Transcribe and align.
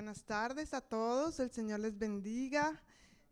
buenas 0.00 0.24
tardes 0.24 0.72
a 0.72 0.80
todos. 0.80 1.40
El 1.40 1.50
Señor 1.50 1.80
les 1.80 1.98
bendiga. 1.98 2.82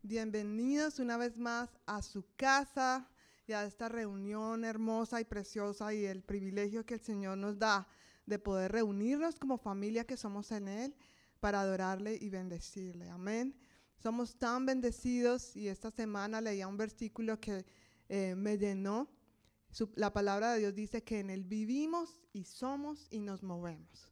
Bienvenidos 0.03 0.99
una 0.99 1.17
vez 1.17 1.35
más 1.35 1.67
a 1.87 2.03
su 2.03 2.23
casa 2.35 3.09
y 3.47 3.53
a 3.53 3.65
esta 3.65 3.89
reunión 3.89 4.63
hermosa 4.63 5.19
y 5.19 5.25
preciosa 5.25 5.91
y 5.95 6.05
el 6.05 6.21
privilegio 6.21 6.85
que 6.85 6.93
el 6.93 6.99
Señor 6.99 7.39
nos 7.39 7.57
da 7.57 7.87
de 8.27 8.37
poder 8.37 8.71
reunirnos 8.71 9.39
como 9.39 9.57
familia 9.57 10.05
que 10.05 10.15
somos 10.15 10.51
en 10.51 10.67
Él 10.67 10.95
para 11.39 11.61
adorarle 11.61 12.19
y 12.21 12.29
bendecirle. 12.29 13.09
Amén. 13.09 13.55
Somos 13.97 14.37
tan 14.37 14.67
bendecidos 14.67 15.55
y 15.55 15.69
esta 15.69 15.89
semana 15.89 16.39
leía 16.39 16.67
un 16.67 16.77
versículo 16.77 17.39
que 17.39 17.65
eh, 18.09 18.35
me 18.35 18.59
llenó. 18.59 19.09
la 19.95 20.13
palabra 20.13 20.53
de 20.53 20.59
Dios 20.59 20.75
dice 20.75 21.03
que 21.03 21.19
en 21.21 21.31
Él 21.31 21.45
vivimos 21.45 22.19
y 22.31 22.43
somos 22.43 23.07
y 23.09 23.21
nos 23.21 23.41
movemos. 23.41 24.08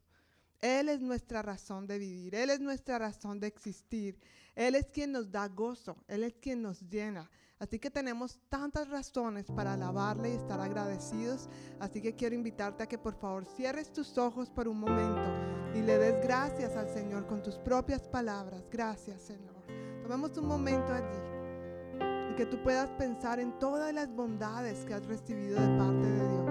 Él 0.62 0.90
es 0.90 1.02
nuestra 1.02 1.42
razón 1.42 1.86
de 1.86 2.00
vivir, 2.00 2.36
Él 2.36 2.50
es 2.50 2.60
nuestra 2.60 2.98
razón 2.98 3.40
de 3.40 3.48
existir, 3.48 4.20
Él 4.56 4.76
es 4.76 4.88
quien 4.88 5.12
nos 5.12 5.32
da 5.32 5.48
gozo, 5.48 5.98
Él 6.08 6.24
es 6.24 6.34
quien 6.36 6.62
nos 6.62 6.82
llena. 6.82 7.30
Así 7.60 7.80
que 7.80 7.90
tenemos 7.90 8.40
tantas 8.50 8.88
razones 8.88 9.48
para 9.48 9.74
alabarle 9.74 10.32
y 10.32 10.36
estar 10.36 10.60
agradecidos. 10.60 11.50
Así 11.80 12.02
que 12.02 12.16
quiero 12.16 12.36
invitarte 12.36 12.84
a 12.84 12.88
que 12.88 13.00
por 13.00 13.16
favor 13.16 13.46
cierres 13.46 13.92
tus 13.92 14.16
ojos 14.18 14.52
por 14.52 14.68
un 14.68 14.80
momento 14.80 15.58
y 15.74 15.82
le 15.82 15.98
des 15.98 16.22
gracias 16.22 16.76
al 16.76 16.88
Señor 16.90 17.26
con 17.26 17.42
tus 17.42 17.56
propias 17.58 18.08
palabras. 18.08 18.70
Gracias 18.72 19.24
Señor. 19.24 19.56
Tomemos 20.04 20.38
un 20.38 20.46
momento 20.46 20.94
allí 20.94 22.32
y 22.32 22.36
que 22.36 22.46
tú 22.46 22.62
puedas 22.62 22.92
pensar 22.92 23.40
en 23.40 23.58
todas 23.58 23.92
las 23.92 24.14
bondades 24.14 24.86
que 24.86 24.94
has 24.94 25.06
recibido 25.08 25.60
de 25.60 25.78
parte 25.80 26.08
de 26.08 26.30
Dios. 26.30 26.46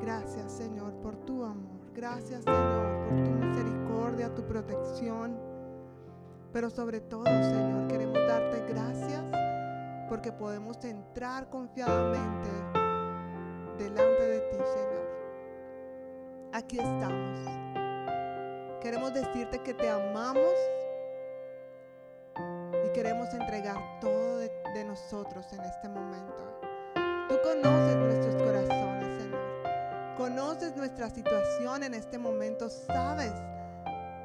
Gracias 0.00 0.50
Señor 0.50 0.94
por 1.02 1.16
tu 1.26 1.44
amor. 1.44 1.75
Gracias 1.96 2.44
Señor 2.44 3.08
por 3.08 3.24
tu 3.24 3.30
misericordia, 3.30 4.34
tu 4.34 4.42
protección. 4.42 5.38
Pero 6.52 6.68
sobre 6.68 7.00
todo 7.00 7.24
Señor 7.24 7.88
queremos 7.88 8.18
darte 8.18 8.62
gracias 8.68 9.24
porque 10.06 10.30
podemos 10.30 10.84
entrar 10.84 11.48
confiadamente 11.48 12.50
delante 13.78 14.22
de 14.22 14.40
ti 14.40 14.56
Señor. 14.56 15.06
Aquí 16.52 16.78
estamos. 16.78 17.40
Queremos 18.82 19.14
decirte 19.14 19.62
que 19.62 19.72
te 19.72 19.88
amamos 19.88 20.54
y 22.84 22.92
queremos 22.92 23.32
entregar 23.32 24.00
todo 24.00 24.38
de, 24.38 24.84
nosotros 24.84 25.50
en 25.54 25.60
este 25.60 25.88
momento. 25.88 26.60
Tú 27.28 27.36
conoces 27.42 27.96
nuestros 27.96 28.34
corazones 28.36 28.95
conoces 30.16 30.74
nuestra 30.76 31.10
situación 31.10 31.82
en 31.82 31.94
este 31.94 32.18
momento, 32.18 32.68
sabes 32.68 33.32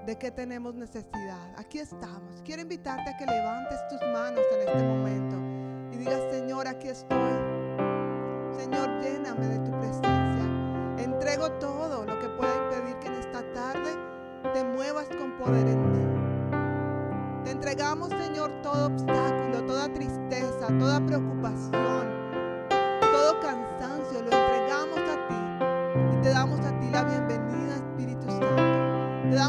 de 0.06 0.18
qué 0.18 0.32
tenemos 0.32 0.74
necesidad. 0.74 1.54
Aquí 1.58 1.80
estamos. 1.80 2.42
Quiero 2.44 2.62
invitarte 2.62 3.10
a 3.10 3.18
que 3.18 3.26
levantes 3.26 3.80
tus 3.90 4.02
manos 4.14 4.44
en 4.54 4.68
este 4.68 4.84
momento 4.84 5.36
y 5.94 5.98
digas, 5.98 6.22
Señor, 6.32 6.68
aquí 6.68 6.88
estoy. 6.88 7.34
Señor, 8.58 9.02
lléname 9.02 9.48
de 9.48 9.60
tu 9.60 9.72
presencia. 9.80 10.46
Entrego 10.98 11.52
todo 11.54 12.06
lo 12.06 12.20
que 12.20 12.30
pueda 12.30 12.56
impedir 12.56 12.96
que 13.00 13.08
en 13.08 13.14
esta 13.16 13.54
tarde 13.54 13.92
te 14.54 14.64
muevas 14.64 15.08
con 15.10 15.38
poder 15.38 15.68
en 15.68 15.92
mí. 15.92 17.44
Te 17.44 17.52
entregamos, 17.52 18.10
Señor, 18.10 18.62
todo 18.62 18.88
obstáculo, 18.88 19.66
toda 19.66 19.92
tristeza, 19.94 20.68
toda 20.80 21.06
preocupación, 21.06 22.21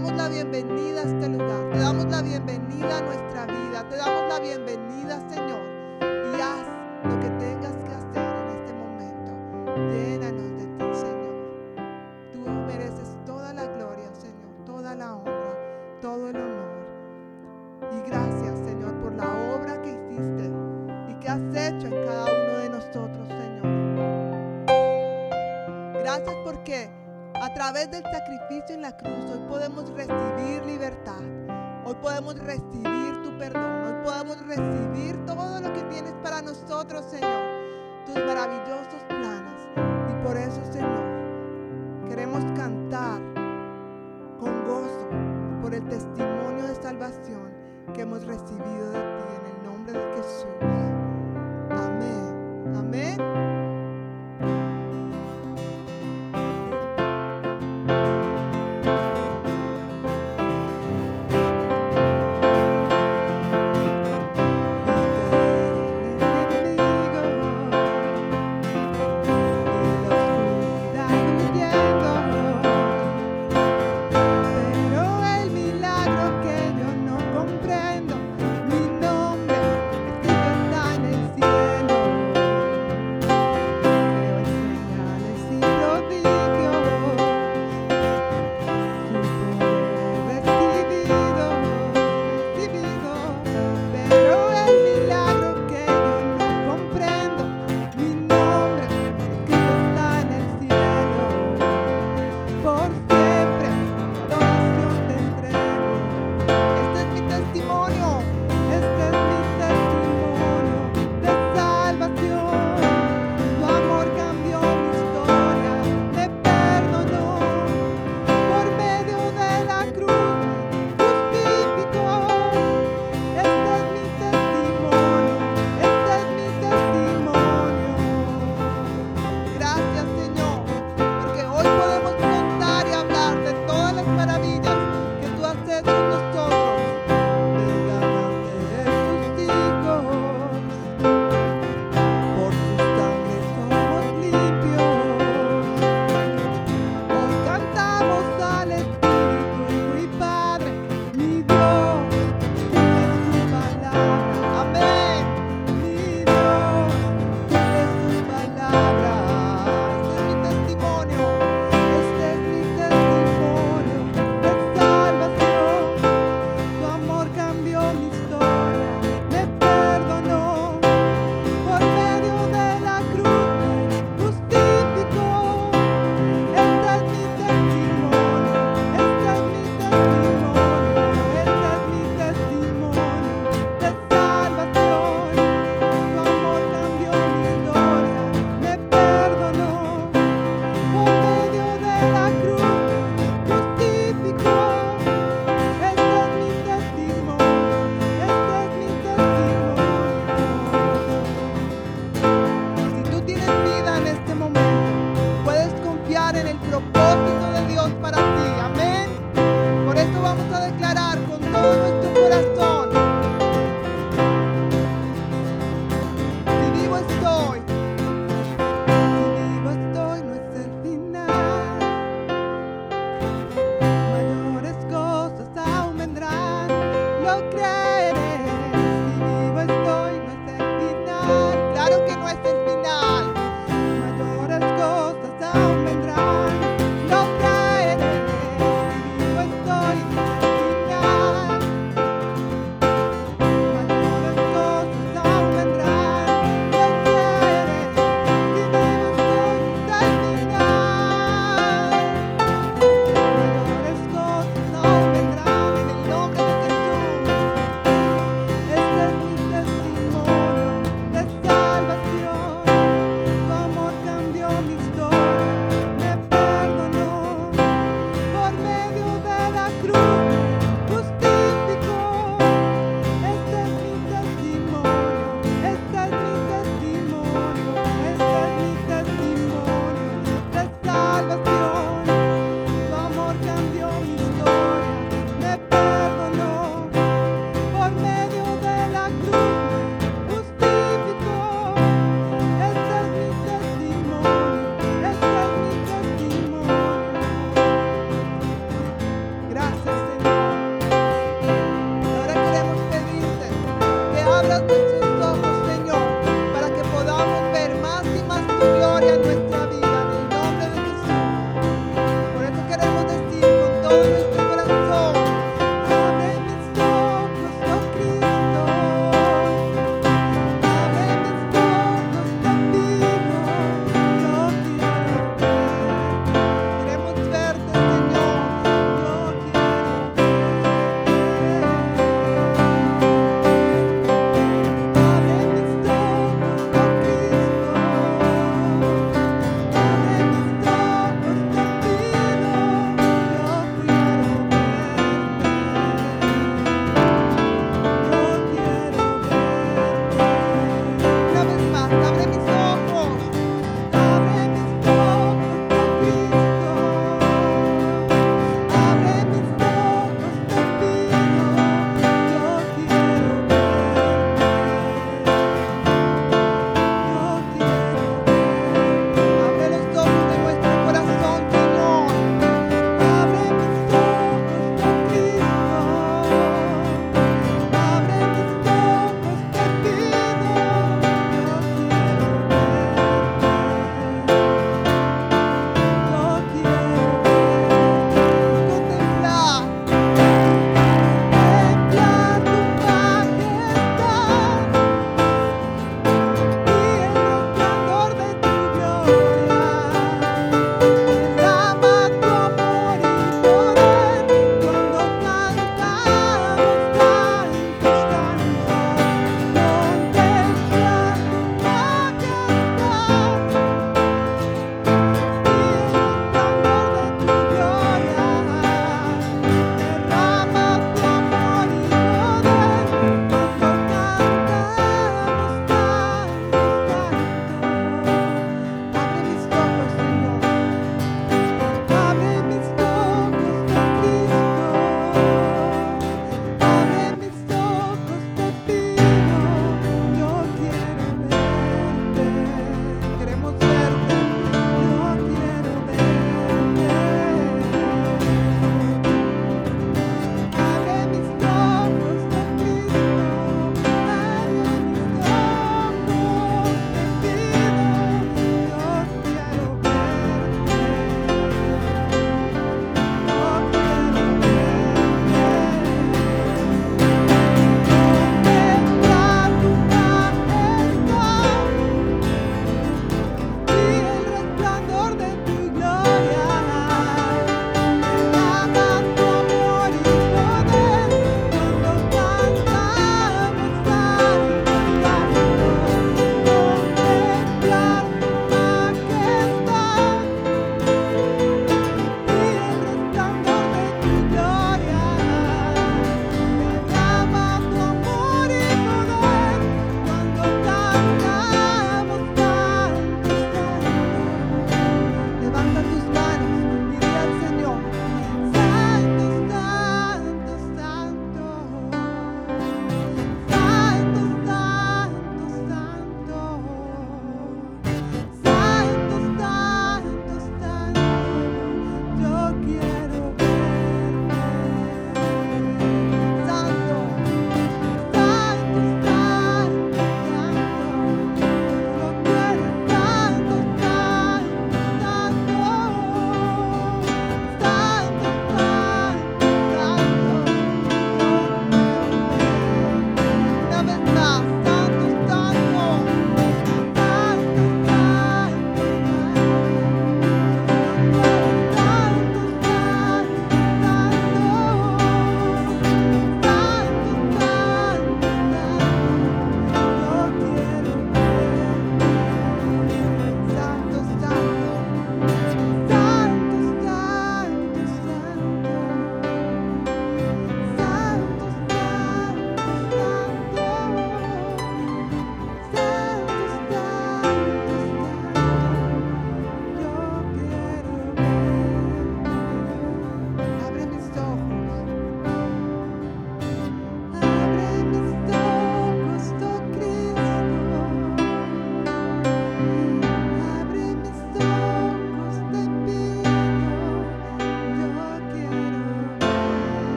damos 0.00 0.16
la 0.16 0.28
bienvenida 0.28 1.02
a 1.02 1.04
este 1.04 1.28
lugar. 1.28 1.70
Te 1.72 1.78
damos 1.78 2.06
la 2.06 2.22
bienvenida 2.22 2.98
a 2.98 3.02
nuestra 3.02 3.46
vida. 3.46 3.86
Te 3.88 3.96
damos 3.96 4.28
la 4.30 4.40
bienvenida, 4.40 4.79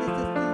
assistance. 0.00 0.49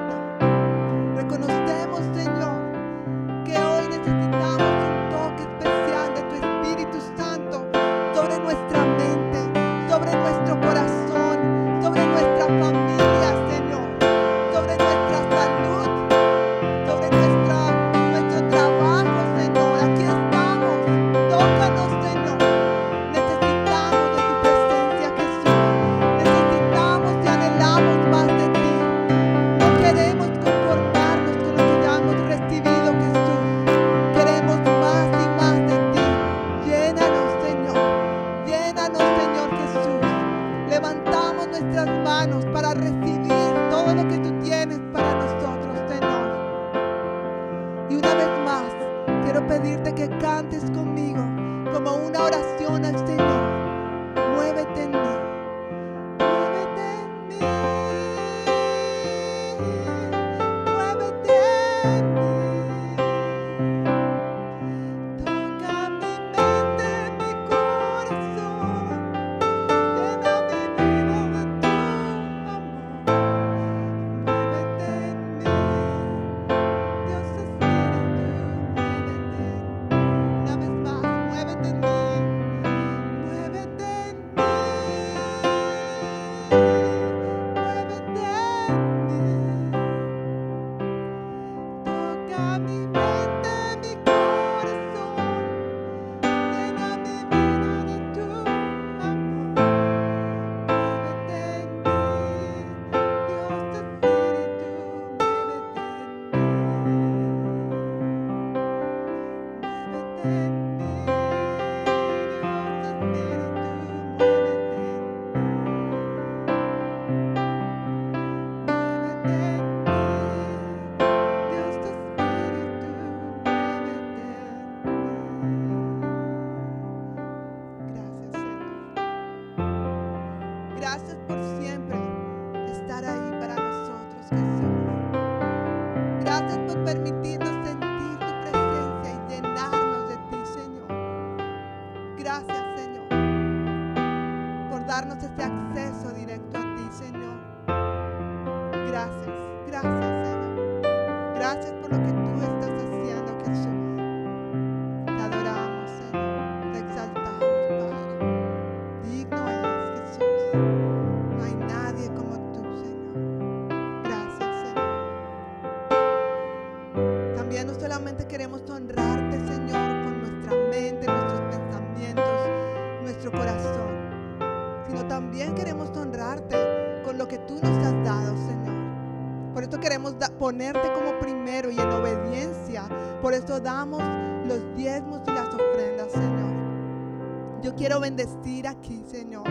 ponerte 180.56 180.90
como 180.94 181.18
primero 181.18 181.70
y 181.70 181.78
en 181.78 181.90
obediencia. 181.90 182.88
Por 183.20 183.34
eso 183.34 183.60
damos 183.60 184.02
los 184.48 184.74
diezmos 184.74 185.20
y 185.26 185.30
las 185.30 185.52
ofrendas, 185.52 186.10
Señor. 186.10 187.60
Yo 187.62 187.74
quiero 187.74 188.00
bendecir 188.00 188.66
aquí, 188.66 189.04
Señor. 189.06 189.44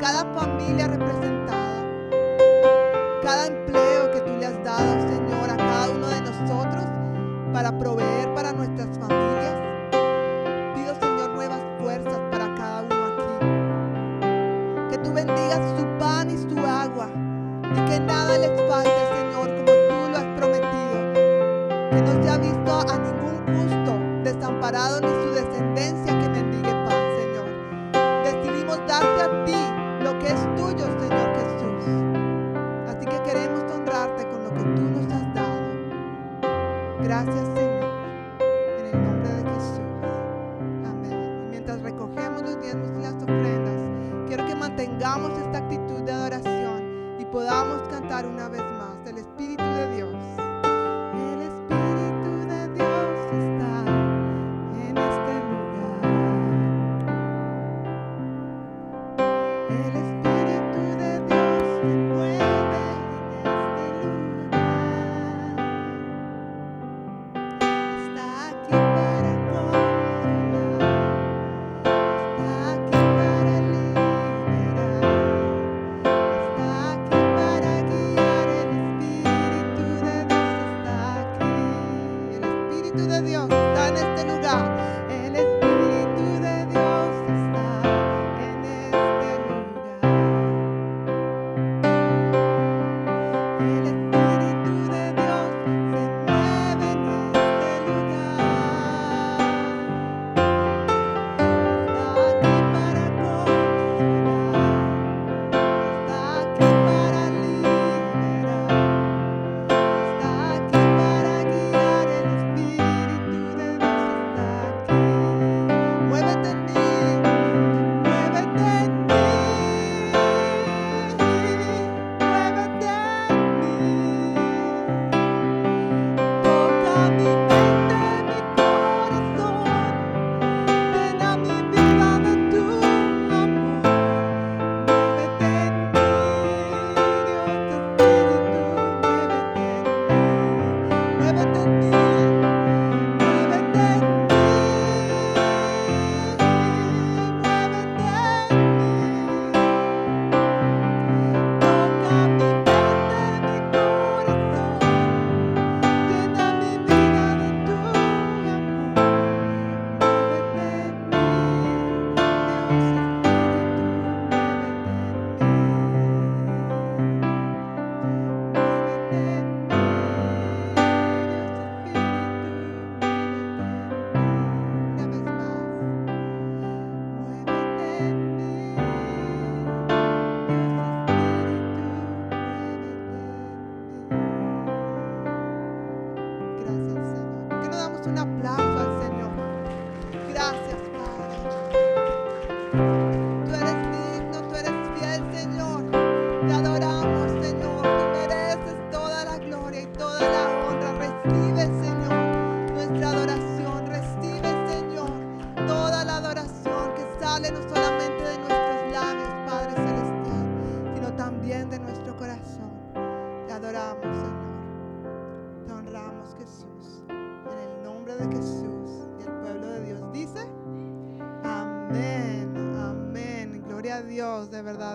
Cada 0.00 0.24
familia 0.34 0.88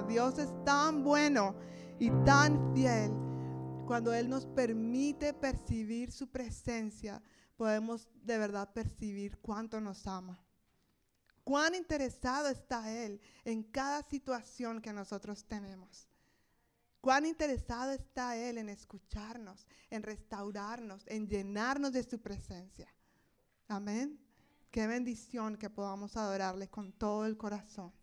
Dios 0.07 0.37
es 0.39 0.49
tan 0.63 1.03
bueno 1.03 1.55
y 1.99 2.09
tan 2.25 2.73
fiel. 2.73 3.11
Cuando 3.85 4.13
Él 4.13 4.29
nos 4.29 4.45
permite 4.45 5.33
percibir 5.33 6.11
su 6.11 6.27
presencia, 6.27 7.21
podemos 7.55 8.07
de 8.23 8.37
verdad 8.37 8.71
percibir 8.73 9.37
cuánto 9.39 9.81
nos 9.81 10.07
ama. 10.07 10.43
Cuán 11.43 11.75
interesado 11.75 12.49
está 12.49 12.91
Él 12.91 13.21
en 13.45 13.63
cada 13.63 14.03
situación 14.03 14.81
que 14.81 14.93
nosotros 14.93 15.45
tenemos. 15.45 16.07
Cuán 17.01 17.25
interesado 17.25 17.91
está 17.91 18.35
Él 18.35 18.57
en 18.57 18.69
escucharnos, 18.69 19.65
en 19.89 20.03
restaurarnos, 20.03 21.03
en 21.07 21.27
llenarnos 21.27 21.93
de 21.93 22.03
su 22.03 22.19
presencia. 22.19 22.93
Amén. 23.67 24.19
Qué 24.71 24.87
bendición 24.87 25.57
que 25.57 25.69
podamos 25.69 26.17
adorarle 26.17 26.69
con 26.69 26.91
todo 26.91 27.25
el 27.25 27.37
corazón. 27.37 27.93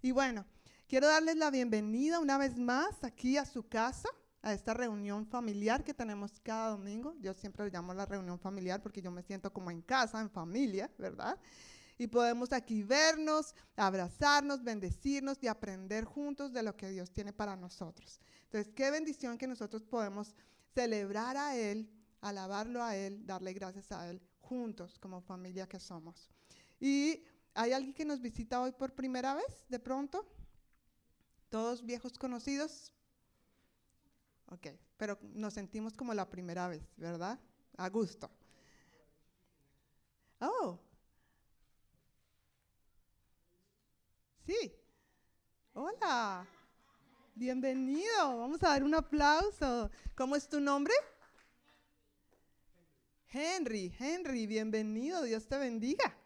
Y 0.00 0.10
bueno, 0.10 0.46
quiero 0.94 1.08
darles 1.08 1.34
la 1.34 1.50
bienvenida 1.50 2.20
una 2.20 2.38
vez 2.38 2.56
más 2.56 3.02
aquí 3.02 3.36
a 3.36 3.44
su 3.44 3.66
casa, 3.66 4.08
a 4.42 4.52
esta 4.52 4.74
reunión 4.74 5.26
familiar 5.26 5.82
que 5.82 5.92
tenemos 5.92 6.38
cada 6.38 6.68
domingo. 6.68 7.16
Yo 7.18 7.34
siempre 7.34 7.64
le 7.64 7.72
llamo 7.72 7.92
la 7.94 8.06
reunión 8.06 8.38
familiar 8.38 8.80
porque 8.80 9.02
yo 9.02 9.10
me 9.10 9.24
siento 9.24 9.52
como 9.52 9.72
en 9.72 9.82
casa, 9.82 10.20
en 10.20 10.30
familia, 10.30 10.88
¿verdad? 10.96 11.36
Y 11.98 12.06
podemos 12.06 12.52
aquí 12.52 12.84
vernos, 12.84 13.56
abrazarnos, 13.74 14.62
bendecirnos 14.62 15.42
y 15.42 15.48
aprender 15.48 16.04
juntos 16.04 16.52
de 16.52 16.62
lo 16.62 16.76
que 16.76 16.90
Dios 16.90 17.10
tiene 17.10 17.32
para 17.32 17.56
nosotros. 17.56 18.20
Entonces, 18.44 18.72
qué 18.72 18.92
bendición 18.92 19.36
que 19.36 19.48
nosotros 19.48 19.82
podemos 19.82 20.36
celebrar 20.76 21.36
a 21.36 21.56
Él, 21.56 21.90
alabarlo 22.20 22.80
a 22.84 22.94
Él, 22.94 23.26
darle 23.26 23.52
gracias 23.52 23.90
a 23.90 24.08
Él 24.08 24.22
juntos 24.38 25.00
como 25.00 25.20
familia 25.20 25.66
que 25.66 25.80
somos. 25.80 26.30
Y 26.78 27.24
hay 27.52 27.72
alguien 27.72 27.94
que 27.94 28.04
nos 28.04 28.20
visita 28.20 28.60
hoy 28.60 28.70
por 28.70 28.94
primera 28.94 29.34
vez, 29.34 29.64
de 29.68 29.80
pronto. 29.80 30.24
Todos 31.54 31.86
viejos 31.86 32.18
conocidos. 32.18 32.92
Ok, 34.46 34.66
pero 34.96 35.16
nos 35.34 35.54
sentimos 35.54 35.96
como 35.96 36.12
la 36.12 36.28
primera 36.28 36.66
vez, 36.66 36.82
¿verdad? 36.96 37.38
A 37.76 37.88
gusto. 37.90 38.28
Oh. 40.40 40.80
Sí. 44.44 44.74
Hola. 45.74 46.44
Bienvenido. 47.36 48.36
Vamos 48.36 48.60
a 48.64 48.70
dar 48.70 48.82
un 48.82 48.96
aplauso. 48.96 49.92
¿Cómo 50.16 50.34
es 50.34 50.48
tu 50.48 50.58
nombre? 50.58 50.94
Henry, 53.30 53.94
Henry, 53.96 54.48
bienvenido, 54.48 55.22
Dios 55.22 55.46
te 55.46 55.56
bendiga. 55.56 56.16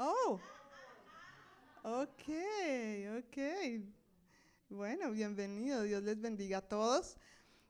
Oh, 0.00 0.40
ok, 1.88 2.28
ok. 3.18 3.38
Bueno, 4.68 5.10
bienvenido, 5.10 5.82
Dios 5.82 6.02
les 6.02 6.20
bendiga 6.20 6.58
a 6.58 6.68
todos. 6.68 7.16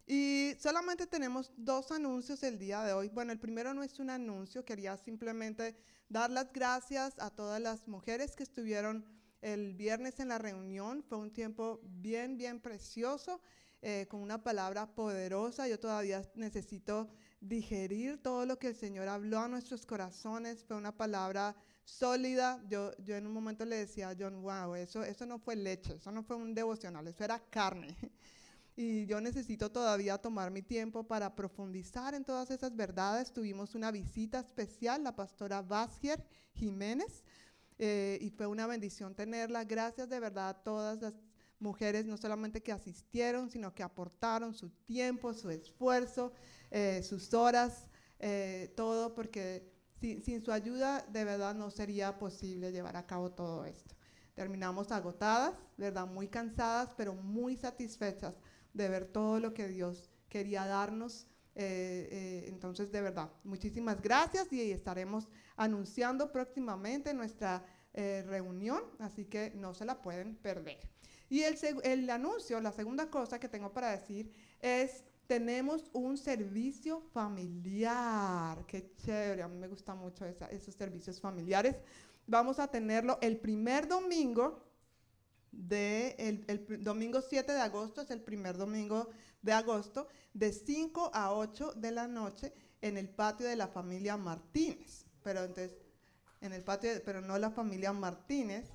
Y 0.07 0.55
solamente 0.59 1.07
tenemos 1.07 1.53
dos 1.57 1.93
anuncios 1.93 2.43
el 2.43 2.59
día 2.59 2.83
de 2.83 2.93
hoy. 2.93 3.09
Bueno, 3.11 3.33
el 3.33 3.39
primero 3.39 3.75
no 3.75 3.83
es 3.83 4.01
un 4.01 4.11
anuncio, 4.11 4.65
quería 4.65 4.97
simplemente 4.97 5.77
dar 6.09 6.31
las 6.31 6.53
gracias 6.53 7.15
a 7.19 7.31
todas 7.31 7.61
las 7.61 7.87
mujeres 7.87 8.35
que 8.35 8.43
estuvieron 8.43 9.05
el 9.41 9.75
viernes 9.75 10.19
en 10.19 10.29
la 10.29 10.39
reunión. 10.39 11.05
Fue 11.09 11.19
un 11.19 11.33
tiempo 11.33 11.81
bien, 11.85 12.37
bien 12.37 12.61
precioso. 12.61 13.41
Eh, 13.81 14.07
con 14.11 14.21
una 14.21 14.43
palabra 14.43 14.93
poderosa. 14.93 15.69
Yo 15.69 15.79
todavía 15.79 16.23
necesito 16.35 17.09
digerir 17.41 18.23
todo 18.23 18.47
lo 18.47 18.59
que 18.59 18.69
el 18.69 18.77
Señor 18.77 19.09
habló 19.09 19.41
a 19.41 19.49
nuestros 19.49 19.87
corazones. 19.87 20.65
Fue 20.65 20.77
una 20.77 20.97
palabra 20.97 21.57
sólida. 21.85 22.63
Yo, 22.69 22.93
yo 22.99 23.17
en 23.17 23.27
un 23.27 23.33
momento 23.33 23.65
le 23.65 23.77
decía 23.77 24.11
a 24.11 24.17
John, 24.19 24.43
wow, 24.43 24.75
eso, 24.75 25.03
eso 25.03 25.27
no 25.27 25.39
fue 25.39 25.57
leche, 25.57 25.95
eso 25.97 26.13
no 26.13 26.23
fue 26.23 26.37
un 26.37 26.55
devocional, 26.55 27.07
eso 27.07 27.25
era 27.25 27.39
carne. 27.51 27.97
Y 28.81 29.07
yo 29.07 29.21
necesito 29.21 29.73
todavía 29.73 30.19
tomar 30.19 30.53
mi 30.53 30.63
tiempo 30.63 31.03
para 31.03 31.35
profundizar 31.35 32.15
en 32.15 32.25
todas 32.25 32.53
esas 32.53 32.77
verdades. 32.77 33.33
Tuvimos 33.33 33.75
una 33.75 33.91
visita 33.91 34.39
especial, 34.39 35.03
la 35.03 35.17
pastora 35.17 35.63
Vázquez 35.63 36.21
Jiménez, 36.53 37.25
eh, 37.81 38.19
y 38.21 38.31
fue 38.31 38.47
una 38.47 38.69
bendición 38.69 39.17
tenerla. 39.17 39.65
Gracias 39.65 40.09
de 40.09 40.21
verdad 40.21 40.51
a 40.51 40.63
todas 40.63 41.03
las 41.03 41.15
mujeres 41.61 42.07
no 42.07 42.17
solamente 42.17 42.63
que 42.63 42.73
asistieron, 42.73 43.51
sino 43.51 43.75
que 43.75 43.83
aportaron 43.83 44.55
su 44.55 44.71
tiempo, 44.71 45.35
su 45.35 45.51
esfuerzo, 45.51 46.33
eh, 46.71 47.03
sus 47.03 47.35
horas, 47.35 47.89
eh, 48.19 48.73
todo, 48.77 49.15
porque 49.15 49.73
sin 50.01 50.41
su 50.41 50.53
ayuda 50.53 51.05
de 51.09 51.25
verdad 51.25 51.55
no 51.55 51.71
sería 51.71 52.19
posible 52.19 52.71
llevar 52.71 52.97
a 52.97 53.07
cabo 53.07 53.33
todo 53.33 53.65
esto. 53.65 53.97
Terminamos 54.35 54.93
agotadas, 54.93 55.55
¿verdad? 55.77 56.07
Muy 56.07 56.29
cansadas, 56.29 56.95
pero 56.97 57.15
muy 57.15 57.57
satisfechas 57.57 58.35
de 58.73 58.89
ver 58.89 59.07
todo 59.07 59.41
lo 59.41 59.55
que 59.55 59.67
Dios 59.67 60.09
quería 60.29 60.65
darnos. 60.67 61.27
Eh, 61.57 62.45
entonces, 62.47 62.93
de 62.93 63.01
verdad, 63.01 63.33
muchísimas 63.43 64.01
gracias 64.01 64.53
y 64.53 64.71
estaremos 64.71 65.29
anunciando 65.57 66.31
próximamente 66.31 67.13
nuestra 67.15 67.65
reunión, 67.95 68.81
así 69.01 69.25
que 69.25 69.51
no 69.57 69.75
se 69.75 69.85
la 69.85 70.01
pueden 70.01 70.37
perder. 70.37 70.79
Y 71.29 71.43
el, 71.43 71.59
el 71.83 72.11
anuncio, 72.11 72.61
la 72.61 72.73
segunda 72.73 73.11
cosa 73.11 73.39
que 73.39 73.49
tengo 73.49 73.73
para 73.73 73.91
decir 73.91 74.33
es, 74.61 75.05
tenemos 75.29 75.91
un 75.93 76.17
servicio 76.17 77.03
familiar. 77.13 78.65
Qué 78.67 78.93
chévere, 78.97 79.43
a 79.43 79.49
mí 79.49 79.59
me 79.59 79.69
gustan 79.69 79.99
mucho 79.99 80.25
esos 80.25 80.75
servicios 80.75 81.21
familiares. 81.21 81.77
Vamos 82.27 82.59
a 82.59 82.69
tenerlo 82.69 83.19
el 83.21 83.37
primer 83.37 83.87
domingo 83.87 84.65
de 85.53 86.15
el, 86.19 86.45
el, 86.49 86.83
domingo 86.83 87.21
7 87.21 87.53
de 87.53 87.61
agosto, 87.61 88.01
es 88.01 88.11
el 88.11 88.23
primer 88.23 88.57
domingo 88.57 89.09
de 89.43 89.53
agosto, 89.53 90.09
de 90.33 90.53
5 90.53 91.11
a 91.13 91.35
8 91.35 91.75
de 91.77 91.91
la 91.91 92.09
noche 92.09 92.53
en 92.81 92.97
el 92.97 93.09
patio 93.09 93.47
de 93.47 93.57
la 93.57 93.69
familia 93.69 94.17
Martínez. 94.17 95.05
Pero 95.23 95.41
entonces, 95.41 95.77
en 96.41 96.55
el 96.55 96.65
patio, 96.65 96.91
pero 97.05 97.21
no 97.21 97.37
la 97.39 97.51
familia 97.51 97.93
Martínez, 97.93 98.71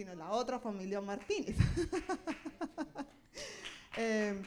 sino 0.00 0.14
la 0.14 0.30
otra 0.30 0.58
familia 0.58 1.02
Martínez. 1.02 1.56
Em, 3.96 4.42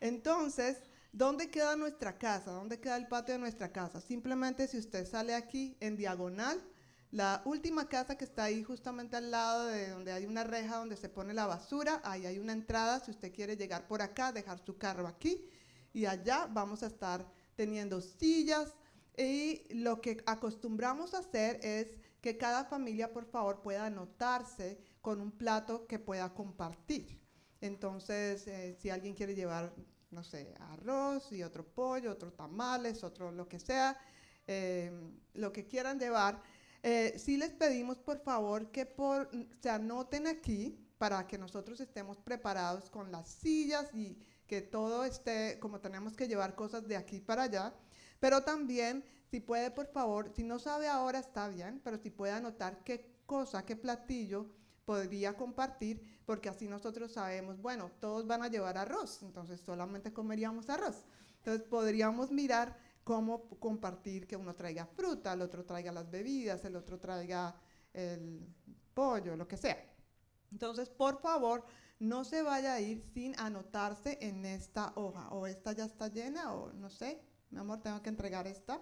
entonces, 0.00 0.78
¿dónde 1.12 1.50
queda 1.50 1.76
nuestra 1.76 2.16
casa? 2.16 2.52
¿Dónde 2.52 2.80
queda 2.80 2.96
el 2.96 3.06
patio 3.06 3.34
de 3.34 3.40
nuestra 3.40 3.70
casa? 3.70 4.00
Simplemente 4.00 4.66
si 4.66 4.78
usted 4.78 5.04
sale 5.06 5.34
aquí 5.34 5.76
en 5.80 5.96
diagonal, 5.96 6.62
la 7.10 7.42
última 7.44 7.86
casa 7.86 8.16
que 8.16 8.24
está 8.24 8.44
ahí 8.44 8.62
justamente 8.62 9.16
al 9.16 9.30
lado 9.30 9.66
de 9.66 9.90
donde 9.90 10.12
hay 10.12 10.24
una 10.24 10.44
reja 10.44 10.76
donde 10.76 10.96
se 10.96 11.10
pone 11.10 11.34
la 11.34 11.46
basura, 11.46 12.00
ahí 12.02 12.24
hay 12.24 12.38
una 12.38 12.54
entrada 12.54 13.00
si 13.00 13.10
usted 13.10 13.30
quiere 13.30 13.58
llegar 13.58 13.86
por 13.86 14.00
acá, 14.00 14.32
dejar 14.32 14.58
su 14.64 14.78
carro 14.78 15.06
aquí 15.06 15.46
y 15.92 16.06
allá 16.06 16.46
vamos 16.50 16.82
a 16.82 16.86
estar 16.86 17.26
teniendo 17.56 18.00
sillas 18.00 18.72
y 19.18 19.66
lo 19.74 20.00
que 20.00 20.22
acostumbramos 20.24 21.12
a 21.12 21.18
hacer 21.18 21.60
es 21.62 21.88
que 22.24 22.38
cada 22.38 22.64
familia 22.64 23.12
por 23.12 23.26
favor 23.26 23.60
pueda 23.60 23.84
anotarse 23.84 24.78
con 25.04 25.20
un 25.20 25.32
plato 25.32 25.86
que 25.86 25.98
pueda 25.98 26.32
compartir. 26.32 27.20
Entonces, 27.60 28.46
eh, 28.46 28.74
si 28.80 28.88
alguien 28.88 29.14
quiere 29.14 29.34
llevar, 29.34 29.74
no 30.10 30.24
sé, 30.24 30.54
arroz 30.72 31.30
y 31.30 31.42
otro 31.42 31.62
pollo, 31.62 32.10
otro 32.10 32.32
tamales, 32.32 33.04
otro 33.04 33.30
lo 33.30 33.46
que 33.46 33.60
sea, 33.60 33.98
eh, 34.46 34.90
lo 35.34 35.52
que 35.52 35.66
quieran 35.66 35.98
llevar, 35.98 36.40
eh, 36.82 37.12
sí 37.18 37.36
les 37.36 37.52
pedimos 37.52 37.98
por 37.98 38.18
favor 38.20 38.70
que 38.70 38.86
por, 38.86 39.28
se 39.60 39.68
anoten 39.68 40.26
aquí 40.26 40.74
para 40.96 41.26
que 41.26 41.36
nosotros 41.36 41.82
estemos 41.82 42.18
preparados 42.22 42.88
con 42.88 43.12
las 43.12 43.28
sillas 43.28 43.90
y 43.92 44.16
que 44.46 44.62
todo 44.62 45.04
esté, 45.04 45.58
como 45.60 45.80
tenemos 45.80 46.16
que 46.16 46.28
llevar 46.28 46.54
cosas 46.54 46.88
de 46.88 46.96
aquí 46.96 47.20
para 47.20 47.42
allá, 47.42 47.74
pero 48.20 48.42
también 48.42 49.04
si 49.30 49.40
puede 49.40 49.70
por 49.70 49.86
favor, 49.86 50.32
si 50.34 50.44
no 50.44 50.58
sabe 50.58 50.88
ahora 50.88 51.18
está 51.18 51.48
bien, 51.48 51.82
pero 51.84 51.98
si 51.98 52.08
puede 52.08 52.32
anotar 52.32 52.82
qué 52.84 53.18
cosa, 53.26 53.66
qué 53.66 53.76
platillo 53.76 54.63
podría 54.84 55.36
compartir, 55.36 56.20
porque 56.26 56.48
así 56.48 56.68
nosotros 56.68 57.12
sabemos, 57.12 57.60
bueno, 57.60 57.90
todos 58.00 58.26
van 58.26 58.42
a 58.42 58.48
llevar 58.48 58.78
arroz, 58.78 59.22
entonces 59.22 59.60
solamente 59.60 60.12
comeríamos 60.12 60.68
arroz. 60.68 61.04
Entonces 61.38 61.66
podríamos 61.68 62.30
mirar 62.30 62.76
cómo 63.02 63.48
compartir, 63.60 64.26
que 64.26 64.36
uno 64.36 64.54
traiga 64.54 64.86
fruta, 64.86 65.32
el 65.34 65.42
otro 65.42 65.64
traiga 65.64 65.92
las 65.92 66.10
bebidas, 66.10 66.64
el 66.64 66.76
otro 66.76 66.98
traiga 66.98 67.54
el 67.92 68.46
pollo, 68.94 69.36
lo 69.36 69.46
que 69.46 69.56
sea. 69.56 69.78
Entonces, 70.50 70.88
por 70.88 71.20
favor, 71.20 71.64
no 71.98 72.24
se 72.24 72.42
vaya 72.42 72.74
a 72.74 72.80
ir 72.80 73.02
sin 73.12 73.38
anotarse 73.38 74.18
en 74.20 74.44
esta 74.46 74.92
hoja. 74.96 75.28
O 75.30 75.46
esta 75.46 75.72
ya 75.72 75.84
está 75.84 76.08
llena, 76.08 76.54
o 76.54 76.72
no 76.72 76.88
sé, 76.88 77.20
mi 77.50 77.58
amor, 77.58 77.80
tengo 77.82 78.00
que 78.02 78.08
entregar 78.08 78.46
esta. 78.46 78.80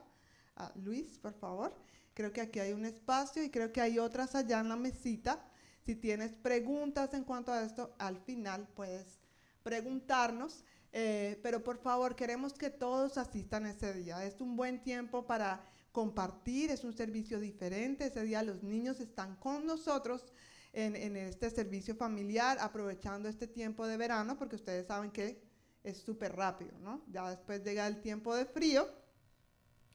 a 0.56 0.72
Luis, 0.76 1.18
por 1.18 1.34
favor. 1.34 1.74
Creo 2.14 2.32
que 2.32 2.42
aquí 2.42 2.60
hay 2.60 2.72
un 2.72 2.84
espacio 2.84 3.42
y 3.42 3.50
creo 3.50 3.72
que 3.72 3.80
hay 3.80 3.98
otras 3.98 4.34
allá 4.34 4.60
en 4.60 4.68
la 4.68 4.76
mesita 4.76 5.42
si 5.84 5.96
tienes 5.96 6.32
preguntas 6.32 7.12
en 7.14 7.24
cuanto 7.24 7.52
a 7.52 7.62
esto, 7.62 7.94
al 7.98 8.18
final 8.18 8.68
puedes 8.74 9.20
preguntarnos. 9.62 10.64
Eh, 10.92 11.40
pero 11.42 11.64
por 11.64 11.78
favor, 11.78 12.14
queremos 12.14 12.52
que 12.52 12.70
todos 12.70 13.16
asistan 13.18 13.66
ese 13.66 13.94
día. 13.94 14.24
Es 14.24 14.40
un 14.40 14.56
buen 14.56 14.82
tiempo 14.82 15.26
para 15.26 15.64
compartir, 15.90 16.70
es 16.70 16.84
un 16.84 16.94
servicio 16.94 17.40
diferente. 17.40 18.06
Ese 18.06 18.22
día 18.22 18.42
los 18.42 18.62
niños 18.62 19.00
están 19.00 19.36
con 19.36 19.66
nosotros 19.66 20.32
en, 20.72 20.96
en 20.96 21.16
este 21.16 21.50
servicio 21.50 21.94
familiar, 21.94 22.58
aprovechando 22.60 23.28
este 23.28 23.46
tiempo 23.46 23.86
de 23.86 23.96
verano, 23.96 24.38
porque 24.38 24.56
ustedes 24.56 24.86
saben 24.86 25.10
que 25.10 25.42
es 25.82 25.98
súper 25.98 26.36
rápido, 26.36 26.78
¿no? 26.78 27.02
Ya 27.08 27.28
después 27.28 27.62
llega 27.64 27.86
el 27.86 28.00
tiempo 28.00 28.34
de 28.36 28.46
frío 28.46 28.88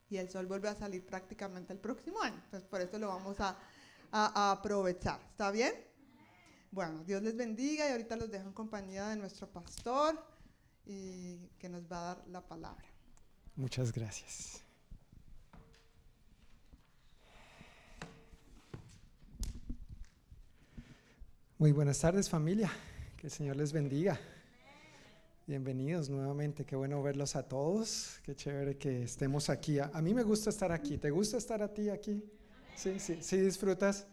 y 0.10 0.18
el 0.18 0.30
sol 0.30 0.46
vuelve 0.48 0.70
a 0.70 0.76
salir 0.76 1.06
prácticamente 1.06 1.74
el 1.74 1.80
próximo 1.80 2.22
año. 2.22 2.40
Entonces, 2.46 2.68
por 2.68 2.82
eso 2.82 2.98
lo 2.98 3.08
vamos 3.08 3.40
a, 3.40 3.58
a, 4.12 4.52
aprovechar. 4.52 5.20
¿Está 5.32 5.52
bien? 5.52 5.74
Bueno, 6.72 7.04
Dios 7.04 7.22
les 7.24 7.36
bendiga 7.36 7.88
y 7.88 7.92
ahorita 7.92 8.16
los 8.16 8.30
dejo 8.30 8.48
en 8.48 8.54
compañía 8.54 9.08
de 9.10 9.16
nuestro 9.16 9.48
pastor 9.48 10.22
y 10.86 11.48
que 11.60 11.70
nos 11.70 11.84
va 11.92 12.00
a 12.00 12.16
dar 12.16 12.28
la 12.28 12.42
palabra. 12.42 12.86
Muchas 13.56 13.92
gracias. 13.92 14.64
Muy 21.58 21.72
buenas 21.72 22.00
tardes 22.00 22.30
familia, 22.30 22.72
que 23.18 23.28
el 23.28 23.32
Señor 23.32 23.56
les 23.56 23.74
bendiga. 23.74 24.20
Bienvenidos 25.48 26.10
nuevamente, 26.10 26.66
qué 26.66 26.76
bueno 26.76 27.02
verlos 27.02 27.36
a 27.36 27.48
todos, 27.48 28.20
qué 28.24 28.36
chévere 28.36 28.78
que 28.78 29.04
estemos 29.04 29.50
aquí. 29.50 29.80
A, 29.80 29.90
mí 30.02 30.14
me 30.14 30.22
gusta 30.22 30.50
estar 30.50 30.72
aquí, 30.72 30.98
¿te 30.98 31.10
gusta 31.10 31.38
estar 31.38 31.64
a 31.64 31.74
ti 31.74 31.90
aquí? 31.90 32.24
Sí, 32.78 33.00
sí, 33.00 33.18
sí 33.22 33.38
disfrutas. 33.38 34.06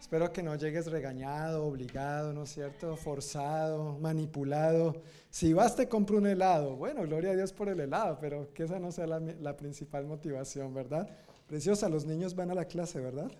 Espero 0.00 0.32
que 0.32 0.42
no 0.42 0.54
llegues 0.54 0.86
regañado, 0.86 1.66
obligado, 1.66 2.32
¿no 2.32 2.44
es 2.44 2.50
cierto? 2.50 2.96
Forzado, 2.96 3.98
manipulado. 3.98 5.02
Si 5.30 5.52
vas 5.52 5.76
te 5.76 5.86
compro 5.86 6.16
un 6.16 6.26
helado. 6.26 6.76
Bueno, 6.76 7.02
gloria 7.02 7.32
a 7.32 7.34
Dios 7.34 7.52
por 7.52 7.68
el 7.68 7.78
helado, 7.78 8.18
pero 8.18 8.52
que 8.54 8.64
esa 8.64 8.78
no 8.78 8.90
sea 8.90 9.06
la, 9.06 9.20
la 9.20 9.56
principal 9.56 10.06
motivación, 10.06 10.72
¿verdad? 10.72 11.10
Preciosa, 11.46 11.90
los 11.90 12.06
niños 12.06 12.34
van 12.34 12.50
a 12.50 12.54
la 12.54 12.64
clase, 12.64 13.00
¿verdad? 13.00 13.30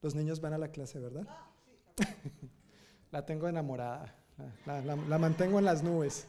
Los 0.00 0.14
niños 0.14 0.40
van 0.40 0.52
a 0.52 0.58
la 0.58 0.68
clase, 0.68 1.00
¿verdad? 1.00 1.26
la 3.10 3.26
tengo 3.26 3.48
enamorada, 3.48 4.14
la, 4.66 4.82
la, 4.82 4.94
la 4.94 5.18
mantengo 5.18 5.58
en 5.58 5.64
las 5.64 5.82
nubes. 5.82 6.28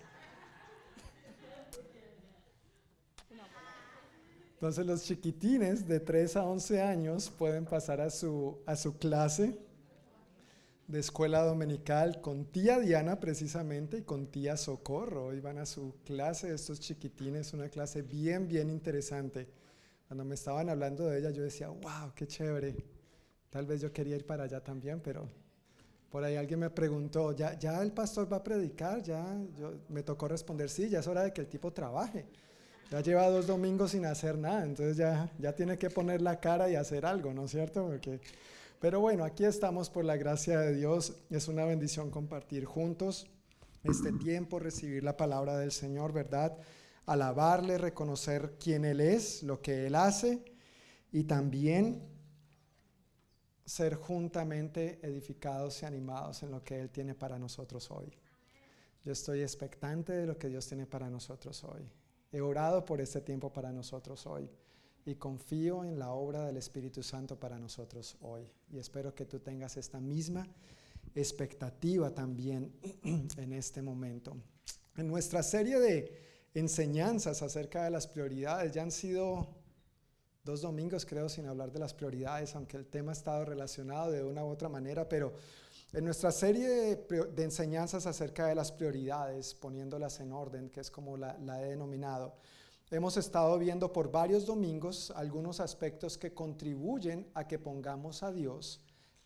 Entonces 4.60 4.86
los 4.86 5.04
chiquitines 5.04 5.88
de 5.88 6.02
3 6.02 6.36
a 6.36 6.44
11 6.44 6.82
años 6.82 7.30
pueden 7.30 7.64
pasar 7.64 8.02
a 8.02 8.10
su, 8.10 8.58
a 8.66 8.76
su 8.76 8.98
clase 8.98 9.58
de 10.86 11.00
escuela 11.00 11.44
dominical 11.44 12.20
con 12.20 12.44
tía 12.44 12.78
Diana 12.78 13.22
precisamente 13.22 14.00
y 14.00 14.02
con 14.02 14.28
tía 14.28 14.58
Socorro. 14.58 15.28
Hoy 15.28 15.40
van 15.40 15.60
a 15.60 15.66
su 15.66 15.96
clase 16.04 16.54
estos 16.54 16.82
chiquitines, 16.82 17.54
una 17.54 17.70
clase 17.70 18.02
bien, 18.02 18.50
bien 18.50 18.70
interesante. 18.70 19.48
Cuando 20.10 20.26
me 20.26 20.36
estaban 20.36 20.68
hablando 20.68 21.06
de 21.06 21.20
ella 21.20 21.30
yo 21.30 21.42
decía, 21.42 21.70
wow, 21.70 22.12
qué 22.14 22.28
chévere. 22.28 22.76
Tal 23.50 23.66
vez 23.66 23.80
yo 23.80 23.94
quería 23.94 24.18
ir 24.18 24.26
para 24.26 24.44
allá 24.44 24.62
también, 24.62 25.00
pero 25.00 25.30
por 26.10 26.22
ahí 26.22 26.36
alguien 26.36 26.60
me 26.60 26.70
preguntó, 26.70 27.32
¿ya, 27.32 27.58
ya 27.58 27.82
el 27.82 27.94
pastor 27.94 28.30
va 28.30 28.36
a 28.36 28.44
predicar? 28.44 29.02
Ya 29.04 29.38
yo, 29.58 29.72
me 29.88 30.04
tocó 30.04 30.28
responder, 30.28 30.70
sí, 30.70 30.90
ya 30.90 31.00
es 31.00 31.08
hora 31.08 31.24
de 31.24 31.32
que 31.32 31.40
el 31.40 31.48
tipo 31.48 31.72
trabaje. 31.72 32.26
Ya 32.92 33.02
lleva 33.02 33.30
dos 33.30 33.46
domingos 33.46 33.92
sin 33.92 34.06
hacer 34.06 34.38
nada, 34.38 34.64
entonces 34.64 34.98
ya, 34.98 35.32
ya 35.38 35.54
tiene 35.54 35.78
que 35.78 35.92
poner 35.92 36.22
la 36.22 36.40
cara 36.40 36.70
y 36.72 36.76
hacer 36.76 37.06
algo, 37.06 37.34
¿no 37.34 37.46
es 37.46 37.52
cierto? 37.52 37.86
Porque, 37.86 38.20
pero 38.80 39.00
bueno, 39.00 39.24
aquí 39.24 39.46
estamos 39.46 39.92
por 39.92 40.06
la 40.06 40.18
gracia 40.18 40.60
de 40.60 40.74
Dios. 40.74 41.14
Es 41.30 41.48
una 41.48 41.66
bendición 41.66 42.10
compartir 42.10 42.66
juntos 42.66 43.28
este 43.84 44.12
tiempo, 44.14 44.58
recibir 44.58 45.04
la 45.04 45.18
palabra 45.18 45.58
del 45.58 45.72
Señor, 45.72 46.14
¿verdad? 46.14 46.58
Alabarle, 47.06 47.78
reconocer 47.78 48.56
quién 48.60 48.86
Él 48.86 49.02
es, 49.02 49.44
lo 49.44 49.62
que 49.62 49.86
Él 49.86 49.94
hace 49.94 50.44
y 51.12 51.26
también 51.26 52.02
ser 53.66 53.96
juntamente 53.96 55.00
edificados 55.04 55.84
y 55.84 55.86
animados 55.86 56.42
en 56.42 56.50
lo 56.50 56.64
que 56.64 56.80
Él 56.80 56.90
tiene 56.90 57.14
para 57.14 57.38
nosotros 57.38 57.92
hoy. 57.92 58.12
Yo 59.06 59.12
estoy 59.12 59.42
expectante 59.42 60.12
de 60.12 60.26
lo 60.26 60.40
que 60.40 60.50
Dios 60.50 60.68
tiene 60.68 60.88
para 60.88 61.08
nosotros 61.08 61.64
hoy. 61.64 61.88
He 62.32 62.42
orado 62.42 62.86
por 62.86 63.02
este 63.02 63.22
tiempo 63.22 63.52
para 63.52 63.72
nosotros 63.72 64.26
hoy 64.28 64.50
y 65.06 65.16
confío 65.16 65.84
en 65.84 65.98
la 65.98 66.12
obra 66.12 66.46
del 66.46 66.58
Espíritu 66.58 67.02
Santo 67.02 67.40
para 67.40 67.58
nosotros 67.58 68.18
hoy. 68.22 68.48
Y 68.72 68.78
espero 68.78 69.16
que 69.16 69.26
tú 69.26 69.40
tengas 69.40 69.78
esta 69.78 70.00
misma 70.00 70.48
expectativa 71.16 72.14
también 72.14 72.72
en 73.04 73.54
este 73.54 73.82
momento. 73.82 74.38
En 74.96 75.08
nuestra 75.08 75.42
serie 75.42 75.80
de 75.80 76.14
enseñanzas 76.54 77.42
acerca 77.42 77.84
de 77.84 77.92
las 77.92 78.08
prioridades, 78.08 78.74
ya 78.74 78.84
han 78.84 78.92
sido 78.92 79.48
dos 80.44 80.62
domingos 80.62 81.06
creo 81.06 81.30
sin 81.30 81.48
hablar 81.48 81.72
de 81.72 81.80
las 81.80 81.94
prioridades, 81.94 82.56
aunque 82.56 82.78
el 82.78 82.86
tema 82.86 83.12
ha 83.12 83.14
estado 83.14 83.46
relacionado 83.46 84.12
de 84.12 84.24
una 84.24 84.44
u 84.44 84.50
otra 84.50 84.70
manera, 84.70 85.08
pero 85.08 85.34
en 85.92 86.06
nuestra 86.06 86.32
serie 86.32 86.98
de, 86.98 87.44
enseñanzas 87.44 88.06
acerca 88.06 88.46
de 88.46 88.56
las 88.56 88.72
prioridades, 88.72 89.56
poniéndolas 89.56 90.20
en 90.20 90.32
orden, 90.32 90.70
que 90.70 90.82
es 90.82 90.92
como 90.92 91.18
la, 91.18 91.36
he 91.62 91.70
denominado, 91.70 92.36
hemos 92.92 93.18
estado 93.18 93.58
viendo 93.58 93.92
por 93.92 94.12
varios 94.12 94.46
domingos 94.46 95.12
algunos 95.16 95.60
aspectos 95.60 96.18
que 96.18 96.34
contribuyen 96.34 97.28
a 97.34 97.48
que 97.48 97.58
pongamos 97.58 98.22
a 98.22 98.32
Dios 98.32 98.82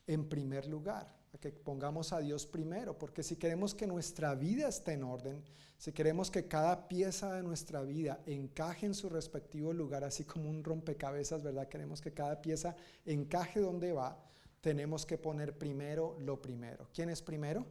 en 0.08 0.30
primer 0.30 0.66
lugar, 0.68 1.14
a 1.34 1.38
que 1.38 1.52
pongamos 1.52 2.14
a 2.14 2.20
Dios 2.20 2.46
primero, 2.46 2.98
porque 2.98 3.24
si 3.24 3.36
queremos 3.36 3.76
que 3.76 3.86
nuestra 3.86 4.34
vida 4.34 4.70
esté 4.70 4.94
en 4.94 5.04
orden, 5.04 5.44
si 5.78 5.92
queremos 5.92 6.32
que 6.32 6.48
cada 6.48 6.88
pieza 6.88 7.34
de 7.34 7.44
nuestra 7.44 7.82
vida 7.82 8.22
encaje 8.26 8.86
en 8.86 8.94
su 8.94 9.10
respectivo 9.10 9.74
lugar, 9.74 10.06
así 10.06 10.24
como 10.24 10.50
un 10.50 10.64
rompecabezas, 10.64 11.44
¿verdad? 11.44 11.68
Queremos 11.68 12.00
que 12.00 12.14
cada 12.14 12.42
pieza 12.42 12.74
encaje 13.06 13.60
donde 13.60 13.92
va 13.92 14.18
tenemos 14.64 15.06
que 15.06 15.18
poner 15.18 15.58
primero 15.58 16.16
lo 16.22 16.42
primero. 16.42 16.88
¿Quién 16.94 17.10
es 17.10 17.22
primero? 17.22 17.66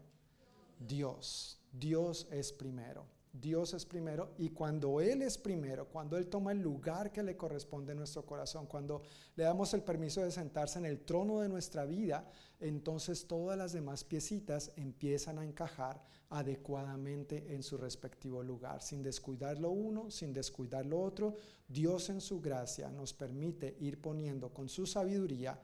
Dios. 0.79 1.59
Dios 1.73 2.29
es 2.31 2.53
primero. 2.53 3.07
Dios 3.33 3.73
es 3.73 3.87
primero 3.87 4.35
y 4.37 4.51
cuando 4.51 5.01
Él 5.01 5.23
es 5.23 5.39
primero, 5.39 5.89
cuando 5.89 6.19
Él 6.19 6.27
toma 6.27 6.53
el 6.53 6.61
lugar 6.61 7.11
que 7.11 7.23
le 7.23 7.35
corresponde 7.35 7.93
en 7.93 7.99
nuestro 7.99 8.27
corazón, 8.27 8.67
cuando 8.67 9.01
le 9.37 9.45
damos 9.45 9.73
el 9.73 9.83
permiso 9.83 10.21
de 10.21 10.31
sentarse 10.31 10.79
en 10.79 10.85
el 10.85 11.01
trono 11.01 11.41
de 11.41 11.49
nuestra 11.49 11.87
vida, 11.87 12.29
entonces 12.61 13.27
todas 13.27 13.57
las 13.57 13.73
demás 13.73 14.05
piecitas 14.05 14.71
empiezan 14.77 15.39
a 15.39 15.47
encajar 15.47 16.05
adecuadamente 16.29 17.55
en 17.55 17.63
su 17.63 17.79
respectivo 17.79 18.43
lugar, 18.43 18.83
sin 18.83 19.03
descuidar 19.03 19.59
lo 19.59 19.71
uno, 19.71 20.11
sin 20.11 20.35
descuidar 20.35 20.85
lo 20.85 21.01
otro. 21.01 21.37
Dios 21.67 22.11
en 22.11 22.21
su 22.21 22.43
gracia 22.43 22.91
nos 22.91 23.15
permite 23.15 23.77
ir 23.81 23.99
poniendo 23.99 24.53
con 24.53 24.69
su 24.69 24.85
sabiduría 24.85 25.59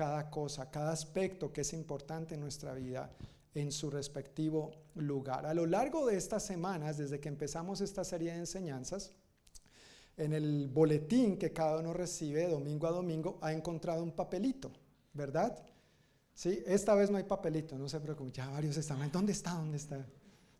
cada 0.00 0.30
cosa, 0.30 0.70
cada 0.70 0.92
aspecto 0.92 1.52
que 1.52 1.60
es 1.60 1.74
importante 1.74 2.34
en 2.34 2.40
nuestra 2.40 2.72
vida 2.72 3.10
en 3.52 3.70
su 3.70 3.90
respectivo 3.90 4.70
lugar. 4.94 5.44
A 5.44 5.52
lo 5.52 5.66
largo 5.66 6.06
de 6.06 6.16
estas 6.16 6.42
semanas, 6.42 6.96
desde 6.96 7.20
que 7.20 7.28
empezamos 7.28 7.82
esta 7.82 8.02
serie 8.02 8.32
de 8.32 8.38
enseñanzas, 8.38 9.12
en 10.16 10.32
el 10.32 10.68
boletín 10.68 11.36
que 11.36 11.52
cada 11.52 11.80
uno 11.80 11.92
recibe 11.92 12.48
domingo 12.48 12.86
a 12.86 12.92
domingo, 12.92 13.38
ha 13.42 13.52
encontrado 13.52 14.02
un 14.02 14.12
papelito, 14.12 14.72
¿verdad? 15.12 15.62
Sí, 16.32 16.62
esta 16.64 16.94
vez 16.94 17.10
no 17.10 17.18
hay 17.18 17.24
papelito, 17.24 17.76
no 17.76 17.86
se 17.86 18.00
preocupen, 18.00 18.32
ya 18.32 18.48
varios 18.48 18.78
están, 18.78 19.12
¿dónde 19.12 19.32
está? 19.32 19.50
¿Dónde 19.50 19.76
está? 19.76 20.02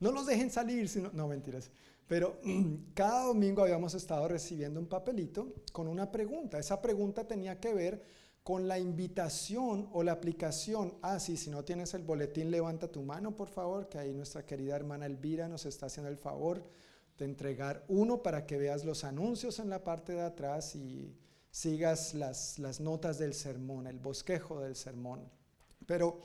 No 0.01 0.12
los 0.12 0.26
dejen 0.26 0.51
salir, 0.51 0.86
sino, 0.86 1.09
no 1.14 1.26
mentiras. 1.28 1.70
Pero 2.07 2.38
cada 2.93 3.24
domingo 3.24 3.62
habíamos 3.62 3.95
estado 3.95 4.28
recibiendo 4.28 4.78
un 4.78 4.86
papelito 4.86 5.55
con 5.72 5.88
una 5.88 6.12
pregunta. 6.12 6.59
Esa 6.59 6.82
pregunta 6.82 7.26
tenía 7.26 7.59
que 7.59 7.72
ver 7.72 8.20
con 8.43 8.66
la 8.66 8.78
invitación 8.78 9.88
o 9.93 10.03
la 10.03 10.12
aplicación. 10.12 10.95
Ah, 11.03 11.20
sí, 11.20 11.36
si 11.36 11.51
no 11.51 11.64
tienes 11.64 11.95
el 11.95 12.03
boletín, 12.03 12.51
levanta 12.51 12.88
tu 12.88 13.03
mano, 13.03 13.36
por 13.36 13.49
favor, 13.49 13.88
que 13.88 13.99
ahí 13.99 14.14
nuestra 14.14 14.47
querida 14.47 14.76
hermana 14.76 15.07
Elvira 15.07 15.49
nos 15.49 15.66
está 15.66 15.86
haciendo 15.86 16.11
el 16.11 16.16
favor 16.16 16.64
de 17.18 17.26
entregar 17.26 17.84
uno 17.88 18.22
para 18.22 18.47
que 18.47 18.57
veas 18.57 18.84
los 18.84 19.05
anuncios 19.05 19.59
en 19.59 19.68
la 19.68 19.84
parte 19.84 20.12
de 20.12 20.22
atrás 20.22 20.74
y 20.74 21.14
sigas 21.51 22.14
las, 22.14 22.59
las 22.59 22.80
notas 22.80 23.18
del 23.18 23.34
sermón, 23.34 23.86
el 23.86 23.99
bosquejo 23.99 24.61
del 24.61 24.74
sermón. 24.74 25.28
Pero 25.86 26.20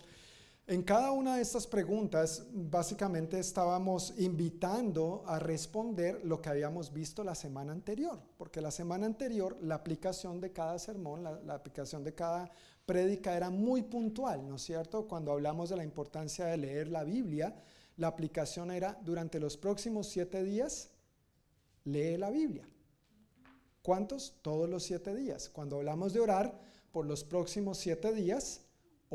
en 0.68 0.82
cada 0.82 1.12
una 1.12 1.36
de 1.36 1.44
estas 1.44 1.68
preguntas, 1.68 2.48
básicamente 2.52 3.40
estábamos 3.40 4.16
invitando 4.18 5.24
a 5.28 5.38
responder 5.38 6.26
lo 6.26 6.42
que 6.42 6.50
habíamos 6.50 6.92
visto 6.92 7.24
la 7.24 7.36
semana 7.36 7.72
anterior, 7.72 8.20
porque 8.36 8.62
la 8.62 8.72
semana 8.72 9.06
anterior 9.06 9.58
la 9.62 9.76
aplicación 9.76 10.42
de 10.42 10.52
cada 10.52 10.80
sermón, 10.80 11.24
la, 11.24 11.54
aplicación 11.54 12.04
de 12.04 12.16
cada 12.16 12.50
prédica 12.84 13.38
era 13.38 13.52
muy 13.52 13.84
puntual, 13.84 14.48
¿no 14.48 14.56
es 14.56 14.64
cierto? 14.64 15.08
Cuando 15.08 15.32
hablamos 15.32 15.70
de 15.70 15.78
la 15.78 15.84
importancia 15.84 16.46
de 16.46 16.58
leer 16.58 16.88
la 16.88 17.04
Biblia, 17.04 17.56
la 17.98 18.08
aplicación 18.08 18.72
era 18.72 19.00
durante 19.04 19.40
los 19.40 19.58
próximos 19.58 20.08
siete 20.10 20.44
días, 20.44 20.90
lee 21.84 22.18
la 22.18 22.32
Biblia. 22.32 22.68
¿Cuántos? 23.84 24.40
Todos 24.42 24.68
los 24.68 24.82
siete 24.82 25.14
días. 25.14 25.48
Cuando 25.48 25.76
hablamos 25.76 26.12
de 26.12 26.22
orar, 26.22 26.60
por 26.92 27.06
los 27.06 27.24
próximos 27.24 27.78
siete 27.78 28.14
días, 28.14 28.65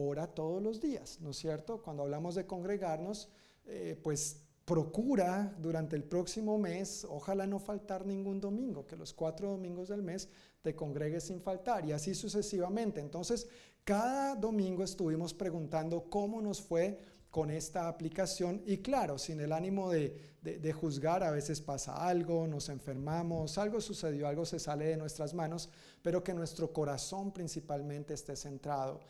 ora 0.08 0.26
todos 0.26 0.62
los 0.62 0.80
días, 0.80 1.18
¿no 1.20 1.30
es 1.30 1.36
cierto? 1.36 1.82
Cuando 1.82 2.02
hablamos 2.02 2.34
de 2.34 2.46
congregarnos, 2.46 3.28
eh, 3.66 3.98
pues 4.02 4.42
procura 4.64 5.52
durante 5.58 5.96
el 5.96 6.04
próximo 6.04 6.56
mes, 6.56 7.04
ojalá 7.08 7.46
no 7.46 7.58
faltar 7.58 8.06
ningún 8.06 8.40
domingo, 8.40 8.86
que 8.86 8.96
los 8.96 9.12
cuatro 9.12 9.50
domingos 9.50 9.88
del 9.88 10.02
mes 10.02 10.28
te 10.62 10.76
congregues 10.76 11.24
sin 11.24 11.40
faltar 11.40 11.84
y 11.86 11.92
así 11.92 12.14
sucesivamente. 12.14 13.00
Entonces, 13.00 13.48
cada 13.82 14.36
domingo 14.36 14.84
estuvimos 14.84 15.34
preguntando 15.34 16.04
cómo 16.08 16.40
nos 16.40 16.60
fue 16.60 17.00
con 17.30 17.50
esta 17.50 17.88
aplicación 17.88 18.62
y 18.66 18.78
claro, 18.78 19.18
sin 19.18 19.40
el 19.40 19.52
ánimo 19.52 19.90
de, 19.90 20.16
de, 20.42 20.72
juzgar, 20.72 21.22
a 21.22 21.30
veces 21.30 21.60
pasa 21.60 21.94
algo, 22.06 22.46
nos 22.46 22.68
enfermamos, 22.68 23.56
algo 23.58 23.80
sucedió, 23.80 24.26
algo 24.26 24.44
se 24.44 24.58
sale 24.58 24.86
de 24.86 24.96
nuestras 24.96 25.32
manos, 25.34 25.68
pero 26.02 26.24
que 26.24 26.34
nuestro 26.34 26.72
corazón 26.72 27.32
principalmente 27.32 28.14
esté 28.14 28.34
centrado 28.36 29.00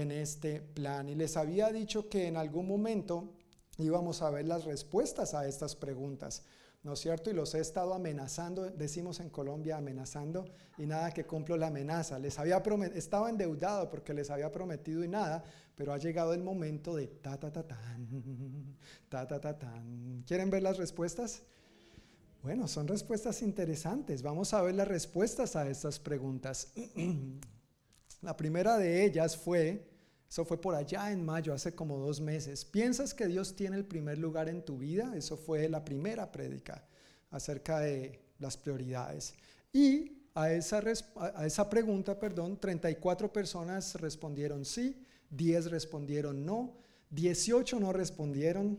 en 0.00 0.12
este 0.12 0.60
plan. 0.60 1.08
Y 1.08 1.14
les 1.14 1.36
había 1.36 1.70
dicho 1.70 2.08
que 2.08 2.26
en 2.26 2.36
algún 2.36 2.66
momento 2.66 3.34
íbamos 3.78 4.22
a 4.22 4.30
ver 4.30 4.46
las 4.46 4.64
respuestas 4.64 5.34
a 5.34 5.46
estas 5.46 5.76
preguntas. 5.76 6.42
¿no 6.86 6.92
es 6.92 7.00
cierto? 7.00 7.30
Y 7.30 7.32
los 7.34 7.52
he 7.56 7.58
estado 7.58 7.94
amenazando, 7.94 8.70
decimos 8.70 9.18
en 9.18 9.28
Colombia 9.28 9.76
amenazando, 9.76 10.44
y 10.78 10.86
nada 10.86 11.10
que 11.10 11.26
cumplo 11.26 11.56
la 11.56 11.66
amenaza. 11.66 12.16
Les 12.20 12.38
había 12.38 12.62
estaba 12.94 13.28
endeudado 13.28 13.90
porque 13.90 14.14
les 14.14 14.30
había 14.30 14.52
prometido 14.52 15.02
y 15.02 15.08
nada, 15.08 15.42
pero 15.74 15.92
ha 15.92 15.98
llegado 15.98 16.32
el 16.32 16.44
momento 16.44 16.94
de 16.94 17.08
ta 17.08 17.40
ta 17.40 17.52
ta 17.52 17.64
tan, 17.66 18.76
ta 19.08 19.26
ta 19.26 19.40
ta 19.40 19.58
tan. 19.58 20.22
¿Quieren 20.28 20.48
ver 20.48 20.62
las 20.62 20.78
respuestas? 20.78 21.42
Bueno, 22.44 22.68
son 22.68 22.86
respuestas 22.86 23.42
interesantes. 23.42 24.22
Vamos 24.22 24.54
a 24.54 24.62
ver 24.62 24.76
las 24.76 24.86
respuestas 24.86 25.56
a 25.56 25.68
estas 25.68 25.98
preguntas. 25.98 26.72
la 28.22 28.36
primera 28.36 28.76
de 28.78 29.04
ellas 29.04 29.36
fue, 29.36 29.86
eso 30.28 30.44
fue 30.44 30.60
por 30.60 30.74
allá 30.74 31.12
en 31.12 31.24
mayo, 31.24 31.52
hace 31.52 31.74
como 31.74 31.98
dos 31.98 32.20
meses. 32.20 32.64
¿Piensas 32.64 33.14
que 33.14 33.26
Dios 33.26 33.54
tiene 33.54 33.76
el 33.76 33.84
primer 33.84 34.18
lugar 34.18 34.48
en 34.48 34.64
tu 34.64 34.78
vida? 34.78 35.14
Eso 35.16 35.36
fue 35.36 35.68
la 35.68 35.84
primera 35.84 36.30
prédica 36.32 36.84
acerca 37.30 37.80
de 37.80 38.20
las 38.38 38.56
prioridades. 38.56 39.34
Y 39.72 40.26
a 40.34 40.52
esa, 40.52 40.82
a 41.34 41.46
esa 41.46 41.70
pregunta, 41.70 42.18
perdón, 42.18 42.58
34 42.58 43.32
personas 43.32 43.94
respondieron 43.94 44.64
sí, 44.64 45.06
10 45.30 45.70
respondieron 45.70 46.44
no, 46.44 46.76
18 47.10 47.80
no 47.80 47.92
respondieron, 47.92 48.78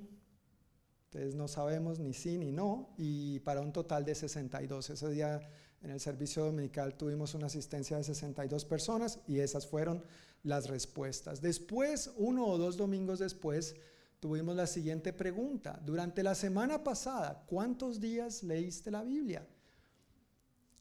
entonces 1.05 1.35
no 1.35 1.47
sabemos 1.47 1.99
ni 1.99 2.13
sí 2.13 2.37
ni 2.37 2.51
no, 2.51 2.93
y 2.97 3.39
para 3.39 3.61
un 3.61 3.71
total 3.71 4.05
de 4.05 4.15
62. 4.15 4.89
Ese 4.89 5.09
día 5.09 5.39
en 5.81 5.91
el 5.91 5.99
servicio 5.99 6.43
dominical 6.43 6.95
tuvimos 6.95 7.33
una 7.33 7.47
asistencia 7.47 7.97
de 7.97 8.03
62 8.03 8.65
personas 8.65 9.19
y 9.27 9.39
esas 9.39 9.67
fueron 9.67 10.03
las 10.43 10.67
respuestas. 10.67 11.41
Después, 11.41 12.11
uno 12.17 12.47
o 12.47 12.57
dos 12.57 12.77
domingos 12.77 13.19
después, 13.19 13.75
tuvimos 14.19 14.55
la 14.55 14.67
siguiente 14.67 15.13
pregunta. 15.13 15.79
Durante 15.85 16.23
la 16.23 16.35
semana 16.35 16.83
pasada, 16.83 17.43
¿cuántos 17.47 17.99
días 17.99 18.43
leíste 18.43 18.91
la 18.91 19.03
Biblia? 19.03 19.45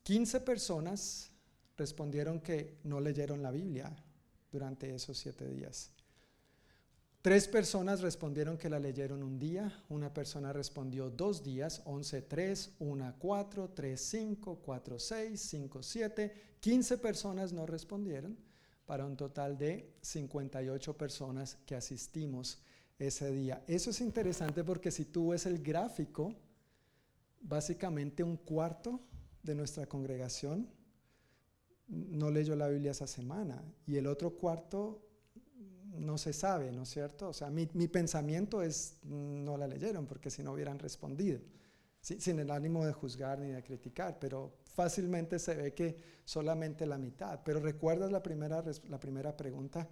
15 0.03 0.40
personas 0.40 1.30
respondieron 1.76 2.40
que 2.40 2.78
no 2.84 3.01
leyeron 3.01 3.42
la 3.42 3.51
Biblia 3.51 3.94
durante 4.51 4.94
esos 4.94 5.18
siete 5.18 5.47
días. 5.49 5.90
Tres 7.27 7.49
personas 7.49 8.03
respondieron 8.03 8.57
que 8.57 8.70
la 8.70 8.79
leyeron 8.79 9.20
un 9.24 9.37
día, 9.37 9.83
una 9.89 10.14
persona 10.14 10.53
respondió 10.53 11.11
dos 11.11 11.43
días, 11.43 11.83
11, 11.85 12.22
3, 12.22 12.77
1, 12.79 13.14
4, 13.18 13.70
3, 13.70 14.01
5, 14.01 14.61
4, 14.64 14.99
6, 15.01 15.41
5, 15.41 15.83
7, 15.83 16.35
15 16.61 16.99
personas 16.99 17.53
no 17.53 17.66
respondieron 17.66 18.39
para 18.87 19.05
un 19.05 19.16
total 19.16 19.59
de 19.59 19.97
58 20.03 20.97
personas 20.97 21.59
que 21.66 21.74
asistimos 21.74 22.62
ese 22.97 23.33
día. 23.33 23.61
Eso 23.66 23.91
es 23.91 24.01
interesante 24.01 24.62
porque 24.62 24.93
si 24.93 25.07
tú 25.07 25.31
ves 25.31 25.47
el 25.47 25.61
gráfico, 25.61 26.33
básicamente 27.41 28.22
un 28.22 28.37
cuarto 28.37 29.01
de 29.43 29.57
nuestra 29.57 29.87
congregación 29.87 30.70
no 31.89 32.31
leyó 32.31 32.55
la 32.55 32.68
Biblia 32.68 32.93
esa 32.93 33.09
semana 33.09 33.64
y 33.85 33.97
el 33.97 34.07
otro 34.07 34.31
cuarto 34.31 35.06
no 35.99 36.18
se 36.18 36.32
sabe, 36.32 36.72
¿no 36.72 36.82
es 36.82 36.90
cierto? 36.90 37.28
O 37.28 37.32
sea, 37.32 37.51
mi, 37.51 37.66
pensamiento 37.66 38.62
es 38.62 38.99
no 39.05 39.57
la 39.57 39.66
leyeron 39.66 40.07
porque 40.07 40.30
si 40.30 40.42
no 40.42 40.53
hubieran 40.53 40.78
respondido, 40.78 41.40
sin 42.01 42.38
el 42.38 42.51
ánimo 42.51 42.84
de 42.84 42.92
juzgar 42.92 43.38
ni 43.38 43.51
de 43.51 43.62
criticar, 43.62 44.18
pero 44.18 44.55
fácilmente 44.74 45.38
se 45.38 45.55
ve 45.55 45.74
que 45.74 45.97
solamente 46.24 46.86
la 46.86 46.99
mitad. 46.99 47.40
Pero 47.44 47.61
recuerdas 47.61 48.12
la 48.12 48.22
primera, 48.22 48.62
la 48.88 49.01
primera 49.01 49.36
pregunta, 49.36 49.88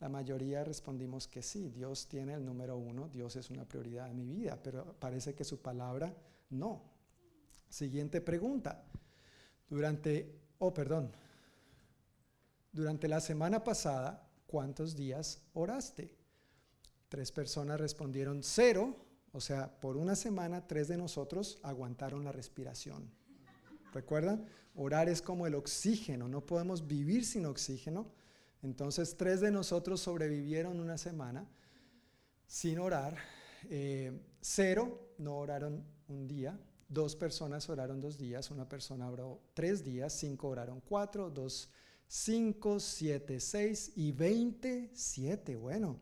la 0.00 0.08
mayoría 0.08 0.64
respondimos 0.64 1.28
que 1.28 1.42
sí, 1.42 1.70
Dios 1.70 2.08
tiene 2.08 2.34
el 2.34 2.44
número 2.44 2.76
uno, 2.76 3.08
Dios 3.08 3.36
es 3.36 3.48
una 3.50 3.64
prioridad 3.64 4.10
en 4.10 4.16
mi 4.16 4.26
vida, 4.26 4.58
pero 4.62 4.94
parece 4.98 5.34
que 5.34 5.44
su 5.44 5.62
palabra 5.62 6.14
no. 6.50 6.82
Siguiente 7.68 8.20
pregunta. 8.20 8.84
Durante, 9.68 10.40
oh, 10.58 10.74
perdón, 10.74 11.10
durante 12.74 13.08
la 13.08 13.20
semana 13.20 13.62
pasada, 13.62 14.28
¿cuántos 14.54 14.94
días 14.94 15.42
oraste? 15.54 16.14
Tres 17.08 17.32
personas 17.32 17.80
respondieron 17.80 18.44
cero, 18.44 18.94
o 19.32 19.40
sea, 19.40 19.80
por 19.80 19.96
una 19.96 20.14
semana 20.14 20.64
tres 20.68 20.86
de 20.86 20.96
nosotros 20.96 21.58
aguantaron 21.64 22.22
la 22.22 22.30
respiración. 22.30 23.10
¿Recuerdan? 23.92 24.46
Orar 24.76 25.08
es 25.08 25.20
como 25.20 25.48
el 25.48 25.56
oxígeno, 25.56 26.28
no 26.28 26.46
podemos 26.46 26.86
vivir 26.86 27.24
sin 27.24 27.46
oxígeno. 27.46 28.12
Entonces, 28.62 29.16
tres 29.16 29.40
de 29.40 29.50
nosotros 29.50 30.00
sobrevivieron 30.00 30.78
una 30.78 30.98
semana 30.98 31.50
sin 32.46 32.78
orar. 32.78 33.16
Eh, 33.68 34.16
cero 34.40 35.14
no 35.18 35.36
oraron 35.36 35.84
un 36.06 36.28
día. 36.28 36.56
Dos 36.88 37.16
personas 37.16 37.68
oraron 37.68 38.00
dos 38.00 38.16
días. 38.16 38.52
Una 38.52 38.68
persona 38.68 39.10
oró 39.10 39.40
tres 39.52 39.82
días. 39.82 40.12
Cinco 40.12 40.46
oraron 40.46 40.80
cuatro. 40.80 41.28
Dos, 41.28 41.72
cinco, 42.06 42.80
siete, 42.80 43.40
seis 43.40 43.92
y 43.96 44.12
veintisiete. 44.12 45.56
Bueno, 45.56 45.98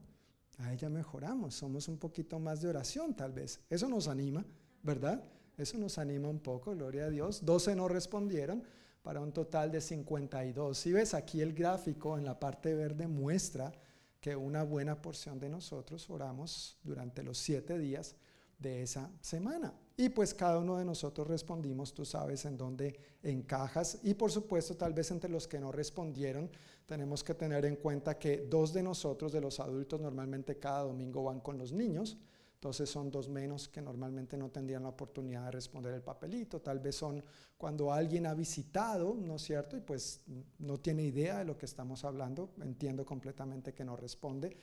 ahí 0.58 0.76
ya 0.76 0.88
mejoramos. 0.88 1.54
Somos 1.54 1.88
un 1.88 1.98
poquito 1.98 2.38
más 2.38 2.60
de 2.60 2.68
oración, 2.68 3.14
tal 3.14 3.32
vez. 3.32 3.60
Eso 3.70 3.88
nos 3.88 4.08
anima, 4.08 4.44
¿verdad? 4.82 5.22
Eso 5.56 5.78
nos 5.78 5.98
anima 5.98 6.28
un 6.28 6.40
poco, 6.40 6.74
gloria 6.74 7.04
a 7.04 7.10
Dios. 7.10 7.44
12 7.44 7.76
no 7.76 7.88
respondieron 7.88 8.62
para 9.02 9.20
un 9.20 9.32
total 9.32 9.70
de 9.70 9.80
52. 9.80 10.76
Si 10.78 10.92
ves 10.92 11.14
aquí 11.14 11.40
el 11.40 11.52
gráfico 11.52 12.16
en 12.16 12.24
la 12.24 12.38
parte 12.38 12.74
verde 12.74 13.06
muestra 13.06 13.72
que 14.20 14.36
una 14.36 14.62
buena 14.62 15.02
porción 15.02 15.40
de 15.40 15.48
nosotros 15.48 16.08
oramos 16.08 16.78
durante 16.84 17.22
los 17.22 17.38
siete 17.38 17.78
días 17.78 18.14
de 18.58 18.82
esa 18.82 19.10
semana. 19.20 19.74
Y 19.96 20.08
pues 20.08 20.32
cada 20.32 20.58
uno 20.58 20.78
de 20.78 20.84
nosotros 20.84 21.26
respondimos, 21.26 21.92
tú 21.92 22.04
sabes 22.04 22.44
en 22.44 22.56
dónde 22.56 22.98
encajas. 23.22 23.98
Y 24.02 24.14
por 24.14 24.30
supuesto, 24.30 24.76
tal 24.76 24.94
vez 24.94 25.10
entre 25.10 25.30
los 25.30 25.46
que 25.46 25.60
no 25.60 25.70
respondieron, 25.70 26.50
tenemos 26.86 27.22
que 27.22 27.34
tener 27.34 27.64
en 27.64 27.76
cuenta 27.76 28.18
que 28.18 28.46
dos 28.48 28.72
de 28.72 28.82
nosotros, 28.82 29.32
de 29.32 29.40
los 29.40 29.60
adultos, 29.60 30.00
normalmente 30.00 30.58
cada 30.58 30.84
domingo 30.84 31.24
van 31.24 31.40
con 31.40 31.58
los 31.58 31.72
niños. 31.72 32.18
Entonces 32.54 32.88
son 32.88 33.10
dos 33.10 33.28
menos 33.28 33.66
que 33.66 33.82
normalmente 33.82 34.36
no 34.36 34.48
tendrían 34.48 34.84
la 34.84 34.90
oportunidad 34.90 35.46
de 35.46 35.50
responder 35.50 35.94
el 35.94 36.02
papelito. 36.02 36.60
Tal 36.60 36.78
vez 36.78 36.94
son 36.94 37.22
cuando 37.58 37.92
alguien 37.92 38.24
ha 38.24 38.34
visitado, 38.34 39.16
¿no 39.20 39.34
es 39.34 39.42
cierto? 39.42 39.76
Y 39.76 39.80
pues 39.80 40.20
no 40.60 40.78
tiene 40.78 41.02
idea 41.02 41.38
de 41.38 41.44
lo 41.44 41.58
que 41.58 41.66
estamos 41.66 42.04
hablando. 42.04 42.50
Entiendo 42.60 43.04
completamente 43.04 43.74
que 43.74 43.84
no 43.84 43.96
responde. 43.96 44.56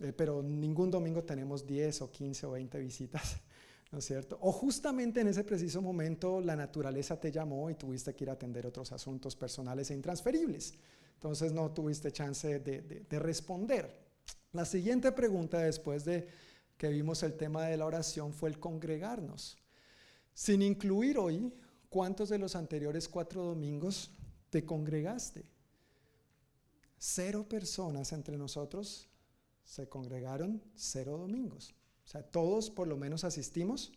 Eh, 0.00 0.12
pero 0.12 0.42
ningún 0.42 0.90
domingo 0.90 1.24
tenemos 1.24 1.66
10 1.66 2.02
o 2.02 2.10
15 2.10 2.46
o 2.46 2.50
20 2.52 2.78
visitas, 2.78 3.40
¿no 3.90 3.98
es 3.98 4.04
cierto? 4.04 4.38
O 4.42 4.52
justamente 4.52 5.20
en 5.20 5.28
ese 5.28 5.44
preciso 5.44 5.80
momento 5.80 6.40
la 6.40 6.56
naturaleza 6.56 7.18
te 7.18 7.32
llamó 7.32 7.70
y 7.70 7.74
tuviste 7.74 8.14
que 8.14 8.24
ir 8.24 8.30
a 8.30 8.34
atender 8.34 8.66
otros 8.66 8.92
asuntos 8.92 9.34
personales 9.34 9.90
e 9.90 9.94
intransferibles. 9.94 10.74
Entonces 11.14 11.52
no 11.52 11.70
tuviste 11.72 12.12
chance 12.12 12.60
de, 12.60 12.80
de 12.82 13.18
responder. 13.18 14.08
La 14.52 14.64
siguiente 14.64 15.12
pregunta 15.12 15.58
después 15.58 16.04
de 16.04 16.28
que 16.76 16.88
vimos 16.88 17.22
el 17.22 17.34
tema 17.36 17.66
de 17.66 17.76
la 17.76 17.86
oración 17.86 18.32
fue 18.32 18.50
el 18.50 18.60
congregarnos. 18.60 19.58
Sin 20.32 20.62
incluir 20.62 21.18
hoy, 21.18 21.52
¿cuántos 21.88 22.28
de 22.28 22.38
los 22.38 22.54
anteriores 22.54 23.08
cuatro 23.08 23.44
domingos 23.44 24.12
te 24.50 24.64
congregaste? 24.64 25.44
Cero 26.98 27.48
personas 27.48 28.12
entre 28.12 28.36
nosotros 28.36 29.08
se 29.64 29.88
congregaron 29.88 30.62
cero 30.74 31.18
domingos. 31.18 31.74
O 32.08 32.10
sea, 32.10 32.22
todos 32.22 32.70
por 32.70 32.88
lo 32.88 32.96
menos 32.96 33.22
asistimos 33.22 33.92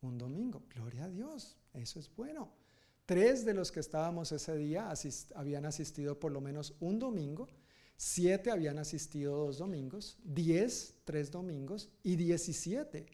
un 0.00 0.16
domingo. 0.18 0.62
Gloria 0.74 1.04
a 1.04 1.08
Dios, 1.08 1.58
eso 1.74 2.00
es 2.00 2.10
bueno. 2.16 2.50
Tres 3.06 3.44
de 3.44 3.54
los 3.54 3.70
que 3.70 3.80
estábamos 3.80 4.32
ese 4.32 4.56
día 4.56 4.92
habían 5.34 5.66
asistido 5.66 6.18
por 6.18 6.32
lo 6.32 6.40
menos 6.40 6.74
un 6.80 6.98
domingo 6.98 7.46
Siete 8.02 8.50
habían 8.50 8.78
asistido 8.78 9.36
dos 9.36 9.58
domingos, 9.58 10.16
diez 10.24 10.94
tres 11.04 11.30
domingos 11.30 11.90
y 12.02 12.16
diecisiete 12.16 13.04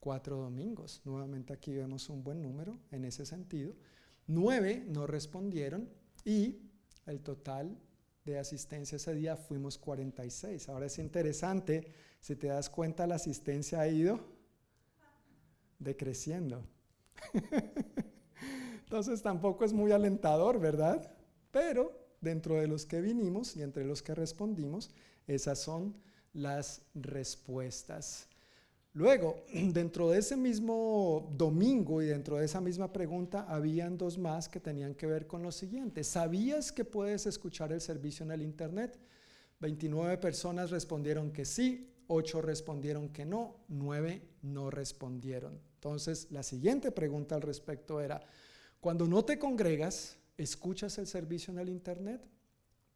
cuatro 0.00 0.36
domingos. 0.36 1.00
Nuevamente 1.04 1.52
aquí 1.52 1.72
vemos 1.72 2.08
un 2.08 2.24
buen 2.24 2.42
número 2.42 2.76
en 2.90 3.04
ese 3.04 3.24
sentido. 3.24 3.72
Nueve 4.26 4.84
no 4.88 5.06
respondieron 5.06 5.88
y 6.24 6.58
el 7.06 7.20
total 7.20 7.78
de 8.24 8.38
asistencia 8.38 8.96
ese 8.96 9.14
día 9.14 9.36
fuimos 9.36 9.78
46. 9.78 10.68
Ahora 10.68 10.86
es 10.86 10.98
interesante, 10.98 11.86
si 12.20 12.36
te 12.36 12.48
das 12.48 12.70
cuenta, 12.70 13.06
la 13.06 13.16
asistencia 13.16 13.80
ha 13.80 13.88
ido 13.88 14.20
decreciendo. 15.78 16.64
Entonces 18.84 19.22
tampoco 19.22 19.64
es 19.64 19.72
muy 19.72 19.90
alentador, 19.92 20.60
¿verdad? 20.60 21.14
Pero 21.50 21.98
dentro 22.20 22.56
de 22.56 22.68
los 22.68 22.86
que 22.86 23.00
vinimos 23.00 23.56
y 23.56 23.62
entre 23.62 23.84
los 23.84 24.02
que 24.02 24.14
respondimos, 24.14 24.90
esas 25.26 25.58
son 25.58 25.96
las 26.32 26.82
respuestas. 26.94 28.28
Luego, 28.94 29.44
dentro 29.72 30.10
de 30.10 30.18
ese 30.18 30.36
mismo 30.36 31.30
domingo 31.36 32.02
y 32.02 32.06
dentro 32.06 32.36
de 32.36 32.44
esa 32.44 32.60
misma 32.60 32.92
pregunta, 32.92 33.46
habían 33.48 33.96
dos 33.96 34.18
más 34.18 34.48
que 34.48 34.60
tenían 34.60 34.94
que 34.94 35.06
ver 35.06 35.26
con 35.26 35.42
lo 35.42 35.50
siguiente. 35.50 36.04
¿Sabías 36.04 36.72
que 36.72 36.84
puedes 36.84 37.26
escuchar 37.26 37.72
el 37.72 37.80
servicio 37.80 38.24
en 38.24 38.32
el 38.32 38.42
Internet? 38.42 38.98
29 39.60 40.18
personas 40.18 40.70
respondieron 40.70 41.30
que 41.32 41.44
sí, 41.44 41.88
8 42.08 42.42
respondieron 42.42 43.08
que 43.08 43.24
no, 43.24 43.64
9 43.68 44.22
no 44.42 44.70
respondieron. 44.70 45.58
Entonces, 45.74 46.28
la 46.30 46.42
siguiente 46.42 46.92
pregunta 46.92 47.34
al 47.34 47.42
respecto 47.42 48.00
era, 48.00 48.20
cuando 48.80 49.06
no 49.06 49.24
te 49.24 49.38
congregas, 49.38 50.18
¿escuchas 50.36 50.98
el 50.98 51.06
servicio 51.06 51.52
en 51.52 51.60
el 51.60 51.68
Internet? 51.68 52.28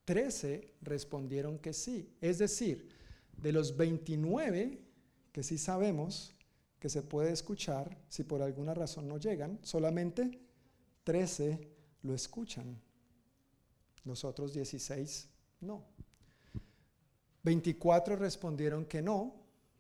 13 0.05 0.75
respondieron 0.83 1.59
que 1.59 1.73
sí. 1.73 2.13
Es 2.21 2.39
decir, 2.39 2.89
de 3.37 3.53
los 3.53 3.77
29 3.77 4.86
que 5.37 5.43
sí 5.43 5.59
sabemos 5.59 6.35
que 6.79 6.89
se 6.89 7.03
puede 7.03 7.31
escuchar, 7.31 7.95
si 8.09 8.25
por 8.25 8.41
alguna 8.41 8.73
razón 8.73 9.07
no 9.07 9.19
llegan, 9.19 9.59
solamente 9.61 10.41
13 11.05 11.61
lo 12.05 12.15
escuchan. 12.15 12.81
Los 14.07 14.25
otros 14.25 14.55
16 14.55 15.29
no. 15.61 15.85
24 17.43 18.17
respondieron 18.17 18.87
que 18.87 19.03
no, 19.03 19.35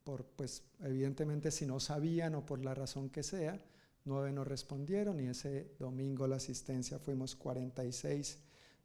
por, 0.04 0.26
pues 0.26 0.62
evidentemente 0.80 1.50
si 1.50 1.64
no 1.64 1.80
sabían 1.80 2.34
o 2.34 2.44
por 2.44 2.62
la 2.62 2.74
razón 2.74 3.08
que 3.08 3.22
sea. 3.22 3.58
9 4.04 4.32
no 4.32 4.44
respondieron 4.44 5.18
y 5.20 5.28
ese 5.28 5.74
domingo 5.78 6.26
la 6.26 6.36
asistencia 6.36 6.98
fuimos 6.98 7.34
46 7.34 8.40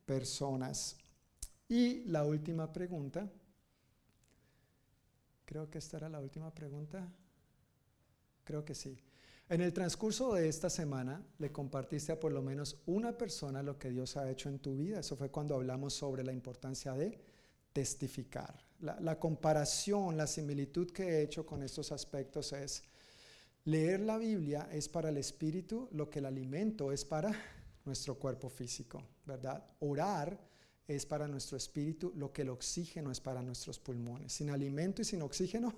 personas. 0.05 0.95
Y 1.67 2.05
la 2.05 2.23
última 2.23 2.71
pregunta, 2.71 3.29
creo 5.51 5.69
que 5.69 5.79
esta 5.79 5.97
era 5.97 6.07
la 6.07 6.21
última 6.21 6.49
pregunta, 6.55 7.05
creo 8.45 8.63
que 8.63 8.73
sí. 8.73 8.97
En 9.49 9.59
el 9.59 9.73
transcurso 9.73 10.33
de 10.33 10.47
esta 10.47 10.69
semana 10.69 11.21
le 11.39 11.51
compartiste 11.51 12.13
a 12.13 12.19
por 12.21 12.31
lo 12.31 12.41
menos 12.41 12.77
una 12.85 13.17
persona 13.17 13.61
lo 13.61 13.77
que 13.77 13.89
Dios 13.89 14.15
ha 14.15 14.31
hecho 14.31 14.47
en 14.47 14.59
tu 14.59 14.77
vida. 14.77 15.01
Eso 15.01 15.17
fue 15.17 15.29
cuando 15.29 15.55
hablamos 15.55 15.93
sobre 15.93 16.23
la 16.23 16.31
importancia 16.31 16.93
de 16.93 17.19
testificar. 17.73 18.65
La, 18.79 19.19
comparación, 19.19 20.15
la 20.15 20.25
similitud 20.25 20.89
que 20.89 21.03
he 21.03 21.23
hecho 21.23 21.45
con 21.45 21.63
estos 21.63 21.91
aspectos 21.91 22.53
es, 22.53 22.83
leer 23.65 23.99
la 23.99 24.17
Biblia 24.17 24.69
es 24.71 24.87
para 24.87 25.09
el 25.09 25.17
espíritu 25.17 25.89
lo 25.91 26.09
que 26.09 26.19
el 26.19 26.27
alimento 26.27 26.93
es 26.93 27.03
para 27.03 27.29
nuestro 27.83 28.15
cuerpo 28.15 28.47
físico, 28.49 29.03
¿verdad? 29.25 29.61
Orar 29.81 30.39
es 30.95 31.05
para 31.05 31.27
nuestro 31.27 31.57
espíritu 31.57 32.11
lo 32.15 32.31
que 32.31 32.43
el 32.43 32.49
oxígeno 32.49 33.11
es 33.11 33.19
para 33.19 33.41
nuestros 33.41 33.79
pulmones. 33.79 34.33
Sin 34.33 34.49
alimento 34.49 35.01
y 35.01 35.05
sin 35.05 35.21
oxígeno 35.21 35.73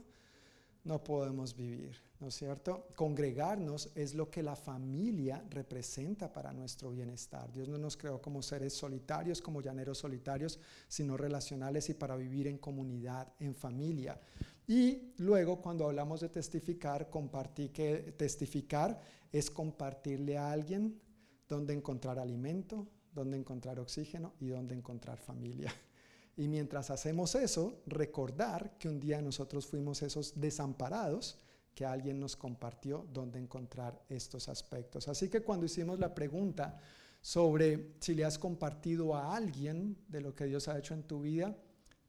no 0.84 1.02
podemos 1.02 1.56
vivir, 1.56 1.96
¿no 2.20 2.28
es 2.28 2.36
cierto? 2.36 2.88
Congregarnos 2.96 3.90
es 3.96 4.16
lo 4.16 4.30
que 4.30 4.44
la 4.44 4.56
familia 4.56 5.42
representa 5.50 6.32
para 6.32 6.52
nuestro 6.52 6.92
bienestar. 6.92 7.52
Dios 7.54 7.70
no 7.70 7.78
nos 7.78 7.96
creó 7.96 8.22
como 8.22 8.42
seres 8.42 8.74
solitarios, 8.74 9.42
como 9.42 9.62
llaneros 9.62 10.00
solitarios, 10.00 10.60
sino 10.90 11.16
relacionales 11.16 11.90
y 11.90 11.94
para 11.94 12.18
vivir 12.18 12.48
en 12.48 12.58
comunidad, 12.58 13.32
en 13.40 13.56
familia. 13.56 14.20
Y 14.68 15.14
luego 15.18 15.62
cuando 15.62 15.86
hablamos 15.86 16.20
de 16.20 16.30
testificar, 16.30 17.10
compartí 17.10 17.70
que 17.70 18.14
testificar 18.18 19.00
es 19.32 19.50
compartirle 19.50 20.38
a 20.38 20.52
alguien 20.52 21.00
donde 21.48 21.74
encontrar 21.74 22.20
alimento, 22.20 22.88
donde 23.14 23.38
encontrar 23.38 23.80
oxígeno 23.80 24.34
y 24.40 24.48
donde 24.48 24.76
encontrar 24.76 25.18
familia. 25.18 25.74
Y 26.36 26.48
mientras 26.48 26.90
hacemos 26.90 27.36
eso, 27.36 27.84
recordar 27.86 28.76
que 28.80 28.90
un 28.90 29.00
día 29.00 29.22
nosotros 29.22 29.68
fuimos 29.68 30.02
esos 30.02 30.34
desamparados 30.42 31.38
que 31.76 31.86
alguien 31.86 32.20
nos 32.20 32.36
compartió 32.36 33.06
dónde 33.14 33.40
encontrar 33.40 34.02
estos 34.10 34.50
aspectos. 34.50 35.08
Así 35.08 35.30
que 35.30 35.42
cuando 35.42 35.66
hicimos 35.66 36.00
la 36.00 36.14
pregunta 36.14 36.80
sobre 37.22 37.94
si 38.00 38.16
le 38.16 38.26
has 38.26 38.38
compartido 38.38 39.16
a 39.16 39.36
alguien 39.36 39.98
de 40.08 40.22
lo 40.22 40.36
que 40.36 40.46
Dios 40.46 40.68
ha 40.68 40.78
hecho 40.78 40.94
en 40.94 41.04
tu 41.04 41.22
vida, 41.22 41.56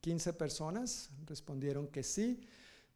15 0.00 0.32
personas 0.34 1.10
respondieron 1.26 1.88
que 1.88 2.02
sí, 2.02 2.40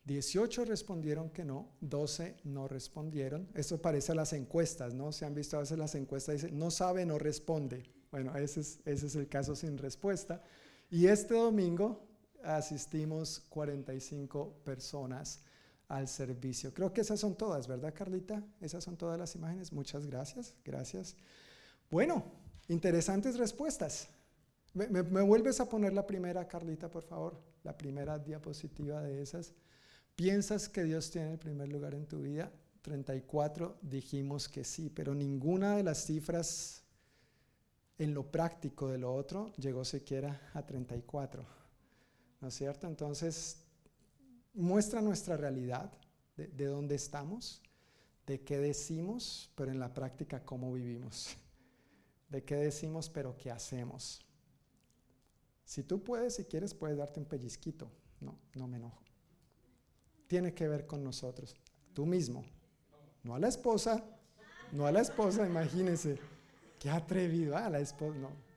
18 0.05 0.65
respondieron 0.65 1.31
que 1.31 1.45
no, 1.45 1.69
12 1.81 2.39
no 2.45 2.69
respondieron. 2.69 3.49
Esto 3.55 3.81
parece 3.81 4.13
a 4.13 4.15
las 4.15 4.33
encuestas, 4.33 4.95
¿no? 4.95 5.13
Se 5.13 5.25
han 5.25 5.35
visto 5.35 5.57
a 5.57 5.61
veces 5.61 5.79
las 5.79 5.95
encuestas, 5.95 6.37
dicen, 6.37 6.59
no 6.59 6.71
sabe, 6.71 7.05
no 7.07 7.19
responde. 7.19 7.85
Bueno, 8.11 8.37
ese 8.37 8.61
es, 8.61 8.81
ese 8.85 9.07
es 9.07 9.17
el 9.17 9.29
caso 9.29 9.55
sin 9.55 9.79
respuesta. 9.79 10.43
Y 10.91 11.07
este 11.07 11.35
domingo 11.35 12.07
asistimos 12.43 13.41
45 13.49 14.61
personas 14.65 15.41
al 15.89 16.09
servicio. 16.09 16.73
Creo 16.73 16.93
que 16.93 17.01
esas 17.01 17.21
son 17.21 17.35
todas, 17.35 17.67
¿verdad, 17.67 17.95
Carlita? 17.95 18.43
Esas 18.61 18.85
son 18.85 18.97
todas 18.97 19.19
las 19.19 19.35
imágenes. 19.35 19.73
Muchas 19.73 20.07
gracias, 20.07 20.55
gracias. 20.65 21.17
Bueno, 21.91 22.25
interesantes 22.69 23.39
respuestas. 23.39 24.09
¿Me, 24.75 24.87
me, 24.87 25.23
vuelves 25.23 25.61
a 25.61 25.69
poner 25.69 25.93
la 25.93 26.07
primera, 26.07 26.47
Carlita, 26.47 26.91
por 26.91 27.03
favor? 27.03 27.41
La 27.65 27.77
primera 27.77 28.19
diapositiva 28.19 29.03
de 29.03 29.23
esas. 29.23 29.55
¿Piensas 30.15 30.69
que 30.69 30.85
Dios 30.85 31.11
tiene 31.11 31.33
el 31.33 31.39
primer 31.39 31.69
lugar 31.69 31.95
en 31.95 32.07
tu 32.07 32.23
vida? 32.23 32.53
34 32.83 33.79
dijimos 33.83 34.49
que 34.49 34.65
sí, 34.65 34.91
pero 34.91 35.15
ninguna 35.15 35.77
de 35.77 35.83
las 35.83 36.05
cifras 36.05 36.83
en 37.99 38.15
lo 38.15 38.31
práctico 38.31 38.89
de 38.89 38.99
lo 38.99 39.13
otro 39.13 39.53
llegó 39.57 39.85
siquiera 39.85 40.51
a 40.55 40.65
34. 40.65 41.45
¿No 42.41 42.49
es 42.49 42.55
cierto? 42.55 42.87
Entonces, 42.87 43.65
muestra 44.55 45.01
nuestra 45.01 45.37
realidad, 45.37 45.93
de, 46.37 46.47
de, 46.47 46.67
dónde 46.67 46.95
estamos, 46.95 47.61
de 48.27 48.41
qué 48.43 48.59
decimos, 48.59 49.51
pero 49.57 49.73
en 49.73 49.81
la 49.81 49.93
práctica 49.93 50.45
cómo 50.45 50.73
vivimos. 50.73 51.37
De 52.29 52.45
qué 52.45 52.57
decimos, 52.57 53.11
pero 53.11 53.37
qué 53.37 53.51
hacemos. 53.51 54.21
Si 55.65 55.83
tú 55.83 56.03
puedes, 56.03 56.37
si 56.37 56.45
quieres, 56.45 56.75
puedes 56.75 56.97
darte 56.97 57.19
un 57.19 57.27
pellizquito. 57.27 57.91
No, 58.21 58.39
no 58.55 58.69
me 58.69 58.77
enojo. 58.77 59.03
Tiene 60.27 60.55
que 60.55 60.69
ver 60.69 60.87
con 60.87 61.03
nosotros, 61.03 61.57
tú 61.95 62.07
mismo. 62.07 62.45
No 63.23 63.35
a 63.35 63.39
la 63.39 63.49
esposa, 63.49 64.05
no 64.73 64.87
a 64.87 64.93
la 64.93 65.01
esposa, 65.01 65.47
imagínense. 65.47 66.19
Qué 66.79 66.91
atrevido, 66.91 67.57
ah, 67.57 67.69
la 67.69 67.81
esposa, 67.81 68.19
no. 68.19 68.49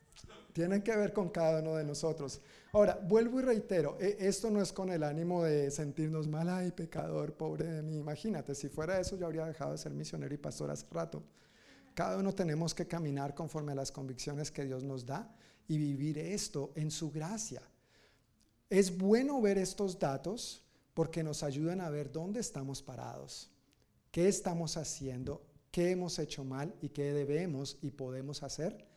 Tiene 0.53 0.84
que 0.84 0.95
ver 0.95 1.13
con 1.13 1.30
cada 1.30 1.61
uno 1.61 1.76
de 1.76 1.84
nosotros. 1.84 2.41
Ahora, 2.74 2.99
vuelvo 3.01 3.39
y 3.39 3.43
reitero, 3.43 3.97
e, 3.99 4.17
esto 4.19 4.49
no 4.49 4.61
es 4.61 4.74
con 4.74 4.91
el 4.91 5.03
ánimo 5.03 5.43
de 5.43 5.72
sentirnos 5.72 6.28
mal, 6.28 6.49
ay, 6.49 6.72
pecador, 6.72 7.34
pobre 7.34 7.65
de 7.65 7.82
mí. 7.82 7.97
Imagínate, 7.97 8.53
si 8.53 8.67
fuera 8.67 8.99
eso, 8.99 9.15
yo 9.17 9.26
habría 9.26 9.45
dejado 9.45 9.72
de 9.72 9.78
ser 9.78 9.93
misionero 9.93 10.34
y 10.34 10.38
pastor 10.38 10.69
hace 10.72 10.86
rato. 10.91 11.24
Cada 11.93 12.17
uno 12.17 12.34
tenemos 12.34 12.74
que 12.74 12.88
caminar 12.88 13.34
conforme 13.34 13.72
a 13.72 13.76
las 13.76 13.91
convicciones 13.91 14.51
que 14.51 14.65
Dios 14.65 14.84
nos 14.84 15.05
da 15.05 15.34
y 15.67 15.78
vivir 15.78 16.17
esto 16.17 16.72
en 16.76 16.91
su 16.91 17.11
gracia. 17.11 17.61
Es 18.69 18.97
bueno 18.97 19.41
ver 19.41 19.57
estos 19.57 19.99
datos 19.99 20.63
porque 20.93 21.24
nos 21.24 21.43
ayudan 21.43 21.82
a 21.82 21.89
ver 21.89 22.11
dónde 22.11 22.39
estamos 22.39 22.82
parados, 22.82 23.49
qué 24.11 24.28
estamos 24.28 24.78
haciendo 24.78 25.41
qué 25.72 25.91
hemos 25.91 26.19
hecho 26.19 26.43
mal 26.43 26.76
y 26.82 26.89
qué 26.89 27.13
debemos 27.13 27.78
y 27.82 27.91
podemos 27.91 28.43
hacer 28.43 28.88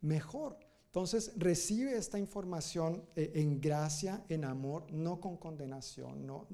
mejor. 0.00 0.58
Entonces, 0.86 1.32
recibe 1.36 1.96
esta 1.96 2.18
información 2.18 3.04
eh, 3.16 3.32
en 3.34 3.60
gracia, 3.60 4.24
en 4.28 4.44
amor, 4.44 4.90
no 4.92 5.20
con 5.20 5.36
condenación. 5.36 6.26
No. 6.26 6.46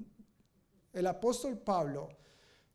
El 0.93 1.07
apóstol 1.07 1.59
Pablo 1.59 2.09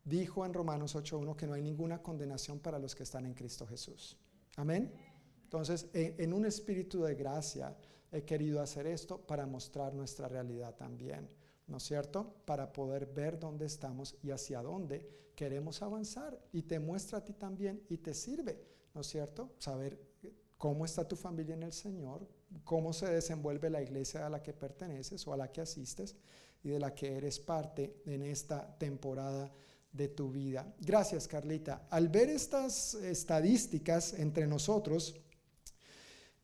dijo 0.03 0.45
en 0.45 0.53
Romanos 0.53 0.95
8.1 0.95 1.36
que 1.36 1.47
no 1.47 1.53
hay 1.53 1.62
ninguna 1.62 2.01
condenación 2.01 2.60
para 2.60 2.78
los 2.78 2.93
que 2.93 3.03
están 3.03 3.26
en 3.26 3.34
Cristo 3.34 3.66
Jesús. 3.66 4.18
Amén. 4.58 4.93
Entonces, 5.43 5.89
en 5.93 6.34
un 6.34 6.45
espíritu 6.45 7.03
de 7.03 7.16
gracia 7.16 7.76
he 8.12 8.24
querido 8.24 8.62
hacer 8.62 8.88
esto 8.88 9.20
para 9.26 9.45
mostrar 9.45 9.93
nuestra 9.93 10.28
realidad 10.28 10.76
también. 10.76 11.30
¿no 11.68 11.78
es 11.78 11.84
cierto? 11.84 12.36
Para 12.45 12.72
poder 12.72 13.08
ver 13.08 13.39
dónde 13.39 13.66
estamos 13.66 14.16
y 14.22 14.32
hacia 14.32 14.62
dónde 14.62 15.10
queremos 15.36 15.82
avanzar. 15.82 16.40
Y 16.52 16.64
te 16.64 16.80
muestra 16.80 17.20
a 17.20 17.24
ti 17.24 17.34
también 17.34 17.84
y 17.90 17.98
te 17.98 18.14
sirve, 18.14 18.62
¿no 18.94 19.02
es 19.02 19.08
cierto? 19.08 19.52
Saber 19.60 20.00
cómo 20.58 20.86
está 20.86 21.08
tu 21.08 21.16
familia 21.16 21.56
en 21.56 21.64
el 21.64 21.74
Señor, 21.74 22.28
cómo 22.64 22.94
se 22.94 23.08
desenvuelve 23.08 23.70
la 23.70 23.82
iglesia 23.82 24.26
a 24.26 24.30
la 24.30 24.42
que 24.42 24.54
perteneces 24.54 25.28
o 25.28 25.34
a 25.34 25.38
la 25.38 25.52
que 25.52 25.62
asistes 25.62 26.16
y 26.64 26.70
de 26.70 26.80
la 26.80 26.96
que 26.96 27.18
eres 27.18 27.40
parte 27.40 28.02
en 28.06 28.24
esta 28.24 28.78
temporada 28.78 29.52
de 29.92 30.08
tu 30.10 30.32
vida. 30.32 30.74
Gracias, 30.80 31.28
Carlita. 31.28 31.88
Al 31.90 32.10
ver 32.10 32.30
estas 32.30 32.96
estadísticas 32.96 34.14
entre 34.14 34.48
nosotros, 34.48 35.16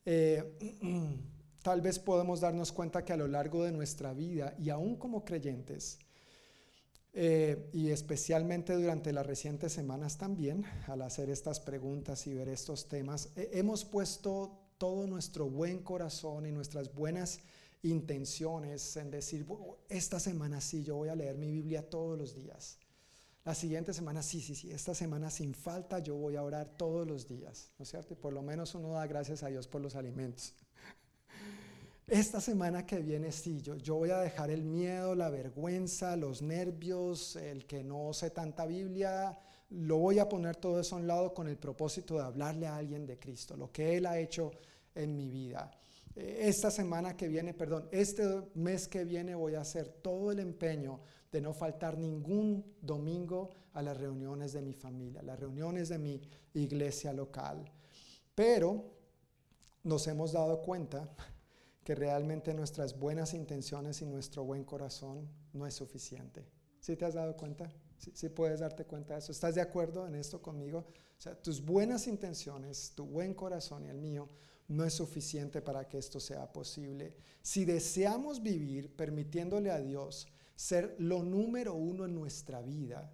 eh, 0.04 0.58
tal 1.62 1.80
vez 1.80 1.98
podemos 1.98 2.40
darnos 2.40 2.72
cuenta 2.72 3.04
que 3.04 3.12
a 3.12 3.16
lo 3.16 3.28
largo 3.28 3.64
de 3.64 3.72
nuestra 3.72 4.12
vida 4.14 4.54
y 4.58 4.70
aún 4.70 4.96
como 4.96 5.24
creyentes, 5.24 5.98
Eh, 7.14 7.68
y 7.74 7.90
especialmente 7.90 8.72
durante 8.74 9.12
las 9.12 9.26
recientes 9.26 9.72
semanas 9.72 10.16
también, 10.16 10.64
al 10.86 11.02
hacer 11.02 11.28
estas 11.28 11.60
preguntas 11.60 12.26
y 12.26 12.34
ver 12.34 12.48
estos 12.48 12.88
temas, 12.88 13.28
hemos 13.36 13.84
puesto 13.84 14.58
todo 14.78 15.06
nuestro 15.06 15.48
buen 15.48 15.82
corazón 15.82 16.46
y 16.46 16.52
nuestras 16.52 16.94
buenas 16.94 17.40
intenciones 17.82 18.96
en 18.96 19.10
decir, 19.10 19.46
esta 19.88 20.18
semana 20.20 20.60
sí, 20.60 20.84
yo 20.84 20.96
voy 20.96 21.08
a 21.08 21.14
leer 21.14 21.36
mi 21.36 21.50
Biblia 21.50 21.88
todos 21.88 22.18
los 22.18 22.34
días. 22.34 22.78
La 23.44 23.54
siguiente 23.54 23.92
semana, 23.92 24.22
sí, 24.22 24.40
sí, 24.40 24.54
sí, 24.54 24.70
esta 24.70 24.94
semana 24.94 25.28
sin 25.28 25.52
falta 25.52 25.98
yo 25.98 26.14
voy 26.14 26.36
a 26.36 26.44
orar 26.44 26.76
todos 26.76 27.06
los 27.06 27.26
días, 27.26 27.72
¿no 27.78 27.82
es 27.82 27.90
cierto? 27.90 28.14
Y 28.14 28.16
por 28.16 28.32
lo 28.32 28.40
menos 28.40 28.74
uno 28.74 28.90
da 28.90 29.06
gracias 29.06 29.42
a 29.42 29.48
Dios 29.48 29.66
por 29.66 29.80
los 29.80 29.96
alimentos. 29.96 30.54
Esta 32.12 32.42
semana 32.42 32.84
que 32.84 32.98
viene, 32.98 33.32
sí, 33.32 33.62
yo, 33.62 33.94
voy 33.94 34.10
a 34.10 34.18
dejar 34.18 34.50
el 34.50 34.64
miedo, 34.64 35.14
la 35.14 35.30
vergüenza, 35.30 36.14
los 36.14 36.42
nervios, 36.42 37.36
el 37.36 37.64
que 37.64 37.82
no 37.82 38.12
sé 38.12 38.28
tanta 38.28 38.66
Biblia, 38.66 39.38
lo 39.70 39.96
voy 39.96 40.18
a 40.18 40.28
poner 40.28 40.56
todo 40.56 40.78
eso 40.78 40.94
a 40.94 40.98
un 40.98 41.06
lado 41.06 41.32
con 41.32 41.48
el 41.48 41.56
propósito 41.56 42.18
de 42.18 42.24
hablarle 42.24 42.66
a 42.66 42.76
alguien 42.76 43.06
de 43.06 43.18
Cristo, 43.18 43.56
lo 43.56 43.72
que 43.72 43.96
Él 43.96 44.04
ha 44.04 44.18
hecho 44.18 44.50
en 44.94 45.16
mi 45.16 45.30
vida. 45.30 45.70
Eh, 46.14 46.40
esta 46.42 46.70
semana 46.70 47.16
que 47.16 47.28
viene, 47.28 47.54
perdón, 47.54 47.88
este 47.90 48.42
mes 48.56 48.88
que 48.88 49.04
viene 49.04 49.34
voy 49.34 49.54
a 49.54 49.62
hacer 49.62 49.88
todo 49.88 50.32
el 50.32 50.40
empeño 50.40 51.00
de 51.32 51.40
no 51.40 51.54
faltar 51.54 51.96
ningún 51.96 52.62
domingo 52.82 53.48
a 53.72 53.80
las 53.80 53.96
reuniones 53.96 54.52
de 54.52 54.60
mi 54.60 54.74
familia, 54.74 55.22
las 55.22 55.40
reuniones 55.40 55.88
de 55.88 55.96
mi 55.96 56.20
iglesia 56.52 57.14
local. 57.14 57.64
Pero 58.34 58.84
nos 59.82 60.06
hemos 60.08 60.32
dado 60.32 60.60
cuenta 60.60 61.08
que 61.84 61.94
realmente 61.94 62.54
nuestras 62.54 62.98
buenas 62.98 63.34
intenciones 63.34 64.02
y 64.02 64.06
nuestro 64.06 64.44
buen 64.44 64.64
corazón 64.64 65.28
no 65.52 65.66
es 65.66 65.74
suficiente. 65.74 66.46
¿Sí 66.80 66.96
te 66.96 67.04
has 67.04 67.14
dado 67.14 67.36
cuenta? 67.36 67.70
¿Sí, 67.96 68.28
puedes 68.28 68.60
darte 68.60 68.84
cuenta 68.84 69.14
de 69.14 69.20
eso? 69.20 69.30
¿Estás 69.30 69.54
de 69.54 69.60
acuerdo 69.60 70.06
en 70.06 70.16
esto 70.16 70.42
conmigo? 70.42 70.78
O 70.78 71.20
sea, 71.20 71.40
tus 71.40 71.64
buenas 71.64 72.08
intenciones, 72.08 72.92
tu 72.96 73.04
buen 73.04 73.34
corazón 73.34 73.84
y 73.86 73.88
el 73.88 73.98
mío 73.98 74.28
no 74.68 74.84
es 74.84 74.94
suficiente 74.94 75.62
para 75.62 75.88
que 75.88 75.98
esto 75.98 76.18
sea 76.18 76.52
posible. 76.52 77.14
Si 77.42 77.64
deseamos 77.64 78.42
vivir 78.42 78.94
permitiéndole 78.96 79.70
a 79.70 79.80
Dios 79.80 80.26
ser 80.56 80.96
lo 80.98 81.22
número 81.22 81.74
uno 81.74 82.04
en 82.04 82.14
nuestra 82.14 82.60
vida, 82.60 83.12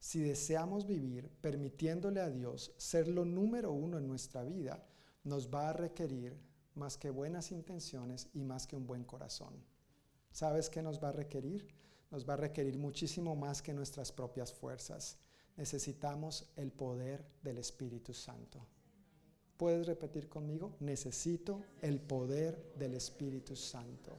si 0.00 0.20
deseamos 0.20 0.84
vivir 0.84 1.28
permitiéndole 1.40 2.20
a 2.20 2.30
Dios 2.30 2.72
ser 2.76 3.06
lo 3.06 3.24
número 3.24 3.70
uno 3.70 3.98
en 3.98 4.08
nuestra 4.08 4.42
vida, 4.42 4.84
nos 5.22 5.48
va 5.48 5.68
a 5.68 5.72
requerir 5.72 6.36
más 6.74 6.96
que 6.96 7.10
buenas 7.10 7.52
intenciones 7.52 8.28
y 8.34 8.44
más 8.44 8.66
que 8.66 8.76
un 8.76 8.86
buen 8.86 9.04
corazón. 9.04 9.54
¿Sabes 10.30 10.70
qué 10.70 10.82
nos 10.82 11.02
va 11.02 11.10
a 11.10 11.12
requerir? 11.12 11.68
Nos 12.10 12.28
va 12.28 12.34
a 12.34 12.38
requerir 12.38 12.78
muchísimo 12.78 13.36
más 13.36 13.62
que 13.62 13.74
nuestras 13.74 14.12
propias 14.12 14.52
fuerzas. 14.52 15.18
Necesitamos 15.56 16.50
el 16.56 16.72
poder 16.72 17.24
del 17.42 17.58
Espíritu 17.58 18.14
Santo. 18.14 18.66
¿Puedes 19.56 19.86
repetir 19.86 20.28
conmigo? 20.28 20.76
Necesito 20.80 21.62
el 21.80 22.00
poder 22.00 22.72
del 22.76 22.94
Espíritu 22.94 23.54
Santo. 23.54 24.18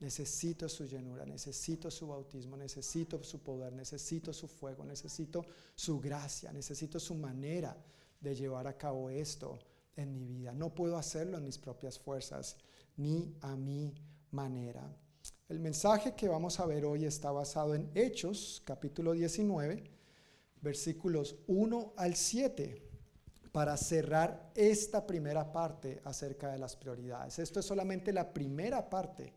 Necesito 0.00 0.66
su 0.68 0.86
llenura, 0.86 1.26
necesito 1.26 1.90
su 1.90 2.08
bautismo, 2.08 2.56
necesito 2.56 3.22
su 3.22 3.40
poder, 3.40 3.74
necesito 3.74 4.32
su 4.32 4.48
fuego, 4.48 4.82
necesito 4.82 5.44
su 5.74 6.00
gracia, 6.00 6.52
necesito 6.52 6.98
su 6.98 7.14
manera 7.14 7.76
de 8.18 8.34
llevar 8.34 8.66
a 8.66 8.76
cabo 8.78 9.10
esto 9.10 9.58
en 9.96 10.14
mi 10.14 10.26
vida. 10.26 10.52
No 10.52 10.74
puedo 10.74 10.96
hacerlo 10.96 11.38
en 11.38 11.44
mis 11.44 11.58
propias 11.58 11.98
fuerzas 11.98 12.56
ni 12.96 13.34
a 13.40 13.56
mi 13.56 13.94
manera. 14.30 14.94
El 15.48 15.58
mensaje 15.58 16.14
que 16.14 16.28
vamos 16.28 16.60
a 16.60 16.66
ver 16.66 16.84
hoy 16.84 17.04
está 17.04 17.32
basado 17.32 17.74
en 17.74 17.90
Hechos, 17.94 18.62
capítulo 18.64 19.12
19, 19.12 19.82
versículos 20.60 21.36
1 21.48 21.94
al 21.96 22.14
7 22.14 22.90
para 23.52 23.76
cerrar 23.76 24.52
esta 24.54 25.06
primera 25.06 25.52
parte 25.52 26.00
acerca 26.04 26.52
de 26.52 26.58
las 26.58 26.76
prioridades. 26.76 27.38
Esto 27.38 27.60
es 27.60 27.66
solamente 27.66 28.12
la 28.12 28.32
primera 28.32 28.88
parte 28.88 29.34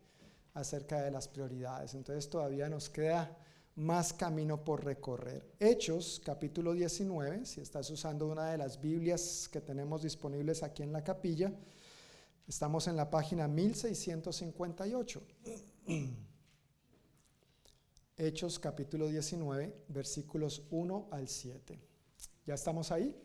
acerca 0.54 1.02
de 1.02 1.10
las 1.10 1.26
prioridades. 1.26 1.94
Entonces 1.94 2.30
todavía 2.30 2.68
nos 2.68 2.88
queda 2.88 3.36
más 3.76 4.12
camino 4.12 4.62
por 4.62 4.84
recorrer. 4.84 5.54
Hechos, 5.58 6.20
capítulo 6.24 6.72
19, 6.72 7.44
si 7.44 7.60
estás 7.60 7.90
usando 7.90 8.28
una 8.28 8.50
de 8.50 8.58
las 8.58 8.80
Biblias 8.80 9.48
que 9.50 9.60
tenemos 9.60 10.02
disponibles 10.02 10.62
aquí 10.62 10.82
en 10.82 10.92
la 10.92 11.02
capilla, 11.02 11.52
estamos 12.46 12.86
en 12.86 12.96
la 12.96 13.10
página 13.10 13.48
1658. 13.48 15.22
Hechos, 18.16 18.60
capítulo 18.60 19.08
19, 19.08 19.86
versículos 19.88 20.62
1 20.70 21.08
al 21.10 21.26
7. 21.28 21.80
¿Ya 22.46 22.54
estamos 22.54 22.92
ahí? 22.92 23.20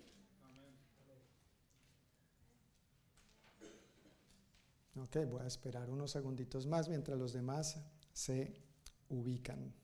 Ok, 4.96 5.18
voy 5.30 5.42
a 5.42 5.48
esperar 5.48 5.90
unos 5.92 6.12
segunditos 6.12 6.66
más 6.66 6.90
mientras 6.90 7.18
los 7.20 7.34
demás 7.34 7.80
se 8.12 8.54
ubican. 9.10 9.79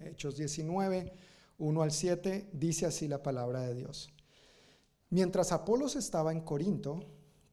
Hechos 0.00 0.36
19, 0.36 1.12
1 1.58 1.82
al 1.82 1.92
7, 1.92 2.50
dice 2.52 2.86
así 2.86 3.08
la 3.08 3.22
palabra 3.22 3.62
de 3.62 3.74
Dios. 3.74 4.10
Mientras 5.10 5.52
Apolos 5.52 5.96
estaba 5.96 6.32
en 6.32 6.42
Corinto, 6.42 7.00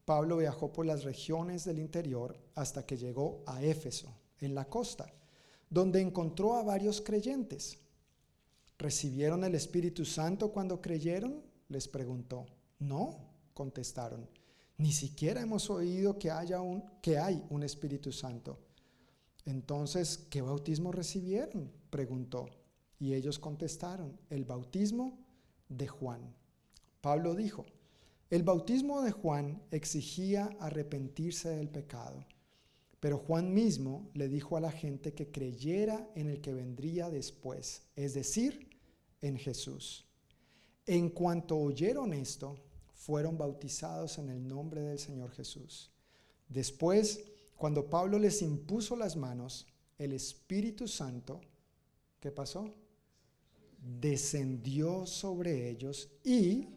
Pablo 0.04 0.36
viajó 0.36 0.72
por 0.72 0.86
las 0.86 1.04
regiones 1.04 1.64
del 1.64 1.78
interior 1.78 2.38
hasta 2.54 2.86
que 2.86 2.96
llegó 2.96 3.42
a 3.46 3.62
Éfeso, 3.62 4.14
en 4.40 4.54
la 4.54 4.66
costa, 4.66 5.12
donde 5.68 6.00
encontró 6.00 6.54
a 6.54 6.62
varios 6.62 7.00
creyentes. 7.00 7.78
¿Recibieron 8.78 9.42
el 9.42 9.54
Espíritu 9.54 10.04
Santo 10.04 10.52
cuando 10.52 10.80
creyeron? 10.80 11.42
Les 11.68 11.88
preguntó. 11.88 12.46
No, 12.78 13.16
contestaron. 13.54 14.28
Ni 14.78 14.92
siquiera 14.92 15.40
hemos 15.40 15.70
oído 15.70 16.18
que, 16.18 16.30
haya 16.30 16.60
un, 16.60 16.84
que 17.00 17.18
hay 17.18 17.42
un 17.48 17.62
Espíritu 17.62 18.12
Santo. 18.12 18.58
Entonces, 19.46 20.18
¿qué 20.28 20.42
bautismo 20.42 20.92
recibieron? 20.92 21.72
preguntó. 21.88 22.50
Y 22.98 23.14
ellos 23.14 23.38
contestaron, 23.38 24.18
el 24.28 24.44
bautismo 24.44 25.18
de 25.68 25.86
Juan. 25.86 26.34
Pablo 27.00 27.34
dijo, 27.34 27.64
el 28.28 28.42
bautismo 28.42 29.02
de 29.02 29.12
Juan 29.12 29.62
exigía 29.70 30.50
arrepentirse 30.58 31.50
del 31.50 31.68
pecado, 31.68 32.26
pero 32.98 33.18
Juan 33.18 33.54
mismo 33.54 34.10
le 34.14 34.28
dijo 34.28 34.56
a 34.56 34.60
la 34.60 34.72
gente 34.72 35.14
que 35.14 35.30
creyera 35.30 36.10
en 36.16 36.28
el 36.28 36.40
que 36.40 36.52
vendría 36.52 37.08
después, 37.08 37.82
es 37.94 38.14
decir, 38.14 38.68
en 39.20 39.36
Jesús. 39.36 40.06
En 40.86 41.10
cuanto 41.10 41.56
oyeron 41.56 42.12
esto, 42.12 42.56
fueron 42.94 43.38
bautizados 43.38 44.18
en 44.18 44.30
el 44.30 44.48
nombre 44.48 44.80
del 44.80 44.98
Señor 44.98 45.30
Jesús. 45.30 45.92
Después, 46.48 47.24
cuando 47.56 47.88
Pablo 47.88 48.18
les 48.18 48.42
impuso 48.42 48.96
las 48.96 49.16
manos, 49.16 49.66
el 49.98 50.12
Espíritu 50.12 50.86
Santo, 50.86 51.40
¿qué 52.20 52.30
pasó? 52.30 52.74
Descendió 53.78 55.06
sobre 55.06 55.70
ellos 55.70 56.10
y 56.22 56.68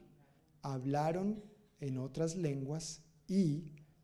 hablaron 0.61 1.43
en 1.79 1.97
otras 1.97 2.35
lenguas 2.35 3.01
y 3.27 3.63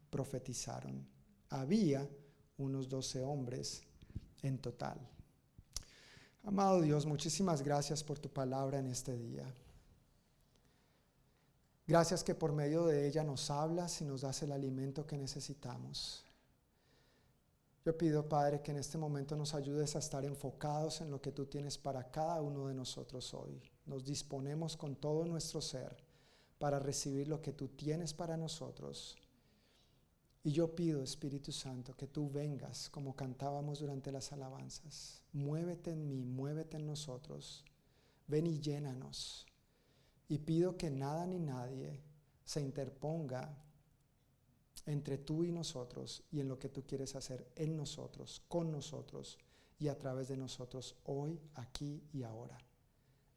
profetizaron. 0.09 1.07
Había 1.49 2.09
unos 2.57 2.89
doce 2.89 3.21
hombres 3.21 3.81
en 4.41 4.57
total. 4.57 4.99
Amado 6.43 6.81
Dios, 6.81 7.05
muchísimas 7.05 7.61
gracias 7.61 8.03
por 8.03 8.19
tu 8.19 8.29
palabra 8.29 8.79
en 8.79 8.87
este 8.87 9.17
día. 9.17 9.45
Gracias 11.87 12.23
que 12.23 12.35
por 12.35 12.51
medio 12.51 12.85
de 12.85 13.07
ella 13.07 13.23
nos 13.23 13.49
hablas 13.49 14.01
y 14.01 14.05
nos 14.05 14.21
das 14.21 14.41
el 14.43 14.51
alimento 14.51 15.05
que 15.05 15.17
necesitamos. 15.17 16.24
Yo 17.85 17.95
pido, 17.95 18.27
Padre, 18.27 18.63
que 18.63 18.71
en 18.71 18.77
este 18.77 18.97
momento 18.97 19.35
nos 19.35 19.53
ayudes 19.53 19.95
a 19.95 19.99
estar 19.99 20.25
enfocados 20.25 21.01
en 21.01 21.11
lo 21.11 21.21
que 21.21 21.31
tú 21.31 21.45
tienes 21.45 21.77
para 21.77 22.09
cada 22.09 22.41
uno 22.41 22.65
de 22.65 22.73
nosotros 22.73 23.31
hoy. 23.35 23.61
Nos 23.85 24.03
disponemos 24.03 24.75
con 24.75 24.95
todo 24.95 25.23
nuestro 25.23 25.61
ser 25.61 25.95
para 26.57 26.79
recibir 26.79 27.27
lo 27.27 27.43
que 27.43 27.53
tú 27.53 27.67
tienes 27.67 28.11
para 28.11 28.37
nosotros. 28.37 29.15
Y 30.43 30.51
yo 30.51 30.73
pido, 30.73 31.03
Espíritu 31.03 31.51
Santo, 31.51 31.95
que 31.95 32.07
tú 32.07 32.27
vengas 32.27 32.89
como 32.89 33.15
cantábamos 33.15 33.81
durante 33.81 34.11
las 34.11 34.31
alabanzas. 34.31 35.21
Muévete 35.31 35.91
en 35.91 36.07
mí, 36.07 36.25
muévete 36.25 36.77
en 36.77 36.87
nosotros. 36.87 37.63
Ven 38.25 38.47
y 38.47 38.59
llénanos. 38.59 39.45
Y 40.27 40.39
pido 40.39 40.75
que 40.75 40.89
nada 40.89 41.27
ni 41.27 41.37
nadie 41.37 42.01
se 42.45 42.61
interponga 42.61 43.55
entre 44.85 45.17
tú 45.17 45.43
y 45.43 45.51
nosotros 45.51 46.23
y 46.31 46.39
en 46.39 46.47
lo 46.47 46.59
que 46.59 46.69
tú 46.69 46.83
quieres 46.85 47.15
hacer 47.15 47.47
en 47.55 47.75
nosotros, 47.75 48.41
con 48.47 48.71
nosotros 48.71 49.37
y 49.79 49.87
a 49.87 49.97
través 49.97 50.27
de 50.27 50.37
nosotros 50.37 50.95
hoy, 51.05 51.39
aquí 51.55 52.03
y 52.13 52.23
ahora. 52.23 52.57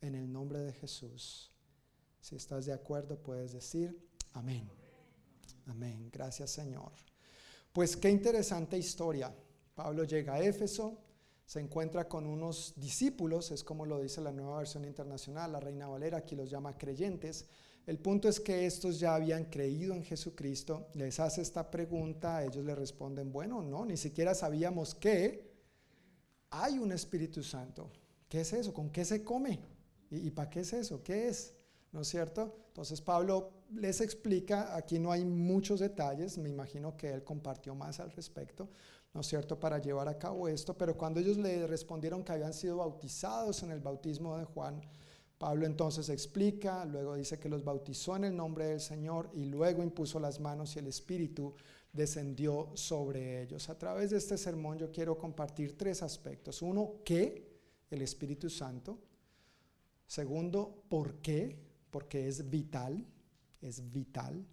En 0.01 0.15
el 0.15 0.31
nombre 0.31 0.61
de 0.61 0.73
Jesús. 0.73 1.51
Si 2.21 2.37
estás 2.37 2.67
de 2.67 2.73
acuerdo, 2.73 3.19
puedes 3.19 3.53
decir 3.53 3.99
amén. 4.33 4.69
Amén. 5.67 6.11
Gracias 6.13 6.51
Señor. 6.51 6.93
Pues 7.73 7.97
qué 7.97 8.11
interesante 8.11 8.79
historia. 8.79 9.35
Pablo 9.75 10.05
llega 10.05 10.35
a 10.35 10.41
Éfeso, 10.41 10.99
se 11.47 11.61
encuentra 11.61 12.09
con 12.09 12.27
unos 12.27 12.75
discípulos, 12.77 13.51
es 13.53 13.63
como 13.63 13.87
lo 13.87 14.01
dice 14.01 14.21
la 14.21 14.33
nueva 14.33 14.59
versión 14.59 14.85
internacional, 14.85 15.53
la 15.53 15.61
Reina 15.61 15.87
Valera 15.87 16.19
aquí 16.19 16.35
los 16.35 16.51
llama 16.51 16.77
creyentes. 16.77 17.47
El 17.89 17.99
punto 17.99 18.29
es 18.29 18.39
que 18.39 18.67
estos 18.67 19.01
ya 19.01 19.15
habían 19.15 19.47
creído 19.47 19.95
en 19.95 20.05
Jesucristo, 20.05 20.89
les 20.93 21.19
hace 21.21 21.41
esta 21.41 21.71
pregunta, 21.71 22.45
ellos 22.45 22.63
le 22.63 22.75
responden, 22.75 23.33
bueno, 23.33 23.63
no, 23.63 23.87
ni 23.87 23.97
siquiera 23.97 24.35
sabíamos 24.35 24.95
que 24.95 25.51
hay 26.51 26.79
un 26.79 26.93
Espíritu 26.93 27.43
Santo. 27.43 27.91
¿Qué 28.29 28.43
es 28.43 28.53
eso? 28.53 28.75
¿Con 28.75 28.91
qué 28.91 29.07
se 29.07 29.25
come? 29.25 29.59
¿Y, 30.11 30.31
para 30.33 30.51
qué 30.51 30.61
es 30.61 30.75
eso? 30.75 31.03
¿Qué 31.03 31.29
es? 31.29 31.55
¿No 31.91 32.03
es 32.03 32.09
cierto? 32.09 32.59
Entonces 32.67 33.01
Pablo 33.01 33.53
les 33.73 34.03
explica, 34.03 34.77
aquí 34.77 34.99
no 34.99 35.11
hay 35.11 35.25
muchos 35.25 35.81
detalles, 35.81 36.37
me 36.37 36.51
imagino 36.51 36.95
que 36.95 37.11
él 37.11 37.25
compartió 37.25 37.75
más 37.75 38.01
al 38.01 38.13
respecto, 38.13 38.69
¿no 39.15 39.23
es 39.23 39.27
cierto?, 39.29 39.59
para 39.59 39.79
llevar 39.79 40.09
a 40.09 40.19
cabo 40.19 40.47
esto, 40.47 40.77
pero 40.77 40.95
cuando 40.95 41.21
ellos 41.21 41.39
le 41.39 41.67
respondieron 41.67 42.23
que 42.23 42.33
habían 42.33 42.53
sido 42.53 42.77
bautizados 42.77 43.63
en 43.63 43.71
el 43.71 43.81
bautismo 43.81 44.37
de 44.37 44.45
Juan, 44.45 44.83
Pablo 45.39 45.67
entonces 45.67 46.09
explica, 46.09 46.85
luego 46.85 47.15
dice 47.15 47.39
que 47.39 47.49
los 47.49 47.65
bautizó 47.65 48.17
en 48.17 48.25
el 48.25 48.37
nombre 48.37 48.67
del 48.67 48.81
Señor 48.81 49.31
y 49.33 49.45
luego 49.45 49.83
impuso 49.83 50.19
las 50.19 50.41
manos 50.41 50.75
y 50.75 50.81
el 50.81 50.89
Espíritu 50.89 51.55
descendió 51.93 52.71
sobre 52.75 53.43
ellos. 53.43 53.69
A 53.69 53.79
través 53.79 54.11
de 54.11 54.19
este 54.19 54.37
sermón 54.37 54.79
yo 54.79 54.91
quiero 54.91 55.17
compartir 55.17 55.79
tres 55.79 56.03
aspectos. 56.03 56.61
Uno, 56.61 56.97
¿qué? 57.05 57.47
El 57.91 58.03
Espíritu 58.03 58.51
Santo. 58.51 58.99
Segundo, 60.07 60.83
¿por 60.89 61.17
qué? 61.17 61.57
Porque 61.91 62.27
es 62.27 62.51
vital, 62.51 63.07
es 63.63 63.93
vital 63.93 64.45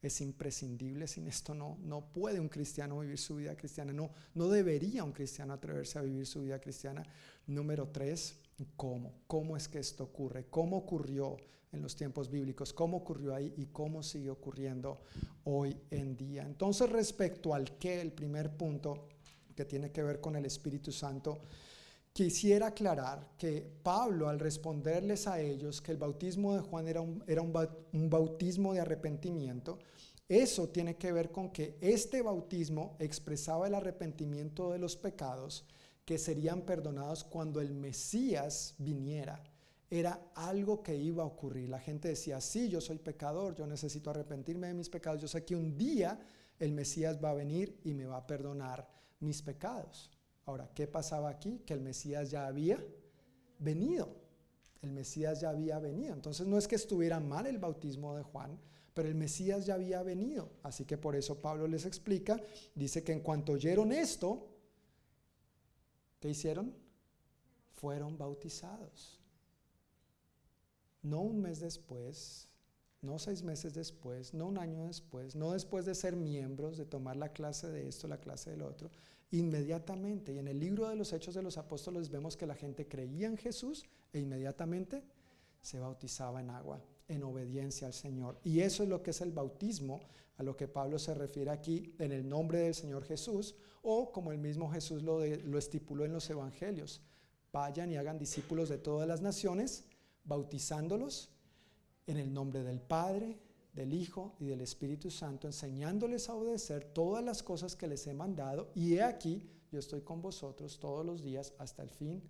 es 0.00 0.20
imprescindible, 0.20 1.08
sin 1.08 1.26
esto 1.26 1.54
no, 1.54 1.76
no 1.82 2.12
puede 2.12 2.38
un 2.38 2.48
cristiano 2.48 3.00
vivir 3.00 3.18
su 3.18 3.36
vida 3.36 3.56
cristiana, 3.56 3.92
no, 3.92 4.10
no 4.34 4.48
debería 4.48 5.02
un 5.02 5.12
cristiano 5.12 5.52
atreverse 5.52 5.98
a 5.98 6.02
vivir 6.02 6.26
su 6.26 6.42
vida 6.42 6.60
cristiana. 6.60 7.02
Número 7.46 7.88
tres, 7.88 8.36
¿cómo? 8.76 9.12
¿Cómo 9.26 9.56
es 9.56 9.68
que 9.68 9.78
esto 9.78 10.04
ocurre? 10.04 10.46
¿Cómo 10.50 10.78
ocurrió 10.78 11.36
en 11.72 11.82
los 11.82 11.94
tiempos 11.94 12.30
bíblicos? 12.30 12.72
¿Cómo 12.72 12.98
ocurrió 12.98 13.34
ahí 13.34 13.52
y 13.56 13.66
cómo 13.66 14.02
sigue 14.02 14.30
ocurriendo 14.30 15.00
hoy 15.44 15.76
en 15.90 16.16
día? 16.16 16.42
Entonces, 16.42 16.90
respecto 16.90 17.54
al 17.54 17.78
qué, 17.78 18.00
el 18.00 18.12
primer 18.12 18.56
punto 18.56 19.08
que 19.54 19.64
tiene 19.64 19.90
que 19.90 20.02
ver 20.02 20.20
con 20.20 20.36
el 20.36 20.44
Espíritu 20.46 20.92
Santo, 20.92 21.38
quisiera 22.12 22.68
aclarar 22.68 23.36
que 23.38 23.64
Pablo 23.82 24.28
al 24.28 24.40
responderles 24.40 25.26
a 25.26 25.40
ellos 25.40 25.80
que 25.80 25.92
el 25.92 25.98
bautismo 25.98 26.54
de 26.54 26.62
Juan 26.62 26.88
era 26.88 27.00
un, 27.00 27.22
era 27.26 27.42
un, 27.42 27.52
bautismo 28.10 28.72
de 28.72 28.80
arrepentimiento, 28.80 29.78
eso 30.28 30.68
tiene 30.68 30.96
que 30.96 31.12
ver 31.12 31.30
con 31.30 31.50
que 31.50 31.78
este 31.80 32.20
bautismo 32.22 32.96
expresaba 32.98 33.66
el 33.66 33.74
arrepentimiento 33.74 34.72
de 34.72 34.78
los 34.78 34.96
pecados 34.96 35.64
que 36.08 36.16
serían 36.16 36.62
perdonados 36.62 37.22
cuando 37.22 37.60
el 37.60 37.74
Mesías 37.74 38.74
viniera. 38.78 39.44
Era 39.90 40.18
algo 40.34 40.82
que 40.82 40.96
iba 40.96 41.22
a 41.22 41.26
ocurrir. 41.26 41.68
La 41.68 41.80
gente 41.80 42.08
decía, 42.08 42.40
sí, 42.40 42.70
yo 42.70 42.80
soy 42.80 42.96
pecador, 42.96 43.54
yo 43.54 43.66
necesito 43.66 44.08
arrepentirme 44.08 44.68
de 44.68 44.72
mis 44.72 44.88
pecados, 44.88 45.20
yo 45.20 45.28
sé 45.28 45.44
que 45.44 45.54
un 45.54 45.76
día 45.76 46.18
el 46.58 46.72
Mesías 46.72 47.22
va 47.22 47.32
a 47.32 47.34
venir 47.34 47.78
y 47.84 47.92
me 47.92 48.06
va 48.06 48.16
a 48.16 48.26
perdonar 48.26 48.88
mis 49.20 49.42
pecados. 49.42 50.10
Ahora, 50.46 50.70
¿qué 50.74 50.86
pasaba 50.86 51.28
aquí? 51.28 51.60
Que 51.66 51.74
el 51.74 51.82
Mesías 51.82 52.30
ya 52.30 52.46
había 52.46 52.82
venido. 53.58 54.08
El 54.80 54.92
Mesías 54.92 55.42
ya 55.42 55.50
había 55.50 55.78
venido. 55.78 56.14
Entonces 56.14 56.46
no 56.46 56.56
es 56.56 56.66
que 56.66 56.76
estuviera 56.76 57.20
mal 57.20 57.46
el 57.46 57.58
bautismo 57.58 58.16
de 58.16 58.22
Juan, 58.22 58.58
pero 58.94 59.10
el 59.10 59.14
Mesías 59.14 59.66
ya 59.66 59.74
había 59.74 60.02
venido. 60.02 60.52
Así 60.62 60.86
que 60.86 60.96
por 60.96 61.16
eso 61.16 61.42
Pablo 61.42 61.68
les 61.68 61.84
explica, 61.84 62.40
dice 62.74 63.04
que 63.04 63.12
en 63.12 63.20
cuanto 63.20 63.52
oyeron 63.52 63.92
esto, 63.92 64.57
¿qué 66.20 66.30
hicieron? 66.30 66.74
Fueron 67.74 68.18
bautizados. 68.18 69.20
No 71.02 71.20
un 71.20 71.40
mes 71.40 71.60
después, 71.60 72.48
no 73.00 73.18
seis 73.18 73.42
meses 73.42 73.74
después, 73.74 74.34
no 74.34 74.46
un 74.46 74.58
año 74.58 74.86
después, 74.86 75.36
no 75.36 75.52
después 75.52 75.86
de 75.86 75.94
ser 75.94 76.16
miembros, 76.16 76.76
de 76.76 76.84
tomar 76.84 77.16
la 77.16 77.32
clase 77.32 77.68
de 77.68 77.86
esto, 77.86 78.08
la 78.08 78.18
clase 78.18 78.50
del 78.50 78.62
otro, 78.62 78.90
inmediatamente. 79.30 80.32
Y 80.32 80.38
en 80.38 80.48
el 80.48 80.58
libro 80.58 80.88
de 80.88 80.96
los 80.96 81.12
Hechos 81.12 81.34
de 81.34 81.42
los 81.42 81.58
Apóstoles 81.58 82.10
vemos 82.10 82.36
que 82.36 82.46
la 82.46 82.56
gente 82.56 82.88
creía 82.88 83.28
en 83.28 83.36
Jesús 83.36 83.84
e 84.12 84.18
inmediatamente 84.18 85.04
se 85.62 85.78
bautizaba 85.78 86.40
en 86.40 86.50
agua, 86.50 86.82
en 87.06 87.22
obediencia 87.22 87.86
al 87.86 87.94
Señor. 87.94 88.40
Y 88.42 88.60
eso 88.60 88.82
es 88.82 88.88
lo 88.88 89.02
que 89.02 89.10
es 89.10 89.20
el 89.20 89.32
bautismo, 89.32 90.00
a 90.38 90.42
lo 90.42 90.56
que 90.56 90.68
Pablo 90.68 90.98
se 90.98 91.14
refiere 91.14 91.50
aquí 91.50 91.94
en 91.98 92.12
el 92.12 92.28
nombre 92.28 92.60
del 92.60 92.74
Señor 92.74 93.04
Jesús, 93.04 93.56
o 93.82 94.12
como 94.12 94.32
el 94.32 94.38
mismo 94.38 94.70
Jesús 94.70 95.02
lo, 95.02 95.24
lo 95.26 95.58
estipuló 95.58 96.04
en 96.04 96.12
los 96.12 96.30
Evangelios. 96.30 97.02
Vayan 97.52 97.90
y 97.90 97.96
hagan 97.96 98.18
discípulos 98.18 98.68
de 98.68 98.78
todas 98.78 99.06
las 99.08 99.20
naciones, 99.20 99.84
bautizándolos 100.24 101.30
en 102.06 102.18
el 102.18 102.32
nombre 102.32 102.62
del 102.62 102.80
Padre, 102.80 103.40
del 103.72 103.92
Hijo 103.92 104.36
y 104.38 104.46
del 104.46 104.60
Espíritu 104.60 105.10
Santo, 105.10 105.48
enseñándoles 105.48 106.28
a 106.28 106.34
obedecer 106.34 106.84
todas 106.84 107.24
las 107.24 107.42
cosas 107.42 107.74
que 107.74 107.88
les 107.88 108.06
he 108.06 108.14
mandado. 108.14 108.70
Y 108.74 108.94
he 108.94 109.02
aquí, 109.02 109.42
yo 109.72 109.78
estoy 109.78 110.02
con 110.02 110.22
vosotros 110.22 110.78
todos 110.78 111.04
los 111.04 111.22
días 111.22 111.52
hasta 111.58 111.82
el 111.82 111.90
fin 111.90 112.22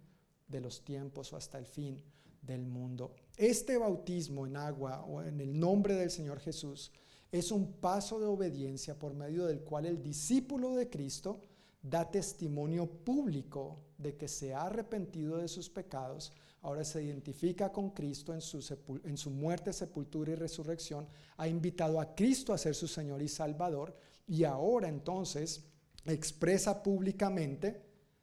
de 0.47 0.61
los 0.61 0.83
tiempos 0.83 1.33
o 1.33 1.37
hasta 1.37 1.59
el 1.59 1.67
fin 1.67 2.03
del 2.41 2.65
mundo. 2.65 3.15
Este 3.37 3.77
bautismo 3.77 4.47
en 4.47 4.57
agua 4.57 5.05
o 5.05 5.23
en 5.23 5.41
el 5.41 5.59
nombre 5.59 5.95
del 5.95 6.11
Señor 6.11 6.41
Jesús 6.41 6.91
es 7.31 7.53
un 7.53 7.73
paso 7.75 8.19
de 8.19 8.27
obediencia 8.27 8.99
por 8.99 9.15
medio 9.15 9.47
del 9.47 9.61
cual 9.61 9.87
el 9.87 10.03
discípulo 10.03 10.75
de 10.75 10.89
Cristo 10.89 11.43
da 11.83 12.11
testimonio 12.11 12.87
público 12.87 13.81
de 13.99 14.17
que 14.17 14.29
se 14.29 14.55
ha 14.55 14.63
arrepentido 14.63 15.37
de 15.37 15.49
sus 15.49 15.69
pecados 15.69 16.33
ahora 16.63 16.85
se 16.85 17.03
identifica 17.03 17.71
con 17.71 17.91
Cristo 17.91 18.35
en 18.35 18.41
su, 18.41 19.31
muerte, 19.31 19.73
sepultura 19.73 20.33
y 20.33 20.35
resurrección, 20.35 21.07
ha 21.37 21.49
invitado 21.49 22.01
a 22.01 22.15
Cristo 22.15 22.53
a 22.53 22.59
ser 22.59 22.75
su 22.75 22.89
Señor 22.89 23.23
y 23.23 23.29
Salvador 23.29 23.97
y 24.27 24.45
ahora 24.45 24.89
entonces 24.89 25.65
expresa 26.05 26.83
públicamente 26.83 27.83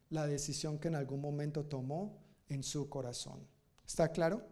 la 0.09 0.27
decisión 0.27 0.79
que 0.79 0.89
en 0.89 0.95
algún 0.95 1.21
momento 1.21 1.65
tomó 1.65 2.17
en 2.49 2.63
su 2.63 2.89
corazón. 2.89 3.39
¿Está 3.85 4.11
claro? 4.11 4.43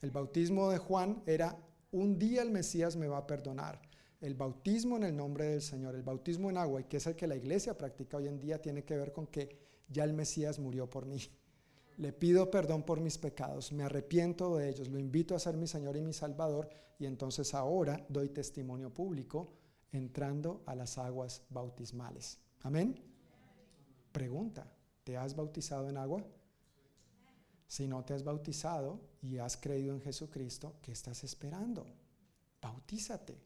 El 0.00 0.10
bautismo 0.10 0.70
de 0.70 0.78
Juan 0.78 1.22
era 1.26 1.56
un 1.92 2.18
día 2.18 2.42
el 2.42 2.50
Mesías 2.50 2.96
me 2.96 3.06
va 3.06 3.18
a 3.18 3.26
perdonar. 3.26 3.80
El 4.20 4.34
bautismo 4.34 4.96
en 4.96 5.04
el 5.04 5.16
nombre 5.16 5.46
del 5.46 5.62
Señor, 5.62 5.94
el 5.94 6.02
bautismo 6.02 6.50
en 6.50 6.58
agua, 6.58 6.80
y 6.80 6.84
que 6.84 6.96
es 6.98 7.06
el 7.06 7.16
que 7.16 7.26
la 7.26 7.36
iglesia 7.36 7.78
practica 7.78 8.16
hoy 8.16 8.28
en 8.28 8.40
día, 8.40 8.60
tiene 8.60 8.84
que 8.84 8.96
ver 8.96 9.12
con 9.12 9.26
que 9.26 9.58
ya 9.88 10.04
el 10.04 10.12
Mesías 10.12 10.58
murió 10.58 10.88
por 10.88 11.06
mí 11.06 11.18
le 11.98 12.12
pido 12.12 12.50
perdón 12.50 12.82
por 12.82 13.00
mis 13.00 13.18
pecados, 13.18 13.72
me 13.72 13.84
arrepiento 13.84 14.56
de 14.56 14.68
ellos, 14.68 14.88
lo 14.88 14.98
invito 14.98 15.34
a 15.34 15.38
ser 15.38 15.56
mi 15.56 15.66
Señor 15.66 15.96
y 15.96 16.02
mi 16.02 16.12
Salvador 16.12 16.68
y 16.98 17.06
entonces 17.06 17.54
ahora 17.54 18.04
doy 18.08 18.28
testimonio 18.28 18.92
público 18.92 19.52
entrando 19.92 20.62
a 20.66 20.74
las 20.74 20.98
aguas 20.98 21.42
bautismales. 21.50 22.38
Amén. 22.62 23.00
Pregunta, 24.10 24.72
¿te 25.04 25.16
has 25.16 25.34
bautizado 25.34 25.88
en 25.88 25.96
agua? 25.96 26.24
Si 27.72 27.88
no 27.88 28.04
te 28.04 28.12
has 28.12 28.22
bautizado 28.22 29.00
y 29.22 29.38
has 29.38 29.56
creído 29.56 29.94
en 29.94 30.02
Jesucristo, 30.02 30.74
¿qué 30.82 30.92
estás 30.92 31.24
esperando? 31.24 31.86
Bautízate. 32.60 33.40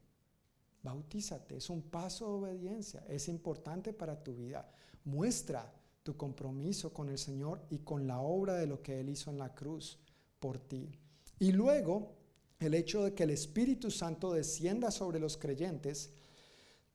Bautízate. 0.82 1.58
Es 1.58 1.70
un 1.70 1.82
paso 1.82 2.26
de 2.26 2.32
obediencia. 2.32 3.04
Es 3.08 3.28
importante 3.28 3.92
para 3.92 4.20
tu 4.20 4.34
vida. 4.34 4.68
Muestra 5.04 5.72
tu 6.02 6.16
compromiso 6.16 6.92
con 6.92 7.08
el 7.08 7.18
Señor 7.18 7.62
y 7.70 7.78
con 7.78 8.08
la 8.08 8.18
obra 8.18 8.54
de 8.54 8.66
lo 8.66 8.82
que 8.82 8.98
Él 8.98 9.10
hizo 9.10 9.30
en 9.30 9.38
la 9.38 9.54
cruz 9.54 9.96
por 10.40 10.58
ti. 10.58 10.90
Y 11.38 11.52
luego, 11.52 12.16
el 12.58 12.74
hecho 12.74 13.04
de 13.04 13.14
que 13.14 13.22
el 13.22 13.30
Espíritu 13.30 13.92
Santo 13.92 14.32
descienda 14.32 14.90
sobre 14.90 15.20
los 15.20 15.36
creyentes 15.36 16.10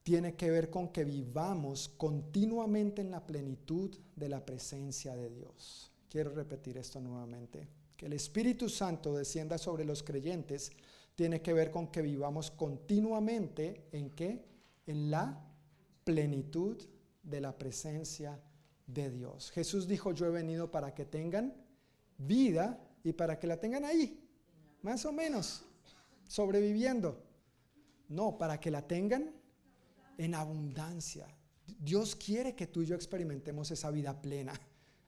tiene 0.02 0.36
que 0.36 0.50
ver 0.50 0.68
con 0.68 0.90
que 0.90 1.04
vivamos 1.04 1.88
continuamente 1.88 3.00
en 3.00 3.10
la 3.10 3.24
plenitud 3.24 3.96
de 4.16 4.28
la 4.28 4.44
presencia 4.44 5.16
de 5.16 5.30
Dios. 5.30 5.91
Quiero 6.12 6.28
repetir 6.34 6.76
esto 6.76 7.00
nuevamente. 7.00 7.66
Que 7.96 8.04
el 8.04 8.12
Espíritu 8.12 8.68
Santo 8.68 9.14
descienda 9.14 9.56
sobre 9.56 9.86
los 9.86 10.02
creyentes 10.02 10.70
tiene 11.14 11.40
que 11.40 11.54
ver 11.54 11.70
con 11.70 11.86
que 11.90 12.02
vivamos 12.02 12.50
continuamente 12.50 13.88
en 13.92 14.10
qué? 14.10 14.44
En 14.84 15.10
la 15.10 15.42
plenitud 16.04 16.76
de 17.22 17.40
la 17.40 17.56
presencia 17.56 18.38
de 18.86 19.10
Dios. 19.10 19.50
Jesús 19.52 19.88
dijo, 19.88 20.12
yo 20.12 20.26
he 20.26 20.30
venido 20.30 20.70
para 20.70 20.92
que 20.92 21.06
tengan 21.06 21.54
vida 22.18 22.78
y 23.02 23.14
para 23.14 23.38
que 23.38 23.46
la 23.46 23.58
tengan 23.58 23.86
ahí, 23.86 24.22
más 24.82 25.06
o 25.06 25.12
menos, 25.12 25.64
sobreviviendo. 26.28 27.24
No, 28.10 28.36
para 28.36 28.60
que 28.60 28.70
la 28.70 28.86
tengan 28.86 29.32
en 30.18 30.34
abundancia. 30.34 31.26
Dios 31.78 32.14
quiere 32.14 32.54
que 32.54 32.66
tú 32.66 32.82
y 32.82 32.86
yo 32.86 32.96
experimentemos 32.96 33.70
esa 33.70 33.90
vida 33.90 34.20
plena. 34.20 34.52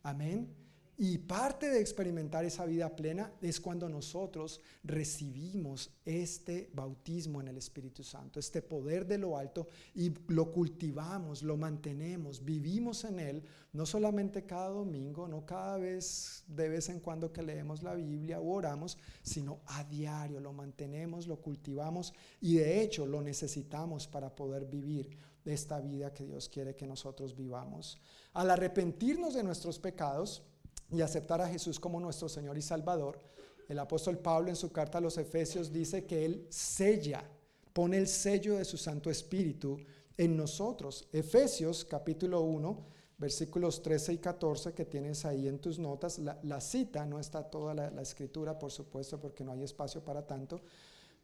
Amén. 0.02 0.63
Y 0.96 1.18
parte 1.18 1.68
de 1.70 1.80
experimentar 1.80 2.44
esa 2.44 2.64
vida 2.66 2.94
plena 2.94 3.32
es 3.40 3.60
cuando 3.60 3.88
nosotros 3.88 4.60
recibimos 4.84 5.90
este 6.04 6.70
bautismo 6.72 7.40
en 7.40 7.48
el 7.48 7.56
Espíritu 7.56 8.04
Santo, 8.04 8.38
este 8.38 8.62
poder 8.62 9.04
de 9.04 9.18
lo 9.18 9.36
alto 9.36 9.66
y 9.92 10.12
lo 10.28 10.52
cultivamos, 10.52 11.42
lo 11.42 11.56
mantenemos, 11.56 12.44
vivimos 12.44 13.02
en 13.04 13.18
él, 13.18 13.42
no 13.72 13.86
solamente 13.86 14.44
cada 14.44 14.68
domingo, 14.68 15.26
no 15.26 15.44
cada 15.44 15.78
vez 15.78 16.44
de 16.46 16.68
vez 16.68 16.88
en 16.88 17.00
cuando 17.00 17.32
que 17.32 17.42
leemos 17.42 17.82
la 17.82 17.96
Biblia 17.96 18.38
o 18.38 18.52
oramos, 18.52 18.96
sino 19.22 19.62
a 19.66 19.82
diario, 19.82 20.38
lo 20.38 20.52
mantenemos, 20.52 21.26
lo 21.26 21.40
cultivamos 21.40 22.14
y 22.40 22.56
de 22.56 22.82
hecho 22.82 23.04
lo 23.04 23.20
necesitamos 23.20 24.06
para 24.06 24.32
poder 24.32 24.66
vivir 24.66 25.18
esta 25.44 25.80
vida 25.80 26.14
que 26.14 26.24
Dios 26.24 26.48
quiere 26.48 26.76
que 26.76 26.86
nosotros 26.86 27.34
vivamos. 27.34 28.00
Al 28.32 28.50
arrepentirnos 28.50 29.34
de 29.34 29.42
nuestros 29.42 29.78
pecados, 29.78 30.42
y 30.90 31.00
aceptar 31.00 31.40
a 31.40 31.48
Jesús 31.48 31.80
como 31.80 32.00
nuestro 32.00 32.28
Señor 32.28 32.56
y 32.58 32.62
Salvador, 32.62 33.20
el 33.68 33.78
apóstol 33.78 34.18
Pablo 34.18 34.50
en 34.50 34.56
su 34.56 34.70
carta 34.70 34.98
a 34.98 35.00
los 35.00 35.16
Efesios 35.16 35.72
dice 35.72 36.04
que 36.04 36.24
Él 36.24 36.46
sella, 36.50 37.24
pone 37.72 37.98
el 37.98 38.06
sello 38.06 38.56
de 38.56 38.64
su 38.64 38.76
Santo 38.76 39.10
Espíritu 39.10 39.78
en 40.16 40.36
nosotros. 40.36 41.08
Efesios 41.12 41.84
capítulo 41.84 42.42
1, 42.42 42.86
versículos 43.18 43.82
13 43.82 44.12
y 44.12 44.18
14 44.18 44.74
que 44.74 44.84
tienes 44.84 45.24
ahí 45.24 45.48
en 45.48 45.58
tus 45.58 45.78
notas, 45.78 46.18
la, 46.18 46.60
cita, 46.60 47.06
no 47.06 47.18
está 47.18 47.42
toda 47.42 47.74
la, 47.74 47.90
la, 47.90 48.02
escritura, 48.02 48.58
por 48.58 48.70
supuesto, 48.70 49.18
porque 49.18 49.44
no 49.44 49.52
hay 49.52 49.62
espacio 49.62 50.04
para 50.04 50.26
tanto, 50.26 50.60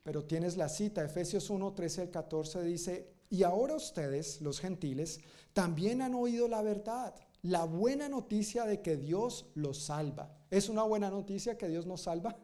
pero 0.03 0.25
tienes 0.25 0.57
la 0.57 0.69
cita, 0.69 1.05
Efesios 1.05 1.51
1, 1.51 1.75
13 1.75 2.03
al 2.03 2.11
14 2.11 2.63
dice, 2.63 3.13
y 3.29 3.43
ahora 3.43 3.75
ustedes, 3.75 4.41
los 4.41 4.61
gentiles, 4.61 5.21
también 5.53 6.01
han 6.01 6.15
oído 6.15 6.49
la 6.49 6.63
verdad 6.63 7.15
la 7.43 7.64
buena 7.64 8.09
noticia 8.09 8.64
de 8.64 8.82
que 8.82 8.97
Dios 8.97 9.47
los 9.55 9.78
salva. 9.78 10.36
¿Es 10.51 10.68
una 10.68 10.82
buena 10.82 11.11
noticia 11.11 11.57
que 11.57 11.68
Dios 11.68 11.86
nos 11.86 12.03
salva? 12.03 12.36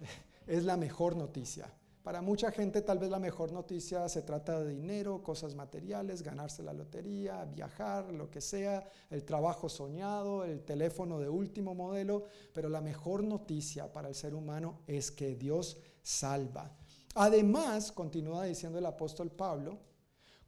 Es 0.46 0.64
la 0.64 0.76
mejor 0.76 1.14
noticia. 1.14 1.72
Para 2.02 2.20
mucha 2.20 2.50
gente 2.50 2.82
tal 2.82 2.98
vez 2.98 3.10
la 3.10 3.20
mejor 3.20 3.52
noticia 3.52 4.08
se 4.08 4.22
trata 4.22 4.58
de 4.60 4.74
dinero, 4.74 5.22
cosas 5.22 5.54
materiales, 5.54 6.22
ganarse 6.22 6.64
la 6.64 6.72
lotería, 6.72 7.44
viajar, 7.44 8.12
lo 8.12 8.28
que 8.28 8.40
sea, 8.40 8.84
el 9.08 9.22
trabajo 9.22 9.68
soñado, 9.68 10.44
el 10.44 10.64
teléfono 10.64 11.20
de 11.20 11.28
último 11.28 11.76
modelo, 11.76 12.24
pero 12.52 12.68
la 12.68 12.80
mejor 12.80 13.22
noticia 13.22 13.92
para 13.92 14.08
el 14.08 14.16
ser 14.16 14.34
humano 14.34 14.80
es 14.88 15.12
que 15.12 15.36
Dios 15.36 15.78
salva. 16.02 16.76
Además, 17.14 17.92
continúa 17.92 18.46
diciendo 18.46 18.80
el 18.80 18.86
apóstol 18.86 19.30
Pablo, 19.30 19.78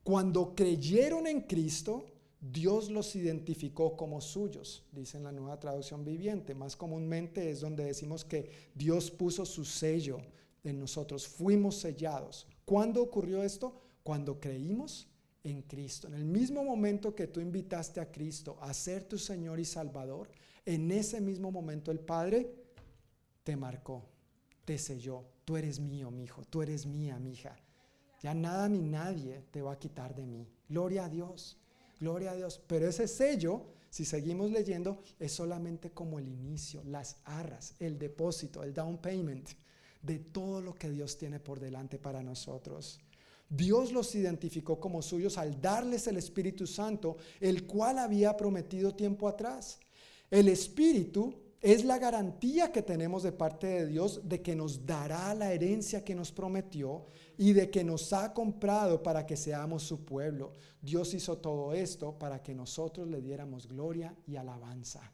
cuando 0.03 0.57
creyeron 0.57 1.29
en 1.29 1.43
Cristo, 1.43 2.05
Dios 2.53 2.91
los 2.91 3.17
identificó 3.17 3.97
como 3.97 4.21
suyos, 4.21 4.85
dice 4.93 5.17
en 5.17 5.25
la 5.25 5.33
nueva 5.33 5.59
traducción 5.59 6.05
viviente. 6.05 6.55
Más 6.55 6.77
comúnmente 6.77 7.51
es 7.51 7.61
donde 7.61 7.85
decimos 7.85 8.23
que 8.25 8.51
Dios 8.75 9.11
puso 9.11 9.47
su 9.47 9.65
sello 9.65 10.19
en 10.63 10.79
nosotros, 10.79 11.27
fuimos 11.27 11.77
sellados. 11.77 12.47
¿Cuándo 12.67 13.03
ocurrió 13.03 13.43
esto? 13.43 13.81
Cuando 14.03 14.41
creímos 14.41 15.09
en 15.43 15.63
Cristo. 15.63 16.07
En 16.09 16.15
el 16.15 16.25
mismo 16.25 16.63
momento 16.63 17.15
que 17.15 17.29
tú 17.29 17.41
invitaste 17.41 18.01
a 18.01 18.11
Cristo 18.11 18.59
a 18.61 18.75
ser 18.75 19.05
tu 19.05 19.17
Señor 19.17 19.59
y 19.59 19.65
Salvador, 19.65 20.31
en 20.67 20.91
ese 20.91 21.23
mismo 21.23 21.51
momento 21.51 21.91
el 21.91 22.01
Padre 22.01 22.55
te 23.43 23.57
marcó, 23.57 24.05
te 24.67 24.77
selló. 24.77 25.25
Tú 25.47 25.57
eres 25.57 25.81
mío, 25.81 26.11
mi 26.11 26.25
hijo, 26.25 26.43
tú 26.45 26.61
eres 26.61 26.85
mía, 26.85 27.19
mi 27.19 27.33
hija. 27.33 27.57
Ya 28.23 28.35
nada 28.35 28.69
ni 28.69 28.81
nadie 28.81 29.45
te 29.51 29.63
va 29.63 29.73
a 29.73 29.79
quitar 29.79 30.15
de 30.15 30.27
mí. 30.27 30.47
Gloria 30.69 31.07
a 31.07 31.09
Dios. 31.09 31.59
Gloria 32.05 32.33
a 32.33 32.37
Dios. 32.37 32.61
Pero 32.67 32.87
ese 32.87 33.09
sello, 33.09 33.63
si 33.89 34.05
seguimos 34.05 34.51
leyendo, 34.51 35.03
es 35.19 35.33
solamente 35.33 35.93
como 35.93 36.19
el 36.19 36.29
inicio, 36.29 36.83
las 36.85 37.17
arras, 37.25 37.77
el 37.81 37.99
depósito, 37.99 38.63
el 38.63 38.75
down 38.75 38.99
payment 38.99 39.49
de 40.03 40.19
todo 40.19 40.61
lo 40.61 40.75
que 40.75 40.91
Dios 40.91 41.17
tiene 41.17 41.41
por 41.41 41.61
delante 41.61 41.99
para 41.99 42.23
nosotros. 42.23 43.01
Dios 43.49 43.91
los 43.91 44.15
identificó 44.15 44.79
como 44.79 45.01
suyos 45.01 45.39
al 45.39 45.63
darles 45.63 46.07
el 46.07 46.19
Espíritu 46.19 46.67
Santo, 46.67 47.17
el 47.41 47.67
cual 47.67 47.99
había 47.99 48.37
prometido 48.37 48.95
tiempo 48.95 49.27
atrás. 49.27 49.79
El 50.31 50.49
Espíritu 50.49 51.35
es 51.65 51.83
la 51.83 51.99
garantía 51.99 52.71
que 52.71 52.83
tenemos 52.83 53.23
de 53.23 53.33
parte 53.33 53.67
de 53.67 53.87
Dios 53.87 54.21
de 54.23 54.43
que 54.43 54.55
nos 54.55 54.85
dará 54.85 55.33
la 55.33 55.51
herencia 55.51 56.05
que 56.05 56.15
nos 56.15 56.31
prometió 56.31 57.07
y 57.39 57.55
de 57.55 57.71
que 57.71 57.83
nos 57.83 58.13
ha 58.13 58.35
comprado 58.35 59.03
para 59.03 59.25
que 59.25 59.35
seamos 59.35 59.83
su 59.83 60.05
pueblo. 60.05 60.53
Dios 60.83 61.15
hizo 61.15 61.39
todo 61.39 61.73
esto 61.73 62.19
para 62.19 62.43
que 62.43 62.55
nosotros 62.55 63.09
le 63.09 63.23
diéramos 63.23 63.67
gloria 63.67 64.15
y 64.27 64.37
alabanza. 64.37 65.11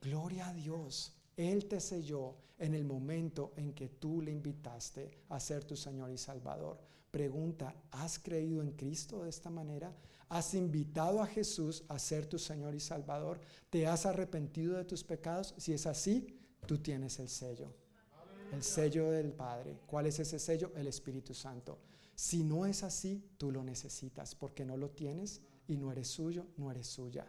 Gloria 0.00 0.48
a 0.48 0.52
Dios. 0.52 1.14
Él 1.36 1.66
te 1.66 1.78
selló 1.78 2.34
en 2.58 2.74
el 2.74 2.84
momento 2.84 3.52
en 3.56 3.72
que 3.72 3.88
tú 3.88 4.20
le 4.20 4.32
invitaste 4.32 5.12
a 5.28 5.38
ser 5.38 5.62
tu 5.62 5.76
Señor 5.76 6.10
y 6.10 6.18
Salvador. 6.18 6.80
Pregunta, 7.12 7.72
¿has 7.92 8.18
creído 8.18 8.62
en 8.62 8.72
Cristo 8.72 9.22
de 9.22 9.30
esta 9.30 9.48
manera? 9.48 9.94
¿Has 10.32 10.54
invitado 10.54 11.22
a 11.22 11.26
Jesús 11.26 11.84
a 11.88 11.98
ser 11.98 12.26
tu 12.26 12.38
Señor 12.38 12.74
y 12.74 12.80
Salvador? 12.80 13.40
¿Te 13.70 13.86
has 13.86 14.06
arrepentido 14.06 14.76
de 14.76 14.84
tus 14.84 15.04
pecados? 15.04 15.54
Si 15.58 15.72
es 15.72 15.86
así, 15.86 16.38
tú 16.66 16.78
tienes 16.78 17.18
el 17.18 17.28
sello 17.28 17.72
el 18.52 18.62
sello 18.62 19.10
del 19.10 19.32
Padre. 19.32 19.80
¿Cuál 19.86 20.06
es 20.06 20.18
ese 20.18 20.38
sello? 20.38 20.72
El 20.76 20.86
Espíritu 20.86 21.34
Santo. 21.34 21.78
Si 22.14 22.44
no 22.44 22.66
es 22.66 22.82
así, 22.82 23.24
tú 23.38 23.50
lo 23.50 23.64
necesitas 23.64 24.34
porque 24.34 24.64
no 24.64 24.76
lo 24.76 24.90
tienes 24.90 25.40
y 25.66 25.76
no 25.76 25.90
eres 25.90 26.08
suyo, 26.08 26.46
no 26.56 26.70
eres 26.70 26.86
suya. 26.86 27.26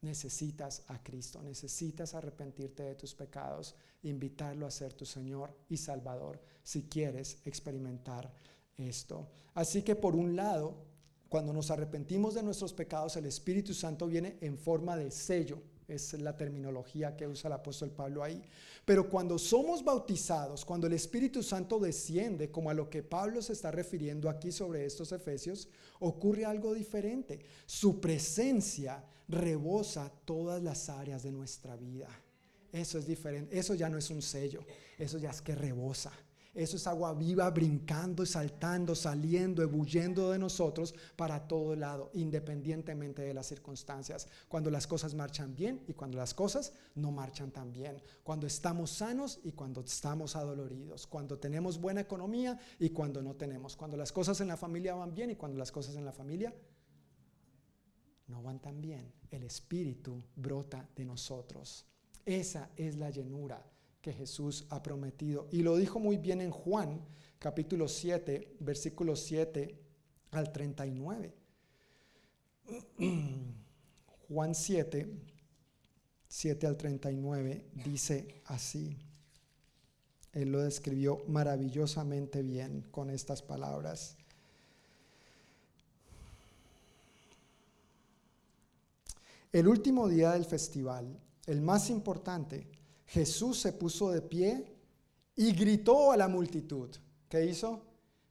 Necesitas 0.00 0.84
a 0.88 1.02
Cristo, 1.02 1.42
necesitas 1.42 2.14
arrepentirte 2.14 2.84
de 2.84 2.94
tus 2.94 3.14
pecados, 3.14 3.74
invitarlo 4.02 4.66
a 4.66 4.70
ser 4.70 4.94
tu 4.94 5.04
Señor 5.04 5.54
y 5.68 5.76
Salvador 5.76 6.40
si 6.62 6.84
quieres 6.84 7.38
experimentar 7.44 8.32
esto. 8.76 9.28
Así 9.54 9.82
que 9.82 9.96
por 9.96 10.14
un 10.14 10.36
lado, 10.36 10.86
cuando 11.28 11.52
nos 11.52 11.70
arrepentimos 11.70 12.34
de 12.34 12.42
nuestros 12.42 12.72
pecados, 12.72 13.16
el 13.16 13.26
Espíritu 13.26 13.74
Santo 13.74 14.06
viene 14.06 14.38
en 14.40 14.58
forma 14.58 14.96
de 14.96 15.10
sello 15.10 15.62
es 15.88 16.12
la 16.12 16.36
terminología 16.36 17.16
que 17.16 17.26
usa 17.26 17.48
el 17.48 17.54
apóstol 17.54 17.90
Pablo 17.90 18.22
ahí. 18.22 18.42
Pero 18.84 19.08
cuando 19.08 19.38
somos 19.38 19.82
bautizados, 19.82 20.64
cuando 20.64 20.86
el 20.86 20.92
Espíritu 20.92 21.42
Santo 21.42 21.78
desciende, 21.80 22.50
como 22.50 22.70
a 22.70 22.74
lo 22.74 22.90
que 22.90 23.02
Pablo 23.02 23.40
se 23.40 23.54
está 23.54 23.70
refiriendo 23.70 24.28
aquí 24.28 24.52
sobre 24.52 24.84
estos 24.84 25.12
efesios, 25.12 25.68
ocurre 26.00 26.44
algo 26.44 26.74
diferente. 26.74 27.40
Su 27.66 28.00
presencia 28.00 29.02
rebosa 29.28 30.12
todas 30.26 30.62
las 30.62 30.90
áreas 30.90 31.22
de 31.22 31.32
nuestra 31.32 31.74
vida. 31.76 32.08
Eso 32.70 32.98
es 32.98 33.06
diferente. 33.06 33.58
Eso 33.58 33.74
ya 33.74 33.88
no 33.88 33.96
es 33.96 34.10
un 34.10 34.20
sello, 34.20 34.60
eso 34.98 35.16
ya 35.16 35.30
es 35.30 35.40
que 35.40 35.54
rebosa. 35.54 36.12
Eso 36.58 36.76
es 36.76 36.88
agua 36.88 37.14
viva 37.14 37.48
brincando 37.50 38.26
saltando, 38.26 38.96
saliendo, 38.96 39.62
ebulliendo 39.62 40.32
de 40.32 40.40
nosotros 40.40 40.92
para 41.14 41.46
todo 41.46 41.76
lado, 41.76 42.10
independientemente 42.14 43.22
de 43.22 43.32
las 43.32 43.46
circunstancias. 43.46 44.26
Cuando 44.48 44.68
las 44.68 44.88
cosas 44.88 45.14
marchan 45.14 45.54
bien 45.54 45.84
y 45.86 45.92
cuando 45.92 46.18
las 46.18 46.34
cosas 46.34 46.72
no 46.96 47.12
marchan 47.12 47.52
tan 47.52 47.72
bien. 47.72 48.02
Cuando 48.24 48.48
estamos 48.48 48.90
sanos 48.90 49.38
y 49.44 49.52
cuando 49.52 49.82
estamos 49.82 50.34
adoloridos. 50.34 51.06
Cuando 51.06 51.38
tenemos 51.38 51.80
buena 51.80 52.00
economía 52.00 52.58
y 52.80 52.90
cuando 52.90 53.22
no 53.22 53.36
tenemos. 53.36 53.76
Cuando 53.76 53.96
las 53.96 54.10
cosas 54.10 54.40
en 54.40 54.48
la 54.48 54.56
familia 54.56 54.96
van 54.96 55.14
bien 55.14 55.30
y 55.30 55.36
cuando 55.36 55.58
las 55.58 55.70
cosas 55.70 55.94
en 55.94 56.04
la 56.04 56.12
familia 56.12 56.52
no 58.26 58.42
van 58.42 58.58
tan 58.58 58.80
bien. 58.80 59.12
El 59.30 59.44
Espíritu 59.44 60.24
brota 60.34 60.88
de 60.96 61.04
nosotros. 61.04 61.86
Esa 62.26 62.70
es 62.76 62.96
la 62.96 63.10
llenura 63.10 63.64
que 64.00 64.12
Jesús 64.12 64.66
ha 64.70 64.82
prometido. 64.82 65.48
Y 65.50 65.62
lo 65.62 65.76
dijo 65.76 65.98
muy 65.98 66.16
bien 66.16 66.40
en 66.40 66.50
Juan, 66.50 67.00
capítulo 67.38 67.88
7, 67.88 68.56
versículos 68.60 69.20
7 69.20 69.78
al 70.32 70.52
39. 70.52 71.34
Juan 74.28 74.54
7, 74.54 75.08
7 76.28 76.66
al 76.66 76.76
39 76.76 77.64
dice 77.84 78.42
así. 78.46 78.96
Él 80.32 80.52
lo 80.52 80.60
describió 80.60 81.22
maravillosamente 81.26 82.42
bien 82.42 82.82
con 82.90 83.10
estas 83.10 83.42
palabras. 83.42 84.16
El 89.50 89.66
último 89.66 90.08
día 90.08 90.32
del 90.32 90.44
festival, 90.44 91.18
el 91.46 91.62
más 91.62 91.88
importante, 91.88 92.66
Jesús 93.08 93.58
se 93.58 93.72
puso 93.72 94.10
de 94.10 94.20
pie 94.20 94.64
y 95.34 95.52
gritó 95.52 96.12
a 96.12 96.16
la 96.16 96.28
multitud. 96.28 96.90
¿Qué 97.28 97.46
hizo? 97.46 97.82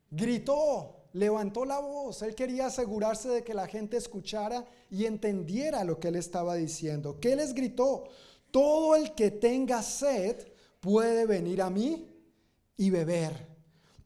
Gritó, 0.10 1.08
levantó 1.14 1.66
la 1.66 1.80
voz. 1.80 2.22
Él 2.22 2.36
quería 2.36 2.68
asegurarse 2.68 3.28
de 3.30 3.44
que 3.44 3.56
la 3.56 3.68
gente 3.68 3.98
escuchara 3.98 4.66
y 4.90 5.06
entendiera 5.06 5.84
lo 5.84 6.00
que 6.00 6.10
él 6.10 6.16
estaba 6.16 6.56
diciendo. 6.56 7.20
¿Qué 7.20 7.36
les 7.36 7.54
gritó? 7.54 8.06
Todo 8.52 8.96
el 8.96 9.16
que 9.16 9.32
tenga 9.32 9.82
sed 9.82 10.48
puede 10.80 11.26
venir 11.26 11.62
a 11.62 11.70
mí 11.72 12.08
y 12.78 12.90
beber. 12.92 13.48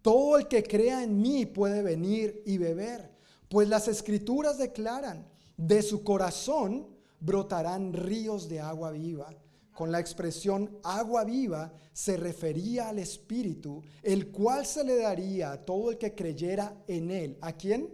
Todo 0.01 0.37
el 0.37 0.47
que 0.47 0.63
crea 0.63 1.03
en 1.03 1.21
mí 1.21 1.45
puede 1.45 1.81
venir 1.81 2.41
y 2.45 2.57
beber. 2.57 3.11
Pues 3.49 3.67
las 3.67 3.89
escrituras 3.89 4.57
declaran, 4.57 5.27
de 5.57 5.81
su 5.81 6.03
corazón 6.03 6.87
brotarán 7.19 7.91
ríos 7.91 8.47
de 8.47 8.61
agua 8.61 8.91
viva. 8.91 9.35
Con 9.81 9.91
la 9.91 9.99
expresión 9.99 10.77
agua 10.83 11.23
viva 11.23 11.73
se 11.91 12.15
refería 12.15 12.89
al 12.89 12.99
Espíritu, 12.99 13.81
el 14.03 14.27
cual 14.29 14.63
se 14.67 14.83
le 14.83 14.97
daría 14.97 15.53
a 15.53 15.65
todo 15.65 15.89
el 15.89 15.97
que 15.97 16.13
creyera 16.13 16.83
en 16.87 17.09
Él. 17.09 17.39
¿A 17.41 17.53
quién? 17.53 17.89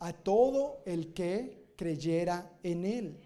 A 0.00 0.12
todo 0.12 0.82
el 0.84 1.14
que 1.14 1.72
creyera 1.74 2.58
en 2.62 2.84
Él. 2.84 3.18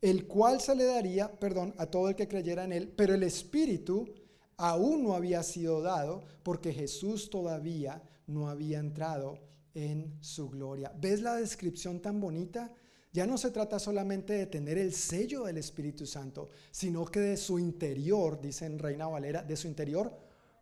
El 0.00 0.26
cual 0.26 0.58
se 0.62 0.74
le 0.74 0.84
daría, 0.84 1.30
perdón, 1.38 1.74
a 1.76 1.84
todo 1.84 2.08
el 2.08 2.16
que 2.16 2.28
creyera 2.28 2.64
en 2.64 2.72
Él, 2.72 2.88
pero 2.88 3.12
el 3.12 3.24
Espíritu 3.24 4.08
aún 4.56 5.02
no 5.02 5.12
había 5.12 5.42
sido 5.42 5.82
dado 5.82 6.22
porque 6.42 6.72
Jesús 6.72 7.28
todavía 7.28 8.02
no 8.26 8.48
había 8.48 8.78
entrado 8.78 9.38
en 9.74 10.16
su 10.22 10.48
gloria. 10.48 10.94
¿Ves 10.98 11.20
la 11.20 11.34
descripción 11.34 12.00
tan 12.00 12.22
bonita? 12.22 12.72
Ya 13.16 13.26
no 13.26 13.38
se 13.38 13.50
trata 13.50 13.78
solamente 13.78 14.34
de 14.34 14.44
tener 14.44 14.76
el 14.76 14.92
sello 14.92 15.44
del 15.44 15.56
Espíritu 15.56 16.04
Santo, 16.04 16.50
sino 16.70 17.06
que 17.06 17.20
de 17.20 17.38
su 17.38 17.58
interior, 17.58 18.38
dice 18.38 18.66
en 18.66 18.78
Reina 18.78 19.06
Valera, 19.06 19.42
de 19.42 19.56
su 19.56 19.68
interior 19.68 20.14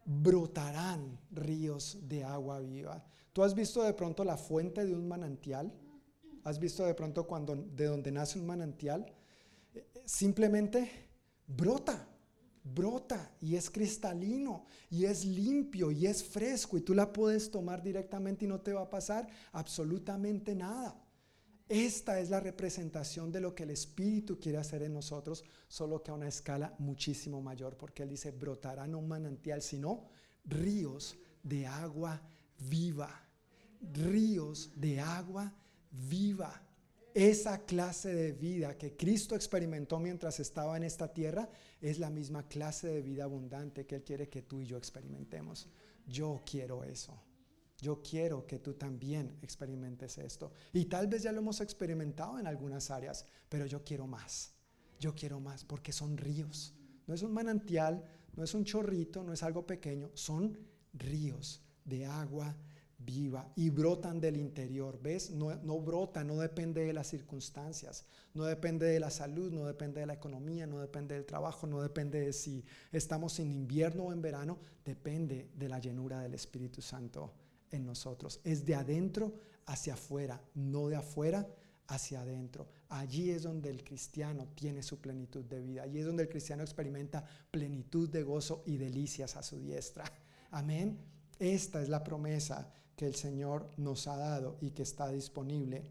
brotarán 0.05 1.19
ríos 1.33 1.99
de 2.03 2.23
agua 2.23 2.61
viva. 2.61 3.05
¿Tú 3.33 3.43
has 3.43 3.57
visto 3.57 3.83
de 3.83 3.93
pronto 3.93 4.23
la 4.23 4.37
fuente 4.37 4.87
de 4.87 4.95
un 4.95 5.09
manantial? 5.09 5.75
¿Has 6.45 6.61
visto 6.61 6.85
de 6.85 6.95
pronto 6.95 7.27
cuando 7.27 7.57
de 7.57 7.87
donde 7.87 8.13
nace 8.13 8.39
un 8.39 8.47
manantial? 8.47 9.05
Simplemente 10.05 11.09
brota 11.49 12.09
brota 12.63 13.31
y 13.41 13.57
es 13.57 13.69
cristalino 13.69 14.65
y 14.89 15.05
es 15.07 15.25
limpio 15.25 15.91
y 15.91 16.07
es 16.07 16.25
fresco 16.25 16.79
y 16.79 16.83
tú 16.83 16.95
la 16.95 17.13
puedes 17.13 17.51
tomar 17.51 17.83
directamente 17.83 18.45
y 18.45 18.49
no 18.49 18.61
te 18.61 18.73
va 18.73 18.83
a 18.83 18.91
pasar 18.91 19.27
absolutamente 19.53 20.55
nada. 20.55 21.04
Esta 21.69 22.21
es 22.21 22.29
la 22.29 22.41
representación 22.41 23.33
de 23.33 23.41
lo 23.41 23.55
que 23.55 23.63
el 23.63 23.71
Espíritu 23.71 24.39
quiere 24.39 24.59
hacer 24.59 24.83
en 24.83 24.93
nosotros, 24.93 25.45
solo 25.67 26.03
que 26.03 26.11
a 26.11 26.15
una 26.15 26.29
escala 26.29 26.75
muchísimo 26.79 27.41
mayor, 27.41 27.77
porque 27.79 28.03
Él 28.03 28.11
dice, 28.11 28.33
brotará 28.33 28.87
no 28.87 28.99
un 28.99 29.09
manantial, 29.09 29.63
sino 29.63 30.09
ríos 30.45 31.17
de 31.43 31.67
agua 31.67 32.21
viva, 32.69 33.27
ríos 33.81 34.73
de 34.77 35.01
agua 35.01 35.55
viva. 35.91 36.61
Esa 37.15 37.65
clase 37.65 38.13
de 38.13 38.33
vida 38.33 38.77
que 38.77 38.97
Cristo 38.97 39.35
experimentó 39.35 39.99
mientras 40.01 40.41
estaba 40.41 40.77
en 40.77 40.83
esta 40.83 41.15
tierra 41.15 41.49
es 41.81 41.99
la 41.99 42.11
misma 42.11 42.47
clase 42.47 42.89
de 42.89 43.03
vida 43.03 43.25
abundante 43.25 43.87
que 43.87 43.95
Él 43.95 44.05
quiere 44.05 44.29
que 44.29 44.43
tú 44.43 44.61
y 44.61 44.67
yo 44.67 44.77
experimentemos. 44.77 45.69
Yo 46.07 46.43
quiero 46.45 46.85
eso. 46.85 47.19
Yo 47.85 48.01
quiero 48.03 48.47
que 48.47 48.61
tú 48.61 48.73
también 48.73 49.37
experimentes 49.43 50.17
esto. 50.17 50.53
Y 50.73 50.87
tal 50.87 51.07
vez 51.07 51.23
ya 51.23 51.33
lo 51.33 51.41
hemos 51.41 51.61
experimentado 51.61 52.39
en 52.39 52.47
algunas 52.47 52.91
áreas, 52.91 53.27
pero 53.51 53.67
yo 53.67 53.85
quiero 53.85 54.07
más. 54.07 54.55
Yo 54.99 55.15
quiero 55.15 55.39
más 55.39 55.67
porque 55.67 55.93
son 55.93 56.17
ríos. 56.17 56.73
No 57.07 57.13
es 57.13 57.21
un 57.21 57.35
manantial, 57.35 58.03
no 58.37 58.43
es 58.43 58.55
un 58.55 58.65
chorrito, 58.65 59.23
no 59.23 59.35
es 59.35 59.43
algo 59.43 59.67
pequeño, 59.67 60.11
son 60.15 60.59
ríos 60.95 61.63
de 61.85 62.07
agua 62.07 62.57
viva 62.97 63.53
y 63.55 63.69
brotan 63.69 64.19
del 64.19 64.39
interior. 64.39 64.99
¿Ves? 65.03 65.31
No, 65.31 65.79
brota, 65.83 66.25
no 66.25 66.39
depende 66.39 66.87
de 66.87 66.95
las 66.95 67.09
circunstancias, 67.09 68.07
no 68.33 68.45
depende 68.45 68.87
de 68.87 68.99
la 68.99 69.11
salud, 69.11 69.53
no 69.53 69.67
depende 69.67 70.01
de 70.01 70.07
la 70.07 70.15
economía, 70.15 70.67
no 70.67 70.81
depende 70.81 71.17
del 71.17 71.27
trabajo, 71.27 71.67
no 71.67 71.83
depende 71.83 72.21
de 72.21 72.33
si 72.33 72.65
estamos 72.93 73.39
en 73.41 73.53
invierno 73.53 74.05
o 74.05 74.13
en 74.15 74.23
verano, 74.23 74.59
depende 74.87 75.51
de 75.55 75.69
la 75.69 75.81
llenura 75.81 76.21
del 76.21 76.33
Espíritu 76.33 76.81
Santo 76.81 77.44
en 77.75 77.87
nosotros. 77.87 78.41
Es 78.45 78.65
de 78.65 78.75
adentro 78.75 79.35
hacia 79.67 79.95
afuera, 79.95 80.43
no 80.55 80.89
de 80.89 80.97
afuera 80.97 81.47
hacia 81.89 82.21
adentro. 82.21 82.69
Allí 82.89 83.31
es 83.31 83.43
donde 83.43 83.71
el 83.71 83.85
cristiano 83.85 84.49
tiene 84.55 84.83
su 84.83 85.01
plenitud 85.01 85.45
de 85.45 85.61
vida. 85.61 85.83
Allí 85.83 85.99
es 85.99 86.07
donde 86.07 86.25
el 86.25 86.29
cristiano 86.29 86.63
experimenta 86.63 87.25
plenitud 87.51 88.09
de 88.09 88.23
gozo 88.23 88.63
y 88.67 88.77
delicias 88.77 89.37
a 89.37 89.43
su 89.43 89.59
diestra. 89.59 90.05
Amén. 90.51 90.99
Esta 91.39 91.83
es 91.83 91.89
la 91.89 92.05
promesa 92.05 92.73
que 92.97 93.07
el 93.07 93.15
Señor 93.15 93.71
nos 93.77 94.07
ha 94.07 94.17
dado 94.17 94.57
y 94.61 94.71
que 94.71 94.83
está 94.83 95.11
disponible 95.11 95.91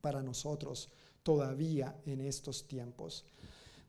para 0.00 0.22
nosotros 0.22 0.92
todavía 1.22 1.96
en 2.06 2.20
estos 2.20 2.66
tiempos. 2.66 3.24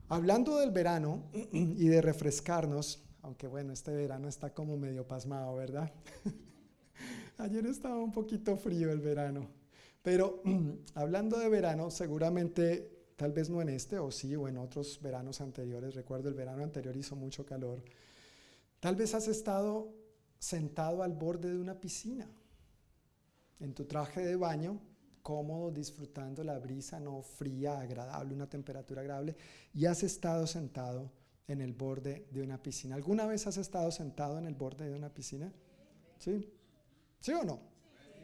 Hablando 0.09 0.57
del 0.59 0.71
verano 0.71 1.23
y 1.51 1.87
de 1.87 2.01
refrescarnos, 2.01 3.03
aunque 3.23 3.47
bueno, 3.47 3.73
este 3.73 3.91
verano 3.91 4.27
está 4.27 4.53
como 4.53 4.77
medio 4.77 5.07
pasmado, 5.07 5.55
¿verdad? 5.55 5.91
Ayer 7.41 7.65
estaba 7.65 7.97
un 7.97 8.11
poquito 8.11 8.55
frío 8.55 8.91
el 8.91 8.99
verano, 8.99 9.49
pero 10.03 10.43
hablando 10.93 11.39
de 11.39 11.49
verano, 11.49 11.89
seguramente, 11.89 13.13
tal 13.15 13.31
vez 13.31 13.49
no 13.49 13.63
en 13.63 13.69
este, 13.69 13.97
o 13.97 14.11
sí, 14.11 14.35
o 14.35 14.47
en 14.47 14.57
otros 14.57 14.99
veranos 15.01 15.41
anteriores, 15.41 15.95
recuerdo 15.95 16.29
el 16.29 16.35
verano 16.35 16.63
anterior 16.63 16.95
hizo 16.95 17.15
mucho 17.15 17.43
calor, 17.43 17.83
tal 18.79 18.95
vez 18.95 19.15
has 19.15 19.27
estado 19.27 19.91
sentado 20.37 21.01
al 21.01 21.13
borde 21.13 21.49
de 21.49 21.57
una 21.57 21.79
piscina 21.79 22.29
en 23.59 23.73
tu 23.73 23.85
traje 23.85 24.23
de 24.23 24.35
baño, 24.35 24.79
cómodo, 25.23 25.71
disfrutando 25.71 26.43
la 26.43 26.59
brisa 26.59 26.99
no 26.99 27.23
fría, 27.23 27.79
agradable, 27.79 28.35
una 28.35 28.49
temperatura 28.49 29.01
agradable, 29.01 29.35
y 29.73 29.87
has 29.87 30.03
estado 30.03 30.45
sentado 30.45 31.11
en 31.47 31.61
el 31.61 31.73
borde 31.73 32.27
de 32.29 32.43
una 32.43 32.61
piscina. 32.61 32.95
¿Alguna 32.95 33.25
vez 33.25 33.47
has 33.47 33.57
estado 33.57 33.89
sentado 33.89 34.37
en 34.37 34.45
el 34.45 34.53
borde 34.53 34.87
de 34.87 34.95
una 34.95 35.11
piscina? 35.11 35.51
¿Sí? 36.19 36.47
¿Sí 37.21 37.31
o 37.33 37.43
no? 37.43 37.61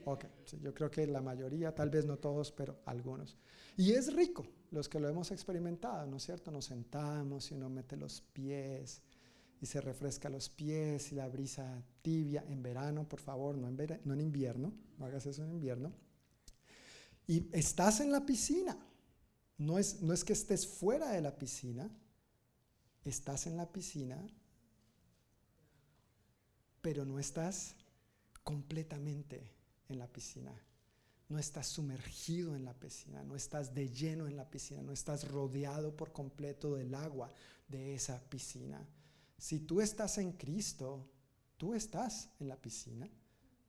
Ok, 0.05 0.25
yo 0.61 0.73
creo 0.73 0.89
que 0.89 1.05
la 1.05 1.21
mayoría, 1.21 1.73
tal 1.75 1.89
vez 1.89 2.05
no 2.05 2.17
todos, 2.17 2.51
pero 2.51 2.79
algunos. 2.85 3.37
Y 3.77 3.91
es 3.91 4.13
rico, 4.13 4.45
los 4.71 4.89
que 4.89 4.99
lo 4.99 5.07
hemos 5.07 5.31
experimentado, 5.31 6.07
¿no 6.07 6.17
es 6.17 6.23
cierto? 6.23 6.49
Nos 6.49 6.65
sentamos 6.65 7.51
y 7.51 7.53
uno 7.53 7.69
mete 7.69 7.95
los 7.95 8.21
pies 8.21 9.01
y 9.61 9.65
se 9.65 9.81
refresca 9.81 10.29
los 10.29 10.49
pies 10.49 11.11
y 11.11 11.15
la 11.15 11.27
brisa 11.27 11.83
tibia 12.01 12.43
en 12.47 12.63
verano, 12.63 13.07
por 13.07 13.19
favor, 13.19 13.57
no 13.57 13.67
en, 13.67 14.01
no 14.03 14.13
en 14.13 14.21
invierno, 14.21 14.73
no 14.97 15.05
hagas 15.05 15.25
eso 15.25 15.43
en 15.43 15.51
invierno. 15.51 15.91
Y 17.27 17.49
estás 17.51 17.99
en 17.99 18.11
la 18.11 18.25
piscina, 18.25 18.77
no 19.57 19.77
es, 19.77 20.01
no 20.01 20.13
es 20.13 20.23
que 20.23 20.33
estés 20.33 20.65
fuera 20.65 21.11
de 21.11 21.21
la 21.21 21.37
piscina, 21.37 21.91
estás 23.03 23.45
en 23.45 23.57
la 23.57 23.71
piscina, 23.71 24.25
pero 26.81 27.03
no 27.03 27.19
estás 27.19 27.75
completamente 28.47 29.51
en 29.89 29.99
la 29.99 30.07
piscina. 30.07 30.57
No 31.27 31.37
estás 31.37 31.67
sumergido 31.67 32.55
en 32.55 32.63
la 32.63 32.73
piscina, 32.73 33.21
no 33.25 33.35
estás 33.35 33.73
de 33.73 33.89
lleno 33.89 34.25
en 34.25 34.37
la 34.37 34.49
piscina, 34.49 34.81
no 34.81 34.93
estás 34.93 35.27
rodeado 35.27 35.93
por 35.97 36.13
completo 36.13 36.75
del 36.75 36.95
agua 36.95 37.29
de 37.67 37.93
esa 37.93 38.23
piscina. 38.29 38.87
Si 39.37 39.59
tú 39.59 39.81
estás 39.81 40.17
en 40.17 40.31
Cristo, 40.31 41.05
tú 41.57 41.73
estás 41.73 42.29
en 42.39 42.47
la 42.47 42.55
piscina, 42.55 43.09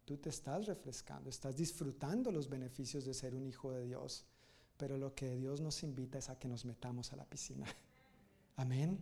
tú 0.05 0.17
te 0.17 0.29
estás 0.29 0.67
refrescando, 0.67 1.29
estás 1.29 1.57
disfrutando 1.57 2.31
los 2.31 2.49
beneficios 2.49 3.05
de 3.05 3.15
ser 3.15 3.35
un 3.35 3.49
hijo 3.49 3.73
de 3.73 3.85
Dios. 3.85 4.27
Pero 4.77 4.97
lo 4.97 5.13
que 5.13 5.35
Dios 5.35 5.61
nos 5.61 5.83
invita 5.83 6.19
es 6.19 6.29
a 6.29 6.39
que 6.39 6.47
nos 6.47 6.65
metamos 6.65 7.13
a 7.13 7.17
la 7.17 7.29
piscina. 7.29 7.67
Amén. 8.55 8.97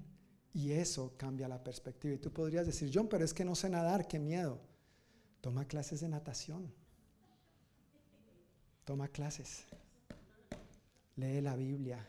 Y 0.54 0.72
eso 0.72 1.12
cambia 1.18 1.48
la 1.48 1.62
perspectiva. 1.62 2.14
Y 2.14 2.18
tú 2.18 2.32
podrías 2.32 2.64
decir, 2.64 2.90
John, 2.90 3.10
pero 3.10 3.26
es 3.26 3.34
que 3.34 3.44
no 3.44 3.54
sé 3.54 3.68
nadar, 3.68 4.08
qué 4.08 4.18
miedo. 4.18 4.58
Toma 5.46 5.64
clases 5.64 6.00
de 6.00 6.08
natación. 6.08 6.74
Toma 8.84 9.06
clases. 9.06 9.64
Lee 11.14 11.40
la 11.40 11.54
Biblia. 11.54 12.04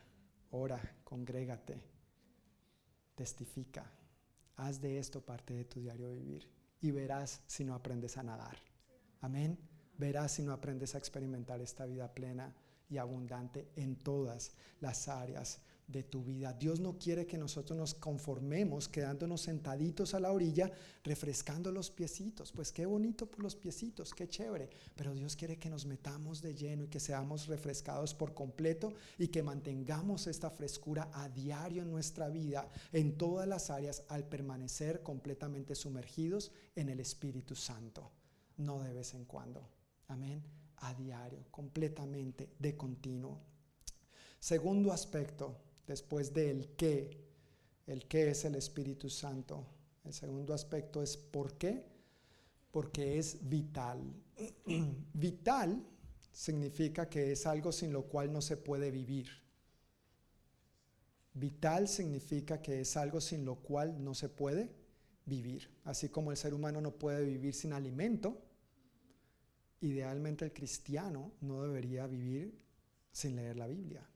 Ora, 0.49 0.81
congrégate. 1.03 1.80
Testifica. 3.14 3.85
Haz 4.55 4.81
de 4.81 4.97
esto 4.97 5.22
parte 5.22 5.53
de 5.53 5.65
tu 5.65 5.80
diario 5.80 6.09
vivir 6.09 6.49
y 6.81 6.89
verás 6.89 7.43
si 7.45 7.64
no 7.64 7.76
aprendes 7.76 8.18
a 8.18 8.23
nadar. 8.23 8.57
Amén. 9.22 9.55
Verás 9.99 10.31
si 10.31 10.41
no 10.41 10.51
aprendes 10.51 10.95
a 10.95 10.97
experimentar 10.97 11.61
esta 11.61 11.85
vida 11.85 12.11
plena 12.11 12.55
y 12.89 12.97
abundante 12.97 13.69
en 13.76 13.97
todas 13.97 14.53
las 14.80 15.07
áreas 15.07 15.61
de 15.88 16.03
tu 16.03 16.22
vida. 16.22 16.51
Dios 16.51 16.81
no 16.81 16.97
quiere 16.99 17.26
que 17.26 17.38
nosotros 17.38 17.77
nos 17.77 17.93
conformemos 17.93 18.89
quedándonos 18.89 19.41
sentaditos 19.41 20.14
a 20.14 20.19
la 20.19 20.34
orilla, 20.34 20.69
refrescando 21.03 21.72
los 21.72 21.89
piecitos. 21.89 22.51
Pues 22.51 22.73
qué 22.73 22.85
bonito 22.85 23.26
por 23.26 23.41
los 23.41 23.55
piecitos, 23.55 24.14
qué 24.14 24.27
chévere. 24.27 24.69
Pero 24.95 25.14
Dios 25.14 25.38
quiere 25.38 25.57
que 25.57 25.69
nos 25.69 25.85
metamos 25.85 26.41
de 26.41 26.53
lleno 26.53 26.84
y 26.84 26.89
que 26.89 26.99
seamos 26.99 27.47
refrescados 27.47 28.14
por 28.14 28.34
completo 28.34 28.93
y 29.18 29.30
que 29.30 29.43
mantengamos 29.43 30.27
esta 30.27 30.49
frescura 30.49 31.09
a 31.14 31.30
diario 31.30 31.84
en 31.84 31.91
nuestra 31.91 32.27
vida, 32.27 32.69
en 32.91 33.18
todas 33.18 33.47
las 33.47 33.69
áreas, 33.69 34.03
al 34.09 34.27
permanecer 34.27 35.01
completamente 35.03 35.73
sumergidos 35.73 36.51
en 36.76 36.89
el 36.89 36.99
Espíritu 36.99 37.55
Santo. 37.55 38.11
No 38.57 38.81
de 38.81 38.91
vez 38.91 39.14
en 39.14 39.23
cuando. 39.23 39.69
Amén. 40.09 40.43
A 40.77 40.93
diario, 40.93 41.45
completamente 41.49 42.53
de 42.59 42.76
continuo. 42.76 43.39
Segundo 44.39 44.91
aspecto 44.91 45.66
después 45.88 46.34
del 46.34 46.69
qué. 46.76 47.26
El 47.88 48.05
qué 48.07 48.30
es 48.30 48.45
el 48.45 48.55
Espíritu 48.55 49.09
Santo. 49.09 49.65
El 50.03 50.14
segundo 50.14 50.53
aspecto 50.53 51.01
es 51.01 51.18
por 51.18 51.57
qué. 51.57 51.85
Porque 52.72 53.18
es 53.18 53.49
vital. 53.49 54.01
vital 55.14 55.84
significa 56.31 57.09
que 57.09 57.31
es 57.31 57.47
algo 57.47 57.72
sin 57.72 57.91
lo 57.91 58.03
cual 58.03 58.31
no 58.31 58.41
se 58.41 58.57
puede 58.57 58.91
vivir. 58.91 59.27
Vital 61.34 61.88
significa 61.88 62.61
que 62.61 62.81
es 62.81 62.97
algo 62.97 63.22
sin 63.22 63.45
lo 63.45 63.55
cual 63.55 64.03
no 64.03 64.14
se 64.14 64.27
puede 64.27 64.72
vivir. 65.26 65.69
Así 65.84 66.09
como 66.09 66.31
el 66.31 66.38
ser 66.38 66.53
humano 66.53 66.81
no 66.81 66.91
puede 66.91 67.23
vivir 67.23 67.53
sin 67.53 67.73
alimento, 67.73 68.41
idealmente 69.81 70.45
el 70.45 70.53
cristiano 70.53 71.31
no 71.41 71.64
debería 71.64 72.07
vivir 72.07 72.59
sin 73.11 73.35
leer 73.35 73.55
la 73.55 73.68
Biblia. 73.68 74.07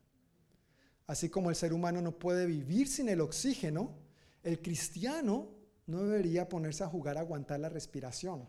Así 1.12 1.28
como 1.28 1.50
el 1.50 1.58
ser 1.58 1.74
humano 1.74 2.02
no 2.02 2.18
puede 2.18 2.46
vivir 2.46 2.88
sin 2.88 3.10
el 3.10 3.20
oxígeno, 3.20 3.92
el 4.44 4.62
cristiano 4.62 5.50
no 5.88 6.04
debería 6.04 6.48
ponerse 6.48 6.86
a 6.86 6.88
jugar 6.88 7.18
a 7.18 7.20
aguantar 7.20 7.60
la 7.60 7.68
respiración. 7.68 8.48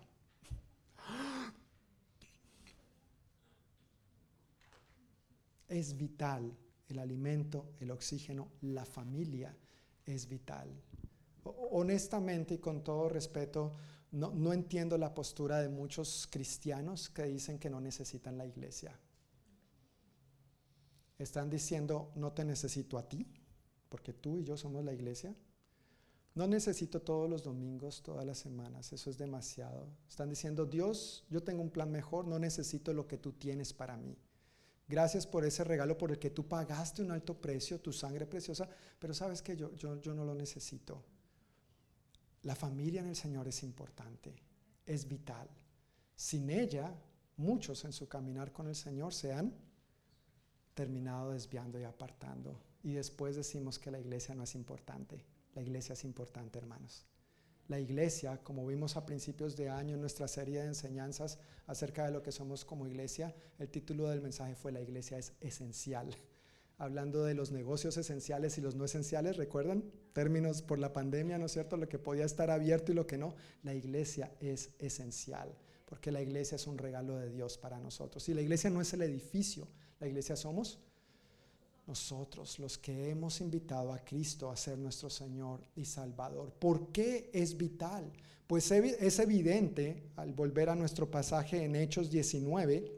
Es 5.69 5.97
vital 5.97 6.57
el 6.87 7.01
alimento, 7.01 7.73
el 7.81 7.91
oxígeno, 7.91 8.53
la 8.61 8.85
familia 8.85 9.57
es 10.07 10.29
vital. 10.29 10.71
Honestamente 11.43 12.55
y 12.55 12.59
con 12.59 12.85
todo 12.85 13.09
respeto, 13.09 13.75
no, 14.13 14.53
entiendo 14.53 14.97
la 14.97 15.13
postura 15.13 15.59
de 15.59 15.69
muchos 15.69 16.29
cristianos 16.31 17.09
que 17.09 17.25
dicen 17.25 17.59
que 17.59 17.71
no 17.71 17.81
necesitan 17.81 18.39
la 18.39 18.47
iglesia. 18.47 18.97
Están 21.23 21.49
diciendo, 21.49 22.11
no 22.17 22.33
te 22.33 22.45
necesito 22.45 22.99
a 22.99 23.09
ti, 23.09 23.27
porque 23.89 24.13
tú 24.13 24.39
y 24.39 24.45
yo 24.45 24.57
somos 24.57 24.85
la 24.85 24.93
iglesia. 24.93 25.35
No 26.35 26.47
necesito 26.47 27.03
todos 27.03 27.29
los 27.29 27.43
domingos, 27.43 28.03
todas 28.03 28.25
las 28.25 28.39
semanas, 28.39 28.93
eso 28.93 29.11
es 29.11 29.19
demasiado. 29.19 29.87
Están 30.09 30.31
diciendo, 30.31 30.65
Dios, 30.65 31.25
yo 31.29 31.43
tengo 31.43 31.63
un 31.63 31.71
plan 31.71 31.91
mejor, 31.91 32.27
no 32.27 32.39
necesito 32.39 32.93
lo 32.93 33.07
que 33.07 33.19
tú 33.19 33.33
tienes 33.33 33.73
para 33.73 33.97
mí. 33.97 34.17
Gracias 34.89 35.27
por 35.27 35.45
ese 35.45 35.63
regalo 35.63 35.97
por 35.97 36.11
el 36.11 36.19
que 36.19 36.31
tú 36.31 36.49
pagaste 36.49 37.03
un 37.03 37.11
alto 37.11 37.41
precio, 37.41 37.81
tu 37.81 37.93
sangre 37.93 38.27
preciosa, 38.27 38.69
pero 38.99 39.15
sabes 39.15 39.43
que 39.43 39.57
yo, 39.57 39.75
yo, 39.75 40.01
yo 40.01 40.15
no 40.15 40.25
lo 40.25 40.35
necesito. 40.35 41.05
La 42.43 42.57
familia 42.57 43.03
en 43.03 43.09
el 43.09 43.17
Señor 43.17 43.47
es 43.47 43.63
importante, 43.63 44.35
es 44.85 45.07
vital. 45.07 45.49
Sin 46.17 46.51
ella, 46.51 46.93
muchos 47.37 47.85
en 47.85 47.93
su 47.93 48.09
caminar 48.09 48.53
con 48.53 48.67
el 48.67 48.75
Señor 48.75 49.15
se 49.15 49.33
han 49.33 49.55
terminado 50.75 51.33
desviando 51.33 51.79
y 51.79 51.85
apartando. 51.85 52.61
Y 52.83 52.93
después 52.93 53.37
decimos 53.37 53.79
que 53.79 53.91
la 53.91 54.01
iglesia 54.01 54.35
no 54.35 54.45
es 54.45 54.55
importante. 54.55 55.25
La 55.55 55.63
iglesia 55.63 55.93
es 55.93 56.05
importante, 56.05 56.59
hermanos. 56.59 57.07
La 57.69 57.79
iglesia, 57.79 58.39
como 58.43 58.67
vimos 58.67 58.97
a 58.97 59.07
principios 59.07 59.57
de 59.57 59.69
año 59.69 59.95
en 59.95 60.01
nuestra 60.01 60.27
serie 60.27 60.61
de 60.61 60.67
enseñanzas 60.67 61.39
acerca 61.67 62.05
de 62.05 62.11
lo 62.11 62.23
que 62.23 62.33
somos 62.33 62.65
como 62.65 62.87
iglesia, 62.87 63.35
el 63.59 63.69
título 63.69 64.09
del 64.09 64.21
mensaje 64.21 64.57
fue 64.57 64.73
La 64.73 64.81
iglesia 64.81 65.19
es 65.19 65.33
esencial. 65.41 66.09
Hablando 66.79 67.23
de 67.23 67.35
los 67.35 67.53
negocios 67.53 67.97
esenciales 67.97 68.59
y 68.59 68.61
los 68.61 68.75
no 68.75 68.85
esenciales, 68.85 69.37
¿recuerdan? 69.37 69.85
Términos 70.13 70.63
por 70.63 70.81
la 70.81 70.93
pandemia, 70.93 71.39
¿no 71.39 71.47
es 71.47 71.53
cierto? 71.53 71.77
Lo 71.77 71.89
que 71.89 71.99
podía 71.99 72.25
estar 72.25 72.51
abierto 72.51 72.91
y 72.91 72.97
lo 72.97 73.07
que 73.07 73.19
no. 73.19 73.37
La 73.63 73.75
iglesia 73.75 74.33
es 74.41 74.71
esencial, 74.81 75.55
porque 75.87 76.11
la 76.11 76.21
iglesia 76.21 76.57
es 76.57 76.67
un 76.67 76.79
regalo 76.79 77.17
de 77.17 77.31
Dios 77.31 77.57
para 77.57 77.79
nosotros. 77.79 78.29
Y 78.29 78.35
la 78.35 78.43
iglesia 78.43 78.69
no 78.71 78.81
es 78.81 78.93
el 78.95 79.03
edificio, 79.03 79.69
la 80.03 80.09
iglesia 80.09 80.35
somos 80.35 80.81
nosotros 81.87 82.59
los 82.59 82.77
que 82.77 83.11
hemos 83.11 83.41
invitado 83.41 83.93
a 83.93 84.01
Cristo 84.01 84.51
a 84.51 84.57
ser 84.57 84.77
nuestro 84.77 85.09
Señor 85.09 85.61
y 85.77 85.85
Salvador. 85.85 86.53
¿Por 86.53 86.89
qué 86.89 87.31
es 87.33 87.57
vital? 87.57 88.11
Pues 88.49 88.69
es 88.73 89.19
evidente, 89.21 90.03
al 90.17 90.33
volver 90.33 90.71
a 90.71 90.75
nuestro 90.75 91.09
pasaje 91.09 91.63
en 91.63 91.77
Hechos 91.77 92.11
19, 92.11 92.93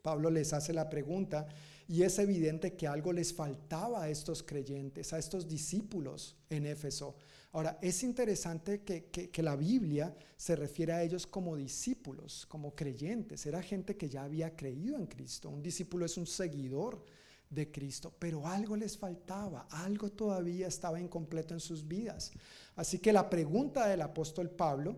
Pablo 0.00 0.30
les 0.30 0.52
hace 0.52 0.72
la 0.72 0.88
pregunta 0.88 1.48
y 1.88 2.02
es 2.02 2.20
evidente 2.20 2.74
que 2.74 2.86
algo 2.86 3.12
les 3.12 3.34
faltaba 3.34 4.04
a 4.04 4.08
estos 4.08 4.44
creyentes, 4.44 5.12
a 5.12 5.18
estos 5.18 5.48
discípulos 5.48 6.36
en 6.50 6.66
Éfeso. 6.66 7.16
Ahora, 7.54 7.78
es 7.80 8.02
interesante 8.02 8.82
que, 8.82 9.42
la 9.44 9.54
Biblia 9.54 10.12
se 10.36 10.56
refiere 10.56 10.92
a 10.92 11.04
ellos 11.04 11.24
como 11.24 11.54
discípulos, 11.54 12.46
como 12.46 12.74
creyentes. 12.74 13.46
Era 13.46 13.62
gente 13.62 13.96
que 13.96 14.08
ya 14.08 14.24
había 14.24 14.56
creído 14.56 14.96
en 14.96 15.06
Cristo. 15.06 15.50
Un 15.50 15.62
discípulo 15.62 16.04
es 16.04 16.16
un 16.16 16.26
seguidor 16.26 17.04
de 17.48 17.70
Cristo, 17.70 18.12
pero 18.18 18.44
algo 18.44 18.74
les 18.74 18.98
faltaba, 18.98 19.68
algo 19.70 20.10
todavía 20.10 20.66
estaba 20.66 21.00
incompleto 21.00 21.54
en 21.54 21.60
sus 21.60 21.86
vidas. 21.86 22.32
Así 22.74 22.98
que 22.98 23.12
la 23.12 23.30
pregunta 23.30 23.86
del 23.86 24.02
apóstol 24.02 24.50
Pablo 24.50 24.96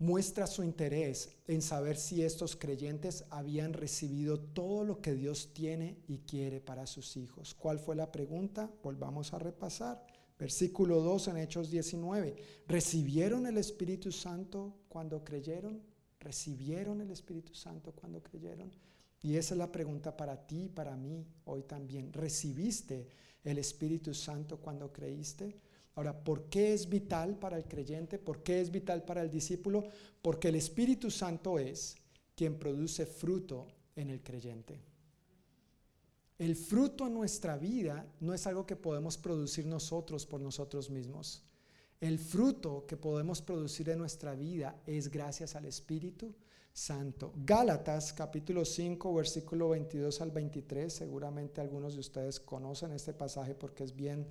muestra 0.00 0.48
su 0.48 0.64
interés 0.64 1.36
en 1.46 1.62
saber 1.62 1.96
si 1.98 2.24
estos 2.24 2.56
creyentes 2.56 3.26
habían 3.30 3.74
recibido 3.74 4.40
todo 4.40 4.82
lo 4.82 5.00
que 5.00 5.14
Dios 5.14 5.54
tiene 5.54 5.98
y 6.08 6.18
quiere 6.18 6.60
para 6.60 6.88
sus 6.88 7.16
hijos. 7.16 7.54
¿Cuál 7.54 7.78
fue 7.78 7.94
la 7.94 8.10
pregunta? 8.10 8.68
Volvamos 8.82 9.32
a 9.32 9.38
repasar. 9.38 10.13
Versículo 10.44 11.00
2 11.00 11.28
en 11.28 11.38
Hechos 11.38 11.70
19. 11.70 12.36
¿Recibieron 12.68 13.46
el 13.46 13.56
Espíritu 13.56 14.12
Santo 14.12 14.74
cuando 14.90 15.24
creyeron? 15.24 15.80
¿Recibieron 16.20 17.00
el 17.00 17.10
Espíritu 17.10 17.54
Santo 17.54 17.92
cuando 17.92 18.22
creyeron? 18.22 18.70
Y 19.22 19.36
esa 19.36 19.54
es 19.54 19.58
la 19.58 19.72
pregunta 19.72 20.14
para 20.14 20.46
ti 20.46 20.64
y 20.64 20.68
para 20.68 20.98
mí 20.98 21.26
hoy 21.46 21.62
también. 21.62 22.12
¿Recibiste 22.12 23.08
el 23.42 23.56
Espíritu 23.56 24.12
Santo 24.12 24.58
cuando 24.58 24.92
creíste? 24.92 25.56
Ahora, 25.94 26.22
¿por 26.22 26.50
qué 26.50 26.74
es 26.74 26.90
vital 26.90 27.38
para 27.38 27.56
el 27.56 27.64
creyente? 27.64 28.18
¿Por 28.18 28.42
qué 28.42 28.60
es 28.60 28.70
vital 28.70 29.02
para 29.02 29.22
el 29.22 29.30
discípulo? 29.30 29.84
Porque 30.20 30.48
el 30.48 30.56
Espíritu 30.56 31.10
Santo 31.10 31.58
es 31.58 31.96
quien 32.34 32.58
produce 32.58 33.06
fruto 33.06 33.66
en 33.96 34.10
el 34.10 34.22
creyente. 34.22 34.78
El 36.38 36.56
fruto 36.56 37.06
en 37.06 37.14
nuestra 37.14 37.56
vida 37.56 38.06
no 38.18 38.34
es 38.34 38.46
algo 38.48 38.66
que 38.66 38.74
podemos 38.74 39.16
producir 39.16 39.66
nosotros 39.66 40.26
por 40.26 40.40
nosotros 40.40 40.90
mismos. 40.90 41.44
El 42.00 42.18
fruto 42.18 42.84
que 42.86 42.96
podemos 42.96 43.40
producir 43.40 43.88
en 43.90 43.98
nuestra 43.98 44.34
vida 44.34 44.82
es 44.84 45.08
gracias 45.08 45.54
al 45.54 45.64
Espíritu 45.64 46.34
Santo. 46.72 47.32
Gálatas 47.36 48.12
capítulo 48.12 48.64
5, 48.64 49.14
versículo 49.14 49.68
22 49.68 50.20
al 50.20 50.32
23, 50.32 50.92
seguramente 50.92 51.60
algunos 51.60 51.94
de 51.94 52.00
ustedes 52.00 52.40
conocen 52.40 52.90
este 52.90 53.12
pasaje 53.12 53.54
porque 53.54 53.84
es 53.84 53.94
bien, 53.94 54.26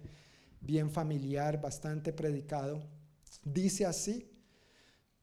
bien 0.59 0.91
familiar, 0.91 1.61
bastante 1.61 2.11
predicado. 2.11 2.84
Dice 3.45 3.85
así, 3.85 4.30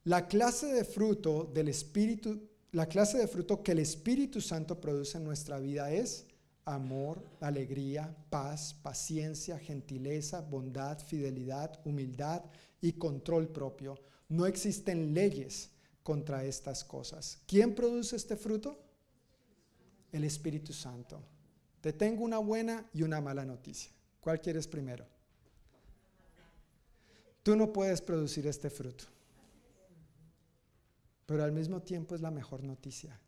la 0.05 0.27
clase 0.27 0.73
de 0.73 0.85
fruto 0.85 1.44
del 1.44 1.69
Espíritu, 1.69 2.40
la 2.73 2.86
clase 2.86 3.19
de 3.19 3.28
fruto 3.28 3.62
que 3.62 3.73
el 3.73 3.81
Espíritu 3.81 4.40
Santo 4.40 4.81
produce 4.81 5.19
en 5.19 5.24
nuestra 5.24 5.59
vida 5.59 5.93
es 5.93 6.27
amor, 6.70 7.22
alegría, 7.40 8.14
paz, 8.30 8.74
paciencia, 8.82 9.59
gentileza, 9.59 10.40
bondad, 10.40 10.98
fidelidad, 10.98 11.80
humildad 11.84 12.42
y 12.80 12.92
control 12.92 13.48
propio. 13.48 13.98
No 14.28 14.47
existen 14.47 15.12
leyes 15.12 15.70
contra 16.02 16.44
estas 16.44 16.84
cosas. 16.84 17.42
¿Quién 17.47 17.74
produce 17.74 18.16
este 18.16 18.36
fruto? 18.36 18.78
El 20.12 20.24
Espíritu 20.24 20.72
Santo. 20.72 21.22
Te 21.80 21.92
tengo 21.92 22.24
una 22.24 22.38
buena 22.38 22.88
y 22.92 23.02
una 23.02 23.20
mala 23.20 23.44
noticia. 23.44 23.90
¿Cuál 24.20 24.40
quieres 24.40 24.66
primero? 24.66 25.06
Tú 27.42 27.56
no 27.56 27.72
puedes 27.72 28.02
producir 28.02 28.47
este 28.47 28.68
fruto. 28.70 29.05
Pero 31.26 31.44
al 31.44 31.52
mismo 31.52 31.80
tiempo 31.80 32.14
es 32.14 32.20
la 32.20 32.30
mejor 32.30 32.64
noticia, 32.64 33.18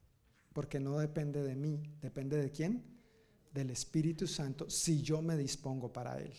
porque 0.53 0.81
no 0.81 0.99
depende 0.99 1.43
de 1.43 1.55
mí, 1.55 1.81
depende 2.01 2.37
de 2.37 2.51
quién? 2.51 2.83
Del 3.53 3.71
Espíritu 3.71 4.27
Santo, 4.27 4.69
si 4.71 5.03
yo 5.03 5.21
me 5.21 5.37
dispongo 5.37 5.93
para 5.93 6.19
Él. 6.19 6.33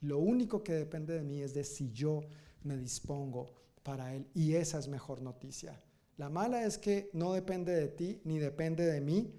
Lo 0.00 0.18
único 0.18 0.62
que 0.62 0.72
depende 0.72 1.14
de 1.14 1.22
mí 1.22 1.40
es 1.40 1.54
de 1.54 1.64
si 1.64 1.92
yo 1.92 2.20
me 2.64 2.76
dispongo 2.76 3.52
para 3.82 4.14
Él. 4.14 4.26
Y 4.34 4.54
esa 4.54 4.78
es 4.78 4.88
mejor 4.88 5.22
noticia. 5.22 5.80
La 6.16 6.28
mala 6.28 6.64
es 6.64 6.78
que 6.78 7.10
no 7.14 7.32
depende 7.32 7.72
de 7.72 7.88
ti 7.88 8.20
ni 8.24 8.38
depende 8.38 8.84
de 8.86 9.00
mí 9.00 9.32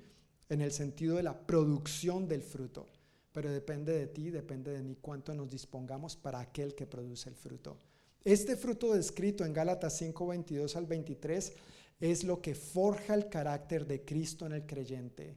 en 0.49 0.61
el 0.61 0.71
sentido 0.71 1.17
de 1.17 1.23
la 1.23 1.45
producción 1.45 2.27
del 2.27 2.41
fruto, 2.41 2.87
pero 3.31 3.51
depende 3.51 3.93
de 3.93 4.07
ti, 4.07 4.29
depende 4.29 4.71
de 4.71 4.83
mí 4.83 4.97
cuánto 4.99 5.33
nos 5.33 5.49
dispongamos 5.49 6.15
para 6.15 6.39
aquel 6.39 6.75
que 6.75 6.85
produce 6.85 7.29
el 7.29 7.35
fruto. 7.35 7.77
Este 8.23 8.55
fruto 8.55 8.93
descrito 8.93 9.45
en 9.45 9.53
Gálatas 9.53 9.97
5, 9.97 10.27
22 10.27 10.75
al 10.75 10.85
23 10.85 11.53
es 11.99 12.23
lo 12.23 12.41
que 12.41 12.55
forja 12.55 13.13
el 13.15 13.29
carácter 13.29 13.85
de 13.85 14.03
Cristo 14.03 14.45
en 14.45 14.53
el 14.53 14.65
creyente. 14.65 15.35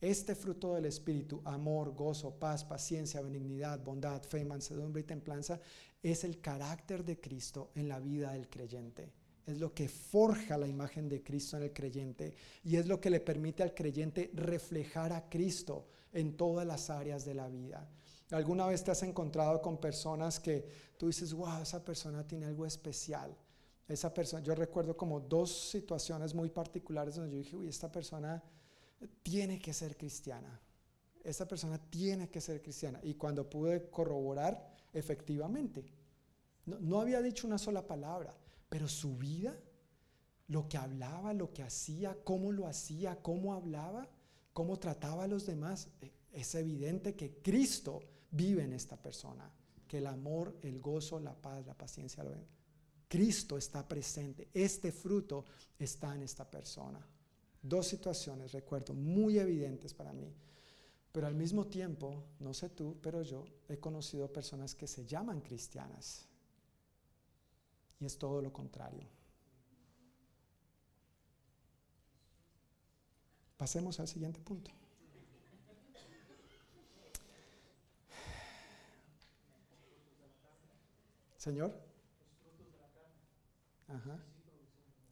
Este 0.00 0.36
fruto 0.36 0.74
del 0.74 0.84
Espíritu, 0.84 1.42
amor, 1.44 1.92
gozo, 1.92 2.38
paz, 2.38 2.64
paciencia, 2.64 3.20
benignidad, 3.20 3.80
bondad, 3.80 4.22
fe, 4.22 4.44
mansedumbre 4.44 5.00
y 5.00 5.04
templanza, 5.04 5.60
es 6.00 6.22
el 6.22 6.40
carácter 6.40 7.04
de 7.04 7.20
Cristo 7.20 7.72
en 7.74 7.88
la 7.88 7.98
vida 7.98 8.32
del 8.32 8.48
creyente. 8.48 9.12
Es 9.44 9.58
lo 9.58 9.74
que 9.74 9.88
forja 9.88 10.56
la 10.56 10.68
imagen 10.68 11.08
de 11.08 11.22
Cristo 11.22 11.56
en 11.56 11.64
el 11.64 11.72
creyente 11.72 12.34
y 12.62 12.76
es 12.76 12.86
lo 12.86 13.00
que 13.00 13.10
le 13.10 13.18
permite 13.18 13.64
al 13.64 13.74
creyente 13.74 14.30
reflejar 14.34 15.12
a 15.12 15.28
Cristo 15.28 15.88
en 16.12 16.36
todas 16.36 16.66
las 16.66 16.90
áreas 16.90 17.24
de 17.24 17.34
la 17.34 17.48
vida. 17.48 17.88
¿Alguna 18.30 18.66
vez 18.66 18.84
te 18.84 18.90
has 18.92 19.02
encontrado 19.02 19.60
con 19.60 19.78
personas 19.78 20.38
que 20.38 20.64
tú 20.96 21.06
dices, 21.06 21.32
wow, 21.32 21.62
esa 21.62 21.84
persona 21.84 22.24
tiene 22.24 22.46
algo 22.46 22.66
especial? 22.66 23.34
Esa 23.88 24.12
persona, 24.12 24.42
yo 24.42 24.54
recuerdo 24.54 24.96
como 24.96 25.18
dos 25.18 25.70
situaciones 25.70 26.34
muy 26.34 26.50
particulares 26.50 27.16
donde 27.16 27.32
yo 27.32 27.38
dije, 27.38 27.56
uy, 27.56 27.68
esta 27.68 27.90
persona 27.90 28.44
tiene 29.22 29.58
que 29.58 29.72
ser 29.72 29.96
cristiana. 29.96 30.60
esa 31.24 31.46
persona 31.46 31.78
tiene 31.78 32.30
que 32.30 32.40
ser 32.40 32.62
cristiana. 32.62 33.00
Y 33.02 33.14
cuando 33.14 33.48
pude 33.50 33.90
corroborar, 33.90 34.74
efectivamente, 34.92 35.84
no, 36.64 37.00
había 37.00 37.20
dicho 37.20 37.46
una 37.46 37.58
sola 37.58 37.86
palabra, 37.86 38.34
pero 38.68 38.88
su 38.88 39.16
vida, 39.16 39.58
lo 40.48 40.68
que 40.68 40.78
hablaba, 40.78 41.34
lo 41.34 41.52
que 41.52 41.62
hacía, 41.62 42.16
cómo 42.24 42.52
lo 42.52 42.66
hacía, 42.66 43.20
cómo 43.22 43.54
hablaba, 43.54 44.08
cómo 44.52 44.78
trataba 44.78 45.24
a 45.24 45.28
los 45.28 45.46
demás, 45.46 45.88
eh, 46.00 46.12
es 46.32 46.54
evidente 46.54 47.14
que 47.14 47.42
Cristo 47.42 48.00
vive 48.30 48.62
en 48.62 48.72
esta 48.72 48.96
persona, 48.96 49.50
que 49.86 49.98
el 49.98 50.06
amor, 50.06 50.56
el 50.62 50.80
gozo, 50.80 51.20
la 51.20 51.34
paz, 51.34 51.66
la 51.66 51.74
paciencia. 51.74 52.24
Cristo 53.08 53.56
está 53.56 53.86
presente, 53.86 54.48
este 54.52 54.92
fruto 54.92 55.44
está 55.78 56.14
en 56.14 56.22
esta 56.22 56.50
persona. 56.50 57.06
Dos 57.62 57.86
situaciones, 57.86 58.52
recuerdo, 58.52 58.94
muy 58.94 59.38
evidentes 59.38 59.92
para 59.94 60.12
mí. 60.12 60.32
Pero 61.12 61.26
al 61.26 61.34
mismo 61.34 61.66
tiempo, 61.66 62.24
no 62.38 62.54
sé 62.54 62.68
tú, 62.68 62.96
pero 63.02 63.22
yo 63.22 63.44
he 63.68 63.78
conocido 63.78 64.32
personas 64.32 64.74
que 64.74 64.86
se 64.86 65.04
llaman 65.04 65.40
cristianas. 65.40 66.28
Y 68.00 68.04
es 68.04 68.16
todo 68.18 68.40
lo 68.40 68.52
contrario. 68.52 69.08
Pasemos 73.56 73.98
al 73.98 74.06
siguiente 74.06 74.38
punto. 74.38 74.70
Señor. 81.36 81.72
Ajá. 83.88 84.18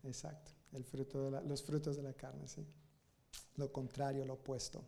Exacto. 0.04 0.55
El 0.72 0.84
fruto 0.84 1.30
de 1.30 1.42
los 1.42 1.62
frutos 1.62 1.96
de 1.96 2.02
la 2.02 2.12
carne, 2.12 2.46
sí. 2.48 2.66
Lo 3.56 3.72
contrario, 3.72 4.24
lo 4.24 4.34
opuesto. 4.34 4.84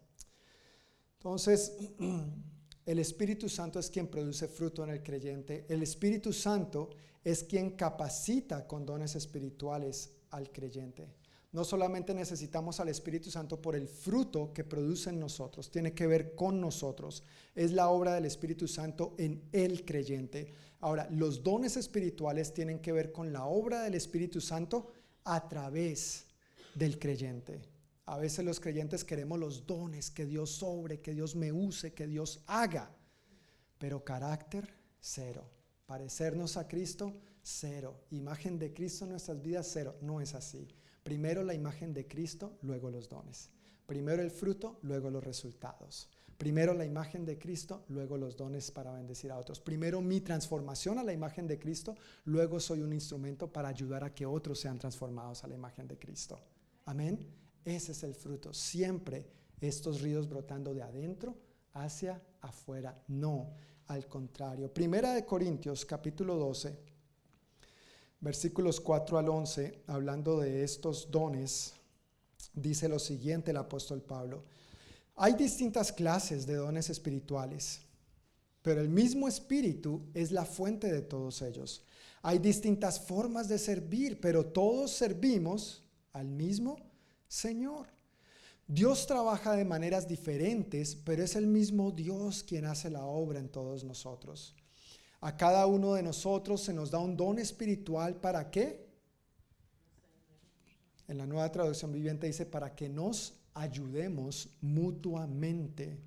Entonces, 1.14 1.76
el 2.86 2.98
Espíritu 2.98 3.48
Santo 3.48 3.78
es 3.78 3.90
quien 3.90 4.08
produce 4.08 4.48
fruto 4.48 4.84
en 4.84 4.90
el 4.90 5.02
creyente. 5.02 5.66
El 5.68 5.82
Espíritu 5.82 6.32
Santo 6.32 6.90
es 7.24 7.44
quien 7.44 7.70
capacita 7.72 8.66
con 8.66 8.86
dones 8.86 9.14
espirituales 9.16 10.12
al 10.30 10.50
creyente. 10.50 11.08
No 11.50 11.64
solamente 11.64 12.12
necesitamos 12.12 12.78
al 12.78 12.88
Espíritu 12.88 13.30
Santo 13.30 13.60
por 13.60 13.74
el 13.74 13.88
fruto 13.88 14.52
que 14.52 14.64
produce 14.64 15.08
en 15.08 15.18
nosotros, 15.18 15.70
tiene 15.70 15.94
que 15.94 16.06
ver 16.06 16.34
con 16.34 16.60
nosotros. 16.60 17.22
Es 17.54 17.72
la 17.72 17.88
obra 17.88 18.14
del 18.14 18.26
Espíritu 18.26 18.68
Santo 18.68 19.14
en 19.16 19.48
el 19.52 19.84
creyente. 19.86 20.52
Ahora, 20.80 21.08
los 21.10 21.42
dones 21.42 21.76
espirituales 21.76 22.52
tienen 22.52 22.80
que 22.80 22.92
ver 22.92 23.12
con 23.12 23.32
la 23.32 23.46
obra 23.46 23.82
del 23.82 23.94
Espíritu 23.94 24.40
Santo 24.40 24.92
a 25.28 25.46
través 25.46 26.24
del 26.74 26.98
creyente. 26.98 27.60
A 28.06 28.16
veces 28.16 28.44
los 28.44 28.60
creyentes 28.60 29.04
queremos 29.04 29.38
los 29.38 29.66
dones, 29.66 30.10
que 30.10 30.24
Dios 30.24 30.50
sobre, 30.50 31.00
que 31.00 31.12
Dios 31.12 31.36
me 31.36 31.52
use, 31.52 31.92
que 31.92 32.06
Dios 32.06 32.42
haga, 32.46 32.90
pero 33.78 34.02
carácter 34.02 34.72
cero. 34.98 35.44
Parecernos 35.84 36.56
a 36.56 36.66
Cristo, 36.66 37.20
cero. 37.42 38.00
Imagen 38.10 38.58
de 38.58 38.72
Cristo 38.72 39.04
en 39.04 39.10
nuestras 39.10 39.42
vidas, 39.42 39.68
cero. 39.70 39.96
No 40.00 40.22
es 40.22 40.34
así. 40.34 40.66
Primero 41.02 41.42
la 41.42 41.52
imagen 41.52 41.92
de 41.92 42.06
Cristo, 42.06 42.58
luego 42.62 42.90
los 42.90 43.10
dones. 43.10 43.50
Primero 43.86 44.22
el 44.22 44.30
fruto, 44.30 44.78
luego 44.82 45.10
los 45.10 45.22
resultados. 45.22 46.08
Primero 46.38 46.72
la 46.72 46.84
imagen 46.84 47.24
de 47.24 47.36
Cristo, 47.36 47.82
luego 47.88 48.16
los 48.16 48.36
dones 48.36 48.70
para 48.70 48.92
bendecir 48.92 49.32
a 49.32 49.38
otros. 49.38 49.58
Primero 49.58 50.00
mi 50.00 50.20
transformación 50.20 51.00
a 51.00 51.02
la 51.02 51.12
imagen 51.12 51.48
de 51.48 51.58
Cristo, 51.58 51.96
luego 52.26 52.60
soy 52.60 52.80
un 52.80 52.92
instrumento 52.92 53.52
para 53.52 53.68
ayudar 53.68 54.04
a 54.04 54.14
que 54.14 54.24
otros 54.24 54.60
sean 54.60 54.78
transformados 54.78 55.42
a 55.42 55.48
la 55.48 55.56
imagen 55.56 55.88
de 55.88 55.98
Cristo. 55.98 56.38
Amén. 56.84 57.26
Ese 57.64 57.90
es 57.90 58.04
el 58.04 58.14
fruto. 58.14 58.54
Siempre 58.54 59.26
estos 59.60 60.00
ríos 60.00 60.28
brotando 60.28 60.72
de 60.72 60.82
adentro 60.82 61.36
hacia 61.72 62.22
afuera. 62.40 63.02
No, 63.08 63.50
al 63.88 64.06
contrario. 64.06 64.72
Primera 64.72 65.14
de 65.14 65.24
Corintios 65.24 65.84
capítulo 65.84 66.36
12, 66.36 66.78
versículos 68.20 68.80
4 68.80 69.18
al 69.18 69.28
11, 69.28 69.82
hablando 69.88 70.38
de 70.38 70.62
estos 70.62 71.10
dones, 71.10 71.74
dice 72.52 72.88
lo 72.88 73.00
siguiente 73.00 73.50
el 73.50 73.56
apóstol 73.56 74.02
Pablo. 74.02 74.44
Hay 75.20 75.34
distintas 75.34 75.90
clases 75.90 76.46
de 76.46 76.54
dones 76.54 76.90
espirituales, 76.90 77.80
pero 78.62 78.80
el 78.80 78.88
mismo 78.88 79.26
espíritu 79.26 80.06
es 80.14 80.30
la 80.30 80.44
fuente 80.44 80.92
de 80.92 81.02
todos 81.02 81.42
ellos. 81.42 81.84
Hay 82.22 82.38
distintas 82.38 83.00
formas 83.00 83.48
de 83.48 83.58
servir, 83.58 84.20
pero 84.20 84.46
todos 84.46 84.92
servimos 84.92 85.82
al 86.12 86.28
mismo 86.28 86.76
Señor. 87.26 87.88
Dios 88.68 89.08
trabaja 89.08 89.56
de 89.56 89.64
maneras 89.64 90.06
diferentes, 90.06 90.94
pero 90.94 91.24
es 91.24 91.34
el 91.34 91.48
mismo 91.48 91.90
Dios 91.90 92.44
quien 92.44 92.66
hace 92.66 92.88
la 92.88 93.04
obra 93.04 93.40
en 93.40 93.48
todos 93.48 93.82
nosotros. 93.82 94.54
A 95.20 95.36
cada 95.36 95.66
uno 95.66 95.94
de 95.94 96.02
nosotros 96.04 96.62
se 96.62 96.72
nos 96.72 96.92
da 96.92 97.00
un 97.00 97.16
don 97.16 97.40
espiritual 97.40 98.14
para 98.14 98.52
qué? 98.52 98.86
En 101.08 101.18
la 101.18 101.26
nueva 101.26 101.50
traducción 101.50 101.90
viviente 101.90 102.28
dice 102.28 102.46
para 102.46 102.76
que 102.76 102.88
nos 102.88 103.37
ayudemos 103.58 104.48
mutuamente. 104.60 105.98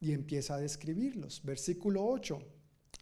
Y 0.00 0.12
empieza 0.12 0.56
a 0.56 0.58
describirlos. 0.58 1.42
Versículo 1.44 2.04
8. 2.04 2.40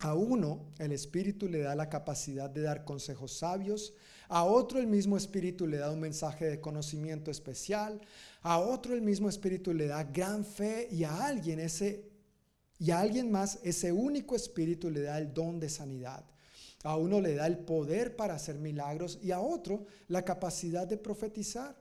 A 0.00 0.14
uno 0.14 0.72
el 0.78 0.92
Espíritu 0.92 1.48
le 1.48 1.60
da 1.60 1.74
la 1.74 1.88
capacidad 1.88 2.48
de 2.48 2.62
dar 2.62 2.84
consejos 2.84 3.32
sabios, 3.32 3.92
a 4.28 4.44
otro 4.44 4.78
el 4.78 4.86
mismo 4.86 5.16
Espíritu 5.16 5.66
le 5.66 5.78
da 5.78 5.90
un 5.90 6.00
mensaje 6.00 6.46
de 6.46 6.60
conocimiento 6.60 7.30
especial, 7.30 8.00
a 8.42 8.58
otro 8.60 8.94
el 8.94 9.02
mismo 9.02 9.28
Espíritu 9.28 9.74
le 9.74 9.88
da 9.88 10.04
gran 10.04 10.44
fe 10.44 10.88
y 10.90 11.04
a 11.04 11.26
alguien 11.26 11.58
ese 11.58 12.08
y 12.78 12.92
a 12.92 13.00
alguien 13.00 13.30
más 13.30 13.58
ese 13.62 13.92
único 13.92 14.36
Espíritu 14.36 14.88
le 14.88 15.02
da 15.02 15.18
el 15.18 15.34
don 15.34 15.60
de 15.60 15.68
sanidad. 15.68 16.24
A 16.82 16.96
uno 16.96 17.20
le 17.20 17.34
da 17.34 17.46
el 17.46 17.58
poder 17.58 18.16
para 18.16 18.34
hacer 18.34 18.58
milagros 18.58 19.18
y 19.22 19.32
a 19.32 19.40
otro 19.40 19.84
la 20.08 20.24
capacidad 20.24 20.86
de 20.86 20.96
profetizar. 20.96 21.76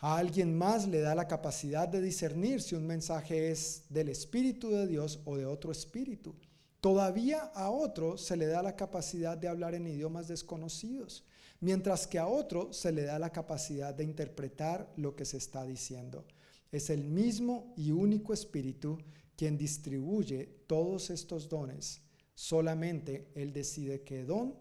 A 0.00 0.18
alguien 0.18 0.56
más 0.56 0.86
le 0.86 1.00
da 1.00 1.14
la 1.14 1.26
capacidad 1.26 1.88
de 1.88 2.02
discernir 2.02 2.60
si 2.60 2.74
un 2.74 2.86
mensaje 2.86 3.50
es 3.50 3.84
del 3.88 4.10
Espíritu 4.10 4.70
de 4.70 4.86
Dios 4.86 5.20
o 5.24 5.36
de 5.36 5.46
otro 5.46 5.72
Espíritu. 5.72 6.34
Todavía 6.82 7.40
a 7.54 7.70
otro 7.70 8.18
se 8.18 8.36
le 8.36 8.46
da 8.46 8.62
la 8.62 8.76
capacidad 8.76 9.38
de 9.38 9.48
hablar 9.48 9.74
en 9.74 9.86
idiomas 9.86 10.28
desconocidos, 10.28 11.24
mientras 11.60 12.06
que 12.06 12.18
a 12.18 12.26
otro 12.26 12.74
se 12.74 12.92
le 12.92 13.04
da 13.04 13.18
la 13.18 13.30
capacidad 13.30 13.94
de 13.94 14.04
interpretar 14.04 14.92
lo 14.96 15.16
que 15.16 15.24
se 15.24 15.38
está 15.38 15.64
diciendo. 15.64 16.26
Es 16.70 16.90
el 16.90 17.02
mismo 17.02 17.72
y 17.76 17.90
único 17.90 18.34
Espíritu 18.34 18.98
quien 19.34 19.56
distribuye 19.56 20.44
todos 20.66 21.08
estos 21.08 21.48
dones. 21.48 22.02
Solamente 22.34 23.30
Él 23.34 23.54
decide 23.54 24.02
qué 24.02 24.24
don 24.24 24.54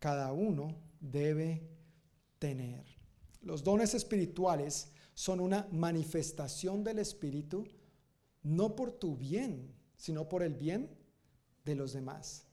cada 0.00 0.32
uno 0.32 0.74
debe 1.00 1.62
tener. 2.40 2.97
Los 3.48 3.64
dones 3.64 3.94
espirituales 3.94 4.88
son 5.14 5.40
una 5.40 5.66
manifestación 5.72 6.84
del 6.84 6.98
Espíritu, 6.98 7.64
no 8.42 8.76
por 8.76 8.92
tu 8.92 9.16
bien, 9.16 9.74
sino 9.96 10.28
por 10.28 10.42
el 10.42 10.52
bien 10.52 10.90
de 11.64 11.74
los 11.74 11.94
demás. 11.94 12.44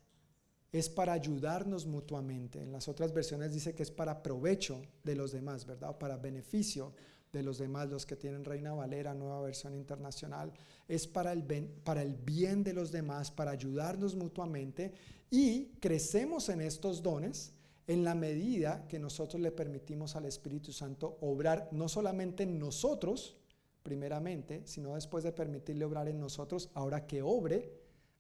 Es 0.72 0.88
para 0.88 1.12
ayudarnos 1.12 1.86
mutuamente. 1.86 2.62
En 2.62 2.72
las 2.72 2.88
otras 2.88 3.12
versiones 3.12 3.52
dice 3.52 3.76
que 3.76 3.84
es 3.84 3.92
para 3.92 4.24
provecho 4.24 4.84
de 5.04 5.18
los 5.18 5.34
demás, 5.34 5.66
¿verdad? 5.66 5.98
para 5.98 6.16
beneficio 6.16 6.94
de 7.34 7.44
los 7.44 7.58
demás, 7.58 7.90
los 7.90 8.06
que 8.06 8.16
tienen 8.16 8.46
Reina 8.46 8.74
Valera, 8.74 9.14
nueva 9.14 9.42
versión 9.42 9.76
internacional. 9.76 10.54
Es 10.88 11.08
para 11.08 11.34
el, 11.34 11.44
para 11.84 12.04
el 12.04 12.16
bien 12.16 12.64
de 12.64 12.72
los 12.72 12.94
demás, 12.94 13.32
para 13.32 13.52
ayudarnos 13.52 14.16
mutuamente 14.16 14.94
y 15.30 15.74
crecemos 15.82 16.48
en 16.48 16.62
estos 16.62 17.04
dones 17.04 17.52
en 17.88 18.04
la 18.04 18.16
medida 18.16 18.88
que 18.88 19.00
nosotros 19.00 19.42
le 19.42 19.52
permitimos 19.52 20.16
al 20.16 20.26
Espíritu 20.26 20.72
Santo 20.72 21.18
obrar 21.22 21.70
no 21.72 21.88
solamente 21.88 22.44
en 22.44 22.58
nosotros, 22.58 23.38
primeramente, 23.84 24.64
sino 24.66 24.96
después 24.96 25.24
de 25.24 25.32
permitirle 25.32 25.86
obrar 25.86 26.08
en 26.08 26.20
nosotros, 26.20 26.70
ahora 26.74 27.06
que 27.06 27.22
obre 27.22 27.72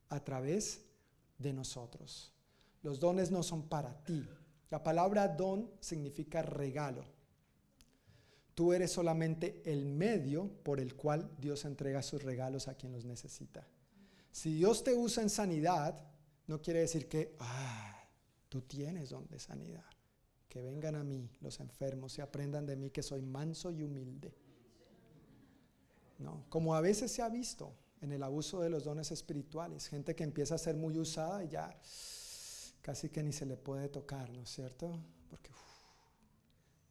a 0.10 0.24
través 0.24 0.86
de 1.40 1.54
nosotros. 1.54 2.32
Los 2.84 3.00
dones 3.00 3.32
no 3.32 3.42
son 3.42 3.64
para 3.64 4.04
ti. 4.04 4.24
La 4.70 4.84
palabra 4.84 5.28
don 5.28 5.72
significa 5.80 6.42
regalo. 6.44 7.04
Tú 8.54 8.72
eres 8.72 8.92
solamente 8.92 9.62
el 9.66 9.86
medio 9.86 10.50
por 10.64 10.80
el 10.80 10.96
cual 10.96 11.30
Dios 11.40 11.66
entrega 11.66 12.02
sus 12.02 12.24
regalos 12.24 12.68
a 12.68 12.76
quien 12.76 12.94
los 12.94 13.04
necesita. 13.04 13.68
Si 14.32 14.54
Dios 14.54 14.84
te 14.84 14.94
usa 14.94 15.24
en 15.24 15.30
sanidad, 15.30 16.08
no 16.48 16.62
quiere 16.62 16.82
decir 16.82 17.10
que, 17.10 17.36
ah, 17.40 17.95
Tú 18.56 18.62
tienes 18.62 19.10
don 19.10 19.28
de 19.28 19.38
sanidad. 19.38 19.84
Que 20.48 20.62
vengan 20.62 20.96
a 20.96 21.04
mí 21.04 21.30
los 21.42 21.60
enfermos 21.60 22.18
y 22.18 22.22
aprendan 22.22 22.66
de 22.66 22.78
mí 22.78 22.90
que 22.90 23.04
soy 23.04 23.22
manso 23.22 23.70
y 23.70 23.84
humilde. 23.84 24.34
No, 26.20 26.46
como 26.48 26.74
a 26.74 26.80
veces 26.80 27.12
se 27.12 27.22
ha 27.22 27.28
visto 27.28 27.76
en 28.00 28.14
el 28.14 28.24
abuso 28.24 28.62
de 28.62 28.70
los 28.70 28.86
dones 28.86 29.12
espirituales, 29.12 29.90
gente 29.90 30.16
que 30.16 30.24
empieza 30.24 30.56
a 30.56 30.58
ser 30.58 30.78
muy 30.78 30.98
usada 30.98 31.44
y 31.44 31.50
ya 31.50 31.78
casi 32.82 33.10
que 33.10 33.24
ni 33.24 33.34
se 33.34 33.46
le 33.46 33.58
puede 33.58 33.90
tocar, 33.90 34.30
¿no 34.32 34.44
es 34.44 34.50
cierto? 34.50 35.04
Porque 35.30 35.52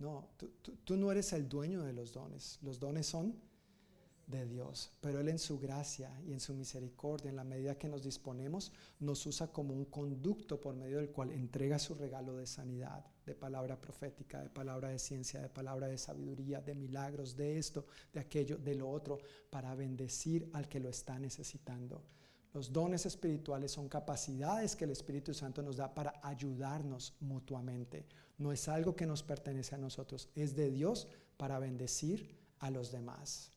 no, 0.00 0.28
tú, 0.36 0.50
tú 0.84 0.96
no 0.98 1.10
eres 1.10 1.32
el 1.32 1.48
dueño 1.48 1.82
de 1.82 1.94
los 1.94 2.12
dones. 2.12 2.58
Los 2.60 2.78
dones 2.78 3.06
son 3.06 3.40
de 4.26 4.46
Dios. 4.46 4.92
Pero 5.00 5.20
Él 5.20 5.28
en 5.28 5.38
su 5.38 5.58
gracia 5.58 6.10
y 6.26 6.32
en 6.32 6.40
su 6.40 6.54
misericordia, 6.54 7.30
en 7.30 7.36
la 7.36 7.44
medida 7.44 7.78
que 7.78 7.88
nos 7.88 8.02
disponemos, 8.02 8.72
nos 9.00 9.24
usa 9.26 9.48
como 9.48 9.74
un 9.74 9.86
conducto 9.86 10.60
por 10.60 10.74
medio 10.74 10.98
del 10.98 11.10
cual 11.10 11.30
entrega 11.32 11.78
su 11.78 11.94
regalo 11.94 12.36
de 12.36 12.46
sanidad, 12.46 13.04
de 13.26 13.34
palabra 13.34 13.80
profética, 13.80 14.42
de 14.42 14.50
palabra 14.50 14.88
de 14.88 14.98
ciencia, 14.98 15.40
de 15.40 15.48
palabra 15.48 15.88
de 15.88 15.98
sabiduría, 15.98 16.60
de 16.60 16.74
milagros, 16.74 17.36
de 17.36 17.58
esto, 17.58 17.86
de 18.12 18.20
aquello, 18.20 18.58
de 18.58 18.74
lo 18.74 18.90
otro, 18.90 19.18
para 19.50 19.74
bendecir 19.74 20.50
al 20.52 20.68
que 20.68 20.80
lo 20.80 20.88
está 20.88 21.18
necesitando. 21.18 22.02
Los 22.54 22.72
dones 22.72 23.04
espirituales 23.04 23.72
son 23.72 23.88
capacidades 23.88 24.76
que 24.76 24.84
el 24.84 24.92
Espíritu 24.92 25.34
Santo 25.34 25.60
nos 25.60 25.76
da 25.76 25.92
para 25.92 26.20
ayudarnos 26.22 27.16
mutuamente. 27.18 28.06
No 28.38 28.52
es 28.52 28.68
algo 28.68 28.94
que 28.94 29.06
nos 29.06 29.24
pertenece 29.24 29.74
a 29.74 29.78
nosotros, 29.78 30.28
es 30.36 30.54
de 30.54 30.70
Dios 30.70 31.08
para 31.36 31.58
bendecir 31.58 32.38
a 32.60 32.70
los 32.70 32.92
demás. 32.92 33.50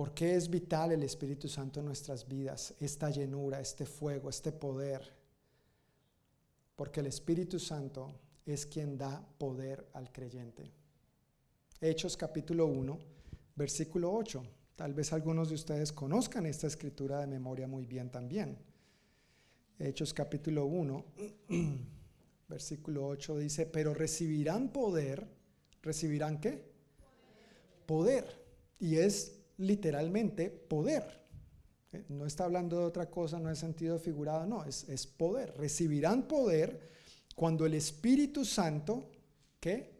¿Por 0.00 0.14
qué 0.14 0.34
es 0.34 0.48
vital 0.48 0.92
el 0.92 1.02
Espíritu 1.02 1.46
Santo 1.46 1.80
en 1.80 1.84
nuestras 1.84 2.26
vidas? 2.26 2.72
Esta 2.80 3.10
llenura, 3.10 3.60
este 3.60 3.84
fuego, 3.84 4.30
este 4.30 4.50
poder. 4.50 5.14
Porque 6.74 7.00
el 7.00 7.06
Espíritu 7.08 7.58
Santo 7.58 8.10
es 8.46 8.64
quien 8.64 8.96
da 8.96 9.22
poder 9.36 9.90
al 9.92 10.10
creyente. 10.10 10.72
Hechos 11.82 12.16
capítulo 12.16 12.64
1, 12.64 12.98
versículo 13.54 14.10
8. 14.14 14.42
Tal 14.74 14.94
vez 14.94 15.12
algunos 15.12 15.50
de 15.50 15.56
ustedes 15.56 15.92
conozcan 15.92 16.46
esta 16.46 16.66
escritura 16.66 17.20
de 17.20 17.26
memoria 17.26 17.66
muy 17.66 17.84
bien 17.84 18.10
también. 18.10 18.56
Hechos 19.78 20.14
capítulo 20.14 20.64
1, 20.64 21.04
versículo 22.48 23.06
8 23.06 23.36
dice, 23.36 23.66
pero 23.66 23.92
recibirán 23.92 24.72
poder, 24.72 25.28
¿recibirán 25.82 26.40
qué? 26.40 26.72
Poder. 27.84 28.40
Y 28.78 28.96
es 28.96 29.39
literalmente 29.60 30.50
poder. 30.50 31.20
Eh, 31.92 32.04
no 32.08 32.26
está 32.26 32.44
hablando 32.44 32.78
de 32.78 32.84
otra 32.84 33.10
cosa, 33.10 33.38
no 33.38 33.50
es 33.50 33.58
sentido 33.58 33.98
figurado, 33.98 34.46
no, 34.46 34.64
es, 34.64 34.88
es 34.88 35.06
poder. 35.06 35.54
Recibirán 35.56 36.26
poder 36.26 36.90
cuando 37.34 37.66
el 37.66 37.74
Espíritu 37.74 38.44
Santo, 38.44 39.10
¿qué? 39.60 39.98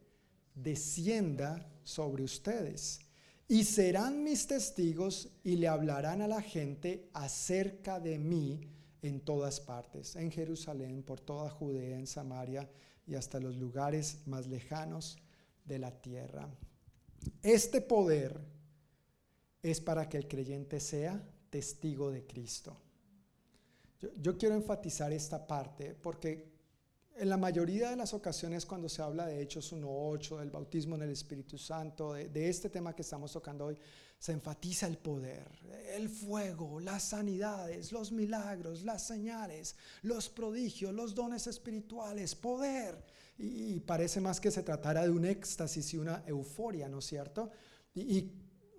Descienda 0.55 1.71
sobre 1.85 2.25
ustedes. 2.25 3.01
Y 3.49 3.65
serán 3.65 4.23
mis 4.23 4.47
testigos 4.47 5.29
y 5.43 5.57
le 5.57 5.69
hablarán 5.69 6.23
a 6.23 6.29
la 6.29 6.41
gente 6.41 7.11
acerca 7.13 7.99
de 7.99 8.19
mí 8.19 8.61
en 9.03 9.21
todas 9.21 9.61
partes, 9.61 10.15
en 10.17 10.31
Jerusalén, 10.31 11.03
por 11.03 11.21
toda 11.21 11.51
Judea, 11.51 11.99
en 11.99 12.07
Samaria 12.07 12.69
y 13.07 13.15
hasta 13.15 13.41
los 13.41 13.57
lugares 13.57 14.19
más 14.27 14.47
lejanos 14.47 15.19
de 15.65 15.79
la 15.79 15.91
tierra. 15.91 16.49
Este 17.43 17.81
poder 17.81 18.41
es 19.63 19.81
para 19.81 20.09
que 20.09 20.17
el 20.17 20.29
creyente 20.29 20.81
sea 20.81 21.23
testigo 21.51 22.11
de 22.11 22.27
Cristo. 22.27 22.77
Yo, 24.17 24.39
quiero 24.39 24.55
enfatizar 24.55 25.13
esta 25.13 25.47
parte 25.47 25.95
porque 25.95 26.49
en 27.17 27.29
la 27.29 27.37
mayoría 27.37 27.91
de 27.91 27.97
las 27.97 28.15
ocasiones 28.15 28.65
cuando 28.65 28.89
se 28.89 29.03
habla 29.03 29.27
de 29.27 29.43
Hechos 29.43 29.75
1.8, 29.75 30.39
del 30.39 30.51
bautismo 30.51 30.95
en 30.95 31.03
el 31.03 31.11
Espíritu 31.11 31.59
Santo, 31.59 32.15
de, 32.15 32.49
este 32.49 32.71
tema 32.71 32.95
que 32.97 33.03
estamos 33.03 33.33
tocando 33.33 33.67
hoy, 33.67 33.77
se 34.19 34.33
enfatiza 34.33 34.87
el 34.87 34.97
poder, 34.97 35.47
el 35.95 36.09
fuego, 36.09 36.81
las 36.81 37.03
sanidades, 37.03 37.93
los 37.93 38.11
milagros, 38.11 38.83
las 38.85 39.07
señales, 39.07 39.77
los 40.03 40.31
prodigios, 40.31 40.95
los 40.95 41.15
dones 41.15 41.47
espirituales, 41.47 42.35
poder. 42.35 43.05
Y, 43.37 43.81
parece 43.81 44.21
más 44.21 44.41
que 44.41 44.51
se 44.51 44.63
tratara 44.63 45.03
de 45.03 45.11
un 45.11 45.25
éxtasis 45.25 45.95
y 45.95 45.99
una 45.99 46.23
euforia, 46.27 46.89
¿no 46.89 46.99
es 47.01 47.07
cierto? 47.07 47.51
Y 47.95 48.31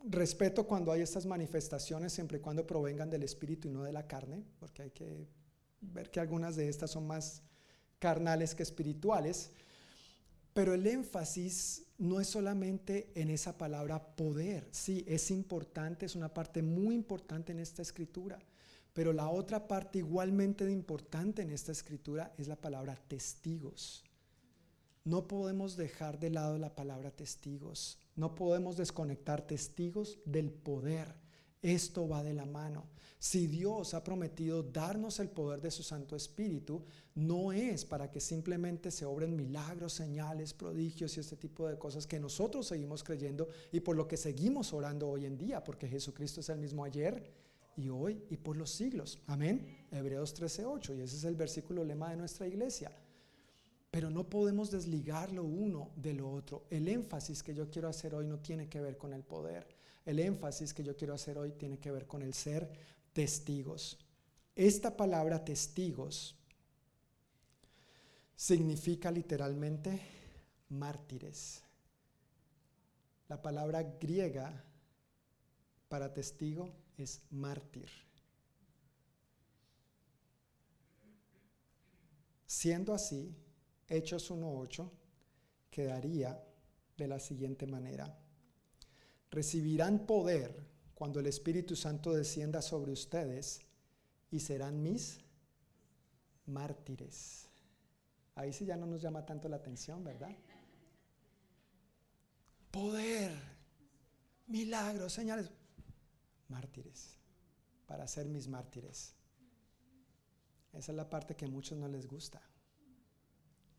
respeto 0.04 0.66
cuando 0.66 0.92
hay 0.92 1.02
estas 1.02 1.26
manifestaciones 1.26 2.14
siempre 2.14 2.38
y 2.38 2.42
cuando 2.42 2.66
provengan 2.66 3.10
del 3.10 3.24
espíritu 3.24 3.68
y 3.68 3.72
no 3.72 3.84
de 3.84 3.92
la 3.92 4.08
carne, 4.08 4.44
porque 4.60 4.84
hay 4.84 4.92
que 4.92 5.28
ver 5.82 6.10
que 6.10 6.20
algunas 6.20 6.56
de 6.56 6.70
estas 6.70 6.92
son 6.92 7.08
más 7.08 7.44
carnales 8.00 8.56
que 8.56 8.64
espirituales. 8.64 9.52
Pero 10.54 10.74
el 10.74 10.86
énfasis 10.86 11.84
no 11.98 12.20
es 12.20 12.28
solamente 12.28 13.12
en 13.16 13.30
esa 13.30 13.58
palabra 13.58 14.16
poder, 14.16 14.68
sí, 14.72 15.06
es 15.08 15.32
importante, 15.32 16.06
es 16.06 16.16
una 16.16 16.34
parte 16.34 16.62
muy 16.62 16.96
importante 16.96 17.54
en 17.54 17.60
esta 17.60 17.82
escritura, 17.82 18.40
pero 18.92 19.14
la 19.14 19.30
otra 19.30 19.68
parte 19.68 20.00
igualmente 20.00 20.70
importante 20.70 21.42
en 21.42 21.52
esta 21.52 21.72
escritura 21.72 22.34
es 22.38 22.48
la 22.48 22.58
palabra 22.58 22.96
testigos. 23.08 24.04
No 25.06 25.28
podemos 25.28 25.78
dejar 25.78 26.20
de 26.20 26.32
lado 26.32 26.58
la 26.58 26.76
palabra 26.76 27.12
testigos. 27.12 27.98
No 28.16 28.36
podemos 28.36 28.78
desconectar 28.78 29.46
testigos 29.46 30.20
del 30.26 30.52
poder. 30.52 31.16
Esto 31.62 32.08
va 32.08 32.24
de 32.24 32.34
la 32.34 32.46
mano. 32.46 32.90
Si 33.20 33.46
Dios 33.46 33.94
ha 33.94 34.04
prometido 34.04 34.64
darnos 34.64 35.20
el 35.20 35.30
poder 35.30 35.62
de 35.62 35.70
su 35.70 35.84
Santo 35.84 36.16
Espíritu, 36.16 36.84
no 37.14 37.52
es 37.52 37.86
para 37.86 38.10
que 38.10 38.20
simplemente 38.20 38.90
se 38.90 39.06
obren 39.06 39.36
milagros, 39.36 39.94
señales, 39.94 40.56
prodigios 40.56 41.16
y 41.16 41.20
este 41.20 41.38
tipo 41.38 41.68
de 41.68 41.78
cosas 41.78 42.08
que 42.08 42.20
nosotros 42.20 42.66
seguimos 42.66 43.04
creyendo 43.04 43.48
y 43.72 43.80
por 43.80 43.96
lo 43.96 44.08
que 44.08 44.18
seguimos 44.18 44.74
orando 44.74 45.08
hoy 45.08 45.28
en 45.28 45.38
día, 45.38 45.64
porque 45.64 45.88
Jesucristo 45.88 46.40
es 46.40 46.50
el 46.50 46.58
mismo 46.58 46.84
ayer 46.84 47.32
y 47.78 47.90
hoy 47.90 48.24
y 48.32 48.38
por 48.38 48.58
los 48.58 48.72
siglos. 48.72 49.20
Amén. 49.28 49.86
Hebreos 49.92 50.34
13:8 50.34 50.98
y 50.98 51.02
ese 51.02 51.18
es 51.18 51.24
el 51.24 51.36
versículo 51.36 51.84
lema 51.84 52.10
de 52.10 52.18
nuestra 52.18 52.48
iglesia. 52.48 52.92
Pero 53.92 54.10
no 54.10 54.30
podemos 54.30 54.72
desligar 54.72 55.34
lo 55.34 55.44
uno 55.44 55.92
de 55.98 56.14
lo 56.14 56.32
otro. 56.32 56.66
El 56.70 56.88
énfasis 56.88 57.44
que 57.44 57.54
yo 57.54 57.70
quiero 57.70 57.90
hacer 57.90 58.16
hoy 58.16 58.26
no 58.26 58.40
tiene 58.40 58.70
que 58.70 58.80
ver 58.80 58.98
con 58.98 59.14
el 59.14 59.24
poder. 59.24 59.68
El 60.06 60.20
énfasis 60.20 60.74
que 60.74 60.84
yo 60.84 60.96
quiero 60.96 61.14
hacer 61.14 61.38
hoy 61.38 61.52
tiene 61.52 61.78
que 61.78 61.92
ver 61.92 62.08
con 62.08 62.22
el 62.22 62.34
ser 62.34 62.72
testigos. 63.12 64.00
Esta 64.56 64.96
palabra 64.96 65.44
testigos 65.44 66.36
significa 68.36 69.12
literalmente 69.12 70.02
mártires. 70.70 71.62
La 73.28 73.42
palabra 73.42 73.84
griega 73.84 74.64
para 75.90 76.14
testigo 76.14 76.70
es 76.98 77.22
mártir. 77.30 77.90
Siendo 82.46 82.94
así, 82.94 83.36
Hechos 83.92 84.32
1.8 84.32 84.90
quedaría 85.70 86.42
de 86.96 87.08
la 87.10 87.20
siguiente 87.20 87.68
manera. 87.68 88.18
Recibirán 89.30 90.06
poder 90.06 90.66
cuando 90.96 91.20
el 91.20 91.28
Espíritu 91.28 91.76
Santo 91.76 92.14
descienda 92.14 92.62
sobre 92.62 92.94
ustedes 92.94 93.60
y 94.30 94.40
serán 94.40 94.82
mis 94.82 95.20
mártires. 96.46 97.50
Ahí 98.36 98.54
sí 98.54 98.66
ya 98.66 98.78
no 98.78 98.86
nos 98.86 99.02
llama 99.02 99.26
tanto 99.26 99.50
la 99.50 99.58
atención, 99.58 100.02
¿verdad? 100.06 100.34
Poder, 102.72 103.34
milagros, 104.48 105.12
señales. 105.12 105.52
Mártires, 106.48 107.18
para 107.88 108.08
ser 108.08 108.28
mis 108.28 108.48
mártires. 108.48 109.16
Esa 110.72 110.92
es 110.94 110.96
la 110.96 111.10
parte 111.10 111.36
que 111.36 111.44
a 111.44 111.50
muchos 111.50 111.78
no 111.78 111.90
les 111.90 112.08
gusta. 112.08 112.42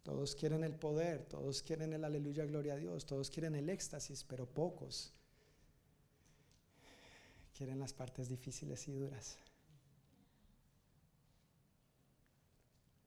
Todos 0.02 0.34
quieren 0.34 0.64
el 0.64 0.74
poder, 0.74 1.24
todos 1.26 1.62
quieren 1.62 1.92
el 1.92 2.04
aleluya, 2.04 2.44
gloria 2.44 2.74
a 2.74 2.76
Dios, 2.76 3.06
todos 3.06 3.30
quieren 3.30 3.54
el 3.54 3.68
éxtasis, 3.68 4.24
pero 4.24 4.46
pocos 4.46 5.12
quieren 7.56 7.78
las 7.78 7.92
partes 7.92 8.28
difíciles 8.28 8.88
y 8.88 8.92
duras. 8.92 9.38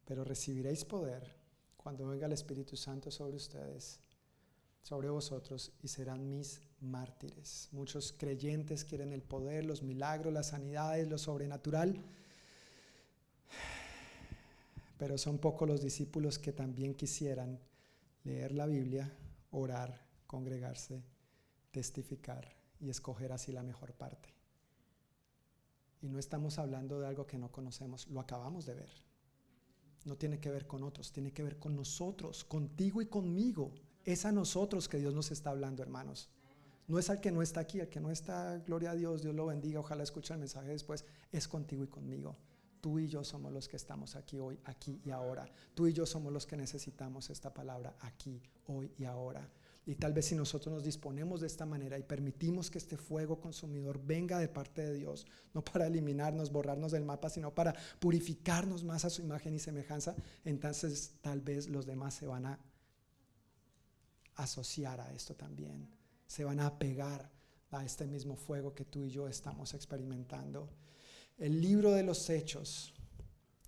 Pero 0.06 0.24
recibiréis 0.24 0.86
poder 0.86 1.36
cuando 1.76 2.08
venga 2.08 2.28
el 2.28 2.32
Espíritu 2.34 2.78
Santo 2.78 3.12
sobre 3.12 3.36
ustedes, 3.36 4.00
sobre 4.82 5.10
vosotros, 5.10 5.74
y 5.82 5.88
serán 5.90 6.30
mis 6.30 6.62
mártires. 6.80 7.68
Muchos 7.72 8.14
creyentes 8.14 8.86
quieren 8.86 9.12
el 9.12 9.24
poder, 9.24 9.66
los 9.66 9.82
milagros, 9.84 10.32
las 10.32 10.48
sanidades, 10.48 11.10
lo 11.10 11.18
sobrenatural 11.18 12.02
pero 14.98 15.18
son 15.18 15.40
pocos 15.40 15.68
los 15.68 15.82
discípulos 15.82 16.40
que 16.40 16.54
también 16.54 16.96
quisieran 16.96 17.60
leer 18.24 18.54
la 18.54 18.66
Biblia, 18.66 19.12
orar, 19.52 20.06
congregarse, 20.28 21.04
testificar 21.72 22.56
y 22.80 22.90
escoger 22.90 23.32
así 23.32 23.52
la 23.52 23.64
mejor 23.64 23.94
parte. 23.94 24.34
Y 26.02 26.10
no 26.10 26.20
estamos 26.20 26.60
hablando 26.60 27.00
de 27.00 27.08
algo 27.08 27.26
que 27.26 27.38
no 27.38 27.52
conocemos, 27.52 28.08
lo 28.08 28.20
acabamos 28.20 28.66
de 28.66 28.76
ver. 28.76 28.90
No 30.06 30.16
tiene 30.16 30.40
que 30.40 30.52
ver 30.52 30.68
con 30.68 30.84
otros, 30.84 31.12
tiene 31.12 31.34
que 31.34 31.44
ver 31.44 31.58
con 31.58 31.76
nosotros, 31.76 32.44
contigo 32.44 33.02
y 33.02 33.08
conmigo. 33.08 33.74
Es 34.04 34.26
a 34.26 34.32
nosotros 34.32 34.88
que 34.88 35.00
Dios 35.00 35.16
nos 35.16 35.32
está 35.32 35.50
hablando, 35.50 35.82
hermanos. 35.82 36.30
No 36.88 37.00
es 37.00 37.10
al 37.10 37.20
que 37.20 37.32
no 37.32 37.42
está 37.42 37.62
aquí, 37.62 37.82
al 37.82 37.90
que 37.90 38.00
no 38.00 38.12
está, 38.12 38.60
gloria 38.60 38.92
a 38.92 38.96
Dios, 38.96 39.24
Dios 39.24 39.34
lo 39.34 39.48
bendiga, 39.48 39.80
ojalá 39.80 40.04
escuche 40.04 40.34
el 40.34 40.40
mensaje 40.40 40.70
después, 40.70 41.06
es 41.32 41.48
contigo 41.48 41.84
y 41.84 41.88
conmigo. 41.88 42.38
Tú 42.86 43.00
y 43.00 43.08
yo 43.08 43.24
somos 43.24 43.52
los 43.52 43.68
que 43.68 43.78
estamos 43.78 44.16
aquí 44.16 44.38
hoy, 44.38 44.60
aquí 44.64 45.02
y 45.04 45.10
ahora. 45.10 45.50
Tú 45.74 45.88
y 45.88 45.94
yo 45.94 46.06
somos 46.06 46.32
los 46.32 46.46
que 46.46 46.56
necesitamos 46.56 47.32
esta 47.32 47.52
palabra 47.52 47.96
aquí, 48.02 48.40
hoy 48.68 48.92
y 49.00 49.06
ahora. 49.06 49.50
Y 49.88 49.96
tal 49.96 50.14
vez 50.14 50.28
si 50.28 50.36
nosotros 50.36 50.72
nos 50.72 50.84
disponemos 50.84 51.42
de 51.42 51.48
esta 51.48 51.66
manera 51.66 51.98
y 51.98 52.04
permitimos 52.04 52.70
que 52.70 52.78
este 52.78 52.96
fuego 52.96 53.42
consumidor 53.42 54.00
venga 54.06 54.38
de 54.38 54.50
parte 54.50 54.84
de 54.84 54.94
Dios, 54.94 55.26
no 55.56 55.64
para 55.64 55.88
eliminarnos, 55.88 56.52
borrarnos 56.52 56.92
del 56.92 57.06
mapa, 57.06 57.32
sino 57.32 57.56
para 57.56 57.74
purificarnos 57.98 58.84
más 58.84 59.04
a 59.04 59.10
su 59.10 59.24
imagen 59.24 59.56
y 59.56 59.60
semejanza, 59.60 60.16
entonces 60.44 61.16
tal 61.22 61.42
vez 61.42 61.68
los 61.68 61.88
demás 61.88 62.14
se 62.14 62.28
van 62.28 62.46
a 62.46 62.60
asociar 64.36 65.02
a 65.02 65.12
esto 65.12 65.34
también, 65.34 65.90
se 66.28 66.44
van 66.44 66.60
a 66.60 66.68
apegar 66.68 67.32
a 67.72 67.84
este 67.84 68.06
mismo 68.06 68.36
fuego 68.36 68.76
que 68.76 68.86
tú 68.86 69.02
y 69.02 69.10
yo 69.10 69.28
estamos 69.28 69.74
experimentando. 69.74 70.70
El 71.38 71.60
libro 71.60 71.92
de 71.92 72.04
los 72.04 72.30
hechos, 72.30 72.94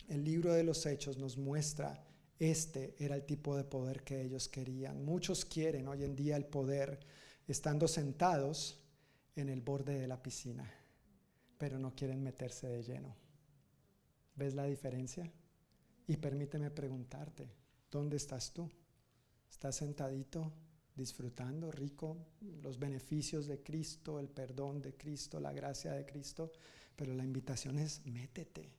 el 0.07 0.23
libro 0.23 0.53
de 0.53 0.63
los 0.63 0.85
hechos 0.85 1.17
nos 1.17 1.37
muestra 1.37 2.01
este 2.39 2.95
era 2.97 3.15
el 3.15 3.25
tipo 3.25 3.57
de 3.57 3.65
poder 3.65 4.03
que 4.03 4.21
ellos 4.21 4.47
querían. 4.47 5.03
Muchos 5.03 5.43
quieren 5.43 5.87
hoy 5.89 6.03
en 6.03 6.15
día 6.15 6.37
el 6.37 6.45
poder 6.45 6.99
estando 7.45 7.89
sentados 7.89 8.79
en 9.35 9.49
el 9.49 9.61
borde 9.61 9.99
de 9.99 10.07
la 10.07 10.21
piscina, 10.21 10.71
pero 11.57 11.77
no 11.77 11.93
quieren 11.93 12.23
meterse 12.23 12.67
de 12.67 12.83
lleno. 12.83 13.15
¿Ves 14.35 14.53
la 14.53 14.63
diferencia? 14.63 15.29
Y 16.07 16.15
permíteme 16.15 16.71
preguntarte, 16.71 17.49
¿dónde 17.91 18.15
estás 18.15 18.53
tú? 18.53 18.69
¿Estás 19.49 19.75
sentadito, 19.75 20.53
disfrutando 20.95 21.69
rico 21.71 22.27
los 22.61 22.79
beneficios 22.79 23.45
de 23.45 23.61
Cristo, 23.61 24.19
el 24.19 24.29
perdón 24.29 24.81
de 24.81 24.95
Cristo, 24.95 25.39
la 25.41 25.51
gracia 25.51 25.91
de 25.91 26.05
Cristo? 26.05 26.51
Pero 26.97 27.13
la 27.13 27.23
invitación 27.23 27.79
es, 27.79 28.05
métete, 28.05 28.75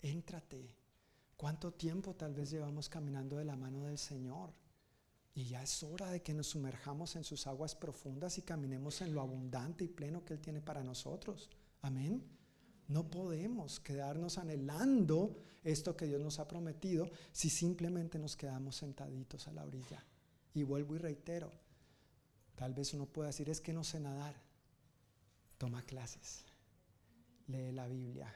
éntrate, 0.00 0.78
¿Cuánto 1.38 1.72
tiempo 1.72 2.16
tal 2.16 2.34
vez 2.34 2.50
llevamos 2.50 2.88
caminando 2.88 3.36
de 3.36 3.44
la 3.44 3.54
mano 3.54 3.84
del 3.84 3.96
Señor? 3.96 4.52
Y 5.36 5.44
ya 5.44 5.62
es 5.62 5.84
hora 5.84 6.10
de 6.10 6.20
que 6.20 6.34
nos 6.34 6.48
sumerjamos 6.48 7.14
en 7.14 7.22
sus 7.22 7.46
aguas 7.46 7.76
profundas 7.76 8.38
y 8.38 8.42
caminemos 8.42 9.00
en 9.02 9.14
lo 9.14 9.20
abundante 9.20 9.84
y 9.84 9.88
pleno 9.88 10.24
que 10.24 10.34
Él 10.34 10.40
tiene 10.40 10.60
para 10.60 10.82
nosotros. 10.82 11.48
Amén. 11.80 12.24
No 12.88 13.08
podemos 13.08 13.78
quedarnos 13.78 14.36
anhelando 14.36 15.40
esto 15.62 15.96
que 15.96 16.06
Dios 16.06 16.20
nos 16.20 16.40
ha 16.40 16.48
prometido 16.48 17.08
si 17.30 17.50
simplemente 17.50 18.18
nos 18.18 18.34
quedamos 18.34 18.74
sentaditos 18.74 19.46
a 19.46 19.52
la 19.52 19.64
orilla. 19.64 20.04
Y 20.54 20.64
vuelvo 20.64 20.96
y 20.96 20.98
reitero, 20.98 21.52
tal 22.56 22.74
vez 22.74 22.92
uno 22.94 23.06
pueda 23.06 23.28
decir, 23.28 23.48
es 23.48 23.60
que 23.60 23.72
no 23.72 23.84
sé 23.84 24.00
nadar. 24.00 24.34
Toma 25.56 25.84
clases, 25.84 26.44
lee 27.48 27.72
la 27.72 27.86
Biblia, 27.86 28.32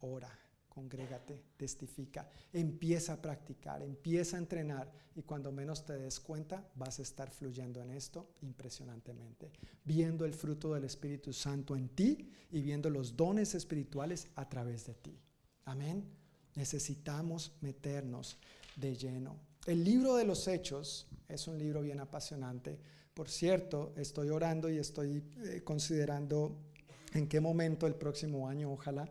ora, 0.00 0.30
congrégate, 0.68 1.42
testifica, 1.56 2.28
empieza 2.52 3.14
a 3.14 3.20
practicar, 3.20 3.82
empieza 3.82 4.36
a 4.36 4.40
entrenar 4.40 4.90
y 5.14 5.22
cuando 5.22 5.52
menos 5.52 5.84
te 5.84 5.98
des 5.98 6.18
cuenta 6.18 6.66
vas 6.76 6.98
a 6.98 7.02
estar 7.02 7.30
fluyendo 7.30 7.82
en 7.82 7.90
esto 7.90 8.30
impresionantemente, 8.40 9.52
viendo 9.84 10.24
el 10.24 10.32
fruto 10.32 10.72
del 10.72 10.84
Espíritu 10.84 11.32
Santo 11.32 11.76
en 11.76 11.90
ti 11.90 12.30
y 12.50 12.62
viendo 12.62 12.88
los 12.88 13.16
dones 13.16 13.54
espirituales 13.54 14.28
a 14.34 14.48
través 14.48 14.86
de 14.86 14.94
ti. 14.94 15.20
Amén. 15.66 16.04
Necesitamos 16.54 17.52
meternos 17.60 18.38
de 18.76 18.96
lleno. 18.96 19.36
El 19.66 19.84
libro 19.84 20.16
de 20.16 20.24
los 20.24 20.48
hechos 20.48 21.06
es 21.28 21.46
un 21.48 21.58
libro 21.58 21.82
bien 21.82 22.00
apasionante. 22.00 22.78
Por 23.14 23.28
cierto, 23.28 23.92
estoy 23.96 24.30
orando 24.30 24.70
y 24.70 24.78
estoy 24.78 25.22
eh, 25.44 25.60
considerando 25.62 26.56
en 27.14 27.28
qué 27.28 27.40
momento 27.40 27.86
el 27.86 27.94
próximo 27.94 28.48
año, 28.48 28.72
ojalá, 28.72 29.08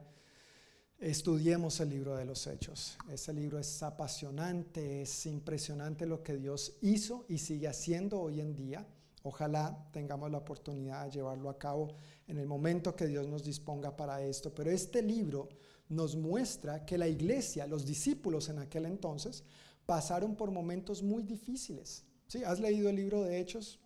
estudiemos 1.00 1.80
el 1.80 1.90
libro 1.90 2.16
de 2.16 2.26
los 2.26 2.46
hechos. 2.48 2.98
Ese 3.10 3.34
libro 3.34 3.60
es 3.60 3.84
apasionante, 3.84 5.02
es 5.02 5.26
impresionante 5.26 6.06
lo 6.06 6.24
que 6.24 6.38
Dios 6.38 6.78
hizo 6.82 7.26
y 7.28 7.38
sigue 7.38 7.68
haciendo 7.68 8.20
hoy 8.20 8.40
en 8.40 8.56
día. 8.56 8.88
Ojalá 9.24 9.88
tengamos 9.92 10.32
la 10.32 10.40
oportunidad 10.40 11.06
de 11.06 11.12
llevarlo 11.12 11.50
a 11.50 11.58
cabo 11.58 11.96
en 12.28 12.38
el 12.38 12.48
momento 12.48 12.96
que 12.96 13.08
Dios 13.08 13.28
nos 13.28 13.44
disponga 13.44 13.96
para 13.96 14.22
esto. 14.22 14.54
Pero 14.54 14.72
este 14.72 15.02
libro 15.02 15.50
nos 15.90 16.16
muestra 16.16 16.86
que 16.86 16.98
la 16.98 17.08
iglesia, 17.08 17.68
los 17.68 17.86
discípulos 17.86 18.50
en 18.50 18.60
aquel 18.60 18.86
entonces, 18.86 19.44
pasaron 19.86 20.36
por 20.36 20.52
momentos 20.52 21.04
muy 21.04 21.24
difíciles. 21.24 22.04
¿Sí? 22.28 22.44
¿Has 22.44 22.60
leído 22.60 22.90
el 22.90 22.96
libro 22.96 23.24
de 23.24 23.40
Hechos? 23.40 23.81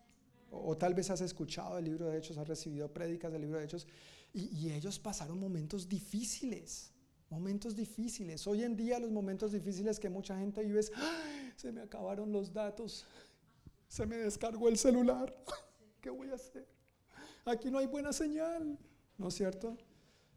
O, 0.63 0.77
tal 0.77 0.93
vez 0.93 1.09
has 1.09 1.21
escuchado 1.21 1.77
el 1.77 1.85
libro 1.85 2.07
de 2.07 2.17
Hechos, 2.17 2.37
has 2.37 2.47
recibido 2.47 2.91
prédicas 2.91 3.31
del 3.31 3.41
libro 3.41 3.59
de 3.59 3.65
Hechos. 3.65 3.87
y 4.33 4.71
ellos 4.71 4.99
pasaron 4.99 5.39
momentos 5.39 5.87
difíciles. 5.87 6.91
Momentos 7.29 7.75
difíciles. 7.75 8.45
Hoy 8.45 8.63
en 8.63 8.75
día 8.75 8.99
los 8.99 9.11
momentos 9.11 9.51
difíciles 9.51 9.99
que 9.99 10.09
mucha 10.09 10.37
gente 10.37 10.63
vive 10.63 10.79
es, 10.79 10.91
se 11.55 11.71
me 11.71 11.81
acabaron 11.81 12.31
los 12.31 12.53
datos, 12.53 13.05
se 13.87 14.05
me 14.05 14.17
descargó 14.17 14.69
el 14.69 14.77
celular, 14.77 15.35
¿qué 16.01 16.09
voy 16.09 16.29
a 16.29 16.35
hacer? 16.35 16.67
Aquí 17.45 17.71
no 17.71 17.79
hay 17.79 17.87
buena 17.87 18.13
señal, 18.13 18.77
¿no 19.17 19.27
es 19.29 19.33
cierto? 19.33 19.75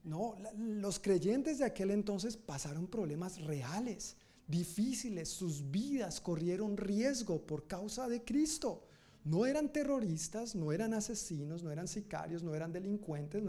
No, 0.02 0.36
los 0.56 0.98
creyentes 0.98 1.58
de 1.58 1.66
aquel 1.66 1.90
entonces 1.90 2.36
pasaron 2.36 2.86
problemas 2.86 3.40
reales, 3.42 4.16
difíciles, 4.46 5.28
sus 5.28 5.70
vidas 5.70 6.20
corrieron 6.20 6.76
riesgo 6.76 7.46
por 7.46 7.66
causa 7.66 8.08
de 8.08 8.24
Cristo. 8.24 8.87
No 9.28 9.44
eran 9.44 9.68
terroristas, 9.68 10.54
no 10.54 10.72
eran 10.72 10.94
asesinos, 10.94 11.62
no 11.62 11.70
eran 11.70 11.86
sicarios, 11.86 12.42
no 12.42 12.54
eran 12.54 12.72
delincuentes. 12.72 13.42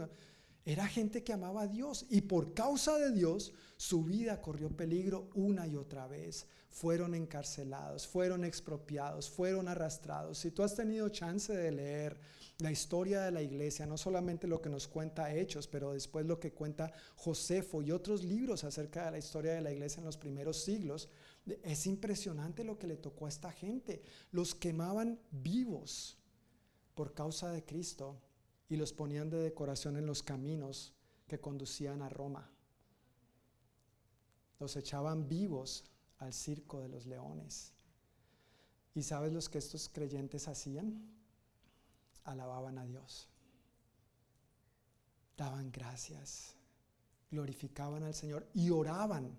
Era 0.62 0.86
gente 0.86 1.24
que 1.24 1.32
amaba 1.32 1.62
a 1.62 1.66
Dios 1.66 2.04
y 2.10 2.20
por 2.20 2.52
causa 2.52 2.98
de 2.98 3.12
Dios 3.12 3.54
su 3.78 4.04
vida 4.04 4.42
corrió 4.42 4.68
peligro 4.68 5.30
una 5.34 5.66
y 5.66 5.76
otra 5.76 6.06
vez. 6.06 6.46
Fueron 6.68 7.14
encarcelados, 7.14 8.06
fueron 8.06 8.44
expropiados, 8.44 9.30
fueron 9.30 9.68
arrastrados. 9.68 10.36
Si 10.36 10.50
tú 10.50 10.62
has 10.62 10.74
tenido 10.74 11.08
chance 11.08 11.56
de 11.56 11.72
leer 11.72 12.20
la 12.58 12.70
historia 12.70 13.22
de 13.22 13.30
la 13.30 13.40
iglesia, 13.40 13.86
no 13.86 13.96
solamente 13.96 14.46
lo 14.46 14.60
que 14.60 14.68
nos 14.68 14.86
cuenta 14.86 15.34
Hechos, 15.34 15.66
pero 15.66 15.94
después 15.94 16.26
lo 16.26 16.38
que 16.38 16.52
cuenta 16.52 16.92
Josefo 17.16 17.80
y 17.80 17.90
otros 17.90 18.22
libros 18.22 18.64
acerca 18.64 19.06
de 19.06 19.12
la 19.12 19.18
historia 19.18 19.54
de 19.54 19.62
la 19.62 19.72
iglesia 19.72 20.00
en 20.00 20.06
los 20.06 20.18
primeros 20.18 20.62
siglos, 20.62 21.08
es 21.46 21.86
impresionante 21.86 22.64
lo 22.64 22.78
que 22.78 22.86
le 22.86 22.96
tocó 22.96 23.26
a 23.26 23.28
esta 23.28 23.52
gente. 23.52 24.02
Los 24.30 24.54
quemaban 24.54 25.18
vivos 25.30 26.18
por 26.94 27.14
causa 27.14 27.50
de 27.50 27.64
Cristo 27.64 28.20
y 28.68 28.76
los 28.76 28.92
ponían 28.92 29.30
de 29.30 29.38
decoración 29.38 29.96
en 29.96 30.06
los 30.06 30.22
caminos 30.22 30.92
que 31.26 31.40
conducían 31.40 32.02
a 32.02 32.08
Roma. 32.08 32.50
Los 34.58 34.76
echaban 34.76 35.28
vivos 35.28 35.84
al 36.18 36.32
circo 36.32 36.80
de 36.80 36.88
los 36.88 37.06
leones. 37.06 37.72
¿Y 38.94 39.02
sabes 39.02 39.32
los 39.32 39.48
que 39.48 39.58
estos 39.58 39.88
creyentes 39.88 40.48
hacían? 40.48 41.00
Alababan 42.24 42.78
a 42.78 42.84
Dios. 42.84 43.28
Daban 45.36 45.72
gracias, 45.72 46.54
glorificaban 47.30 48.02
al 48.02 48.14
Señor 48.14 48.46
y 48.52 48.68
oraban, 48.68 49.38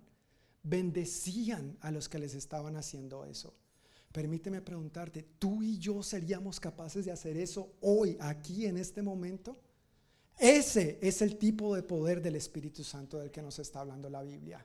bendecían 0.62 1.76
a 1.80 1.90
los 1.90 2.08
que 2.08 2.18
les 2.18 2.34
estaban 2.34 2.76
haciendo 2.76 3.24
eso. 3.24 3.54
Permíteme 4.12 4.60
preguntarte, 4.60 5.22
¿tú 5.38 5.62
y 5.62 5.78
yo 5.78 6.02
seríamos 6.02 6.60
capaces 6.60 7.04
de 7.04 7.12
hacer 7.12 7.36
eso 7.36 7.76
hoy, 7.80 8.16
aquí, 8.20 8.66
en 8.66 8.76
este 8.76 9.02
momento? 9.02 9.58
Ese 10.38 10.98
es 11.00 11.22
el 11.22 11.38
tipo 11.38 11.74
de 11.74 11.82
poder 11.82 12.20
del 12.20 12.36
Espíritu 12.36 12.84
Santo 12.84 13.18
del 13.18 13.30
que 13.30 13.42
nos 13.42 13.58
está 13.58 13.80
hablando 13.80 14.10
la 14.10 14.22
Biblia. 14.22 14.64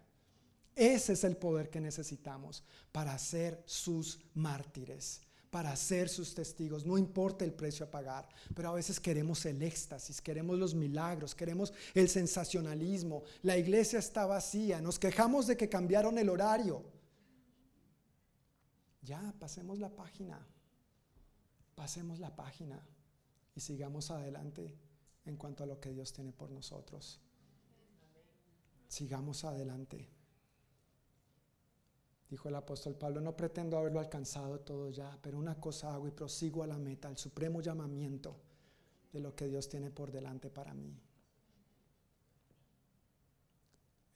Ese 0.76 1.14
es 1.14 1.24
el 1.24 1.38
poder 1.38 1.70
que 1.70 1.82
necesitamos 1.82 2.64
para 2.92 3.18
ser 3.18 3.64
sus 3.66 4.20
mártires, 4.34 5.22
para 5.50 5.76
ser 5.76 6.10
sus 6.10 6.34
testigos. 6.34 6.86
No 6.86 6.98
importa 6.98 7.46
el 7.46 7.54
precio 7.54 7.86
a 7.86 7.92
pagar, 7.92 8.28
pero 8.54 8.70
a 8.70 8.74
veces 8.74 9.00
queremos 9.00 9.46
el 9.46 9.62
éxtasis, 9.62 10.22
queremos 10.22 10.58
los 10.58 10.76
milagros, 10.76 11.34
queremos 11.34 11.74
el 11.94 12.10
sensacionalismo. 12.10 13.24
La 13.44 13.58
iglesia 13.58 14.00
está 14.00 14.26
vacía, 14.26 14.82
nos 14.82 15.00
quejamos 15.00 15.48
de 15.48 15.58
que 15.58 15.70
cambiaron 15.70 16.18
el 16.18 16.30
horario. 16.30 16.84
Ya, 19.02 19.34
pasemos 19.40 19.80
la 19.80 19.90
página. 19.90 20.46
Pasemos 21.76 22.20
la 22.20 22.36
página 22.36 22.84
y 23.56 23.62
sigamos 23.62 24.12
adelante 24.12 24.76
en 25.26 25.38
cuanto 25.38 25.64
a 25.64 25.68
lo 25.68 25.80
que 25.80 25.92
Dios 25.92 26.12
tiene 26.12 26.34
por 26.34 26.50
nosotros. 26.50 27.22
Sigamos 28.88 29.44
adelante. 29.44 30.17
Dijo 32.30 32.50
el 32.50 32.56
apóstol 32.56 32.96
Pablo, 32.96 33.22
no 33.22 33.36
pretendo 33.36 33.78
haberlo 33.78 34.00
alcanzado 34.00 34.60
todo 34.60 34.90
ya, 34.90 35.18
pero 35.22 35.38
una 35.38 35.60
cosa 35.60 35.94
hago 35.94 36.08
y 36.08 36.12
prosigo 36.12 36.64
a 36.64 36.68
la 36.68 36.78
meta, 36.78 37.08
al 37.08 37.18
supremo 37.18 37.62
llamamiento 37.62 38.36
de 39.14 39.22
lo 39.22 39.34
que 39.36 39.48
Dios 39.48 39.70
tiene 39.70 39.92
por 39.92 40.12
delante 40.12 40.50
para 40.50 40.74
mí. 40.74 41.00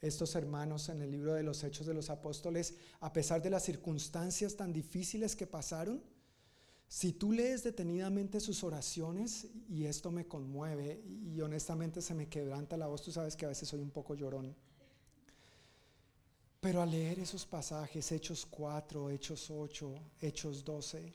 estos 0.02 0.36
hermanos 0.36 0.90
en 0.90 1.02
el 1.02 1.12
libro 1.12 1.34
de 1.34 1.44
los 1.44 1.64
Hechos 1.64 1.86
de 1.86 1.94
los 1.94 2.10
Apóstoles, 2.10 2.76
a 3.02 3.14
pesar 3.14 3.42
de 3.42 3.52
las 3.52 3.64
circunstancias 3.64 4.56
tan 4.56 4.74
difíciles 4.74 5.36
que 5.36 5.46
pasaron, 5.46 6.02
si 6.88 7.14
tú 7.14 7.32
lees 7.32 7.64
detenidamente 7.64 8.40
sus 8.40 8.64
oraciones, 8.64 9.48
y 9.70 9.86
esto 9.86 10.12
me 10.12 10.28
conmueve 10.28 11.02
y 11.06 11.40
honestamente 11.40 12.02
se 12.02 12.14
me 12.14 12.28
quebranta 12.28 12.76
la 12.76 12.88
voz, 12.88 13.04
tú 13.04 13.12
sabes 13.12 13.36
que 13.36 13.46
a 13.46 13.50
veces 13.50 13.70
soy 13.70 13.80
un 13.80 13.92
poco 13.92 14.16
llorón, 14.16 14.56
pero 16.62 16.82
al 16.82 16.92
leer 16.92 17.20
esos 17.20 17.46
pasajes, 17.46 18.12
Hechos 18.12 18.46
4, 18.46 19.10
Hechos 19.10 19.50
8, 19.50 19.94
Hechos 20.22 20.64
12, 20.64 21.12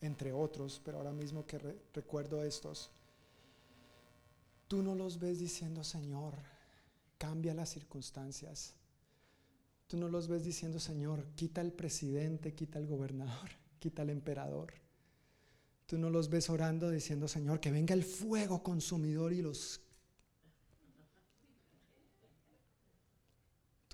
entre 0.00 0.32
otros, 0.32 0.80
pero 0.84 0.98
ahora 0.98 1.12
mismo 1.12 1.44
que 1.44 1.58
recuerdo 1.92 2.42
estos, 2.42 2.90
tú 4.68 4.80
no 4.80 4.94
los 4.94 5.18
ves 5.18 5.40
diciendo, 5.40 5.82
Señor, 5.82 6.34
cambia 7.18 7.52
las 7.52 7.70
circunstancias. 7.70 8.74
Tú 9.88 9.96
no 9.96 10.08
los 10.08 10.28
ves 10.28 10.44
diciendo, 10.44 10.78
Señor, 10.78 11.26
quita 11.34 11.60
el 11.60 11.72
presidente, 11.72 12.54
quita 12.54 12.78
el 12.78 12.86
gobernador, 12.86 13.50
quita 13.80 14.02
el 14.02 14.10
emperador. 14.10 14.72
Tú 15.86 15.98
no 15.98 16.10
los 16.10 16.28
ves 16.30 16.48
orando 16.48 16.90
diciendo, 16.90 17.28
Señor, 17.28 17.60
que 17.60 17.70
venga 17.72 17.92
el 17.92 18.04
fuego 18.04 18.62
consumidor 18.62 19.32
y 19.32 19.42
los... 19.42 19.80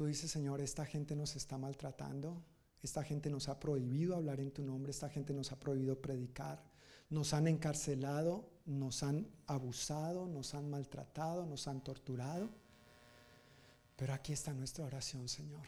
Tú 0.00 0.06
dices, 0.06 0.30
Señor, 0.30 0.62
esta 0.62 0.86
gente 0.86 1.14
nos 1.14 1.36
está 1.36 1.58
maltratando, 1.58 2.42
esta 2.82 3.04
gente 3.04 3.28
nos 3.28 3.50
ha 3.50 3.60
prohibido 3.60 4.16
hablar 4.16 4.40
en 4.40 4.50
tu 4.50 4.62
nombre, 4.62 4.92
esta 4.92 5.10
gente 5.10 5.34
nos 5.34 5.52
ha 5.52 5.60
prohibido 5.60 6.00
predicar, 6.00 6.64
nos 7.10 7.34
han 7.34 7.46
encarcelado, 7.46 8.48
nos 8.64 9.02
han 9.02 9.28
abusado, 9.46 10.26
nos 10.26 10.54
han 10.54 10.70
maltratado, 10.70 11.44
nos 11.44 11.68
han 11.68 11.84
torturado. 11.84 12.48
Pero 13.94 14.14
aquí 14.14 14.32
está 14.32 14.54
nuestra 14.54 14.86
oración, 14.86 15.28
Señor. 15.28 15.66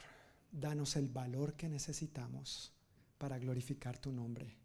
Danos 0.50 0.96
el 0.96 1.08
valor 1.08 1.52
que 1.52 1.68
necesitamos 1.68 2.72
para 3.18 3.38
glorificar 3.38 3.98
tu 3.98 4.12
nombre. 4.12 4.56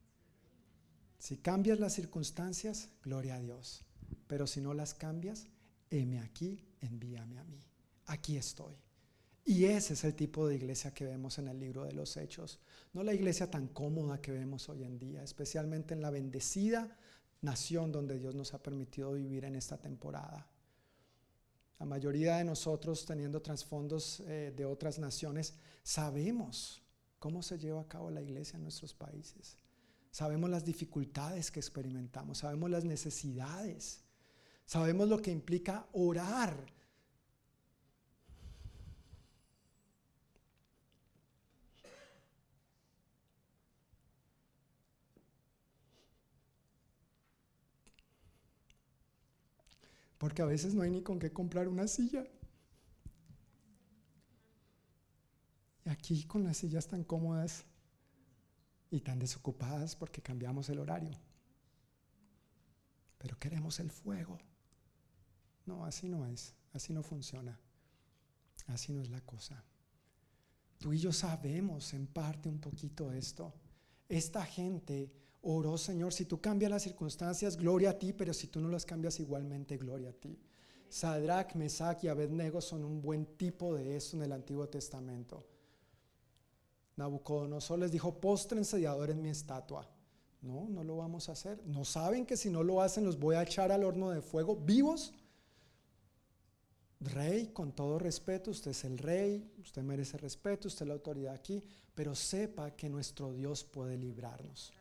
Si 1.19 1.39
cambias 1.39 1.77
las 1.77 1.91
circunstancias, 1.91 2.87
gloria 3.03 3.35
a 3.35 3.41
Dios. 3.41 3.83
Pero 4.27 4.47
si 4.47 4.61
no 4.61 4.73
las 4.73 4.93
cambias, 4.93 5.47
heme 5.89 6.21
aquí, 6.21 6.65
envíame 6.79 7.37
a 7.37 7.43
mí. 7.43 7.61
Aquí 8.05 8.37
estoy. 8.37 8.86
Y 9.49 9.63
ese 9.63 9.93
es 9.93 10.03
el 10.03 10.13
tipo 10.13 10.45
de 10.45 10.55
iglesia 10.55 10.93
que 10.93 11.05
vemos 11.05 11.39
en 11.39 11.47
el 11.47 11.57
libro 11.57 11.85
de 11.85 11.93
los 11.93 12.17
Hechos. 12.17 12.59
No 12.91 13.01
la 13.01 13.13
iglesia 13.13 13.49
tan 13.49 13.69
cómoda 13.69 14.21
que 14.21 14.33
vemos 14.33 14.67
hoy 14.67 14.83
en 14.83 14.99
día, 14.99 15.23
especialmente 15.23 15.93
en 15.93 16.01
la 16.01 16.09
bendecida 16.09 16.97
nación 17.39 17.93
donde 17.93 18.19
Dios 18.19 18.35
nos 18.35 18.53
ha 18.53 18.61
permitido 18.61 19.13
vivir 19.13 19.45
en 19.45 19.55
esta 19.55 19.77
temporada. 19.77 20.45
La 21.79 21.85
mayoría 21.85 22.35
de 22.35 22.43
nosotros, 22.43 23.05
teniendo 23.05 23.41
trasfondos 23.41 24.19
eh, 24.27 24.51
de 24.53 24.65
otras 24.65 24.99
naciones, 24.99 25.53
sabemos 25.81 26.81
cómo 27.17 27.41
se 27.41 27.57
lleva 27.57 27.79
a 27.79 27.87
cabo 27.87 28.11
la 28.11 28.21
iglesia 28.21 28.57
en 28.57 28.63
nuestros 28.63 28.93
países. 28.93 29.55
Sabemos 30.11 30.49
las 30.49 30.65
dificultades 30.65 31.51
que 31.51 31.61
experimentamos, 31.61 32.39
sabemos 32.39 32.69
las 32.69 32.83
necesidades, 32.83 34.01
sabemos 34.65 35.07
lo 35.07 35.21
que 35.21 35.31
implica 35.31 35.87
orar 35.93 36.75
Porque 50.17 50.41
a 50.41 50.45
veces 50.45 50.73
no 50.73 50.81
hay 50.81 50.91
ni 50.91 51.01
con 51.01 51.19
qué 51.19 51.31
comprar 51.31 51.67
una 51.67 51.87
silla. 51.87 52.25
Y 55.85 55.89
aquí 55.89 56.23
con 56.25 56.43
las 56.43 56.57
sillas 56.57 56.87
tan 56.87 57.03
cómodas 57.03 57.65
y 58.89 59.01
tan 59.01 59.19
desocupadas 59.19 59.95
porque 59.95 60.21
cambiamos 60.21 60.69
el 60.69 60.79
horario. 60.79 61.11
Pero 63.17 63.37
queremos 63.37 63.79
el 63.79 63.91
fuego. 63.91 64.37
No, 65.65 65.85
así 65.85 66.07
no 66.07 66.25
es, 66.25 66.55
así 66.73 66.93
no 66.93 67.03
funciona. 67.03 67.59
Así 68.67 68.91
no 68.91 69.01
es 69.01 69.09
la 69.09 69.21
cosa. 69.21 69.63
Tú 70.79 70.93
y 70.93 70.99
yo 70.99 71.11
sabemos 71.11 71.93
en 71.93 72.07
parte 72.07 72.49
un 72.49 72.59
poquito 72.59 73.11
esto. 73.11 73.53
Esta 74.09 74.45
gente 74.45 75.11
oró, 75.41 75.77
Señor, 75.77 76.13
si 76.13 76.25
tú 76.25 76.39
cambias 76.41 76.71
las 76.71 76.83
circunstancias, 76.83 77.57
gloria 77.57 77.91
a 77.91 77.99
ti, 77.99 78.13
pero 78.13 78.33
si 78.33 78.47
tú 78.47 78.59
no 78.59 78.69
las 78.69 78.85
cambias 78.85 79.19
igualmente, 79.19 79.77
gloria 79.77 80.09
a 80.09 80.13
ti. 80.13 80.37
Sadrach, 80.89 81.55
Mesach 81.55 82.03
y 82.03 82.07
Abednego 82.07 82.61
son 82.61 82.83
un 82.83 83.01
buen 83.01 83.25
tipo 83.37 83.75
de 83.75 83.97
esto 83.97 84.17
en 84.17 84.23
el 84.23 84.31
Antiguo 84.31 84.67
Testamento. 84.67 85.45
Nabucodonosor 86.95 87.79
les 87.79 87.91
dijo, 87.91 88.19
póstrense 88.19 88.79
y 88.79 88.85
adoren 88.85 89.21
mi 89.21 89.29
estatua. 89.29 89.87
No, 90.41 90.67
no 90.69 90.83
lo 90.83 90.97
vamos 90.97 91.29
a 91.29 91.33
hacer. 91.33 91.61
¿No 91.65 91.83
saben 91.85 92.25
que 92.25 92.37
si 92.37 92.49
no 92.49 92.63
lo 92.63 92.81
hacen 92.81 93.05
los 93.05 93.19
voy 93.19 93.35
a 93.35 93.43
echar 93.43 93.71
al 93.71 93.83
horno 93.83 94.11
de 94.11 94.21
fuego 94.21 94.55
vivos? 94.55 95.13
Rey, 96.99 97.47
con 97.47 97.73
todo 97.73 97.99
respeto, 97.99 98.49
usted 98.49 98.71
es 98.71 98.83
el 98.83 98.97
rey, 98.97 99.51
usted 99.59 99.83
merece 99.83 100.17
respeto, 100.17 100.67
usted 100.67 100.83
es 100.83 100.87
la 100.87 100.95
autoridad 100.95 101.33
aquí, 101.33 101.63
pero 101.93 102.15
sepa 102.15 102.71
que 102.71 102.89
nuestro 102.89 103.33
Dios 103.33 103.63
puede 103.63 103.97
librarnos. 103.97 104.73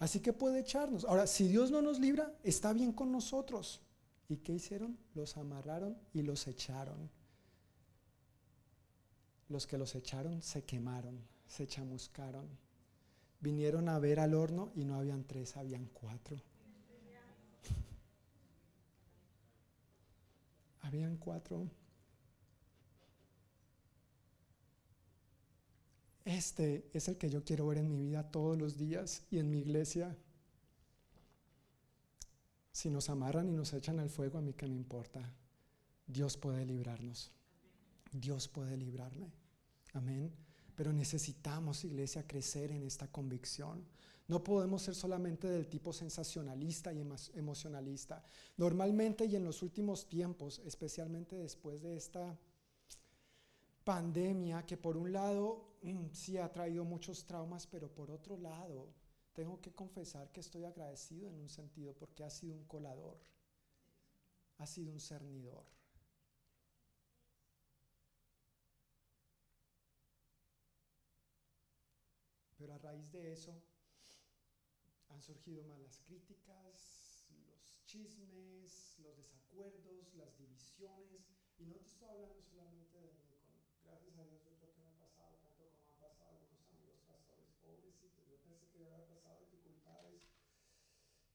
Así 0.00 0.20
que 0.20 0.32
puede 0.32 0.60
echarnos. 0.60 1.04
Ahora, 1.04 1.26
si 1.26 1.46
Dios 1.46 1.70
no 1.70 1.82
nos 1.82 2.00
libra, 2.00 2.34
está 2.42 2.72
bien 2.72 2.90
con 2.90 3.12
nosotros. 3.12 3.82
¿Y 4.28 4.38
qué 4.38 4.54
hicieron? 4.54 4.98
Los 5.14 5.36
amarraron 5.36 5.96
y 6.14 6.22
los 6.22 6.48
echaron. 6.48 7.10
Los 9.48 9.66
que 9.66 9.76
los 9.76 9.94
echaron 9.94 10.40
se 10.40 10.64
quemaron, 10.64 11.20
se 11.46 11.66
chamuscaron. 11.66 12.48
Vinieron 13.40 13.90
a 13.90 13.98
ver 13.98 14.20
al 14.20 14.34
horno 14.34 14.72
y 14.74 14.84
no 14.84 14.94
habían 14.94 15.24
tres, 15.24 15.58
habían 15.58 15.84
cuatro. 15.92 16.40
habían 20.80 21.18
cuatro. 21.18 21.68
Este 26.30 26.88
es 26.92 27.08
el 27.08 27.16
que 27.16 27.28
yo 27.28 27.42
quiero 27.42 27.66
ver 27.66 27.78
en 27.78 27.90
mi 27.90 28.00
vida 28.00 28.30
todos 28.30 28.56
los 28.56 28.78
días 28.78 29.24
y 29.32 29.40
en 29.40 29.50
mi 29.50 29.58
iglesia. 29.58 30.16
Si 32.70 32.88
nos 32.88 33.10
amarran 33.10 33.48
y 33.48 33.52
nos 33.52 33.72
echan 33.72 33.98
al 33.98 34.10
fuego, 34.10 34.38
a 34.38 34.40
mí 34.40 34.52
qué 34.52 34.68
me 34.68 34.76
importa. 34.76 35.34
Dios 36.06 36.36
puede 36.36 36.64
librarnos. 36.64 37.32
Dios 38.12 38.46
puede 38.46 38.76
librarme. 38.76 39.32
Amén. 39.92 40.32
Pero 40.76 40.92
necesitamos, 40.92 41.84
iglesia, 41.84 42.24
crecer 42.24 42.70
en 42.70 42.84
esta 42.84 43.08
convicción. 43.08 43.84
No 44.28 44.44
podemos 44.44 44.82
ser 44.82 44.94
solamente 44.94 45.48
del 45.48 45.66
tipo 45.66 45.92
sensacionalista 45.92 46.92
y 46.92 47.04
emocionalista. 47.34 48.22
Normalmente 48.56 49.24
y 49.24 49.34
en 49.34 49.44
los 49.44 49.62
últimos 49.62 50.08
tiempos, 50.08 50.60
especialmente 50.64 51.34
después 51.34 51.82
de 51.82 51.96
esta 51.96 52.38
pandemia 53.84 54.64
que 54.66 54.76
por 54.76 54.96
un 54.96 55.12
lado 55.12 55.76
mm, 55.82 56.10
sí 56.12 56.38
ha 56.38 56.50
traído 56.52 56.84
muchos 56.84 57.24
traumas, 57.24 57.66
pero 57.66 57.88
por 57.88 58.10
otro 58.10 58.36
lado 58.36 58.92
tengo 59.32 59.60
que 59.60 59.72
confesar 59.72 60.30
que 60.32 60.40
estoy 60.40 60.64
agradecido 60.64 61.28
en 61.28 61.40
un 61.40 61.48
sentido 61.48 61.94
porque 61.94 62.24
ha 62.24 62.30
sido 62.30 62.54
un 62.56 62.64
colador, 62.64 63.18
ha 64.58 64.66
sido 64.66 64.92
un 64.92 65.00
cernidor. 65.00 65.64
Pero 72.58 72.74
a 72.74 72.78
raíz 72.78 73.10
de 73.10 73.32
eso 73.32 73.54
han 75.08 75.22
surgido 75.22 75.64
más 75.64 75.80
las 75.80 75.98
críticas, 76.00 77.24
los 77.48 77.84
chismes, 77.86 78.98
los 78.98 79.16
desacuerdos, 79.16 80.12
las 80.14 80.36
divisiones. 80.36 81.26
Y 81.58 81.64
no 81.64 81.76
te 81.76 81.86
estoy 81.86 82.08
hablando 82.08 82.42
solamente 82.42 83.00
de 83.00 83.12
gracias 83.90 84.16
a 84.18 84.24
Dios, 84.24 84.44
yo 84.46 84.54
creo 84.60 84.72
que 84.72 84.80
me 84.80 84.92
ha 84.92 85.00
pasado 85.02 85.34
tanto 85.42 85.66
como 85.74 85.90
han 85.90 85.98
pasado 85.98 86.30
algunos 86.38 86.62
amigos 86.70 87.02
pastores 87.08 87.50
pobrecitos. 87.58 88.22
Yo 88.28 88.38
pensé 88.46 88.68
que 88.70 88.86
había 88.86 89.08
pasado 89.08 89.40
dificultades, 89.40 90.30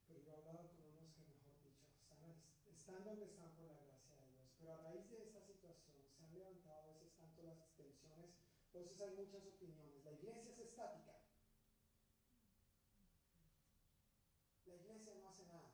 pero 0.08 0.24
yo 0.24 0.32
he 0.32 0.36
hablado 0.40 0.72
con 0.72 0.88
unos 0.88 1.12
que, 1.12 1.28
mejor 1.28 1.58
dicho, 1.60 1.84
están, 2.00 2.32
están 2.66 3.04
donde 3.04 3.26
están 3.26 3.52
por 3.60 3.68
la 3.68 3.76
gracia 3.76 4.16
de 4.16 4.30
Dios. 4.40 4.50
Pero 4.58 4.72
a 4.72 4.78
raíz 4.78 5.10
de 5.10 5.20
esta 5.22 5.42
situación 5.42 6.00
se 6.08 6.24
han 6.24 6.34
levantado 6.34 6.80
a 6.80 6.94
veces 6.96 7.12
tanto 7.18 7.44
las 7.44 7.60
tensiones, 7.76 8.32
entonces 8.76 9.02
hay 9.02 9.16
muchas 9.16 9.46
opiniones. 9.46 10.04
La 10.04 10.12
iglesia 10.12 10.52
es 10.52 10.60
estática. 10.60 11.14
La 14.66 14.76
iglesia 14.76 15.14
no 15.16 15.28
hace 15.28 15.46
nada. 15.46 15.72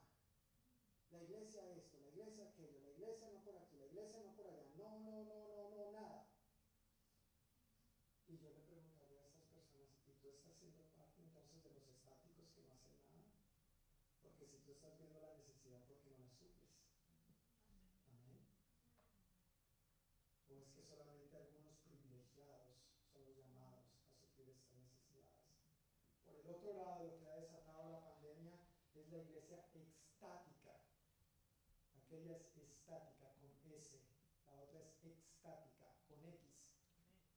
La 1.11 1.21
iglesia 1.23 1.67
esto, 1.71 1.99
la 1.99 2.07
iglesia 2.07 2.45
aquello, 2.45 2.79
la 2.79 2.91
iglesia 2.91 3.29
no 3.29 3.43
por 3.43 3.57
aquí, 3.57 3.77
la 3.77 3.85
iglesia 3.85 4.21
no 4.23 4.35
por 4.35 4.47
allá. 4.47 4.63
No, 4.77 4.99
no, 4.99 5.23
no, 5.23 5.47
no, 5.47 5.69
no, 5.75 5.91
nada. 5.91 6.27
Y 8.27 8.37
yo 8.37 8.49
le 8.49 8.61
preguntaría 8.61 9.19
a 9.19 9.27
estas 9.27 9.49
personas, 9.51 9.99
¿y 10.07 10.13
tú 10.21 10.29
estás 10.29 10.55
siendo 10.55 10.83
parte 10.95 11.21
entonces 11.21 11.63
de 11.63 11.71
los 11.71 11.85
estáticos 11.89 12.47
que 12.55 12.63
no 12.63 12.71
hacen 12.71 12.95
nada? 13.11 13.35
Porque 14.21 14.47
si 14.47 14.57
tú 14.59 14.71
estás 14.71 14.97
viendo 14.97 15.19
la 15.19 15.35
necesidad, 15.35 15.83
¿por 15.83 15.97
qué 15.99 16.11
no 16.11 16.23
la 16.23 16.31
suples? 16.31 16.79
Amén. 18.07 18.47
¿O 20.47 20.55
es 20.55 20.71
que 20.71 20.83
solamente 20.83 21.35
algunos 21.35 21.75
privilegiados 21.83 22.79
son 23.11 23.25
los 23.25 23.35
llamados 23.35 23.83
a 24.07 24.15
suplir 24.15 24.47
estas 24.47 24.79
necesidades? 24.79 25.43
Por 26.23 26.35
el 26.39 26.47
otro 26.47 26.71
lado, 26.71 27.03
lo 27.03 27.19
que 27.19 27.27
ha 27.27 27.35
desatado 27.35 27.91
la 27.91 27.99
pandemia 27.99 28.55
es 28.95 29.00
la 29.11 29.17
iglesia 29.17 29.59
extática. 29.75 30.79
Aquella 31.99 32.37
es 32.37 32.55
estática 32.55 33.27
con 33.41 33.51
S, 33.75 33.99
la 34.47 34.55
otra 34.55 34.79
es 34.79 35.03
extática 35.03 35.91
con 36.07 36.23
X 36.23 36.39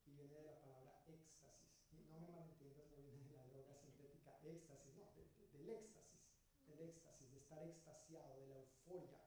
y 0.07 0.13
viene 0.15 0.39
de 0.39 0.45
la 0.45 0.61
palabra 0.61 1.03
éxtasis. 1.09 1.75
Y 1.91 2.07
no 2.07 2.21
me 2.21 2.31
malentiendas, 2.31 2.87
no 2.91 3.03
viene 3.03 3.27
de 3.27 3.35
la 3.35 3.47
droga 3.47 3.75
sintética 3.75 4.39
éxtasis, 4.45 4.95
no, 4.95 5.11
de, 5.19 5.27
del 5.51 5.69
éxtasis, 5.69 6.23
del 6.69 6.81
éxtasis, 6.81 7.31
de 7.33 7.39
estar 7.39 7.63
extasiado, 7.67 8.39
de 8.39 8.47
la 8.47 8.57
euforia. 8.57 9.19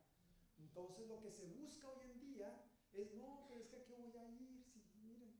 Entonces 0.57 1.07
lo 1.07 1.19
que 1.19 1.31
se 1.31 1.45
busca 1.47 1.89
hoy 1.89 2.11
en 2.11 2.19
día 2.21 2.63
es, 2.93 3.13
no, 3.15 3.45
pero 3.49 3.59
es 3.59 3.67
que 3.67 3.77
aquí 3.77 3.93
voy 3.93 4.15
a 4.15 4.25
ir, 4.25 4.63
si 4.63 4.79
miren, 5.03 5.35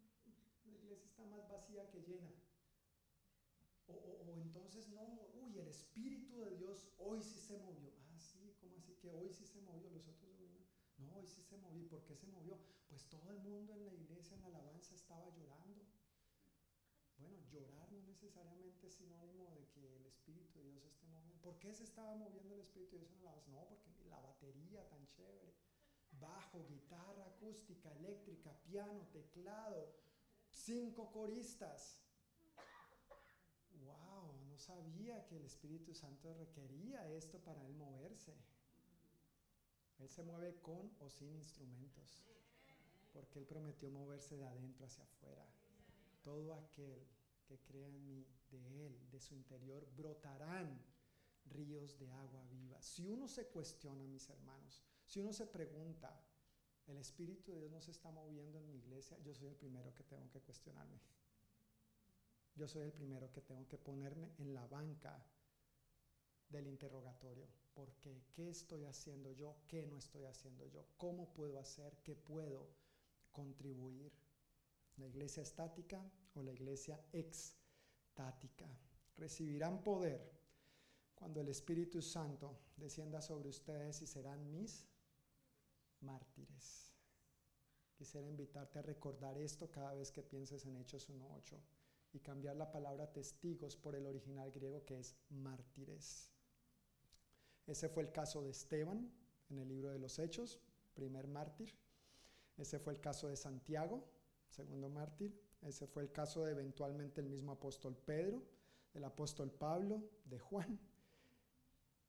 la 0.66 0.76
iglesia 0.76 1.08
está 1.08 1.24
más 1.26 1.48
vacía 1.48 1.90
que 1.90 2.02
llena. 2.02 2.34
O, 3.88 3.94
o, 3.94 4.34
entonces, 4.34 4.90
no, 4.90 5.28
el 5.68 5.73
Espíritu 5.73 6.39
de 6.39 6.56
Dios 6.56 6.88
hoy 6.98 7.22
sí 7.22 7.39
se 7.39 7.57
movió. 7.57 7.91
Ah, 7.99 8.19
sí, 8.19 8.56
¿cómo 8.61 8.77
así 8.77 8.94
que 8.95 9.11
hoy 9.11 9.30
sí 9.30 9.45
se 9.45 9.60
movió? 9.61 9.89
Los 9.89 10.07
otros 10.07 10.31
no, 10.98 11.18
hoy 11.18 11.27
sí 11.27 11.44
se 11.44 11.57
movió. 11.57 11.84
¿Y 11.84 11.89
por 11.89 12.06
qué 12.06 12.15
se 12.15 12.27
movió? 12.27 12.57
Pues 12.88 13.10
todo 13.10 13.30
el 13.31 13.39
mundo 13.39 13.73
en 13.73 13.85
la 13.85 13.94
iglesia, 13.94 14.35
en 14.35 14.44
la 14.44 14.48
alabanza, 14.48 14.95
estaba 14.95 15.30
llorando. 15.30 15.85
Bueno, 17.18 17.38
llorar 17.52 17.91
no 17.91 18.02
necesariamente 18.03 18.88
es 18.88 18.94
sinónimo 18.94 19.49
de 19.56 19.68
que 19.72 19.98
el 19.98 20.06
Espíritu 20.06 20.60
de 20.60 20.72
Dios 20.72 20.85
esté 20.85 21.06
moviendo. 21.07 21.41
¿Por 21.41 21.60
qué 21.60 21.73
se 21.73 21.84
estaba 21.84 22.15
moviendo 22.15 22.56
el 22.56 22.61
Espíritu 22.61 22.95
de 22.95 23.02
Dios 23.02 23.11
en 23.11 23.26
la 23.26 23.31
alabanza? 23.31 23.52
No, 23.52 23.68
porque 23.68 24.06
la 24.06 24.22
batería 24.22 24.88
tan 24.88 25.06
chévere. 25.10 25.53
Bajo, 26.11 26.65
guitarra 26.65 27.26
acústica, 27.26 27.91
eléctrica, 27.91 28.57
piano, 28.64 29.06
teclado, 29.11 29.94
cinco 30.49 31.11
coristas. 31.11 31.99
Sabía 34.68 35.26
que 35.26 35.38
el 35.38 35.45
Espíritu 35.45 35.94
Santo 35.94 36.34
requería 36.34 37.07
esto 37.07 37.39
para 37.39 37.65
él 37.65 37.73
moverse. 37.73 38.35
Él 39.98 40.10
se 40.10 40.23
mueve 40.23 40.60
con 40.61 40.91
o 40.99 41.10
sin 41.10 41.34
instrumentos, 41.34 42.26
porque 43.14 43.39
Él 43.39 43.45
prometió 43.45 43.89
moverse 43.89 44.35
de 44.35 44.45
adentro 44.45 44.85
hacia 44.85 45.06
afuera. 45.06 45.48
Todo 46.22 46.53
aquel 46.53 47.07
que 47.45 47.60
crea 47.60 47.88
en 47.88 48.06
mí, 48.06 48.27
de 48.52 48.88
Él, 48.88 49.10
de 49.10 49.22
su 49.22 49.35
interior, 49.35 49.88
brotarán 49.95 50.84
ríos 51.45 51.98
de 51.98 52.11
agua 52.11 52.44
viva. 52.49 52.81
Si 52.81 53.07
uno 53.07 53.30
se 53.30 53.48
cuestiona, 53.48 54.06
mis 54.06 54.30
hermanos, 54.30 54.84
si 55.06 55.22
uno 55.22 55.31
se 55.31 55.48
pregunta, 55.48 56.22
¿el 56.88 56.98
Espíritu 56.98 57.53
de 57.53 57.60
Dios 57.60 57.72
no 57.72 57.80
se 57.80 57.91
está 57.91 58.11
moviendo 58.11 58.60
en 58.60 58.68
mi 58.68 58.76
iglesia? 58.80 59.18
Yo 59.19 59.34
soy 59.34 59.48
el 59.48 59.56
primero 59.56 59.95
que 59.95 60.03
tengo 60.03 60.30
que 60.30 60.41
cuestionarme. 60.41 60.99
Yo 62.58 62.68
soy 62.68 62.84
el 62.84 62.92
primero 62.92 63.32
que 63.32 63.42
tengo 63.42 63.68
que 63.68 63.78
ponerme 63.78 64.34
en 64.40 64.54
la 64.54 64.66
banca 64.68 65.24
del 66.50 66.68
interrogatorio 66.68 67.48
¿Por 67.78 67.94
qué? 68.00 68.24
¿Qué 68.34 68.50
estoy 68.50 68.86
haciendo 68.86 69.32
yo? 69.34 69.56
¿Qué 69.68 69.86
no 69.86 70.00
estoy 70.00 70.26
haciendo 70.26 70.66
yo? 70.66 70.84
¿Cómo 70.98 71.32
puedo 71.32 71.60
hacer? 71.60 71.96
¿Qué 72.04 72.16
puedo 72.16 72.70
contribuir? 73.32 74.12
¿La 74.96 75.06
iglesia 75.06 75.44
estática 75.44 76.04
o 76.34 76.42
la 76.42 76.52
iglesia 76.54 77.00
extática? 77.14 78.68
Recibirán 79.16 79.84
poder 79.84 80.28
cuando 81.14 81.40
el 81.40 81.50
Espíritu 81.50 82.02
Santo 82.02 82.58
descienda 82.78 83.22
sobre 83.22 83.50
ustedes 83.50 84.02
y 84.02 84.08
serán 84.08 84.50
mis 84.50 84.88
mártires. 86.02 86.96
Quisiera 87.94 88.28
invitarte 88.28 88.80
a 88.80 88.82
recordar 88.82 89.38
esto 89.38 89.70
cada 89.70 89.94
vez 89.94 90.12
que 90.12 90.24
pienses 90.24 90.66
en 90.66 90.78
Hechos 90.78 91.12
1.8 91.12 91.60
y 92.18 92.19
cambiar 92.19 92.56
la 92.56 92.72
palabra 92.72 93.14
testigos 93.14 93.77
por 93.77 93.95
el 93.95 94.07
original 94.07 94.52
griego 94.52 94.84
que 94.84 94.98
es 94.98 95.15
mártires. 95.30 96.31
Ese 97.68 97.89
fue 97.89 98.02
el 98.02 98.11
caso 98.11 98.41
de 98.41 98.49
Esteban 98.49 99.11
en 99.52 99.60
el 99.60 99.68
libro 99.68 99.91
de 99.91 99.99
los 99.99 100.18
Hechos, 100.18 100.60
primer 100.95 101.27
mártir. 101.27 101.77
Ese 102.57 102.80
fue 102.80 102.94
el 102.94 102.99
caso 102.99 103.27
de 103.27 103.35
Santiago, 103.35 104.03
segundo 104.48 104.89
mártir. 104.89 105.39
Ese 105.61 105.85
fue 105.85 106.02
el 106.02 106.11
caso 106.11 106.44
de 106.44 106.53
eventualmente 106.53 107.22
el 107.22 107.30
mismo 107.30 107.52
apóstol 107.52 107.95
Pedro, 107.95 108.44
el 108.95 109.03
apóstol 109.03 109.52
Pablo, 109.52 110.10
de 110.26 110.39
Juan, 110.39 110.80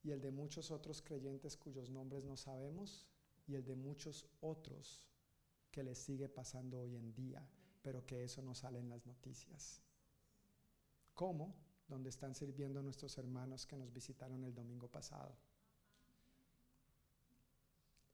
y 0.02 0.10
el 0.10 0.22
de 0.22 0.30
muchos 0.30 0.70
otros 0.70 1.02
creyentes 1.02 1.56
cuyos 1.58 1.90
nombres 1.90 2.24
no 2.24 2.36
sabemos, 2.36 3.06
y 3.46 3.56
el 3.56 3.64
de 3.64 3.74
muchos 3.74 4.26
otros 4.40 5.04
que 5.70 5.82
les 5.82 5.98
sigue 5.98 6.30
pasando 6.30 6.78
hoy 6.78 6.96
en 6.96 7.12
día, 7.14 7.46
pero 7.82 8.06
que 8.06 8.24
eso 8.24 8.40
no 8.40 8.54
sale 8.54 8.78
en 8.78 8.88
las 8.88 9.04
noticias. 9.04 9.82
¿Cómo? 11.18 11.52
Donde 11.88 12.10
están 12.10 12.32
sirviendo 12.36 12.80
nuestros 12.80 13.18
hermanos 13.18 13.66
que 13.66 13.76
nos 13.76 13.92
visitaron 13.92 14.44
el 14.44 14.54
domingo 14.54 14.86
pasado. 14.86 15.36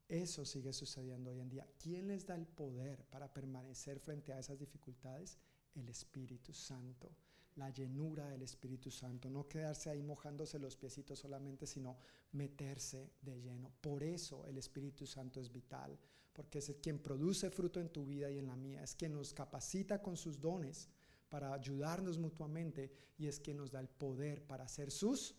Eso 0.09 0.43
sigue 0.43 0.73
sucediendo 0.73 1.29
hoy 1.29 1.39
en 1.39 1.49
día. 1.49 1.67
¿Quién 1.77 2.07
les 2.07 2.25
da 2.25 2.33
el 2.33 2.47
poder 2.47 3.05
para 3.11 3.31
permanecer 3.31 3.99
frente 3.99 4.33
a 4.33 4.39
esas 4.39 4.57
dificultades? 4.57 5.37
El 5.75 5.87
Espíritu 5.87 6.51
Santo, 6.51 7.11
la 7.57 7.69
llenura 7.69 8.27
del 8.27 8.41
Espíritu 8.41 8.89
Santo, 8.89 9.29
no 9.29 9.47
quedarse 9.47 9.91
ahí 9.91 10.01
mojándose 10.01 10.57
los 10.57 10.75
piecitos 10.75 11.19
solamente, 11.19 11.67
sino 11.67 11.99
meterse 12.31 13.11
de 13.21 13.39
lleno. 13.39 13.71
Por 13.81 14.01
eso 14.01 14.47
el 14.47 14.57
Espíritu 14.57 15.05
Santo 15.05 15.39
es 15.39 15.51
vital, 15.51 15.95
porque 16.33 16.57
es 16.57 16.75
quien 16.81 16.97
produce 16.97 17.51
fruto 17.51 17.79
en 17.79 17.89
tu 17.89 18.03
vida 18.03 18.31
y 18.31 18.39
en 18.39 18.47
la 18.47 18.55
mía, 18.55 18.81
es 18.81 18.95
quien 18.95 19.13
nos 19.13 19.31
capacita 19.31 20.01
con 20.01 20.17
sus 20.17 20.41
dones 20.41 20.89
para 21.29 21.53
ayudarnos 21.53 22.17
mutuamente 22.17 22.91
y 23.17 23.27
es 23.27 23.39
quien 23.39 23.57
nos 23.57 23.71
da 23.71 23.79
el 23.79 23.89
poder 23.89 24.45
para 24.45 24.67
ser 24.67 24.91
sus 24.91 25.35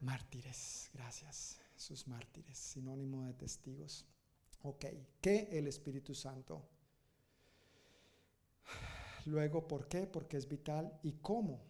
mártires. 0.00 0.90
Gracias 0.92 1.60
sus 1.76 2.06
mártires, 2.08 2.58
sinónimo 2.58 3.24
de 3.24 3.34
testigos. 3.34 4.06
Ok, 4.62 4.86
¿qué 5.20 5.48
el 5.52 5.66
Espíritu 5.68 6.14
Santo? 6.14 6.68
Luego, 9.26 9.66
¿por 9.68 9.86
qué? 9.88 10.06
Porque 10.06 10.36
es 10.36 10.48
vital. 10.48 10.98
¿Y 11.02 11.12
cómo? 11.12 11.62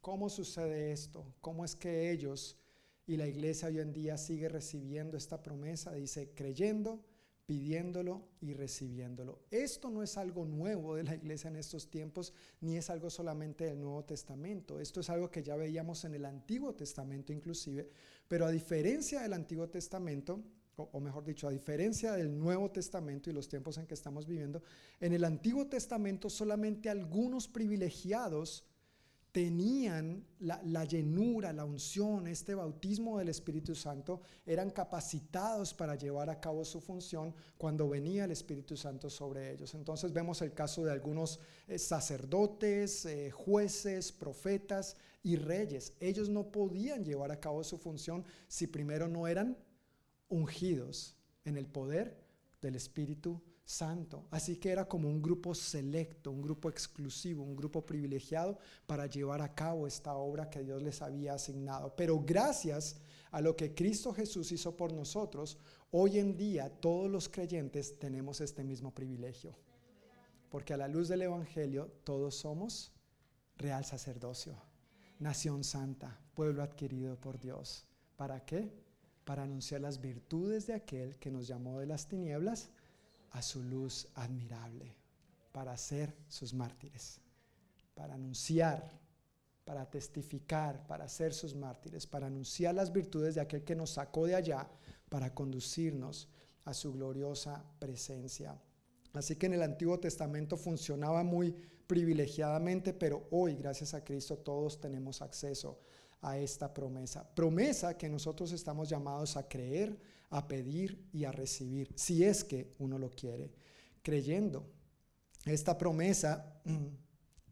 ¿Cómo 0.00 0.28
sucede 0.28 0.92
esto? 0.92 1.34
¿Cómo 1.40 1.64
es 1.64 1.76
que 1.76 2.10
ellos 2.10 2.58
y 3.06 3.16
la 3.16 3.26
iglesia 3.26 3.68
hoy 3.68 3.80
en 3.80 3.92
día 3.92 4.18
sigue 4.18 4.48
recibiendo 4.48 5.16
esta 5.16 5.42
promesa? 5.42 5.92
Dice, 5.92 6.34
creyendo 6.34 7.04
pidiéndolo 7.46 8.28
y 8.40 8.54
recibiéndolo. 8.54 9.40
Esto 9.50 9.90
no 9.90 10.02
es 10.02 10.16
algo 10.16 10.46
nuevo 10.46 10.96
de 10.96 11.04
la 11.04 11.14
iglesia 11.14 11.48
en 11.48 11.56
estos 11.56 11.90
tiempos, 11.90 12.32
ni 12.60 12.76
es 12.76 12.88
algo 12.90 13.10
solamente 13.10 13.64
del 13.64 13.80
Nuevo 13.80 14.04
Testamento. 14.04 14.80
Esto 14.80 15.00
es 15.00 15.10
algo 15.10 15.30
que 15.30 15.42
ya 15.42 15.56
veíamos 15.56 16.04
en 16.04 16.14
el 16.14 16.24
Antiguo 16.24 16.74
Testamento 16.74 17.32
inclusive, 17.32 17.90
pero 18.28 18.46
a 18.46 18.50
diferencia 18.50 19.20
del 19.20 19.34
Antiguo 19.34 19.68
Testamento, 19.68 20.42
o, 20.76 21.00
mejor 21.00 21.24
dicho, 21.24 21.46
a 21.46 21.52
diferencia 21.52 22.12
del 22.12 22.36
Nuevo 22.36 22.70
Testamento 22.70 23.30
y 23.30 23.32
los 23.32 23.48
tiempos 23.48 23.78
en 23.78 23.86
que 23.86 23.94
estamos 23.94 24.26
viviendo, 24.26 24.62
en 24.98 25.12
el 25.12 25.24
Antiguo 25.24 25.66
Testamento 25.66 26.30
solamente 26.30 26.88
algunos 26.88 27.46
privilegiados 27.46 28.64
tenían 29.34 30.24
la, 30.38 30.84
llenura, 30.84 31.52
la 31.52 31.64
unción, 31.64 32.28
este 32.28 32.54
bautismo 32.54 33.18
del 33.18 33.30
Espíritu 33.30 33.74
Santo, 33.74 34.20
eran 34.46 34.70
capacitados 34.70 35.74
para 35.74 35.96
llevar 35.96 36.30
a 36.30 36.38
cabo 36.38 36.64
su 36.64 36.80
función 36.80 37.34
cuando 37.58 37.88
venía 37.88 38.26
el 38.26 38.30
Espíritu 38.30 38.76
Santo 38.76 39.10
sobre 39.10 39.50
ellos. 39.50 39.74
Entonces 39.74 40.12
vemos 40.12 40.40
el 40.40 40.54
caso 40.54 40.84
de 40.84 40.92
algunos 40.92 41.40
eh, 41.66 41.80
sacerdotes, 41.80 43.06
eh, 43.06 43.32
jueces, 43.32 44.12
profetas 44.12 44.96
y 45.24 45.34
reyes. 45.34 45.94
Ellos 45.98 46.28
no 46.28 46.52
podían 46.52 47.04
llevar 47.04 47.32
a 47.32 47.40
cabo 47.40 47.64
su 47.64 47.76
función 47.76 48.24
si 48.46 48.68
primero 48.68 49.08
no 49.08 49.26
eran 49.26 49.58
ungidos 50.28 51.16
en 51.44 51.56
el 51.56 51.66
poder 51.66 52.22
del 52.62 52.76
Espíritu 52.76 53.32
Santo. 53.32 53.53
Así 54.30 54.56
que 54.56 54.70
era 54.70 54.86
como 54.86 55.08
un 55.08 55.22
grupo 55.22 55.54
selecto, 55.54 56.30
un 56.30 56.42
grupo 56.42 56.68
exclusivo, 56.68 57.42
un 57.42 57.56
grupo 57.56 57.84
privilegiado 57.84 58.58
para 58.86 59.06
llevar 59.06 59.40
a 59.40 59.54
cabo 59.54 59.86
esta 59.86 60.14
obra 60.14 60.50
que 60.50 60.62
Dios 60.62 60.82
les 60.82 61.00
había 61.00 61.34
asignado. 61.34 61.94
Pero 61.96 62.20
gracias 62.20 62.96
a 63.30 63.40
lo 63.40 63.56
que 63.56 63.74
Cristo 63.74 64.12
Jesús 64.12 64.52
hizo 64.52 64.76
por 64.76 64.92
nosotros, 64.92 65.56
hoy 65.90 66.18
en 66.18 66.36
día 66.36 66.68
todos 66.68 67.10
los 67.10 67.28
creyentes 67.28 67.98
tenemos 67.98 68.40
este 68.40 68.62
mismo 68.62 68.92
privilegio. 68.92 69.56
Porque 70.50 70.74
a 70.74 70.76
la 70.76 70.86
luz 70.86 71.08
del 71.08 71.22
Evangelio 71.22 71.90
todos 72.04 72.36
somos 72.36 72.92
real 73.56 73.84
sacerdocio, 73.84 74.54
nación 75.18 75.64
santa, 75.64 76.20
pueblo 76.34 76.62
adquirido 76.62 77.18
por 77.18 77.40
Dios. 77.40 77.86
¿Para 78.16 78.44
qué? 78.44 78.72
Para 79.24 79.44
anunciar 79.44 79.80
las 79.80 80.00
virtudes 80.00 80.66
de 80.66 80.74
aquel 80.74 81.16
que 81.16 81.30
nos 81.30 81.48
llamó 81.48 81.80
de 81.80 81.86
las 81.86 82.06
tinieblas 82.06 82.70
a 83.34 83.42
su 83.42 83.62
luz 83.62 84.06
admirable 84.14 84.96
para 85.52 85.76
ser 85.76 86.14
sus 86.28 86.54
mártires, 86.54 87.20
para 87.94 88.14
anunciar, 88.14 88.90
para 89.64 89.90
testificar, 89.90 90.86
para 90.86 91.08
ser 91.08 91.34
sus 91.34 91.54
mártires, 91.54 92.06
para 92.06 92.28
anunciar 92.28 92.74
las 92.74 92.92
virtudes 92.92 93.34
de 93.34 93.40
aquel 93.40 93.64
que 93.64 93.74
nos 93.74 93.90
sacó 93.90 94.26
de 94.26 94.36
allá, 94.36 94.68
para 95.08 95.34
conducirnos 95.34 96.28
a 96.64 96.74
su 96.74 96.92
gloriosa 96.92 97.64
presencia. 97.80 98.56
Así 99.12 99.34
que 99.36 99.46
en 99.46 99.54
el 99.54 99.62
Antiguo 99.62 99.98
Testamento 99.98 100.56
funcionaba 100.56 101.24
muy 101.24 101.52
privilegiadamente, 101.86 102.92
pero 102.92 103.26
hoy, 103.32 103.56
gracias 103.56 103.94
a 103.94 104.04
Cristo, 104.04 104.38
todos 104.38 104.80
tenemos 104.80 105.22
acceso 105.22 105.80
a 106.20 106.38
esta 106.38 106.72
promesa. 106.72 107.28
Promesa 107.34 107.96
que 107.96 108.08
nosotros 108.08 108.52
estamos 108.52 108.88
llamados 108.88 109.36
a 109.36 109.48
creer, 109.48 109.98
a 110.30 110.46
pedir 110.48 111.08
y 111.12 111.24
a 111.24 111.32
recibir, 111.32 111.92
si 111.94 112.24
es 112.24 112.44
que 112.44 112.74
uno 112.78 112.98
lo 112.98 113.10
quiere, 113.10 113.52
creyendo. 114.02 114.66
Esta 115.44 115.76
promesa, 115.76 116.60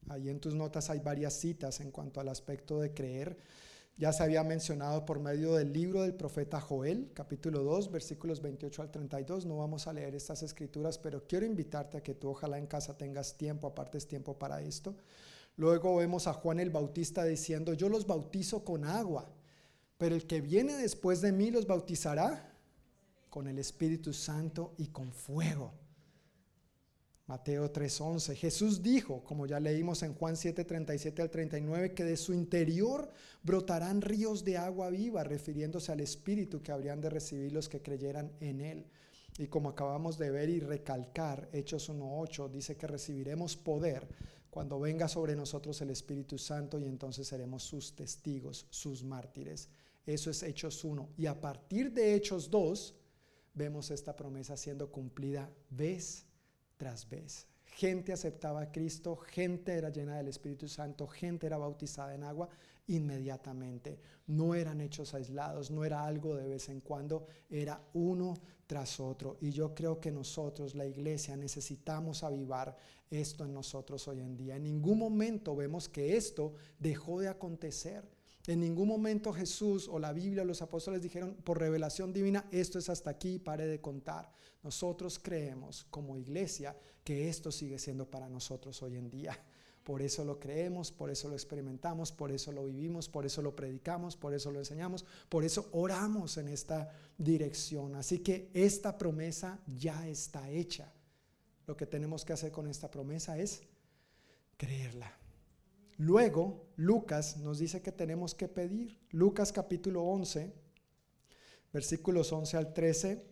ahí 0.09 0.29
en 0.29 0.41
tus 0.41 0.55
notas 0.55 0.91
hay 0.91 1.01
varias 1.01 1.35
citas 1.35 1.81
en 1.81 1.91
cuanto 1.91 2.21
al 2.21 2.29
aspecto 2.29 2.81
de 2.81 2.93
creer. 2.93 3.37
Ya 3.99 4.13
se 4.13 4.23
había 4.23 4.43
mencionado 4.43 5.05
por 5.05 5.21
medio 5.21 5.55
del 5.55 5.73
libro 5.73 6.03
del 6.03 6.15
profeta 6.15 6.61
Joel, 6.61 7.11
capítulo 7.13 7.63
2, 7.63 7.91
versículos 7.91 8.41
28 8.41 8.83
al 8.83 8.91
32. 8.91 9.45
No 9.45 9.59
vamos 9.59 9.87
a 9.87 9.93
leer 9.93 10.15
estas 10.15 10.43
escrituras, 10.43 10.99
pero 10.99 11.27
quiero 11.27 11.45
invitarte 11.45 11.99
a 11.99 12.03
que 12.03 12.15
tú 12.15 12.31
ojalá 12.31 12.59
en 12.59 12.67
casa 12.67 12.97
tengas 12.97 13.37
tiempo, 13.37 13.67
apartes 13.67 14.09
tiempo 14.09 14.39
para 14.39 14.63
esto. 14.63 14.97
Luego 15.57 15.97
vemos 15.97 16.27
a 16.27 16.33
Juan 16.33 16.61
el 16.61 16.71
Bautista 16.71 17.25
diciendo, 17.25 17.75
yo 17.75 17.89
los 17.89 18.07
bautizo 18.07 18.65
con 18.65 18.85
agua, 18.85 19.31
pero 19.99 20.15
el 20.15 20.27
que 20.27 20.41
viene 20.41 20.77
después 20.77 21.21
de 21.21 21.33
mí 21.33 21.51
los 21.51 21.67
bautizará 21.67 22.53
con 23.29 23.47
el 23.47 23.59
Espíritu 23.59 24.13
Santo 24.13 24.75
y 24.79 24.89
con 24.89 25.13
fuego. 25.13 25.73
Mateo 27.27 27.73
3:11. 27.73 28.35
Jesús 28.35 28.83
dijo, 28.83 29.23
como 29.25 29.47
ya 29.47 29.61
leímos 29.61 30.03
en 30.03 30.15
Juan 30.15 30.35
7:37 30.35 31.23
al 31.23 31.31
39, 31.31 31.95
que 31.95 32.05
de 32.05 32.17
su 32.17 32.35
interior 32.35 33.11
brotarán 33.43 34.03
ríos 34.03 34.45
de 34.45 34.59
agua 34.59 34.91
viva, 34.91 35.23
refiriéndose 35.23 35.93
al 35.93 36.01
Espíritu 36.01 36.63
que 36.63 36.73
habrían 36.73 37.01
de 37.01 37.11
recibir 37.11 37.53
los 37.53 37.69
que 37.69 37.81
creyeran 37.81 38.33
en 38.41 38.61
Él. 38.61 38.87
Y 39.39 39.47
como 39.47 39.71
acabamos 39.71 40.19
de 40.19 40.31
ver 40.31 40.51
y 40.51 40.61
recalcar, 40.61 41.49
Hechos 41.53 41.89
1:8 41.89 42.51
dice 42.51 42.77
que 42.77 42.87
recibiremos 42.87 43.57
poder 43.57 44.09
cuando 44.53 44.79
venga 44.79 45.09
sobre 45.09 45.35
nosotros 45.35 45.81
el 45.81 45.89
Espíritu 45.89 46.37
Santo 46.37 46.79
y 46.79 46.85
entonces 46.85 47.27
seremos 47.27 47.63
sus 47.63 47.97
testigos, 47.97 48.67
sus 48.69 49.03
mártires. 49.03 49.71
Eso 50.05 50.29
es 50.29 50.43
Hechos 50.43 50.85
1. 50.85 51.09
Y 51.17 51.25
a 51.25 51.41
partir 51.41 51.91
de 51.91 52.15
Hechos 52.15 52.51
2, 52.51 52.95
vemos 53.55 53.91
esta 53.91 54.15
promesa 54.15 54.55
siendo 54.59 54.91
cumplida 54.93 55.51
vez 55.71 56.27
tras 56.77 57.09
vez. 57.09 57.47
Gente 57.65 58.13
aceptaba 58.13 58.61
a 58.61 58.71
Cristo, 58.71 59.17
gente 59.17 59.73
era 59.73 59.89
llena 59.89 60.19
del 60.19 60.29
Espíritu 60.29 60.69
Santo, 60.69 61.07
gente 61.07 61.47
era 61.47 61.57
bautizada 61.57 62.15
en 62.15 62.23
agua 62.23 62.51
inmediatamente. 62.93 63.99
No 64.27 64.55
eran 64.55 64.81
hechos 64.81 65.15
aislados, 65.15 65.71
no 65.71 65.85
era 65.85 66.07
algo 66.07 66.37
de 66.37 66.47
vez 66.47 66.69
en 66.69 66.81
cuando, 66.81 67.27
era 67.49 67.83
uno 67.95 68.35
tras 68.67 69.01
otro. 69.01 69.39
Y 69.41 69.51
yo 69.51 69.75
creo 69.75 69.99
que 69.99 70.11
nosotros, 70.11 70.75
la 70.75 70.87
iglesia, 70.87 71.37
necesitamos 71.37 72.23
avivar 72.23 72.77
esto 73.11 73.45
en 73.45 73.55
nosotros 73.55 74.07
hoy 74.09 74.21
en 74.21 74.37
día. 74.37 74.57
En 74.57 74.65
ningún 74.65 74.99
momento 74.99 75.57
vemos 75.57 75.89
que 75.89 76.17
esto 76.17 76.55
dejó 76.79 77.21
de 77.21 77.29
acontecer. 77.29 78.09
En 78.47 78.61
ningún 78.61 78.89
momento 78.89 79.33
Jesús 79.33 79.89
o 79.89 79.99
la 79.99 80.13
Biblia 80.13 80.43
o 80.43 80.47
los 80.47 80.63
apóstoles 80.63 81.01
dijeron 81.01 81.37
por 81.45 81.61
revelación 81.61 82.13
divina, 82.13 82.47
esto 82.51 82.79
es 82.79 82.89
hasta 82.89 83.11
aquí, 83.11 83.39
pare 83.39 83.67
de 83.67 83.81
contar. 83.81 84.33
Nosotros 84.63 85.19
creemos 85.19 85.87
como 85.91 86.17
iglesia 86.17 86.77
que 87.05 87.29
esto 87.29 87.53
sigue 87.53 87.79
siendo 87.79 88.11
para 88.11 88.29
nosotros 88.29 88.83
hoy 88.83 88.97
en 88.97 89.11
día. 89.11 89.39
Por 89.85 90.01
eso 90.01 90.25
lo 90.25 90.39
creemos, 90.39 90.93
por 90.93 91.11
eso 91.11 91.29
lo 91.29 91.35
experimentamos, 91.35 92.13
por 92.13 92.31
eso 92.31 92.53
lo 92.53 92.67
vivimos, 92.67 93.09
por 93.09 93.27
eso 93.27 93.43
lo 93.43 93.57
predicamos, 93.57 94.17
por 94.17 94.33
eso 94.33 94.53
lo 94.53 94.61
enseñamos, 94.61 95.05
por 95.29 95.45
eso 95.45 95.69
oramos 95.73 96.37
en 96.37 96.49
esta 96.49 96.91
dirección. 97.19 97.97
Así 97.97 98.21
que 98.21 98.51
esta 98.55 98.97
promesa 98.97 99.59
ya 99.67 100.07
está 100.09 100.49
hecha. 100.51 100.93
Lo 101.67 101.77
que 101.77 101.87
tenemos 101.87 102.25
que 102.25 102.33
hacer 102.33 102.53
con 102.53 102.69
esta 102.69 102.91
promesa 102.91 103.39
es 103.39 103.63
creerla. 104.57 105.17
Luego, 105.97 106.69
Lucas 106.77 107.37
nos 107.39 107.59
dice 107.59 107.83
que 107.83 107.93
tenemos 107.93 108.35
que 108.35 108.49
pedir. 108.49 109.01
Lucas 109.11 109.53
capítulo 109.53 110.03
11, 110.05 110.53
versículos 111.73 112.33
11 112.33 112.57
al 112.57 112.73
13, 112.73 113.27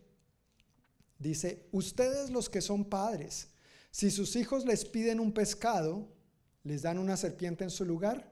dice, 1.17 1.67
ustedes 1.71 2.29
los 2.29 2.49
que 2.49 2.61
son 2.61 2.85
padres, 2.85 3.49
si 3.91 4.09
sus 4.09 4.35
hijos 4.35 4.65
les 4.65 4.85
piden 4.85 5.19
un 5.19 5.33
pescado, 5.33 6.07
¿les 6.63 6.81
dan 6.81 6.97
una 6.97 7.17
serpiente 7.17 7.63
en 7.63 7.69
su 7.69 7.85
lugar? 7.85 8.31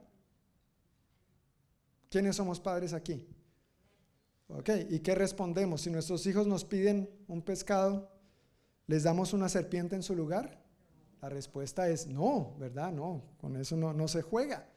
¿Quiénes 2.08 2.36
somos 2.36 2.60
padres 2.60 2.92
aquí? 2.92 3.26
Ok, 4.48 4.70
¿y 4.88 4.98
qué 4.98 5.14
respondemos? 5.14 5.82
Si 5.82 5.90
nuestros 5.90 6.26
hijos 6.26 6.46
nos 6.46 6.64
piden 6.64 7.08
un 7.28 7.42
pescado, 7.42 8.10
¿les 8.86 9.04
damos 9.04 9.32
una 9.32 9.48
serpiente 9.48 9.94
en 9.94 10.02
su 10.02 10.16
lugar? 10.16 10.60
La 11.22 11.28
respuesta 11.28 11.88
es 11.88 12.06
no, 12.06 12.56
¿verdad? 12.58 12.92
No, 12.92 13.22
con 13.38 13.56
eso 13.56 13.76
no, 13.76 13.92
no 13.92 14.08
se 14.08 14.22
juega. 14.22 14.68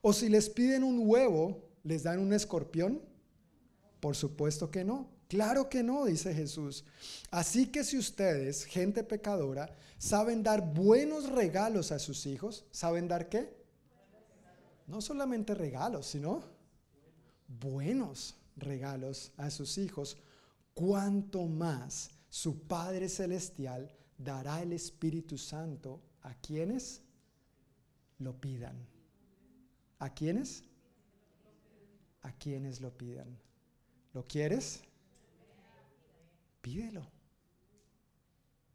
O 0.00 0.12
si 0.12 0.28
les 0.28 0.48
piden 0.48 0.84
un 0.84 1.02
huevo, 1.06 1.68
¿les 1.82 2.04
dan 2.04 2.20
un 2.20 2.32
escorpión? 2.32 3.02
Por 4.00 4.16
supuesto 4.16 4.70
que 4.70 4.84
no. 4.84 5.10
Claro 5.28 5.68
que 5.68 5.82
no, 5.82 6.06
dice 6.06 6.32
Jesús. 6.32 6.84
Así 7.30 7.66
que 7.66 7.84
si 7.84 7.98
ustedes, 7.98 8.64
gente 8.64 9.04
pecadora, 9.04 9.76
saben 9.98 10.42
dar 10.42 10.72
buenos 10.72 11.28
regalos 11.28 11.92
a 11.92 11.98
sus 11.98 12.24
hijos, 12.24 12.64
¿saben 12.70 13.08
dar 13.08 13.28
qué? 13.28 13.54
No 14.86 15.02
solamente 15.02 15.54
regalos, 15.54 16.06
sino 16.06 16.42
buenos 17.46 18.36
regalos 18.56 19.32
a 19.36 19.50
sus 19.50 19.76
hijos, 19.76 20.16
cuanto 20.72 21.46
más 21.46 22.10
su 22.30 22.66
Padre 22.66 23.10
Celestial 23.10 23.94
dará 24.16 24.62
el 24.62 24.72
Espíritu 24.72 25.36
Santo 25.36 26.00
a 26.22 26.34
quienes 26.34 27.02
lo 28.18 28.40
pidan. 28.40 28.76
¿A 29.98 30.14
quienes? 30.14 30.64
A 32.22 32.32
quienes 32.32 32.80
lo 32.80 32.96
pidan. 32.96 33.38
¿Lo 34.14 34.24
quieres? 34.24 34.82
Pídelo. 36.60 37.06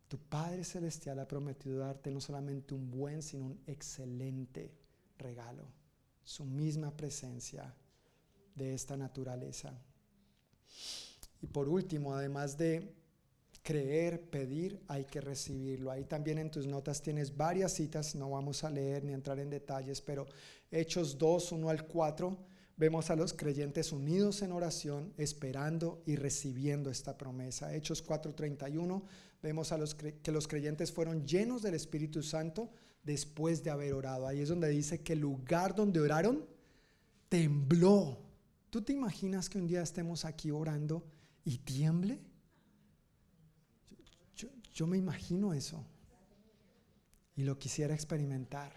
Tu 0.08 0.18
Padre 0.18 0.64
Celestial 0.64 1.20
ha 1.20 1.28
prometido 1.28 1.80
darte 1.80 2.12
no 2.12 2.22
solamente 2.22 2.74
un 2.74 2.92
buen, 2.92 3.24
sino 3.24 3.46
un 3.46 3.60
excelente 3.66 4.72
regalo. 5.18 5.68
Su 6.24 6.46
misma 6.46 6.96
presencia 6.96 7.74
de 8.56 8.74
esta 8.74 8.96
naturaleza. 8.96 9.74
Y 11.42 11.48
por 11.48 11.68
último, 11.68 12.16
además 12.16 12.58
de 12.58 12.94
creer, 13.64 14.30
pedir, 14.30 14.84
hay 14.88 15.06
que 15.06 15.22
recibirlo. 15.22 15.90
Ahí 15.90 16.04
también 16.04 16.38
en 16.38 16.52
tus 16.52 16.68
notas 16.68 17.02
tienes 17.02 17.36
varias 17.36 17.74
citas, 17.74 18.14
no 18.14 18.30
vamos 18.30 18.64
a 18.64 18.70
leer 18.70 19.04
ni 19.04 19.14
entrar 19.14 19.40
en 19.40 19.50
detalles, 19.50 20.02
pero 20.02 20.28
Hechos 20.70 21.18
2, 21.18 21.54
1 21.54 21.70
al 21.70 21.88
4, 21.88 22.38
vemos 22.78 23.10
a 23.10 23.16
los 23.16 23.34
creyentes 23.34 23.92
unidos 23.92 24.42
en 24.42 24.52
oración, 24.52 25.14
esperando 25.18 26.02
y 26.06 26.16
recibiendo 26.16 26.90
esta 26.90 27.18
promesa. 27.18 27.74
Hechos 27.76 28.02
4:31, 28.02 29.04
vemos 29.42 29.72
a 29.72 29.78
los 29.78 29.96
que 29.96 30.32
los 30.32 30.48
creyentes 30.48 30.92
fueron 30.92 31.26
llenos 31.26 31.62
del 31.62 31.76
Espíritu 31.76 32.24
Santo 32.24 32.72
después 33.04 33.64
de 33.64 33.70
haber 33.70 33.94
orado. 33.94 34.28
Ahí 34.28 34.40
es 34.40 34.50
donde 34.50 34.70
dice 34.70 35.02
que 35.02 35.14
el 35.14 35.20
lugar 35.20 35.76
donde 35.76 36.00
oraron 36.00 36.46
tembló. 37.30 38.20
¿Tú 38.70 38.82
te 38.82 38.94
imaginas 38.94 39.50
que 39.50 39.60
un 39.60 39.68
día 39.68 39.82
estemos 39.82 40.26
aquí 40.26 40.50
orando 40.52 41.04
y 41.44 41.58
tiemble? 41.60 42.20
Yo 44.74 44.88
me 44.88 44.98
imagino 44.98 45.54
eso 45.54 45.86
y 47.36 47.44
lo 47.44 47.60
quisiera 47.60 47.94
experimentar. 47.94 48.72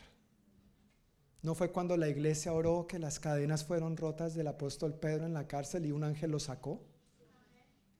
¿No 1.46 1.54
fue 1.54 1.70
cuando 1.70 1.96
la 1.96 2.08
iglesia 2.08 2.52
oró 2.52 2.88
que 2.88 2.98
las 2.98 3.20
cadenas 3.20 3.62
fueron 3.62 3.96
rotas 3.96 4.34
del 4.34 4.48
apóstol 4.48 4.94
Pedro 4.94 5.26
en 5.26 5.32
la 5.32 5.46
cárcel 5.46 5.86
y 5.86 5.92
un 5.92 6.02
ángel 6.02 6.32
lo 6.32 6.40
sacó? 6.40 6.82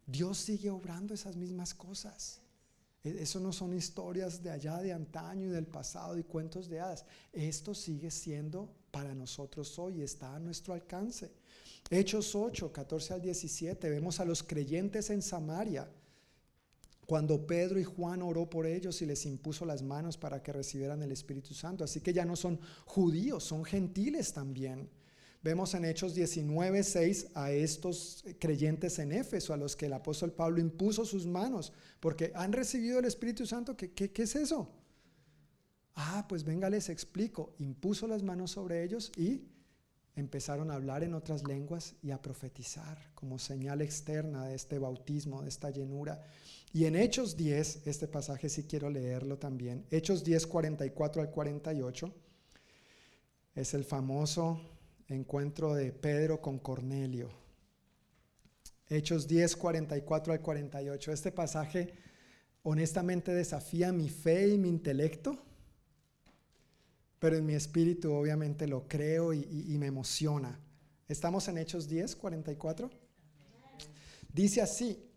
Dios 0.04 0.38
sigue 0.38 0.68
obrando 0.68 1.14
esas 1.14 1.36
mismas 1.36 1.72
cosas. 1.72 2.40
E, 3.04 3.22
eso 3.22 3.38
no 3.38 3.52
son 3.52 3.72
historias 3.72 4.42
de 4.42 4.50
allá, 4.50 4.78
de 4.78 4.92
antaño 4.92 5.46
y 5.46 5.50
del 5.50 5.68
pasado 5.68 6.18
y 6.18 6.24
cuentos 6.24 6.68
de 6.68 6.80
hadas. 6.80 7.04
Esto 7.32 7.72
sigue 7.72 8.10
siendo 8.10 8.68
para 8.90 9.14
nosotros 9.14 9.78
hoy, 9.78 10.02
está 10.02 10.34
a 10.34 10.40
nuestro 10.40 10.74
alcance. 10.74 11.30
Hechos 11.88 12.34
8, 12.34 12.72
14 12.72 13.14
al 13.14 13.22
17, 13.22 13.90
vemos 13.90 14.18
a 14.18 14.24
los 14.24 14.42
creyentes 14.42 15.08
en 15.10 15.22
Samaria 15.22 15.88
cuando 17.06 17.46
Pedro 17.46 17.78
y 17.78 17.84
Juan 17.84 18.20
oró 18.20 18.50
por 18.50 18.66
ellos 18.66 19.00
y 19.00 19.06
les 19.06 19.24
impuso 19.26 19.64
las 19.64 19.82
manos 19.82 20.18
para 20.18 20.42
que 20.42 20.52
recibieran 20.52 21.02
el 21.02 21.12
Espíritu 21.12 21.54
Santo. 21.54 21.84
Así 21.84 22.00
que 22.00 22.12
ya 22.12 22.24
no 22.24 22.34
son 22.34 22.58
judíos, 22.84 23.44
son 23.44 23.64
gentiles 23.64 24.32
también. 24.32 24.90
Vemos 25.42 25.74
en 25.74 25.84
Hechos 25.84 26.14
19, 26.14 26.82
6 26.82 27.28
a 27.34 27.52
estos 27.52 28.24
creyentes 28.40 28.98
en 28.98 29.12
Éfeso, 29.12 29.54
a 29.54 29.56
los 29.56 29.76
que 29.76 29.86
el 29.86 29.92
apóstol 29.92 30.32
Pablo 30.32 30.60
impuso 30.60 31.04
sus 31.04 31.26
manos, 31.26 31.72
porque 32.00 32.32
han 32.34 32.52
recibido 32.52 32.98
el 32.98 33.04
Espíritu 33.04 33.46
Santo. 33.46 33.76
¿Qué, 33.76 33.92
qué, 33.92 34.10
qué 34.10 34.24
es 34.24 34.34
eso? 34.34 34.68
Ah, 35.94 36.26
pues 36.28 36.42
venga, 36.42 36.68
les 36.68 36.88
explico. 36.88 37.54
Impuso 37.60 38.08
las 38.08 38.24
manos 38.24 38.50
sobre 38.50 38.82
ellos 38.82 39.12
y 39.16 39.42
empezaron 40.16 40.70
a 40.70 40.74
hablar 40.74 41.04
en 41.04 41.14
otras 41.14 41.46
lenguas 41.46 41.94
y 42.02 42.10
a 42.10 42.20
profetizar 42.20 42.98
como 43.14 43.38
señal 43.38 43.82
externa 43.82 44.46
de 44.46 44.54
este 44.54 44.78
bautismo, 44.78 45.42
de 45.42 45.48
esta 45.48 45.70
llenura. 45.70 46.24
Y 46.72 46.86
en 46.86 46.96
Hechos 46.96 47.36
10, 47.36 47.86
este 47.86 48.08
pasaje 48.08 48.48
sí 48.48 48.64
quiero 48.64 48.90
leerlo 48.90 49.38
también, 49.38 49.86
Hechos 49.90 50.24
10, 50.24 50.46
44 50.46 51.22
al 51.22 51.30
48, 51.30 52.12
es 53.54 53.74
el 53.74 53.84
famoso 53.84 54.60
encuentro 55.08 55.74
de 55.74 55.92
Pedro 55.92 56.40
con 56.40 56.58
Cornelio. 56.58 57.30
Hechos 58.88 59.26
10, 59.26 59.56
44 59.56 60.32
al 60.32 60.40
48. 60.40 61.12
Este 61.12 61.32
pasaje 61.32 61.92
honestamente 62.62 63.34
desafía 63.34 63.92
mi 63.92 64.08
fe 64.08 64.48
y 64.48 64.58
mi 64.58 64.68
intelecto, 64.68 65.38
pero 67.26 67.38
en 67.38 67.44
mi 67.44 67.54
espíritu 67.54 68.12
obviamente 68.12 68.68
lo 68.68 68.86
creo 68.86 69.34
y, 69.34 69.76
me 69.80 69.86
emociona 69.86 70.60
Estamos 71.08 71.48
en 71.48 71.58
Hechos 71.58 71.88
10, 71.88 72.14
44. 72.14 72.88
Dice 74.32 74.62
así, 74.62 75.10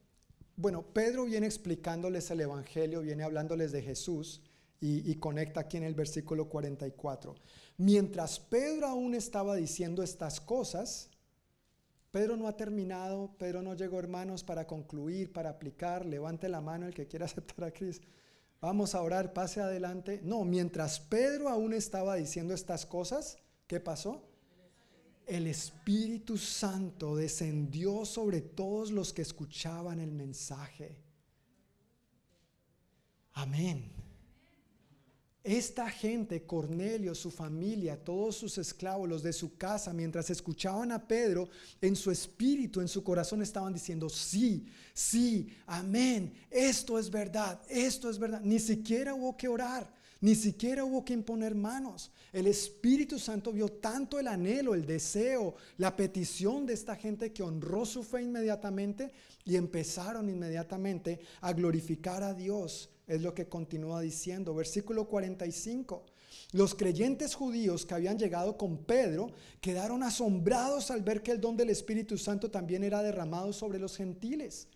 bueno, 0.55 0.81
Pedro 0.81 1.25
viene 1.25 1.45
explicándoles 1.45 2.31
el 2.31 2.41
Evangelio, 2.41 3.01
viene 3.01 3.21
hablándoles 3.21 3.71
de 3.71 3.83
Jesús 3.83 4.41
y, 4.81 5.07
y, 5.07 5.15
conecta 5.17 5.59
aquí 5.59 5.77
en 5.77 5.83
el 5.83 5.93
versículo 5.93 6.49
44. 6.49 7.35
Mientras 7.77 8.39
Pedro 8.39 8.87
aún 8.87 9.13
estaba 9.13 9.55
diciendo 9.55 10.01
estas 10.01 10.41
cosas, 10.41 11.11
Pedro 12.09 12.37
no 12.37 12.47
ha 12.47 12.57
terminado, 12.57 13.35
Pedro 13.37 13.61
no 13.61 13.75
llegó 13.75 13.99
hermanos 13.99 14.43
para 14.43 14.65
concluir, 14.65 15.31
para 15.31 15.51
aplicar, 15.51 16.07
levante 16.07 16.49
la 16.49 16.59
mano 16.59 16.87
el 16.87 16.95
que 16.95 17.05
quiera 17.05 17.25
aceptar 17.27 17.65
a 17.65 17.71
Cristo. 17.71 18.07
Vamos 18.61 18.93
a 18.93 19.01
orar, 19.01 19.33
pase 19.33 19.61
adelante. 19.61 20.19
No, 20.23 20.43
mientras 20.43 20.99
Pedro 20.99 21.49
aún 21.49 21.73
estaba 21.73 22.15
diciendo 22.15 22.53
estas 22.53 22.85
cosas, 22.85 23.37
¿qué 23.67 23.79
pasó? 23.79 24.25
El 25.25 25.47
Espíritu 25.47 26.37
Santo 26.37 27.15
descendió 27.15 28.03
sobre 28.03 28.41
todos 28.41 28.91
los 28.91 29.13
que 29.13 29.21
escuchaban 29.21 29.99
el 29.99 30.11
mensaje. 30.11 30.97
Amén. 33.33 33.98
Esta 35.43 35.89
gente, 35.89 36.45
Cornelio, 36.45 37.15
su 37.15 37.31
familia, 37.31 37.97
todos 38.03 38.35
sus 38.35 38.57
esclavos, 38.57 39.07
los 39.07 39.23
de 39.23 39.31
su 39.31 39.55
casa, 39.55 39.93
mientras 39.93 40.29
escuchaban 40.29 40.91
a 40.91 41.07
Pedro, 41.07 41.47
en 41.81 41.95
su 41.95 42.11
espíritu, 42.11 42.81
en 42.81 42.89
su 42.89 43.03
corazón 43.03 43.41
estaban 43.41 43.73
diciendo, 43.73 44.09
sí, 44.09 44.67
sí, 44.93 45.47
amén, 45.65 46.33
esto 46.49 46.99
es 46.99 47.09
verdad, 47.09 47.61
esto 47.69 48.09
es 48.09 48.19
verdad. 48.19 48.41
Ni 48.43 48.59
siquiera 48.59 49.15
hubo 49.15 49.37
que 49.37 49.47
orar, 49.47 49.89
ni 50.19 50.35
siquiera 50.35 50.83
hubo 50.83 51.05
que 51.05 51.13
imponer 51.13 51.55
manos. 51.55 52.11
El 52.33 52.45
Espíritu 52.45 53.17
Santo 53.17 53.53
vio 53.53 53.69
tanto 53.69 54.19
el 54.19 54.27
anhelo, 54.27 54.73
el 54.73 54.85
deseo, 54.85 55.55
la 55.77 55.95
petición 55.95 56.65
de 56.65 56.73
esta 56.73 56.97
gente 56.97 57.31
que 57.31 57.43
honró 57.43 57.85
su 57.85 58.03
fe 58.03 58.23
inmediatamente 58.23 59.13
y 59.45 59.55
empezaron 59.55 60.29
inmediatamente 60.29 61.21
a 61.39 61.53
glorificar 61.53 62.23
a 62.23 62.33
Dios 62.33 62.89
es 63.09 63.21
lo 63.21 63.33
que 63.33 63.49
continúa 63.49 63.99
diciendo. 64.01 64.53
Versículo 64.53 65.07
45. 65.07 66.05
Los 66.51 66.75
creyentes 66.75 67.35
judíos 67.35 67.85
que 67.85 67.95
habían 67.95 68.19
llegado 68.19 68.55
con 68.55 68.77
Pedro 68.77 69.31
quedaron 69.59 70.03
asombrados 70.03 70.91
al 70.91 71.01
ver 71.01 71.21
que 71.21 71.31
el 71.31 71.41
don 71.41 71.57
del 71.57 71.71
Espíritu 71.71 72.17
Santo 72.17 72.49
también 72.49 72.83
era 72.83 73.01
derramado 73.01 73.51
sobre 73.51 73.79
los 73.79 73.97
gentiles. 73.97 74.67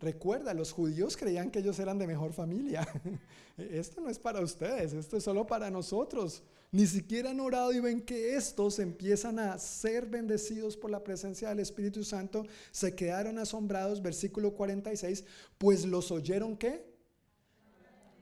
Recuerda, 0.00 0.54
los 0.54 0.72
judíos 0.72 1.16
creían 1.16 1.50
que 1.50 1.58
ellos 1.58 1.78
eran 1.78 1.98
de 1.98 2.06
mejor 2.06 2.32
familia. 2.32 2.88
Esto 3.58 4.00
no 4.00 4.08
es 4.08 4.18
para 4.18 4.40
ustedes, 4.40 4.94
esto 4.94 5.18
es 5.18 5.24
solo 5.24 5.46
para 5.46 5.70
nosotros. 5.70 6.42
Ni 6.72 6.86
siquiera 6.86 7.30
han 7.30 7.40
orado 7.40 7.74
y 7.74 7.80
ven 7.80 8.00
que 8.00 8.34
estos 8.36 8.78
empiezan 8.78 9.38
a 9.38 9.58
ser 9.58 10.06
bendecidos 10.06 10.78
por 10.78 10.90
la 10.90 11.04
presencia 11.04 11.50
del 11.50 11.58
Espíritu 11.58 12.02
Santo. 12.02 12.46
Se 12.70 12.94
quedaron 12.94 13.38
asombrados, 13.38 14.00
versículo 14.00 14.54
46, 14.54 15.24
pues 15.58 15.84
los 15.84 16.10
oyeron 16.10 16.56
que 16.56 16.89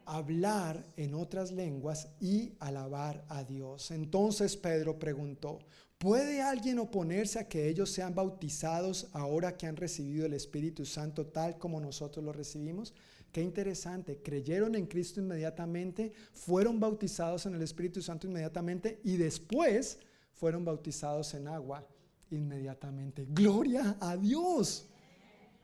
hablar 0.09 0.87
en 0.97 1.15
otras 1.15 1.53
lenguas 1.53 2.09
y 2.19 2.55
alabar 2.61 3.25
a 3.29 3.45
Dios. 3.45 3.91
Entonces 3.91 4.57
Pedro 4.57 4.99
preguntó, 4.99 5.59
¿puede 5.99 6.41
alguien 6.41 6.79
oponerse 6.79 7.39
a 7.39 7.47
que 7.47 7.69
ellos 7.69 7.91
sean 7.91 8.15
bautizados 8.15 9.09
ahora 9.13 9.57
que 9.57 9.67
han 9.67 9.77
recibido 9.77 10.25
el 10.25 10.33
Espíritu 10.33 10.87
Santo 10.87 11.27
tal 11.27 11.59
como 11.59 11.79
nosotros 11.79 12.25
lo 12.25 12.33
recibimos? 12.33 12.95
Qué 13.31 13.43
interesante, 13.43 14.23
creyeron 14.23 14.75
en 14.75 14.87
Cristo 14.87 15.21
inmediatamente, 15.21 16.13
fueron 16.33 16.81
bautizados 16.81 17.45
en 17.45 17.55
el 17.55 17.63
Espíritu 17.63 18.01
Santo 18.01 18.27
inmediatamente 18.27 19.01
y 19.05 19.19
después 19.19 19.99
fueron 20.33 20.65
bautizados 20.65 21.35
en 21.35 21.49
agua 21.49 21.87
inmediatamente. 22.31 23.27
Gloria 23.29 23.99
a 24.01 24.17
Dios. 24.17 24.89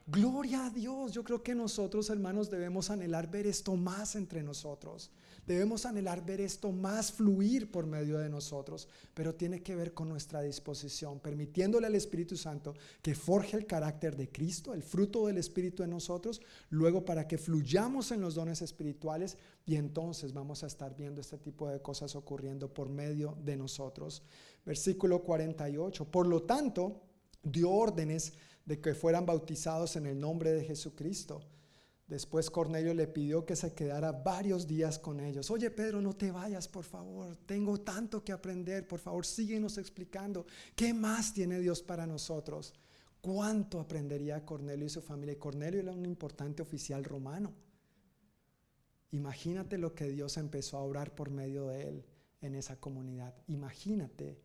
Gloria 0.07 0.67
a 0.67 0.71
Dios. 0.71 1.13
Yo 1.13 1.25
creo 1.25 1.43
que 1.43 1.55
nosotros, 1.55 2.11
hermanos, 2.11 2.51
debemos 2.51 2.91
anhelar 2.91 3.31
ver 3.31 3.47
esto 3.47 3.75
más 3.75 4.17
entre 4.17 4.43
nosotros. 4.43 5.11
Debemos 5.47 5.87
anhelar 5.87 6.25
ver 6.25 6.43
esto 6.43 6.73
más 6.73 7.13
fluir 7.13 7.71
por 7.71 7.87
medio 7.87 8.19
de 8.19 8.29
nosotros, 8.29 8.87
pero 9.15 9.35
tiene 9.35 9.63
que 9.63 9.75
ver 9.75 9.95
con 9.95 10.09
nuestra 10.09 10.43
disposición, 10.43 11.21
permitiéndole 11.21 11.87
al 11.87 11.95
Espíritu 11.95 12.37
Santo 12.37 12.75
que 13.03 13.15
forje 13.15 13.57
el 13.57 13.67
carácter 13.67 14.17
de 14.17 14.31
Cristo, 14.31 14.75
el 14.75 14.83
fruto 14.83 15.27
del 15.27 15.39
Espíritu 15.39 15.83
en 15.83 15.91
nosotros, 15.91 16.41
luego 16.71 17.05
para 17.05 17.27
que 17.27 17.39
fluyamos 17.39 18.11
en 18.11 18.21
los 18.23 18.35
dones 18.35 18.63
espirituales 18.63 19.37
y 19.67 19.77
entonces 19.77 20.33
vamos 20.33 20.65
a 20.65 20.67
estar 20.67 20.97
viendo 20.97 21.21
este 21.21 21.39
tipo 21.39 21.69
de 21.69 21.81
cosas 21.81 22.15
ocurriendo 22.15 22.73
por 22.73 22.89
medio 22.89 23.37
de 23.43 23.57
nosotros. 23.57 24.23
Versículo 24.65 25.23
48. 25.23 26.07
Por 26.11 26.27
lo 26.27 26.43
tanto, 26.43 27.03
dio 27.43 27.71
órdenes 27.71 28.33
de 28.65 28.81
que 28.81 28.95
fueran 28.95 29.27
bautizados 29.27 29.97
en 29.97 30.07
el 30.07 30.19
nombre 30.19 30.53
de 30.53 30.65
Jesucristo. 30.65 31.41
Después 32.07 32.51
Cornelio 32.51 32.93
le 32.93 33.07
pidió 33.07 33.47
que 33.47 33.57
se 33.57 33.73
quedara 33.73 34.13
varios 34.13 34.67
días 34.67 34.99
con 34.99 35.21
ellos. 35.21 35.51
Oye 35.51 35.71
Pedro, 35.71 36.03
no 36.03 36.15
te 36.15 36.31
vayas, 36.31 36.69
por 36.69 36.85
favor. 36.85 37.37
Tengo 37.47 37.81
tanto 37.81 38.23
que 38.23 38.33
aprender. 38.33 38.87
Por 38.87 39.01
favor, 39.01 39.25
síguenos 39.25 39.79
explicando. 39.79 40.47
¿Qué 40.77 40.93
más 40.93 41.33
tiene 41.33 41.61
Dios 41.61 41.83
para 41.83 42.07
nosotros? 42.07 42.75
¿Cuánto 43.23 43.81
aprendería 43.81 44.45
Cornelio 44.45 44.85
y 44.85 44.91
su 44.91 45.01
familia? 45.01 45.39
Cornelio 45.39 45.81
era 45.81 45.93
un 45.93 46.05
importante 46.05 46.61
oficial 46.61 47.03
romano. 47.05 47.55
Imagínate 49.13 49.79
lo 49.79 49.95
que 49.95 50.09
Dios 50.09 50.37
empezó 50.37 50.77
a 50.77 50.83
orar 50.83 51.15
por 51.15 51.31
medio 51.31 51.69
de 51.69 51.89
él 51.89 52.05
en 52.43 52.55
esa 52.55 52.79
comunidad. 52.79 53.35
Imagínate 53.47 54.39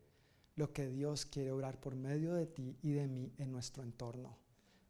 lo 0.56 0.72
que 0.72 0.88
Dios 0.88 1.26
quiere 1.26 1.52
orar 1.52 1.80
por 1.80 1.94
medio 1.94 2.34
de 2.34 2.46
ti 2.46 2.76
y 2.82 2.92
de 2.92 3.08
mí 3.08 3.32
en 3.38 3.52
nuestro 3.52 3.82
entorno, 3.82 4.36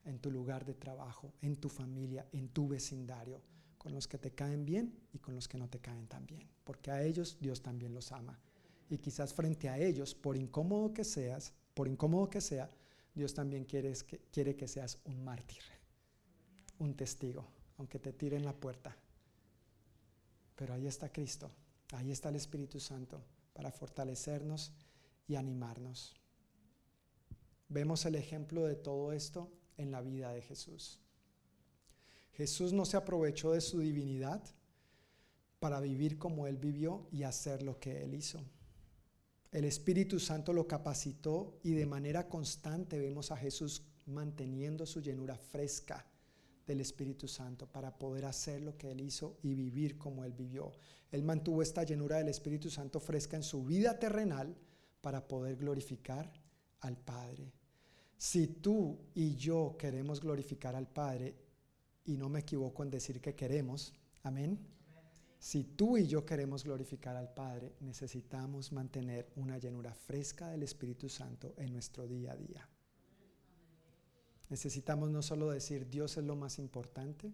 en 0.04 0.18
tu 0.18 0.30
lugar 0.30 0.64
de 0.64 0.74
trabajo, 0.74 1.32
en 1.40 1.56
tu 1.56 1.68
familia, 1.68 2.26
en 2.32 2.48
tu 2.48 2.68
vecindario, 2.68 3.42
con 3.78 3.94
los 3.94 4.06
que 4.06 4.18
te 4.18 4.32
caen 4.32 4.66
bien 4.66 4.94
y 5.12 5.18
con 5.18 5.34
los 5.34 5.48
que 5.48 5.58
no 5.58 5.68
te 5.68 5.80
caen 5.80 6.06
tan 6.06 6.26
bien, 6.26 6.46
porque 6.64 6.90
a 6.90 7.02
ellos 7.02 7.38
Dios 7.40 7.62
también 7.62 7.94
los 7.94 8.12
ama. 8.12 8.38
Y 8.90 8.98
quizás 8.98 9.32
frente 9.32 9.68
a 9.68 9.78
ellos, 9.78 10.14
por 10.14 10.36
incómodo 10.36 10.92
que 10.92 11.04
seas, 11.04 11.52
por 11.74 11.88
incómodo 11.88 12.28
que 12.28 12.40
sea, 12.40 12.68
Dios 13.14 13.32
también 13.32 13.64
quiere 13.64 13.92
que, 14.06 14.18
quiere 14.30 14.56
que 14.56 14.68
seas 14.68 14.98
un 15.04 15.24
mártir, 15.24 15.62
un 16.78 16.94
testigo, 16.94 17.46
aunque 17.78 17.98
te 17.98 18.12
tiren 18.12 18.44
la 18.44 18.52
puerta. 18.52 18.96
Pero 20.56 20.74
ahí 20.74 20.86
está 20.86 21.10
Cristo, 21.10 21.50
ahí 21.92 22.10
está 22.10 22.28
el 22.28 22.36
Espíritu 22.36 22.80
Santo 22.80 23.22
para 23.54 23.70
fortalecernos 23.70 24.72
y 25.30 25.36
animarnos. 25.36 26.16
Vemos 27.68 28.04
el 28.04 28.16
ejemplo 28.16 28.66
de 28.66 28.74
todo 28.74 29.12
esto 29.12 29.48
en 29.76 29.92
la 29.92 30.00
vida 30.00 30.32
de 30.32 30.42
Jesús. 30.42 30.98
Jesús 32.32 32.72
no 32.72 32.84
se 32.84 32.96
aprovechó 32.96 33.52
de 33.52 33.60
su 33.60 33.78
divinidad 33.78 34.42
para 35.60 35.78
vivir 35.78 36.18
como 36.18 36.48
Él 36.48 36.56
vivió 36.56 37.06
y 37.12 37.22
hacer 37.22 37.62
lo 37.62 37.78
que 37.78 38.02
Él 38.02 38.14
hizo. 38.14 38.44
El 39.52 39.66
Espíritu 39.66 40.18
Santo 40.18 40.52
lo 40.52 40.66
capacitó 40.66 41.60
y 41.62 41.74
de 41.74 41.86
manera 41.86 42.28
constante 42.28 42.98
vemos 42.98 43.30
a 43.30 43.36
Jesús 43.36 43.84
manteniendo 44.06 44.84
su 44.84 45.00
llenura 45.00 45.38
fresca 45.38 46.04
del 46.66 46.80
Espíritu 46.80 47.28
Santo 47.28 47.70
para 47.70 47.96
poder 47.96 48.24
hacer 48.24 48.62
lo 48.62 48.76
que 48.76 48.90
Él 48.90 49.00
hizo 49.00 49.38
y 49.44 49.54
vivir 49.54 49.96
como 49.96 50.24
Él 50.24 50.32
vivió. 50.32 50.72
Él 51.12 51.22
mantuvo 51.22 51.62
esta 51.62 51.84
llenura 51.84 52.16
del 52.16 52.28
Espíritu 52.28 52.68
Santo 52.68 52.98
fresca 52.98 53.36
en 53.36 53.44
su 53.44 53.64
vida 53.64 53.96
terrenal 53.96 54.56
para 55.00 55.26
poder 55.26 55.56
glorificar 55.56 56.32
al 56.80 56.96
Padre. 56.96 57.52
Si 58.16 58.46
tú 58.46 58.98
y 59.14 59.34
yo 59.36 59.76
queremos 59.78 60.20
glorificar 60.20 60.74
al 60.74 60.88
Padre, 60.88 61.34
y 62.04 62.16
no 62.16 62.28
me 62.28 62.40
equivoco 62.40 62.82
en 62.82 62.90
decir 62.90 63.20
que 63.20 63.34
queremos, 63.34 63.94
amén. 64.22 64.58
Si 65.38 65.64
tú 65.64 65.96
y 65.96 66.06
yo 66.06 66.26
queremos 66.26 66.64
glorificar 66.64 67.16
al 67.16 67.32
Padre, 67.32 67.76
necesitamos 67.80 68.72
mantener 68.72 69.32
una 69.36 69.58
llenura 69.58 69.94
fresca 69.94 70.48
del 70.48 70.62
Espíritu 70.62 71.08
Santo 71.08 71.54
en 71.56 71.72
nuestro 71.72 72.06
día 72.06 72.32
a 72.32 72.36
día. 72.36 72.68
Necesitamos 74.50 75.10
no 75.10 75.22
solo 75.22 75.50
decir 75.50 75.88
Dios 75.88 76.16
es 76.16 76.24
lo 76.24 76.36
más 76.36 76.58
importante, 76.58 77.32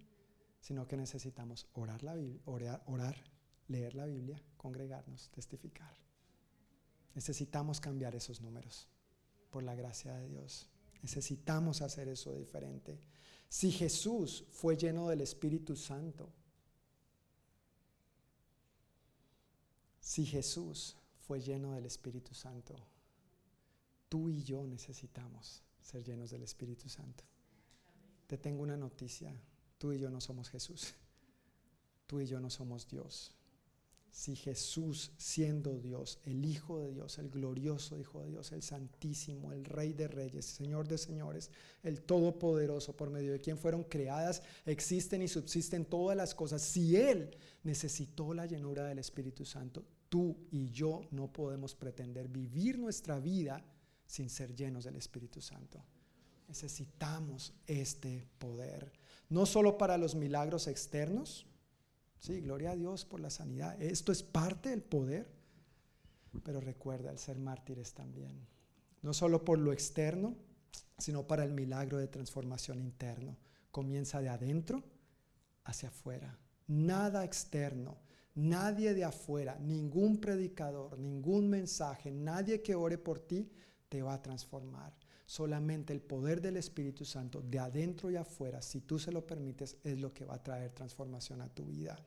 sino 0.61 0.87
que 0.87 0.97
necesitamos 0.97 1.67
orar, 1.73 2.03
la 2.03 2.15
orar, 2.45 2.83
orar 2.87 3.17
leer 3.69 3.95
la 3.95 4.07
Biblia, 4.07 4.41
congregarnos, 4.57 5.31
testificar. 5.31 6.06
Necesitamos 7.17 7.81
cambiar 7.81 8.15
esos 8.15 8.43
números 8.43 8.87
por 9.51 9.63
la 9.63 9.75
gracia 9.75 10.15
de 10.15 10.29
Dios. 10.29 10.69
Necesitamos 11.03 11.81
hacer 11.81 12.09
eso 12.09 12.35
diferente. 12.35 13.01
Si 13.49 13.73
Jesús 13.73 14.45
fue 14.51 14.77
lleno 14.77 15.09
del 15.09 15.23
Espíritu 15.23 15.77
Santo, 15.77 16.31
si 19.99 20.27
Jesús 20.27 20.97
fue 21.27 21.41
lleno 21.41 21.73
del 21.73 21.87
Espíritu 21.87 22.35
Santo, 22.35 22.77
tú 24.11 24.29
y 24.29 24.43
yo 24.43 24.67
necesitamos 24.67 25.63
ser 25.81 26.05
llenos 26.05 26.31
del 26.31 26.43
Espíritu 26.43 26.91
Santo. 26.91 27.25
Te 28.27 28.37
tengo 28.37 28.63
una 28.63 28.77
noticia, 28.77 29.35
tú 29.79 29.91
y 29.95 29.99
yo 29.99 30.11
no 30.11 30.21
somos 30.21 30.51
Jesús, 30.51 30.93
tú 32.07 32.21
y 32.21 32.27
yo 32.27 32.41
no 32.41 32.51
somos 32.51 32.87
Dios. 32.87 33.36
Si 34.17 34.35
Jesús, 34.35 35.13
siendo 35.19 35.79
Dios, 35.79 36.21
el 36.25 36.47
Hijo 36.47 36.79
de 36.79 36.91
Dios, 36.91 37.19
el 37.19 37.29
glorioso 37.29 37.99
Hijo 37.99 38.23
de 38.23 38.31
Dios, 38.31 38.51
el 38.53 38.63
Santísimo, 38.63 39.53
el 39.53 39.67
Rey 39.67 39.93
de 39.93 40.09
Reyes, 40.09 40.47
Señor 40.47 40.89
de 40.89 40.97
Señores, 40.97 41.51
el 41.83 42.01
Todopoderoso, 42.01 42.97
por 42.97 43.11
medio 43.11 43.33
de 43.33 43.43
quien 43.43 43.59
fueron 43.59 43.85
creadas, 43.85 44.43
existen 44.65 45.21
y 45.21 45.29
subsisten 45.29 45.85
todas 45.85 46.17
las 46.17 46.35
cosas, 46.35 46.63
si 46.63 46.97
Él 46.97 47.37
necesitó 47.63 48.33
la 48.33 48.47
llenura 48.47 48.85
del 48.85 49.01
Espíritu 49.01 49.45
Santo, 49.45 49.85
tú 50.09 50.35
y 50.51 50.71
yo 50.71 51.03
no 51.11 51.31
podemos 51.31 51.75
pretender 51.75 52.27
vivir 52.27 52.79
nuestra 52.79 53.21
vida 53.21 53.63
sin 54.07 54.31
ser 54.31 54.57
llenos 54.57 54.85
del 54.85 54.97
Espíritu 54.97 55.43
Santo. 55.43 55.85
Necesitamos 56.49 57.53
este 57.67 58.27
poder, 58.39 58.93
no 59.29 59.45
solo 59.45 59.77
para 59.77 59.99
los 59.99 60.15
milagros 60.15 60.69
externos, 60.69 61.47
Sí, 62.19 62.41
gloria 62.41 62.73
a 62.73 62.77
Dios 62.77 63.05
por 63.05 63.21
la 63.21 63.31
sanidad. 63.31 63.81
Esto 63.81 64.13
es 64.13 64.23
parte 64.23 64.71
del 64.71 64.83
poder. 64.83 65.35
Pero 66.45 66.61
recuerda, 66.61 67.11
el 67.11 67.19
ser 67.19 67.39
mártires 67.39 67.95
también. 67.95 68.47
No 69.03 69.15
solo 69.15 69.45
por 69.45 69.59
lo 69.59 69.73
externo, 69.73 70.37
sino 70.99 71.27
para 71.27 71.45
el 71.45 71.53
milagro 71.53 71.99
de 71.99 72.09
transformación 72.09 72.81
interno. 72.81 73.37
Comienza 73.71 74.21
de 74.21 74.29
adentro 74.29 74.83
hacia 75.65 75.89
afuera. 75.89 76.39
Nada 76.67 77.25
externo, 77.25 77.99
nadie 78.35 78.95
de 78.95 79.05
afuera, 79.05 79.59
ningún 79.61 80.21
predicador, 80.21 80.99
ningún 80.99 81.49
mensaje, 81.49 82.11
nadie 82.11 82.63
que 82.63 82.75
ore 82.75 82.99
por 82.99 83.21
ti 83.21 83.51
te 83.89 84.03
va 84.03 84.15
a 84.15 84.23
transformar. 84.23 84.93
Solamente 85.27 85.93
el 85.93 86.01
poder 86.01 86.41
del 86.41 86.57
Espíritu 86.57 87.05
Santo 87.05 87.43
de 87.43 87.59
adentro 87.59 88.11
y 88.11 88.17
afuera, 88.17 88.63
si 88.63 88.81
tú 88.81 88.99
se 88.99 89.11
lo 89.11 89.27
permites, 89.27 89.77
es 89.83 89.99
lo 90.01 90.15
que 90.15 90.25
va 90.25 90.37
a 90.37 90.43
traer 90.43 90.71
transformación 90.71 91.41
a 91.43 91.49
tu 91.49 91.65
vida. 91.67 91.99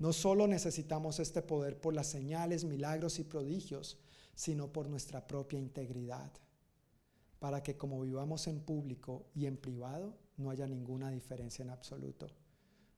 No 0.00 0.12
solo 0.12 0.46
necesitamos 0.48 1.20
este 1.20 1.40
poder 1.40 1.80
por 1.80 1.94
las 1.94 2.08
señales, 2.08 2.64
milagros 2.64 3.20
y 3.20 3.24
prodigios, 3.24 3.98
sino 4.34 4.72
por 4.72 4.88
nuestra 4.88 5.26
propia 5.26 5.58
integridad, 5.58 6.32
para 7.38 7.62
que 7.62 7.76
como 7.76 8.00
vivamos 8.00 8.48
en 8.48 8.60
público 8.60 9.26
y 9.34 9.46
en 9.46 9.56
privado, 9.56 10.16
no 10.36 10.50
haya 10.50 10.66
ninguna 10.66 11.10
diferencia 11.10 11.62
en 11.62 11.70
absoluto. 11.70 12.28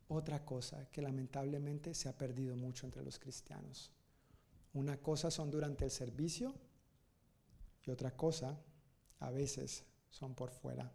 Otra 0.09 0.45
cosa 0.45 0.91
que 0.91 1.03
lamentablemente 1.03 1.95
se 1.95 2.09
ha 2.09 2.16
perdido 2.16 2.57
mucho 2.57 2.87
entre 2.87 3.03
los 3.03 3.19
cristianos. 3.19 3.93
Una 4.73 4.97
cosa 4.99 5.31
son 5.31 5.51
durante 5.51 5.85
el 5.85 5.91
servicio 5.91 6.55
y 7.87 7.91
otra 7.91 8.16
cosa 8.16 8.59
a 9.21 9.31
veces 9.31 9.85
son 10.11 10.35
por 10.35 10.51
fuera. 10.51 10.93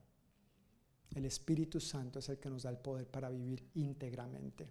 El 1.13 1.25
Espíritu 1.25 1.79
Santo 1.79 2.19
es 2.19 2.29
el 2.29 2.39
que 2.39 2.49
nos 2.49 2.63
da 2.63 2.69
el 2.69 2.77
poder 2.77 3.07
para 3.07 3.29
vivir 3.29 3.69
íntegramente, 3.75 4.69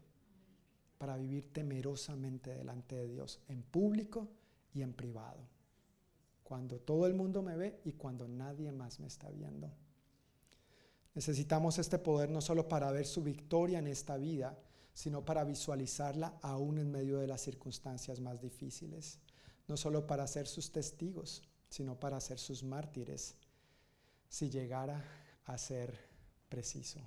para 0.98 1.16
vivir 1.16 1.52
temerosamente 1.52 2.54
delante 2.54 2.96
de 2.96 3.08
Dios, 3.08 3.40
en 3.48 3.62
público 3.62 4.28
y 4.74 4.82
en 4.82 4.92
privado, 4.92 5.40
cuando 6.42 6.78
todo 6.78 7.06
el 7.06 7.14
mundo 7.14 7.42
me 7.42 7.56
ve 7.56 7.80
y 7.84 7.92
cuando 7.92 8.28
nadie 8.28 8.72
más 8.72 9.00
me 9.00 9.06
está 9.06 9.30
viendo. 9.30 9.72
Necesitamos 11.14 11.78
este 11.78 11.98
poder 11.98 12.28
no 12.28 12.40
solo 12.40 12.68
para 12.68 12.90
ver 12.90 13.06
su 13.06 13.22
victoria 13.22 13.78
en 13.78 13.86
esta 13.86 14.16
vida, 14.16 14.58
sino 14.92 15.24
para 15.24 15.44
visualizarla 15.44 16.38
aún 16.42 16.78
en 16.78 16.90
medio 16.90 17.18
de 17.18 17.26
las 17.26 17.40
circunstancias 17.40 18.20
más 18.20 18.40
difíciles. 18.40 19.18
No 19.66 19.76
solo 19.76 20.06
para 20.06 20.26
ser 20.26 20.46
sus 20.46 20.72
testigos, 20.72 21.42
sino 21.70 21.98
para 21.98 22.20
ser 22.20 22.38
sus 22.38 22.62
mártires 22.62 23.36
si 24.34 24.50
llegara 24.50 25.00
a 25.44 25.56
ser 25.56 25.96
preciso. 26.48 26.98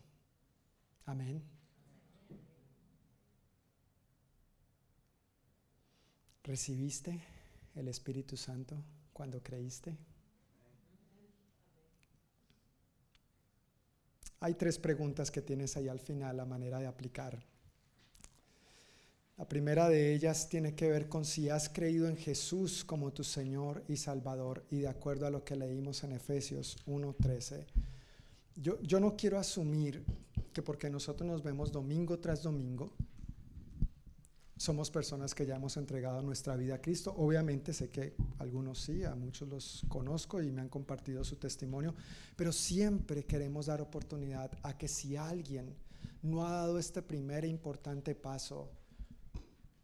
Amén. 1.08 1.44
¿Recibiste 6.42 7.20
el 7.76 7.90
Espíritu 7.90 8.38
Santo 8.38 8.82
cuando 9.12 9.44
creíste? 9.44 9.98
Hay 14.40 14.54
tres 14.54 14.80
preguntas 14.80 15.30
que 15.30 15.42
tienes 15.42 15.76
ahí 15.76 15.90
al 15.90 16.00
final, 16.00 16.38
la 16.38 16.46
manera 16.46 16.80
de 16.80 16.88
aplicar. 16.88 17.46
La 19.38 19.48
primera 19.48 19.88
de 19.88 20.16
ellas 20.16 20.50
tiene 20.50 20.74
que 20.74 20.90
ver 20.90 21.08
con 21.08 21.24
si 21.24 21.48
has 21.50 21.70
creído 21.70 22.08
en 22.08 22.18
Jesús 22.18 22.84
como 22.84 23.14
tu 23.14 23.24
Señor 23.24 23.84
y 23.88 23.96
Salvador 23.96 24.66
y 24.72 24.80
de 24.80 24.88
acuerdo 24.88 25.28
a 25.28 25.30
lo 25.30 25.44
que 25.44 25.56
leímos 25.56 26.04
en 26.04 26.14
Efesios 26.14 26.78
1.13. 26.88 27.66
Yo, 28.56 28.82
yo 28.82 29.00
no 29.00 29.16
quiero 29.16 29.38
asumir 29.38 30.04
que 30.52 30.64
porque 30.64 30.90
nosotros 30.90 31.30
nos 31.30 31.44
vemos 31.44 31.72
domingo 31.72 32.18
tras 32.18 32.42
domingo, 32.42 32.92
somos 34.58 34.90
personas 34.90 35.36
que 35.36 35.46
ya 35.46 35.58
hemos 35.58 35.78
entregado 35.78 36.24
nuestra 36.24 36.56
vida 36.56 36.74
a 36.74 36.82
Cristo. 36.82 37.14
Obviamente 37.16 37.74
sé 37.74 37.90
que 37.90 38.16
algunos 38.40 38.80
sí, 38.82 39.04
a 39.04 39.14
muchos 39.14 39.48
los 39.48 39.86
conozco 39.88 40.42
y 40.42 40.52
me 40.52 40.62
han 40.62 40.70
compartido 40.70 41.24
su 41.24 41.36
testimonio, 41.36 41.94
pero 42.36 42.52
siempre 42.52 43.24
queremos 43.24 43.68
dar 43.68 43.82
oportunidad 43.82 44.50
a 44.64 44.76
que 44.76 44.88
si 44.88 45.16
alguien 45.16 45.76
no 46.24 46.48
ha 46.48 46.54
dado 46.54 46.80
este 46.80 47.04
primer 47.04 47.46
e 47.46 47.50
importante 47.50 48.16
paso, 48.16 48.72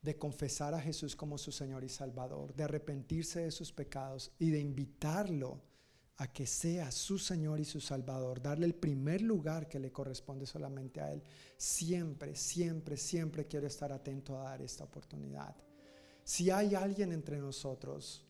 de 0.04 0.18
confesar 0.18 0.74
a 0.74 0.82
Jesús 0.82 1.16
como 1.16 1.38
su 1.38 1.52
Señor 1.52 1.84
y 1.84 1.90
Salvador, 1.90 2.54
de 2.54 2.66
arrepentirse 2.66 3.40
de 3.40 3.52
sus 3.52 3.72
pecados 3.72 4.32
y 4.38 4.50
de 4.50 4.60
invitarlo 4.60 5.62
a 6.18 6.32
que 6.32 6.46
sea 6.46 6.92
su 6.92 7.18
Señor 7.18 7.60
y 7.62 7.66
su 7.66 7.80
Salvador, 7.80 8.42
darle 8.42 8.66
el 8.66 8.76
primer 8.76 9.22
lugar 9.22 9.68
que 9.68 9.80
le 9.80 9.92
corresponde 9.92 10.46
solamente 10.46 11.00
a 11.00 11.12
Él. 11.12 11.24
Siempre, 11.58 12.36
siempre, 12.36 12.98
siempre 12.98 13.48
quiero 13.48 13.66
estar 13.66 13.92
atento 13.94 14.38
a 14.38 14.44
dar 14.44 14.62
esta 14.62 14.84
oportunidad. 14.84 15.56
Si 16.24 16.52
hay 16.52 16.76
alguien 16.76 17.14
entre 17.14 17.40
nosotros 17.40 18.26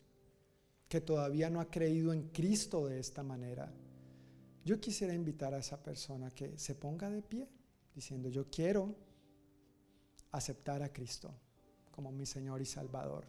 que 0.88 1.00
todavía 1.00 1.50
no 1.50 1.60
ha 1.60 1.70
creído 1.70 2.12
en 2.12 2.28
Cristo 2.28 2.86
de 2.86 3.00
esta 3.00 3.24
manera, 3.24 3.70
yo 4.64 4.80
quisiera 4.80 5.12
invitar 5.12 5.52
a 5.54 5.58
esa 5.58 5.82
persona 5.82 6.30
que 6.30 6.56
se 6.56 6.76
ponga 6.76 7.10
de 7.10 7.20
pie 7.20 7.48
diciendo, 7.94 8.28
yo 8.28 8.48
quiero 8.48 8.94
aceptar 10.30 10.82
a 10.82 10.92
Cristo 10.92 11.34
como 11.94 12.10
mi 12.10 12.26
Señor 12.26 12.60
y 12.60 12.66
Salvador. 12.66 13.24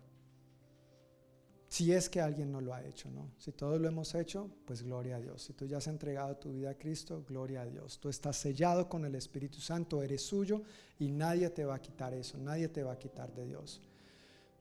Si 1.68 1.92
es 1.92 2.10
que 2.10 2.20
alguien 2.20 2.52
no 2.52 2.62
lo 2.62 2.74
ha 2.74 2.84
hecho, 2.84 3.12
¿no? 3.12 3.32
Si 3.38 3.52
todos 3.52 3.80
lo 3.80 3.88
hemos 3.88 4.16
hecho, 4.16 4.50
pues 4.66 4.82
gloria 4.82 5.18
a 5.18 5.20
Dios. 5.20 5.44
Si 5.44 5.54
tú 5.54 5.66
ya 5.66 5.78
has 5.78 5.88
entregado 5.88 6.38
tu 6.38 6.52
vida 6.52 6.72
a 6.72 6.78
Cristo, 6.78 7.24
gloria 7.28 7.62
a 7.62 7.66
Dios. 7.66 8.00
Tú 8.00 8.10
estás 8.10 8.38
sellado 8.38 8.90
con 8.90 9.06
el 9.06 9.14
Espíritu 9.14 9.60
Santo, 9.60 10.02
eres 10.02 10.22
suyo 10.22 10.64
y 10.98 11.12
nadie 11.12 11.50
te 11.50 11.66
va 11.66 11.76
a 11.76 11.82
quitar 11.82 12.14
eso, 12.14 12.38
nadie 12.38 12.70
te 12.70 12.82
va 12.82 12.94
a 12.94 12.98
quitar 12.98 13.34
de 13.36 13.46
Dios. 13.46 13.82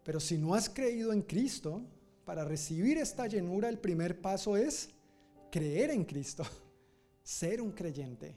Pero 0.03 0.21
si 0.21 0.37
no 0.37 0.55
has 0.55 0.69
creído 0.69 1.13
en 1.13 1.23
Cristo, 1.23 1.83
para 2.27 2.45
recibir 2.45 2.99
esta 2.99 3.27
llenura 3.27 3.69
el 3.69 3.79
primer 3.79 4.21
paso 4.21 4.57
es 4.57 4.91
creer 5.51 5.91
en 5.91 6.05
Cristo, 6.05 6.45
ser 7.23 7.63
un 7.63 7.73
creyente. 7.73 8.37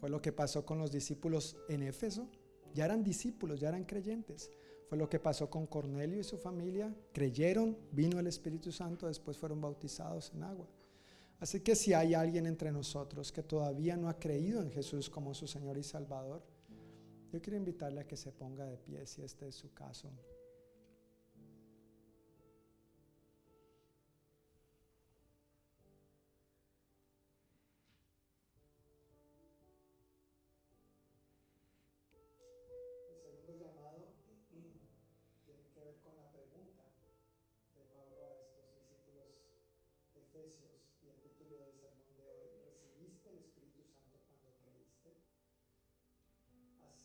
Fue 0.00 0.08
lo 0.08 0.22
que 0.22 0.32
pasó 0.32 0.64
con 0.64 0.78
los 0.78 0.92
discípulos 0.92 1.56
en 1.68 1.82
Éfeso 1.82 2.30
ya 2.74 2.84
eran 2.84 3.02
discípulos, 3.02 3.60
ya 3.60 3.68
eran 3.68 3.84
creyentes. 3.84 4.50
Fue 4.88 4.96
lo 4.96 5.08
que 5.08 5.18
pasó 5.18 5.50
con 5.50 5.66
Cornelio 5.66 6.20
y 6.20 6.24
su 6.24 6.38
familia. 6.38 6.94
Creyeron, 7.12 7.76
vino 7.90 8.20
el 8.20 8.26
Espíritu 8.26 8.70
Santo, 8.70 9.08
después 9.08 9.36
fueron 9.36 9.60
bautizados 9.60 10.32
en 10.34 10.44
agua. 10.44 10.68
Así 11.40 11.60
que 11.60 11.74
si 11.74 11.92
hay 11.92 12.14
alguien 12.14 12.46
entre 12.46 12.72
nosotros 12.72 13.30
que 13.30 13.42
todavía 13.42 13.96
no 13.96 14.08
ha 14.08 14.18
creído 14.18 14.62
en 14.62 14.70
Jesús 14.70 15.10
como 15.10 15.34
su 15.34 15.46
Señor 15.46 15.76
y 15.76 15.82
Salvador, 15.82 16.42
yo 17.32 17.42
quiero 17.42 17.56
invitarle 17.56 18.00
a 18.00 18.06
que 18.06 18.16
se 18.16 18.32
ponga 18.32 18.64
de 18.64 18.78
pie 18.78 19.06
si 19.06 19.22
este 19.22 19.48
es 19.48 19.54
su 19.54 19.72
caso. 19.74 20.10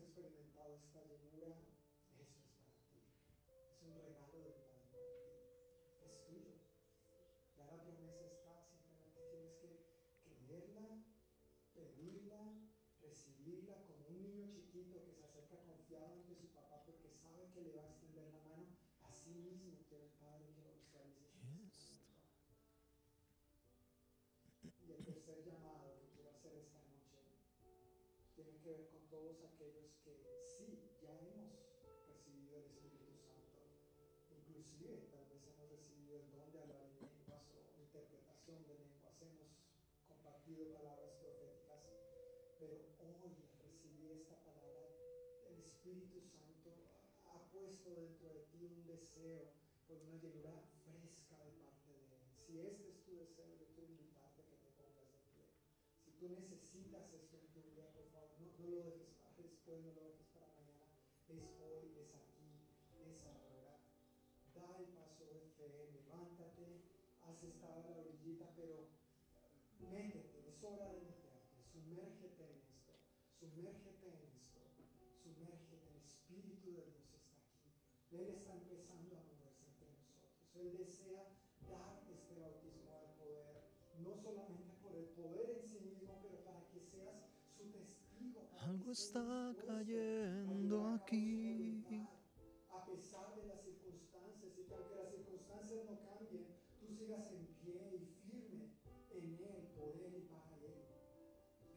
experimentado 0.00 0.76
esta 0.76 1.02
llenura, 1.04 1.48
esto 2.18 2.38
es 2.38 2.48
para 2.56 2.72
ti. 2.88 3.02
Es 3.72 3.82
un 3.82 3.94
regalo 3.94 4.14
del 4.14 4.30
Padre 4.30 4.50
para 4.56 4.82
ti. 4.90 4.98
Es 6.00 6.24
tuyo. 6.26 6.54
Ya 7.56 7.66
la 7.66 7.82
promesa 7.82 8.26
está, 8.26 8.64
simplemente 8.64 9.20
tienes 9.30 9.54
que 9.60 9.84
creerla, 10.24 11.04
pedirla, 11.74 12.40
recibirla 13.00 13.82
como 13.86 14.08
un 14.08 14.22
niño 14.22 14.48
chiquito 14.48 15.04
que 15.04 15.12
se 15.12 15.24
acerca 15.24 15.58
confiado 15.64 16.12
ante 16.12 16.34
su 16.34 16.48
papá 16.48 16.82
porque 16.84 17.10
sabe 17.10 17.50
que 17.52 17.62
le 17.62 17.72
va 17.72 17.82
a 17.82 17.88
extender 17.88 18.28
la 18.28 18.40
mano. 18.40 18.66
Así 19.02 19.30
mismo 19.34 19.76
quiere 19.88 20.04
el 20.04 20.12
Padre 20.12 20.51
que 28.62 28.70
ver 28.70 28.86
con 28.94 29.02
todos 29.10 29.42
aquellos 29.42 29.90
que 30.04 30.14
sí, 30.46 30.78
ya 31.02 31.10
hemos 31.18 31.50
recibido 32.06 32.62
el 32.62 32.70
Espíritu 32.70 33.10
Santo. 33.18 33.58
Inclusive 34.30 35.10
tal 35.10 35.26
vez 35.26 35.42
hemos 35.50 35.66
recibido 35.66 36.22
el 36.22 36.30
don 36.30 36.46
de 36.52 36.60
hablar 36.62 36.78
en 36.86 36.94
lenguas 37.02 37.42
o 37.58 37.82
interpretación 37.82 38.62
de 38.62 38.78
lenguas. 38.78 39.18
Hemos 39.18 39.50
compartido 40.06 40.70
palabras 40.70 41.10
proféticas. 41.18 41.82
Pero 42.62 42.86
hoy 43.02 43.18
al 43.26 43.34
recibir 43.66 44.12
esta 44.22 44.38
palabra, 44.46 44.86
el 45.50 45.58
Espíritu 45.66 46.22
Santo 46.22 46.70
ha 47.34 47.42
puesto 47.50 47.90
dentro 47.98 48.30
de 48.30 48.46
ti 48.46 48.62
un 48.62 48.86
deseo 48.86 49.50
por 49.90 49.98
una 50.06 50.22
llenura 50.22 50.54
fresca 50.86 51.34
de 51.42 51.50
parte 51.66 51.90
de 51.90 52.14
Él. 52.14 52.22
Si 52.46 52.62
este 52.62 52.94
es 52.94 53.02
tu 53.02 53.10
deseo, 53.18 53.58
yo 53.58 53.66
quiero 53.74 53.90
invitarte 53.90 54.42
a 54.42 54.46
que 54.46 54.54
te 54.54 54.70
pongas 54.78 55.10
de 55.10 55.18
pie. 55.34 55.50
Si 55.98 56.14
tú 56.14 56.30
necesitas 56.30 57.10
esto 57.10 57.42
en 57.42 57.48
tu 57.50 57.60
vida, 57.66 57.90
por 57.90 58.06
favor, 58.06 58.30
no, 58.62 58.70
lo 58.70 58.82
dejes 58.82 59.10
para 59.18 59.34
después, 59.42 59.82
no 59.82 59.90
lo 59.92 60.02
dejes 60.06 60.26
para 60.30 60.46
mañana. 60.54 60.86
Es 61.26 61.42
hoy, 61.58 61.98
es 61.98 62.14
aquí, 62.14 62.62
es 62.94 63.26
ahora. 63.26 63.74
Da 64.54 64.78
el 64.78 64.86
paso 64.94 65.26
de 65.26 65.50
fe, 65.58 65.90
levántate, 65.90 66.86
has 67.26 67.42
estado 67.42 67.82
a 67.82 67.90
la 67.90 67.98
orillita, 67.98 68.46
pero 68.54 68.86
métete, 69.90 70.46
es 70.48 70.62
hora 70.62 70.92
de 70.94 71.00
meterte, 71.02 71.58
sumérgete 71.72 72.44
en 72.46 72.62
esto, 72.62 72.94
sumérgete 73.34 74.06
en 74.06 74.22
esto, 74.30 74.62
sumérgete, 75.22 75.90
el 75.90 76.06
Espíritu 76.06 76.70
de 76.70 76.86
Dios 76.86 77.10
está 77.18 77.18
aquí. 77.18 77.74
Él 78.12 78.28
está 78.30 78.54
empezando 78.54 79.18
a 79.18 79.22
moverse 79.26 79.66
entre 79.66 79.90
nosotros. 79.90 80.38
Él 80.54 80.76
desea 80.78 81.01
está 88.92 89.56
cayendo 89.66 90.86
aquí. 90.88 91.82
A 92.68 92.84
pesar 92.84 93.34
de 93.34 93.46
las 93.46 93.62
circunstancias, 93.62 94.52
y 94.58 94.64
que 94.64 94.74
aunque 94.74 94.96
las 94.96 95.08
circunstancias 95.08 95.80
no 95.88 95.96
cambien, 96.04 96.44
tú 96.78 96.92
sigas 96.92 97.32
en 97.32 97.46
pie 97.64 97.80
y 97.96 98.04
firme 98.20 98.68
en 99.10 99.32
Él, 99.40 99.72
por 99.74 99.96
Él 99.96 100.12
y 100.14 100.28
para 100.28 100.52
Él. 100.60 100.84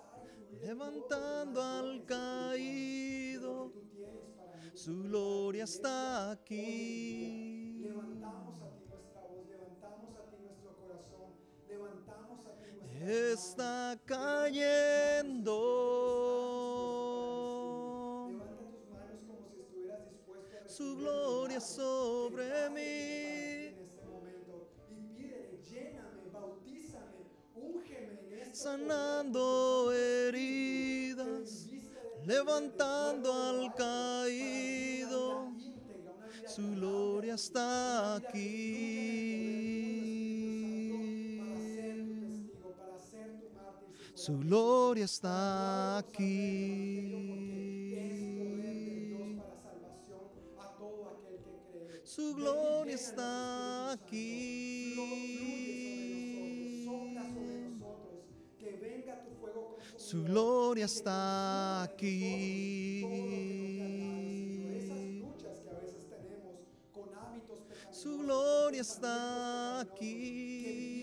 levantando 0.60 1.62
al 1.62 2.05
caído. 2.05 3.72
Su 4.74 5.02
gloria 5.05 5.64
está 5.64 6.32
aquí. 6.32 7.90
Está 13.02 13.98
cayendo 14.06 15.52
Levanta 18.28 18.48
tus 18.56 18.89
manos 18.90 19.20
como 19.27 19.47
si 19.52 19.60
estuvieras 19.60 20.10
dispuesto 20.10 20.56
a 20.64 20.68
su 20.68 20.97
gloria 20.97 21.60
sobre 21.60 22.70
mí. 22.70 22.81
En 22.81 23.86
este 23.86 24.02
momento 24.02 24.70
lléname, 25.70 26.31
bautízame, 26.32 27.27
úngeme 27.55 28.55
sanando 28.55 29.93
heridas, 29.93 31.68
levantando 32.24 33.32
al 33.32 33.74
caído. 33.74 35.52
Su 36.47 36.70
gloria 36.70 37.35
está 37.35 38.14
una 38.16 39.85
sopla 44.26 44.34
sobre 56.84 57.14
nosotros, 57.76 58.24
que 58.58 58.72
venga 58.82 59.22
tu 59.22 59.30
fuego 59.38 59.76
consumidor. 59.76 60.00
Su 60.00 60.24
gloria 60.24 60.84
está 60.86 61.82
aquí. 61.84 63.36
nosotros 67.92 68.18
todo 68.18 68.20
lo 68.22 69.94
que 69.94 70.95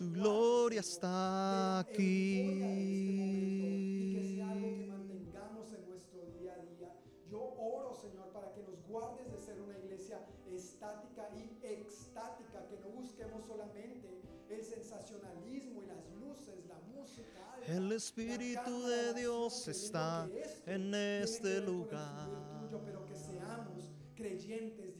Su 0.00 0.10
gloria 0.12 0.80
está 0.80 1.84
de 1.84 1.92
de 1.92 2.44
momento 2.44 3.66
y 3.66 4.12
que 4.14 4.18
aquí. 4.18 4.34
sea 4.34 4.50
algo 4.50 4.68
que 4.78 4.86
mantengamos 4.86 5.72
en 5.74 5.90
nuestro 5.90 6.24
día 6.40 6.54
a 6.54 6.64
día. 6.64 6.96
Yo 7.30 7.38
oro, 7.38 7.94
Señor, 7.94 8.32
para 8.32 8.50
que 8.54 8.62
nos 8.62 8.82
guardes 8.88 9.30
de 9.30 9.38
ser 9.38 9.60
una 9.60 9.76
iglesia 9.76 10.26
estática 10.46 11.28
y 11.36 11.66
extática, 11.66 12.66
que 12.70 12.78
no 12.80 12.88
busquemos 12.98 13.44
solamente 13.46 14.22
el 14.48 14.64
sensacionalismo 14.64 15.82
y 15.82 15.86
las 15.88 16.02
luces, 16.18 16.64
la 16.66 16.78
música 16.78 17.52
alta, 17.52 17.70
El 17.70 17.92
Espíritu 17.92 18.82
de 18.86 19.02
la 19.08 19.12
Dios 19.12 19.68
está 19.68 20.26
en 20.64 20.94
este 20.94 21.60
lugar. 21.60 22.26
tuyo, 22.70 22.80
pero 22.86 23.04
que 23.04 23.14
seamos 23.16 23.92
creyentes. 24.14 24.99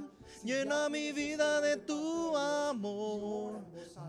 Llena 0.51 0.89
mi 0.89 1.13
vida 1.13 1.61
de 1.61 1.77
tu 1.77 2.35
amor. 2.35 3.61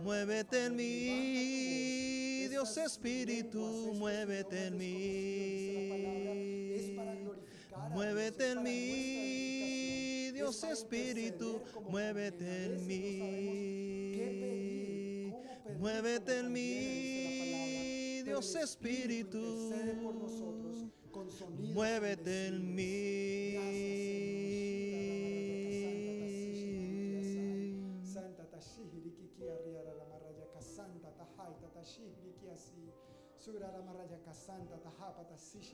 Muévete 0.02 0.64
en 0.64 0.74
mí, 0.74 2.48
Dios 2.48 2.77
Espíritu, 2.78 3.94
muévete 3.94 4.66
en 4.66 4.77
mí. 4.77 6.16
Muévete 7.93 8.51
en 8.51 8.62
mí, 8.64 10.32
Dios 10.32 10.64
Espíritu, 10.64 11.62
muévete 11.89 12.64
en 12.64 12.86
mí. 12.89 14.43
Muévete 15.78 16.39
en 16.40 16.52
mí, 16.52 18.23
Dios 18.24 18.56
Espíritu. 18.56 19.73
Muévete 21.73 22.48
en 22.48 22.74
mí. 22.74 24.41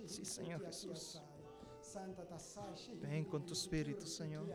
Sí, 0.08 0.24
Señor 0.24 0.60
Jesús. 0.64 1.20
Ven 3.00 3.24
con 3.24 3.46
tu 3.46 3.52
Espíritu, 3.54 4.06
Señor. 4.06 4.46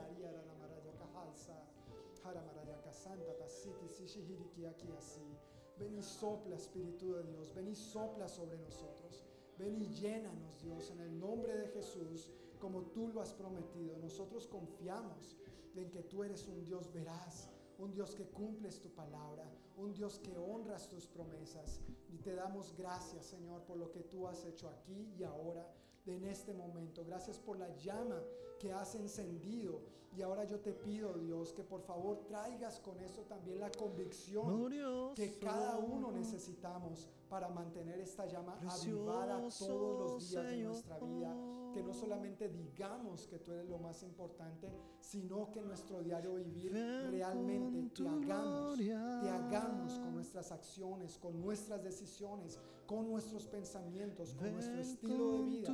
Ven 5.78 5.98
y 5.98 6.04
sopla, 6.04 6.56
Espíritu 6.56 7.14
de 7.14 7.24
Dios. 7.24 7.54
Ven 7.54 7.68
y 7.68 7.76
sopla 7.76 8.28
sobre 8.28 8.58
nosotros. 8.60 9.24
Ven 9.58 9.78
y 9.78 9.88
llénanos, 9.90 10.62
Dios, 10.62 10.92
en 10.92 11.00
el 11.00 11.20
nombre 11.20 11.56
de 11.56 11.68
Jesús, 11.70 12.32
como 12.60 12.84
tú 12.92 13.08
lo 13.10 13.22
has 13.22 13.34
prometido. 13.34 13.98
Nosotros 13.98 14.48
confiamos 14.48 15.38
en 15.76 15.90
que 15.90 16.04
tú 16.04 16.24
eres 16.24 16.48
un 16.48 16.64
Dios 16.64 16.92
veraz, 16.94 17.50
un 17.80 17.92
Dios 17.92 18.16
que 18.16 18.26
cumples 18.26 18.80
tu 18.80 18.90
palabra, 18.90 19.50
un 19.78 19.94
Dios 19.94 20.20
que 20.20 20.38
honras 20.38 20.88
tus 20.88 21.08
promesas. 21.08 21.80
Y 22.10 22.18
te 22.18 22.36
damos 22.36 22.76
gracias, 22.78 23.26
Señor, 23.26 23.64
por 23.64 23.78
lo 23.78 23.92
que 23.92 24.02
tú 24.02 24.28
has 24.28 24.46
hecho 24.46 24.70
aquí 24.70 25.14
y 25.18 25.24
ahora, 25.24 25.68
en 26.06 26.26
este 26.26 26.54
momento. 26.54 27.04
Gracias 27.06 27.40
por 27.40 27.58
la 27.58 27.70
llama 27.78 28.22
que 28.60 28.72
has 28.72 28.96
encendido. 28.96 29.82
Y 30.16 30.22
ahora 30.22 30.44
yo 30.44 30.60
te 30.60 30.74
pido, 30.74 31.14
Dios, 31.14 31.54
que 31.54 31.64
por 31.64 31.82
favor 31.82 32.24
traigas 32.28 32.80
con 32.80 33.00
eso 33.02 33.24
también 33.24 33.60
la 33.60 33.72
convicción 33.72 34.46
Glorioso. 34.46 35.16
que 35.16 35.40
cada 35.40 35.78
uno 35.78 36.12
necesitamos 36.12 37.10
para 37.34 37.50
mantener 37.50 38.00
esta 38.00 38.28
llama 38.28 38.60
avivada 38.70 39.42
todos 39.58 40.12
los 40.14 40.30
días 40.30 40.46
de 40.46 40.64
nuestra 40.66 41.00
vida. 41.00 41.36
Que 41.74 41.82
no 41.82 41.92
solamente 41.92 42.48
digamos 42.48 43.26
que 43.26 43.40
tú 43.40 43.54
eres 43.54 43.68
lo 43.68 43.80
más 43.80 44.04
importante, 44.04 44.72
sino 45.00 45.50
que 45.50 45.58
en 45.62 45.68
nuestro 45.68 46.04
diario 46.04 46.36
vivir 46.36 46.72
realmente 47.10 47.90
te 47.90 48.08
hagamos, 48.08 48.78
te 48.78 48.94
hagamos 48.94 49.94
con 49.98 50.14
nuestras 50.14 50.52
acciones, 50.52 51.18
con 51.18 51.42
nuestras 51.42 51.84
decisiones, 51.84 52.60
con 52.86 53.10
nuestros 53.10 53.48
pensamientos, 53.48 54.36
con 54.36 54.54
nuestro 54.54 54.80
estilo 54.80 55.32
de 55.32 55.44
vida, 55.46 55.70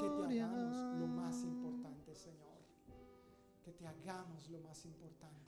que 0.00 0.08
te 0.08 0.40
hagamos 0.40 0.98
lo 0.98 1.06
más 1.08 1.44
importante, 1.44 2.14
Señor. 2.14 2.56
Que 3.62 3.72
te 3.72 3.86
hagamos 3.86 4.48
lo 4.48 4.60
más 4.60 4.82
importante. 4.86 5.41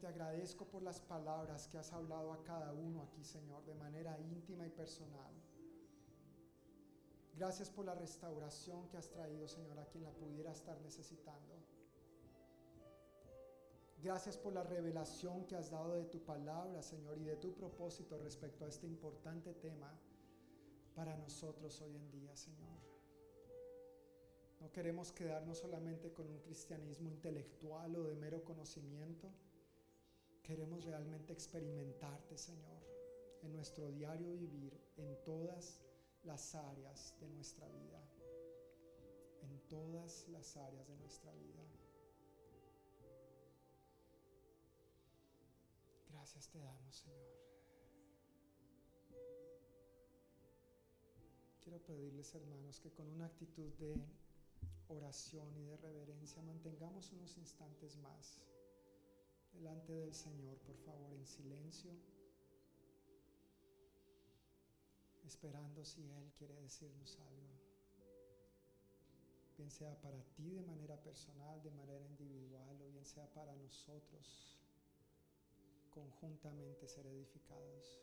Te 0.00 0.06
agradezco 0.06 0.66
por 0.66 0.82
las 0.82 1.00
palabras 1.00 1.68
que 1.68 1.78
has 1.78 1.92
hablado 1.92 2.32
a 2.32 2.42
cada 2.44 2.72
uno 2.72 3.02
aquí, 3.02 3.24
Señor, 3.24 3.64
de 3.64 3.74
manera 3.74 4.18
íntima 4.20 4.66
y 4.66 4.70
personal. 4.70 5.32
Gracias 7.34 7.70
por 7.70 7.86
la 7.86 7.94
restauración 7.94 8.88
que 8.88 8.98
has 8.98 9.10
traído, 9.10 9.48
Señor, 9.48 9.78
a 9.78 9.86
quien 9.86 10.04
la 10.04 10.10
pudiera 10.10 10.52
estar 10.52 10.78
necesitando. 10.80 11.54
Gracias 14.02 14.36
por 14.36 14.52
la 14.52 14.62
revelación 14.62 15.46
que 15.46 15.56
has 15.56 15.70
dado 15.70 15.94
de 15.94 16.04
tu 16.04 16.22
palabra, 16.22 16.82
Señor, 16.82 17.18
y 17.18 17.24
de 17.24 17.36
tu 17.36 17.54
propósito 17.54 18.18
respecto 18.18 18.64
a 18.64 18.68
este 18.68 18.86
importante 18.86 19.54
tema 19.54 19.98
para 20.94 21.16
nosotros 21.16 21.80
hoy 21.80 21.96
en 21.96 22.10
día, 22.10 22.36
Señor. 22.36 22.76
No 24.60 24.70
queremos 24.72 25.12
quedarnos 25.12 25.58
solamente 25.58 26.12
con 26.12 26.30
un 26.30 26.40
cristianismo 26.40 27.08
intelectual 27.10 27.96
o 27.96 28.04
de 28.04 28.14
mero 28.14 28.44
conocimiento. 28.44 29.30
Queremos 30.46 30.84
realmente 30.84 31.32
experimentarte, 31.32 32.38
Señor, 32.38 32.80
en 33.42 33.52
nuestro 33.52 33.90
diario 33.90 34.32
vivir, 34.36 34.80
en 34.96 35.20
todas 35.24 35.80
las 36.22 36.54
áreas 36.54 37.16
de 37.20 37.28
nuestra 37.30 37.66
vida. 37.66 38.00
En 39.42 39.58
todas 39.68 40.28
las 40.28 40.56
áreas 40.56 40.86
de 40.86 40.96
nuestra 40.98 41.34
vida. 41.34 41.64
Gracias 46.10 46.48
te 46.48 46.60
damos, 46.60 46.94
Señor. 46.94 47.26
Quiero 51.60 51.80
pedirles, 51.80 52.32
hermanos, 52.36 52.78
que 52.78 52.92
con 52.92 53.10
una 53.10 53.26
actitud 53.26 53.72
de 53.80 53.96
oración 54.86 55.56
y 55.56 55.64
de 55.64 55.76
reverencia 55.78 56.40
mantengamos 56.42 57.10
unos 57.10 57.36
instantes 57.36 57.96
más 57.96 58.38
delante 59.56 59.92
del 59.92 60.14
Señor, 60.14 60.58
por 60.58 60.76
favor, 60.76 61.12
en 61.12 61.26
silencio, 61.26 61.90
esperando 65.24 65.84
si 65.84 66.02
Él 66.10 66.32
quiere 66.38 66.54
decirnos 66.60 67.18
algo. 67.20 67.56
Bien 69.56 69.70
sea 69.70 69.94
para 70.02 70.22
ti 70.34 70.52
de 70.52 70.62
manera 70.62 70.96
personal, 71.02 71.62
de 71.62 71.70
manera 71.70 72.04
individual, 72.04 72.82
o 72.82 72.90
bien 72.90 73.06
sea 73.06 73.26
para 73.32 73.56
nosotros 73.56 74.58
conjuntamente 75.90 76.86
ser 76.86 77.06
edificados. 77.06 78.02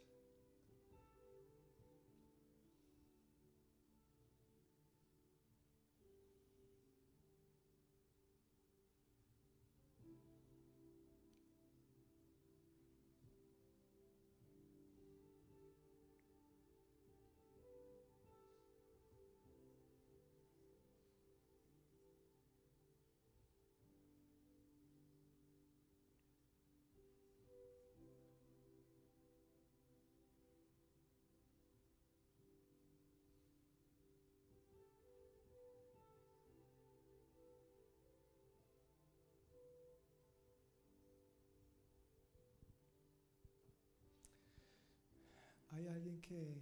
Que 46.23 46.57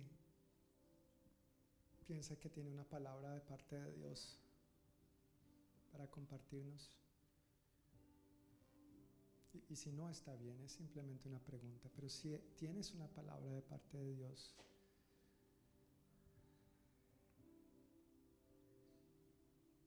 piensa 2.06 2.36
que 2.36 2.50
tiene 2.50 2.70
una 2.70 2.84
palabra 2.84 3.34
de 3.34 3.42
parte 3.42 3.80
de 3.80 3.94
Dios 3.94 4.38
para 5.92 6.08
compartirnos? 6.08 6.92
Y, 9.54 9.64
y 9.70 9.76
si 9.76 9.92
no 9.92 10.10
está 10.10 10.36
bien, 10.36 10.60
es 10.62 10.74
simplemente 10.74 11.30
una 11.30 11.40
pregunta, 11.40 11.90
pero 11.96 12.10
si 12.10 12.38
tienes 12.58 12.94
una 12.94 13.08
palabra 13.08 13.52
de 13.52 13.62
parte 13.62 13.98
de 13.98 14.14
Dios, 14.16 14.56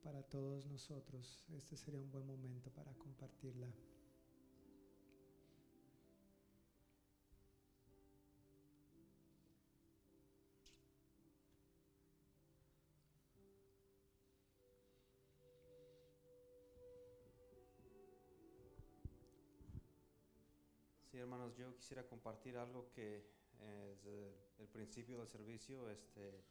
para 0.02 0.22
todos 0.22 0.66
nosotros, 0.66 1.44
este 1.56 1.76
sería 1.76 2.01
un 2.01 2.10
buen 2.12 2.26
momento 2.26 2.70
para 2.70 2.92
compartirla. 2.94 3.68
Yo 21.56 21.74
quisiera 21.76 22.06
compartir 22.06 22.56
algo 22.56 22.90
que 22.90 23.24
eh, 23.60 23.97
desde 24.02 24.62
el 24.62 24.68
principio 24.68 25.18
del 25.18 25.28
servicio, 25.28 25.89
este, 25.90 26.43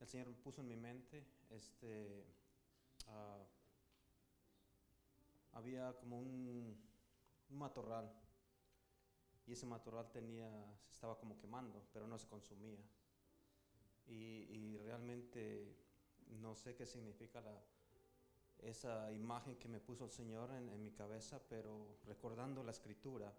el 0.00 0.06
Señor 0.06 0.28
me 0.28 0.34
puso 0.34 0.60
en 0.62 0.68
mi 0.68 0.76
mente, 0.76 1.24
este, 1.50 2.24
ah, 3.08 3.44
había 5.52 5.92
como 5.98 6.20
un, 6.20 6.88
matorral 7.50 8.08
y 9.44 9.52
ese 9.52 9.66
matorral 9.66 10.08
tenía, 10.12 10.48
se 10.84 10.92
estaba 10.92 11.18
como 11.18 11.36
quemando, 11.36 11.82
pero 11.92 12.06
no 12.06 12.16
se 12.18 12.28
consumía. 12.28 12.78
Y, 14.06 14.76
realmente 14.78 15.76
no 16.40 16.54
sé 16.54 16.74
qué 16.74 16.86
significa 16.86 17.42
esa 18.58 19.12
imagen 19.12 19.56
que 19.56 19.68
me 19.68 19.80
puso 19.80 20.04
el 20.04 20.10
Señor 20.10 20.50
en, 20.52 20.68
en 20.68 20.82
mi 20.82 20.92
cabeza, 20.92 21.40
pero 21.48 21.98
recordando 22.06 22.62
la 22.62 22.70
escritura, 22.70 23.32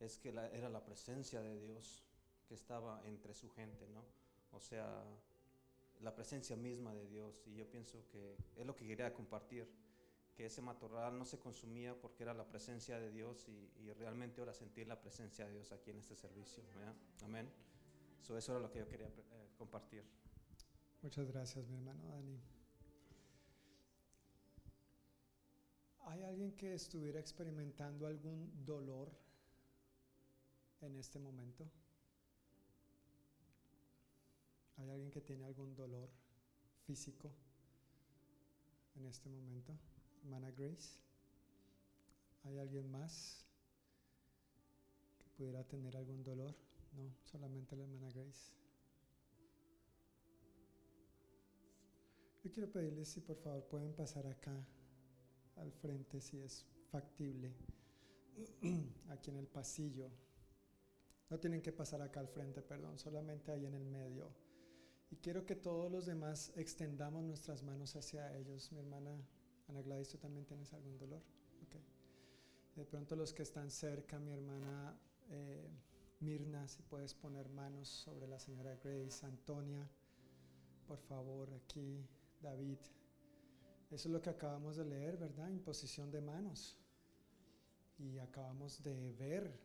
es 0.00 0.18
que 0.18 0.32
la- 0.32 0.48
era 0.50 0.68
la 0.68 0.84
presencia 0.84 1.40
de 1.40 1.58
Dios 1.60 2.04
que 2.46 2.54
estaba 2.54 3.02
entre 3.06 3.34
su 3.34 3.50
gente, 3.50 3.86
¿no? 3.88 4.04
O 4.52 4.60
sea, 4.60 5.04
la 6.00 6.14
presencia 6.14 6.56
misma 6.56 6.94
de 6.94 7.06
Dios. 7.08 7.42
Y 7.46 7.56
yo 7.56 7.68
pienso 7.70 8.06
que 8.08 8.36
es 8.56 8.64
lo 8.66 8.74
que 8.74 8.86
quería 8.86 9.12
compartir, 9.12 9.68
que 10.34 10.46
ese 10.46 10.62
matorral 10.62 11.18
no 11.18 11.24
se 11.24 11.38
consumía 11.38 11.94
porque 12.00 12.22
era 12.22 12.32
la 12.32 12.46
presencia 12.48 12.98
de 13.00 13.10
Dios 13.10 13.48
y, 13.48 13.70
y 13.82 13.92
realmente 13.92 14.40
ahora 14.40 14.54
sentir 14.54 14.86
la 14.86 15.00
presencia 15.00 15.46
de 15.46 15.52
Dios 15.54 15.72
aquí 15.72 15.90
en 15.90 15.98
este 15.98 16.14
servicio, 16.14 16.62
¿verdad? 16.76 16.94
Amén. 17.22 17.50
So, 18.20 18.36
eso 18.38 18.52
era 18.52 18.60
lo 18.60 18.70
que 18.70 18.78
yo 18.78 18.88
quería 18.88 19.08
eh, 19.08 19.48
compartir. 19.56 20.04
Muchas 21.02 21.26
gracias, 21.28 21.66
mi 21.68 21.74
hermano 21.76 22.06
Dani. 22.08 22.40
¿Hay 26.06 26.22
alguien 26.22 26.52
que 26.52 26.74
estuviera 26.74 27.20
experimentando 27.20 28.06
algún 28.06 28.64
dolor 28.64 29.10
en 30.80 30.96
este 30.96 31.18
momento? 31.18 31.68
¿Hay 34.76 34.90
alguien 34.90 35.10
que 35.10 35.20
tiene 35.20 35.44
algún 35.44 35.74
dolor 35.74 36.08
físico 36.86 37.32
en 38.96 39.06
este 39.06 39.28
momento? 39.28 39.76
Hermana 40.22 40.50
Grace. 40.52 41.00
¿Hay 42.44 42.58
alguien 42.58 42.90
más 42.90 43.44
que 45.18 45.28
pudiera 45.36 45.64
tener 45.64 45.96
algún 45.96 46.22
dolor? 46.22 46.54
No, 46.92 47.12
solamente 47.24 47.76
la 47.76 47.82
hermana 47.84 48.10
Grace. 48.10 48.52
Yo 52.44 52.52
quiero 52.52 52.70
pedirles 52.70 53.08
si 53.08 53.20
por 53.20 53.36
favor 53.36 53.66
pueden 53.66 53.92
pasar 53.94 54.26
acá 54.26 54.64
al 55.56 55.72
frente 55.72 56.20
si 56.20 56.38
es 56.40 56.64
factible, 56.90 57.52
aquí 59.08 59.30
en 59.30 59.36
el 59.36 59.48
pasillo. 59.48 60.08
No 61.30 61.38
tienen 61.38 61.60
que 61.60 61.72
pasar 61.72 62.00
acá 62.02 62.20
al 62.20 62.28
frente, 62.28 62.62
perdón, 62.62 62.98
solamente 62.98 63.52
ahí 63.52 63.66
en 63.66 63.74
el 63.74 63.84
medio. 63.84 64.32
Y 65.10 65.16
quiero 65.16 65.44
que 65.44 65.56
todos 65.56 65.90
los 65.90 66.06
demás 66.06 66.52
extendamos 66.56 67.24
nuestras 67.24 67.62
manos 67.62 67.96
hacia 67.96 68.36
ellos. 68.36 68.72
Mi 68.72 68.78
hermana 68.78 69.26
Ana 69.68 69.82
Gladys, 69.82 70.08
¿tú 70.08 70.18
también 70.18 70.46
tienes 70.46 70.72
algún 70.72 70.98
dolor? 70.98 71.22
De 72.76 72.84
pronto 72.84 73.16
los 73.16 73.32
que 73.32 73.42
están 73.42 73.70
cerca, 73.70 74.20
mi 74.20 74.30
hermana 74.30 74.96
eh, 75.30 75.68
Mirna, 76.20 76.68
si 76.68 76.80
puedes 76.82 77.12
poner 77.12 77.48
manos 77.48 77.88
sobre 77.88 78.28
la 78.28 78.38
señora 78.38 78.76
Grace, 78.76 79.26
Antonia, 79.26 79.88
por 80.86 80.98
favor, 81.00 81.52
aquí, 81.52 82.06
David. 82.40 82.78
Eso 83.90 84.08
es 84.08 84.12
lo 84.12 84.22
que 84.22 84.30
acabamos 84.30 84.76
de 84.76 84.84
leer, 84.84 85.16
¿verdad? 85.16 85.48
Imposición 85.48 86.10
de 86.10 86.20
manos. 86.20 86.78
Y 87.98 88.18
acabamos 88.18 88.82
de 88.82 89.12
ver, 89.12 89.58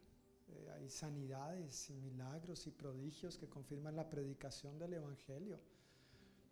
eh, 0.54 0.72
hay 0.76 0.90
sanidades 0.90 1.90
y 1.90 1.94
milagros 1.96 2.68
y 2.68 2.72
prodigios 2.72 3.38
que 3.38 3.50
confirman 3.50 3.96
la 3.96 4.10
predicación 4.10 4.78
del 4.78 4.94
Evangelio. 4.94 5.60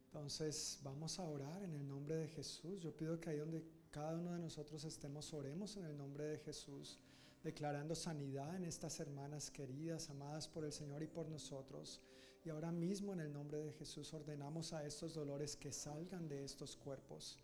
Entonces 0.05 0.79
vamos 0.83 1.19
a 1.19 1.23
orar 1.23 1.63
en 1.63 1.73
el 1.73 1.87
nombre 1.87 2.15
de 2.15 2.27
Jesús. 2.27 2.79
Yo 2.81 2.95
pido 2.95 3.19
que 3.19 3.29
ahí 3.29 3.37
donde 3.37 3.63
cada 3.91 4.17
uno 4.17 4.33
de 4.33 4.39
nosotros 4.39 4.83
estemos, 4.83 5.33
oremos 5.33 5.77
en 5.77 5.85
el 5.85 5.97
nombre 5.97 6.25
de 6.25 6.37
Jesús, 6.39 6.99
declarando 7.43 7.95
sanidad 7.95 8.55
en 8.55 8.65
estas 8.65 8.99
hermanas 8.99 9.49
queridas, 9.49 10.09
amadas 10.09 10.47
por 10.47 10.65
el 10.65 10.71
Señor 10.71 11.01
y 11.03 11.07
por 11.07 11.29
nosotros. 11.29 12.01
Y 12.43 12.49
ahora 12.49 12.71
mismo 12.71 13.13
en 13.13 13.19
el 13.19 13.31
nombre 13.31 13.59
de 13.59 13.71
Jesús 13.73 14.13
ordenamos 14.13 14.73
a 14.73 14.85
estos 14.85 15.13
dolores 15.13 15.55
que 15.55 15.71
salgan 15.71 16.27
de 16.27 16.43
estos 16.43 16.75
cuerpos, 16.75 17.37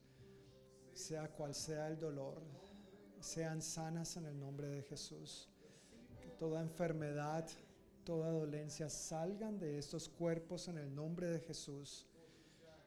sea 0.93 1.31
cual 1.31 1.53
sea 1.53 1.87
el 1.87 1.99
dolor, 1.99 2.41
sean 3.19 3.61
sanas 3.61 4.17
en 4.17 4.25
el 4.25 4.39
nombre 4.39 4.67
de 4.67 4.81
Jesús. 4.83 5.49
Toda 6.39 6.61
enfermedad, 6.61 7.47
toda 8.03 8.31
dolencia 8.31 8.89
salgan 8.89 9.57
de 9.59 9.77
estos 9.77 10.07
cuerpos 10.07 10.67
en 10.67 10.77
el 10.77 10.93
nombre 10.93 11.27
de 11.27 11.39
Jesús. 11.39 12.07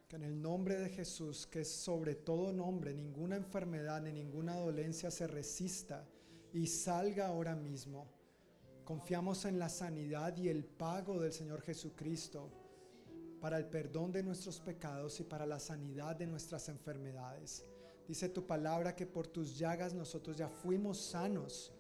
Que 0.08 0.16
en 0.16 0.22
el 0.22 0.40
nombre 0.40 0.76
de 0.76 0.88
Jesús, 0.88 1.46
que 1.46 1.60
es 1.60 1.70
sobre 1.70 2.14
todo 2.14 2.52
nombre, 2.52 2.94
ninguna 2.94 3.36
enfermedad 3.36 4.00
ni 4.02 4.12
ninguna 4.12 4.56
dolencia 4.56 5.10
se 5.10 5.26
resista 5.26 6.06
y 6.52 6.66
salga 6.66 7.26
ahora 7.26 7.54
mismo. 7.54 8.08
Confiamos 8.84 9.44
en 9.44 9.58
la 9.58 9.68
sanidad 9.68 10.36
y 10.36 10.48
el 10.48 10.64
pago 10.64 11.20
del 11.20 11.32
Señor 11.32 11.60
Jesucristo 11.62 12.50
para 13.40 13.56
el 13.56 13.66
perdón 13.66 14.12
de 14.12 14.22
nuestros 14.22 14.60
pecados 14.60 15.18
y 15.20 15.24
para 15.24 15.46
la 15.46 15.58
sanidad 15.58 16.16
de 16.16 16.26
nuestras 16.26 16.68
enfermedades. 16.68 17.64
Dice 18.06 18.28
tu 18.28 18.46
palabra 18.46 18.94
que 18.94 19.06
por 19.06 19.26
tus 19.26 19.56
llagas 19.58 19.94
nosotros 19.94 20.36
ya 20.36 20.48
fuimos 20.48 20.98
sanos. 20.98 21.72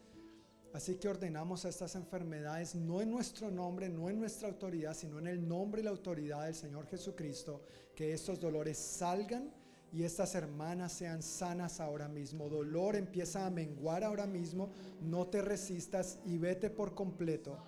Así 0.72 0.96
que 0.96 1.08
ordenamos 1.08 1.64
a 1.64 1.68
estas 1.68 1.96
enfermedades 1.96 2.76
no 2.76 3.00
en 3.00 3.10
nuestro 3.10 3.50
nombre, 3.50 3.88
no 3.88 4.08
en 4.08 4.20
nuestra 4.20 4.48
autoridad, 4.48 4.94
sino 4.94 5.18
en 5.18 5.26
el 5.26 5.46
nombre 5.46 5.80
y 5.80 5.84
la 5.84 5.90
autoridad 5.90 6.44
del 6.44 6.54
Señor 6.54 6.86
Jesucristo, 6.86 7.62
que 7.94 8.12
estos 8.12 8.38
dolores 8.38 8.78
salgan 8.78 9.52
y 9.92 10.04
estas 10.04 10.36
hermanas 10.36 10.92
sean 10.92 11.22
sanas 11.22 11.80
ahora 11.80 12.06
mismo. 12.06 12.48
Dolor 12.48 12.94
empieza 12.94 13.46
a 13.46 13.50
menguar 13.50 14.04
ahora 14.04 14.26
mismo, 14.26 14.70
no 15.00 15.26
te 15.26 15.42
resistas 15.42 16.20
y 16.24 16.38
vete 16.38 16.70
por 16.70 16.94
completo. 16.94 17.58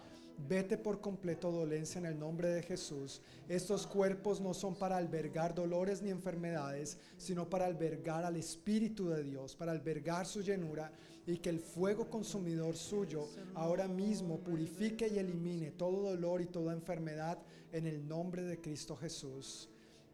Vete 0.49 0.79
por 0.79 1.01
completo 1.01 1.53
dolencia 1.53 1.99
en 1.99 2.07
el 2.07 2.19
nombre 2.19 2.49
de 2.49 2.63
Jesús. 2.63 3.21
Estos 3.49 3.87
cuerpos 3.87 4.41
no 4.41 4.55
son 4.55 4.75
para 4.75 4.97
albergar 4.97 5.55
dolores 5.55 6.03
ni 6.03 6.11
enfermedades, 6.11 6.99
sino 7.17 7.49
para 7.49 7.67
albergar 7.67 8.25
al 8.25 8.37
Espíritu 8.37 9.09
de 9.09 9.23
Dios, 9.23 9.55
para 9.55 9.73
albergar 9.73 10.27
su 10.27 10.41
llenura 10.41 10.91
y 11.27 11.39
que 11.39 11.51
el 11.51 11.61
fuego 11.61 12.09
consumidor 12.11 12.77
suyo 12.77 13.29
ahora 13.55 13.87
mismo 13.87 14.39
purifique 14.39 15.09
y 15.09 15.19
elimine 15.19 15.71
todo 15.71 16.11
dolor 16.11 16.43
y 16.43 16.47
toda 16.47 16.73
enfermedad 16.73 17.39
en 17.73 17.87
el 17.87 18.07
nombre 18.07 18.43
de 18.43 18.61
Cristo 18.61 18.97
Jesús. 18.97 19.69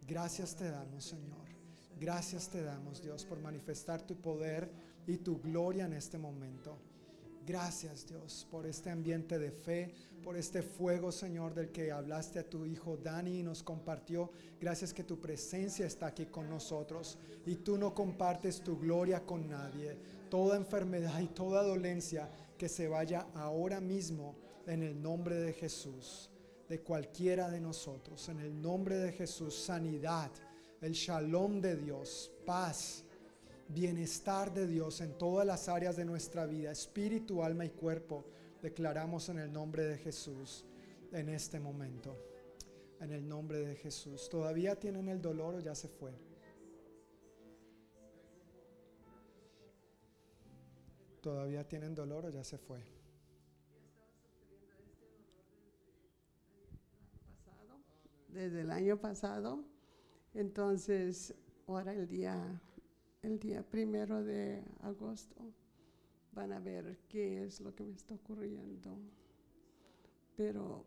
Gracias 0.06 0.54
te 0.56 0.70
damos, 0.70 1.04
Señor. 1.04 1.48
Gracias 1.98 2.48
te 2.48 2.62
damos, 2.62 3.02
Dios, 3.02 3.24
por 3.24 3.40
manifestar 3.40 4.02
tu 4.02 4.16
poder 4.16 4.70
y 5.06 5.16
tu 5.18 5.40
gloria 5.40 5.86
en 5.86 5.94
este 5.94 6.18
momento. 6.18 6.78
Gracias, 7.44 8.06
Dios, 8.06 8.46
por 8.50 8.66
este 8.66 8.90
ambiente 8.90 9.38
de 9.38 9.50
fe, 9.50 9.94
por 10.18 10.36
este 10.36 10.62
fuego, 10.62 11.10
Señor, 11.12 11.54
del 11.54 11.70
que 11.70 11.90
hablaste 11.90 12.38
a 12.38 12.48
tu 12.48 12.64
hijo 12.64 12.96
Dani 12.96 13.40
y 13.40 13.42
nos 13.42 13.62
compartió. 13.62 14.30
Gracias 14.60 14.92
que 14.92 15.04
tu 15.04 15.20
presencia 15.20 15.86
está 15.86 16.06
aquí 16.06 16.26
con 16.26 16.48
nosotros 16.48 17.18
y 17.46 17.56
tú 17.56 17.78
no 17.78 17.94
compartes 17.94 18.60
tu 18.62 18.78
gloria 18.78 19.24
con 19.24 19.48
nadie. 19.48 19.96
Toda 20.28 20.56
enfermedad 20.56 21.20
y 21.20 21.28
toda 21.28 21.62
dolencia 21.62 22.28
que 22.56 22.68
se 22.68 22.88
vaya 22.88 23.26
ahora 23.34 23.80
mismo 23.80 24.36
en 24.66 24.82
el 24.82 25.00
nombre 25.00 25.36
de 25.36 25.52
Jesús, 25.52 26.30
de 26.68 26.80
cualquiera 26.80 27.48
de 27.48 27.60
nosotros. 27.60 28.28
En 28.28 28.40
el 28.40 28.60
nombre 28.60 28.98
de 28.98 29.12
Jesús, 29.12 29.54
sanidad, 29.54 30.30
el 30.80 30.92
shalom 30.92 31.60
de 31.60 31.76
Dios, 31.76 32.30
paz 32.44 33.04
bienestar 33.68 34.52
de 34.52 34.66
Dios 34.66 35.00
en 35.00 35.16
todas 35.18 35.46
las 35.46 35.68
áreas 35.68 35.96
de 35.96 36.04
nuestra 36.04 36.46
vida, 36.46 36.72
espíritu, 36.72 37.42
alma 37.42 37.64
y 37.64 37.70
cuerpo, 37.70 38.24
declaramos 38.62 39.28
en 39.28 39.38
el 39.38 39.52
nombre 39.52 39.84
de 39.84 39.98
Jesús. 39.98 40.64
en 41.12 41.30
este 41.30 41.58
momento. 41.58 42.16
En 43.00 43.12
el 43.12 43.26
nombre 43.26 43.60
de 43.60 43.76
Jesús. 43.76 44.28
¿Todavía 44.28 44.78
tienen 44.78 45.08
el 45.08 45.22
dolor 45.22 45.54
o 45.54 45.60
ya 45.60 45.74
se 45.74 45.88
fue? 45.88 46.12
¿Todavía 51.22 51.66
tienen 51.66 51.94
dolor 51.94 52.26
o 52.26 52.30
ya 52.30 52.44
se 52.44 52.58
fue? 52.58 52.84
Desde 58.28 58.60
el 58.60 58.70
año 58.70 59.00
pasado. 59.00 59.64
Entonces, 60.34 61.34
ahora 61.66 61.94
el 61.94 62.06
día, 62.06 62.60
el 63.22 63.38
día 63.38 63.62
primero 63.62 64.22
de 64.22 64.62
agosto, 64.82 65.54
van 66.38 66.52
a 66.52 66.60
ver 66.60 67.00
qué 67.08 67.44
es 67.44 67.60
lo 67.60 67.74
que 67.74 67.82
me 67.82 67.94
está 67.94 68.14
ocurriendo. 68.14 68.96
Pero 70.36 70.84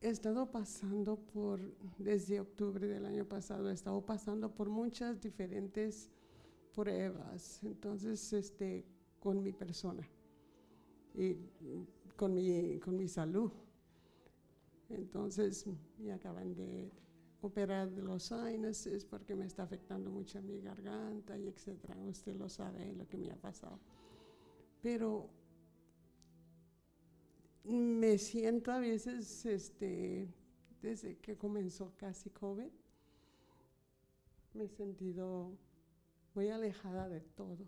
he 0.00 0.08
estado 0.08 0.50
pasando 0.50 1.16
por, 1.16 1.60
desde 1.98 2.40
octubre 2.40 2.86
del 2.86 3.04
año 3.04 3.26
pasado, 3.26 3.68
he 3.68 3.74
estado 3.74 4.00
pasando 4.06 4.54
por 4.54 4.70
muchas 4.70 5.20
diferentes 5.20 6.10
pruebas. 6.74 7.62
Entonces, 7.62 8.32
este, 8.32 8.86
con 9.20 9.42
mi 9.42 9.52
persona 9.52 10.08
y 11.14 11.36
con 12.16 12.32
mi, 12.32 12.78
con 12.78 12.96
mi 12.96 13.06
salud. 13.06 13.52
Entonces, 14.88 15.66
me 15.98 16.12
acaban 16.14 16.54
de 16.54 16.90
operar 17.42 17.90
de 17.90 18.00
los 18.00 18.22
sinuses 18.22 19.04
porque 19.04 19.34
me 19.34 19.44
está 19.44 19.64
afectando 19.64 20.10
mucho 20.10 20.40
mi 20.40 20.58
garganta 20.62 21.36
y 21.36 21.48
etcétera. 21.48 21.96
Usted 22.06 22.34
lo 22.34 22.48
sabe 22.48 22.94
lo 22.94 23.06
que 23.06 23.18
me 23.18 23.30
ha 23.30 23.36
pasado. 23.36 23.78
Pero 24.86 25.28
me 27.64 28.18
siento 28.18 28.70
a 28.70 28.78
veces, 28.78 29.44
este, 29.44 30.32
desde 30.80 31.18
que 31.18 31.36
comenzó 31.36 31.92
casi 31.96 32.30
COVID, 32.30 32.70
me 34.54 34.62
he 34.62 34.68
sentido 34.68 35.58
muy 36.34 36.50
alejada 36.50 37.08
de 37.08 37.20
todo. 37.20 37.66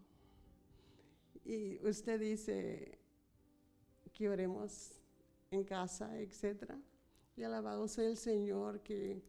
Y 1.44 1.84
usted 1.84 2.20
dice 2.20 3.00
que 4.12 4.28
oremos 4.28 4.92
en 5.50 5.64
casa, 5.64 6.16
etc. 6.20 6.70
Y 7.36 7.42
alabado 7.42 7.88
sea 7.88 8.06
el 8.06 8.16
Señor 8.16 8.80
que, 8.84 9.20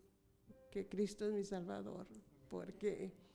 que 0.70 0.88
Cristo 0.88 1.26
es 1.26 1.34
mi 1.34 1.44
Salvador, 1.44 2.06
porque 2.52 3.29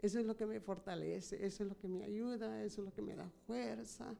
eso 0.00 0.20
es 0.20 0.26
lo 0.26 0.36
que 0.36 0.46
me 0.46 0.60
fortalece, 0.60 1.44
eso 1.44 1.64
es 1.64 1.68
lo 1.68 1.76
que 1.76 1.88
me 1.88 2.04
ayuda, 2.04 2.62
eso 2.62 2.82
es 2.82 2.86
lo 2.86 2.92
que 2.92 3.02
me 3.02 3.16
da 3.16 3.28
fuerza. 3.46 4.14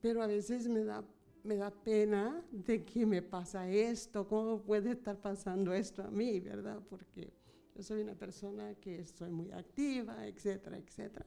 Pero 0.00 0.22
a 0.22 0.26
veces 0.26 0.68
me 0.68 0.84
da, 0.84 1.04
me 1.42 1.56
da 1.56 1.70
pena 1.70 2.44
de 2.50 2.84
que 2.84 3.04
me 3.04 3.20
pasa 3.20 3.68
esto, 3.68 4.26
cómo 4.26 4.62
puede 4.62 4.92
estar 4.92 5.20
pasando 5.20 5.72
esto 5.74 6.02
a 6.02 6.10
mí, 6.10 6.38
¿verdad? 6.40 6.80
Porque 6.88 7.32
yo 7.74 7.82
soy 7.82 8.02
una 8.02 8.14
persona 8.14 8.74
que 8.76 9.00
estoy 9.00 9.30
muy 9.30 9.50
activa, 9.50 10.26
etcétera, 10.26 10.78
etcétera. 10.78 11.26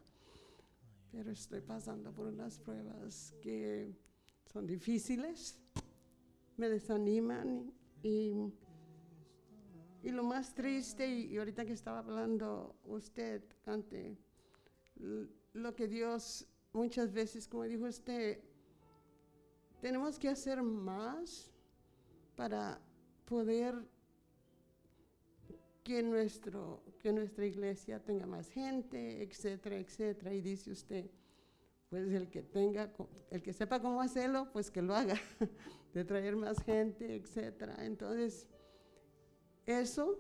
Pero 1.12 1.32
estoy 1.32 1.62
pasando 1.62 2.12
por 2.12 2.28
unas 2.28 2.60
pruebas 2.60 3.34
que 3.42 3.94
son 4.52 4.66
difíciles, 4.66 5.60
me 6.58 6.70
desaniman 6.70 7.72
y, 8.02 8.34
y 10.04 10.12
lo 10.12 10.24
más 10.24 10.54
triste, 10.54 11.08
y, 11.08 11.38
ahorita 11.38 11.66
que 11.66 11.72
estaba 11.72 12.00
hablando 12.00 12.76
usted, 12.84 13.42
ante 13.66 14.18
lo 15.54 15.74
que 15.74 15.88
Dios 15.88 16.46
muchas 16.74 17.14
veces, 17.14 17.48
como 17.48 17.64
dijo 17.64 17.86
usted, 17.86 18.40
tenemos 19.80 20.20
que 20.20 20.28
hacer 20.28 20.62
más 20.62 21.50
para 22.36 22.82
poder 23.26 23.76
que, 25.84 26.04
nuestro, 26.04 26.84
que 27.00 27.14
nuestra 27.14 27.46
iglesia 27.46 28.04
tenga 28.04 28.26
más 28.26 28.50
gente, 28.50 29.24
etcétera, 29.24 29.78
etcétera. 29.78 30.34
Y 30.34 30.42
dice 30.42 30.72
usted, 30.72 31.10
pues 31.90 32.12
el 32.12 32.30
que 32.30 32.44
tenga, 32.44 32.92
el 33.30 33.42
que 33.42 33.54
sepa 33.54 33.82
cómo 33.82 34.02
hacerlo, 34.02 34.50
pues 34.52 34.70
que 34.70 34.82
lo 34.82 34.96
haga, 34.96 35.16
de 35.94 36.04
traer 36.04 36.36
más 36.36 36.62
gente, 36.62 37.16
etcétera. 37.16 37.86
Entonces, 37.86 38.48
eso 39.66 40.20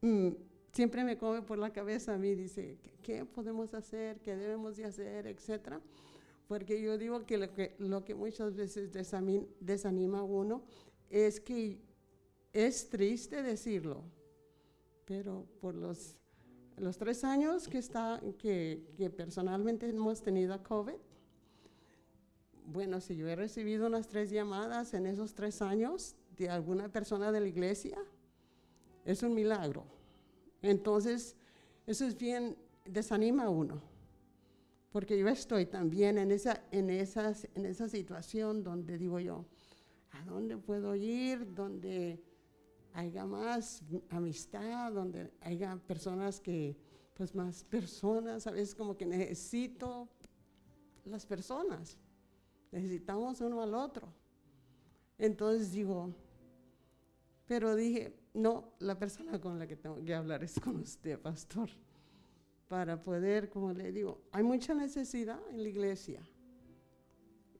mm, 0.00 0.30
siempre 0.72 1.04
me 1.04 1.16
come 1.16 1.42
por 1.42 1.58
la 1.58 1.72
cabeza 1.72 2.14
a 2.14 2.18
mí, 2.18 2.34
dice, 2.34 2.78
¿qué, 3.02 3.24
podemos 3.24 3.74
hacer? 3.74 4.20
¿Qué 4.20 4.36
debemos 4.36 4.76
de 4.76 4.84
hacer? 4.84 5.26
Etcétera. 5.26 5.80
Porque 6.48 6.80
yo 6.80 6.98
digo 6.98 7.24
que 7.26 7.38
lo 7.38 7.52
que, 7.52 7.76
lo 7.78 8.04
que 8.04 8.14
muchas 8.14 8.54
veces 8.54 8.90
desanima 9.60 10.18
a 10.18 10.22
uno 10.22 10.62
es 11.08 11.40
que 11.40 11.80
es 12.52 12.88
triste 12.88 13.42
decirlo, 13.42 14.02
pero 15.04 15.46
por 15.60 15.74
los, 15.74 16.16
los 16.76 16.98
tres 16.98 17.22
años 17.22 17.68
que, 17.68 17.78
está, 17.78 18.20
que, 18.38 18.82
que 18.96 19.10
personalmente 19.10 19.88
hemos 19.88 20.22
tenido 20.22 20.60
COVID, 20.62 20.98
bueno, 22.66 23.00
si 23.00 23.16
yo 23.16 23.28
he 23.28 23.36
recibido 23.36 23.86
unas 23.86 24.08
tres 24.08 24.30
llamadas 24.30 24.94
en 24.94 25.06
esos 25.06 25.34
tres 25.34 25.60
años 25.62 26.16
de 26.36 26.48
alguna 26.48 26.88
persona 26.88 27.32
de 27.32 27.40
la 27.40 27.48
iglesia, 27.48 27.98
es 29.04 29.22
un 29.22 29.34
milagro. 29.34 29.84
Entonces, 30.62 31.36
eso 31.86 32.06
es 32.06 32.16
bien, 32.16 32.56
desanima 32.84 33.44
a 33.44 33.50
uno, 33.50 33.80
porque 34.92 35.18
yo 35.18 35.28
estoy 35.28 35.66
también 35.66 36.18
en 36.18 36.30
esa, 36.30 36.62
en, 36.70 36.90
esas, 36.90 37.48
en 37.54 37.66
esa 37.66 37.88
situación 37.88 38.62
donde 38.62 38.98
digo 38.98 39.20
yo, 39.20 39.44
¿a 40.12 40.24
dónde 40.24 40.56
puedo 40.56 40.94
ir? 40.94 41.54
Donde 41.54 42.22
haya 42.92 43.24
más 43.24 43.82
amistad, 44.10 44.92
donde 44.92 45.32
haya 45.40 45.76
personas 45.86 46.40
que, 46.40 46.76
pues 47.14 47.34
más 47.34 47.64
personas, 47.64 48.46
a 48.46 48.50
veces 48.50 48.74
como 48.74 48.96
que 48.96 49.06
necesito 49.06 50.08
las 51.04 51.24
personas, 51.24 51.96
necesitamos 52.70 53.40
uno 53.40 53.62
al 53.62 53.74
otro. 53.74 54.12
Entonces 55.18 55.72
digo, 55.72 56.14
pero 57.46 57.74
dije, 57.74 58.19
no, 58.34 58.72
la 58.78 58.98
persona 58.98 59.40
con 59.40 59.58
la 59.58 59.66
que 59.66 59.76
tengo 59.76 60.02
que 60.04 60.14
hablar 60.14 60.42
es 60.44 60.58
con 60.60 60.76
usted, 60.76 61.18
pastor, 61.18 61.70
para 62.68 63.02
poder, 63.02 63.48
como 63.48 63.72
le 63.72 63.92
digo, 63.92 64.22
hay 64.32 64.42
mucha 64.42 64.74
necesidad 64.74 65.40
en 65.50 65.62
la 65.62 65.68
iglesia 65.68 66.22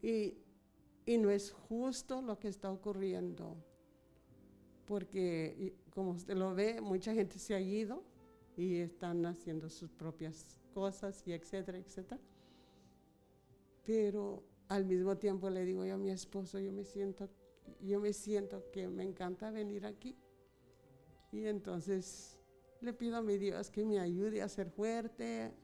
y, 0.03 0.35
y 1.05 1.19
no 1.19 1.31
es 1.31 1.51
justo 1.51 2.23
lo 2.23 2.39
que 2.39 2.49
está 2.49 2.71
ocurriendo 2.71 3.57
porque 4.91 5.73
como 5.91 6.11
usted 6.11 6.35
lo 6.35 6.53
ve, 6.53 6.81
mucha 6.81 7.15
gente 7.15 7.39
se 7.39 7.55
ha 7.55 7.61
ido 7.61 8.03
y 8.57 8.79
están 8.79 9.25
haciendo 9.25 9.71
sus 9.71 9.93
propias 9.93 10.59
cosas 10.75 11.23
y 11.27 11.33
etcétera, 11.33 11.79
etcétera. 11.79 12.21
Pero 13.85 14.43
al 14.67 14.85
mismo 14.85 15.17
tiempo 15.17 15.49
le 15.49 15.65
digo 15.65 15.83
a 15.83 15.97
mi 15.97 16.11
esposo, 16.11 16.59
yo 16.59 16.73
me 16.73 16.83
siento, 16.83 17.29
yo 17.81 18.01
me 18.01 18.13
siento 18.13 18.69
que 18.73 18.89
me 18.89 19.05
encanta 19.05 19.53
venir 19.53 19.87
aquí. 19.87 20.17
Y 21.33 21.47
entonces 21.47 22.39
le 22.81 22.93
pido 22.93 23.17
a 23.17 23.23
mi 23.23 23.39
Dios 23.39 23.71
que 23.71 23.85
me 23.85 24.01
ayude 24.01 24.43
a 24.43 24.49
ser 24.49 24.71
fuerte 24.71 25.55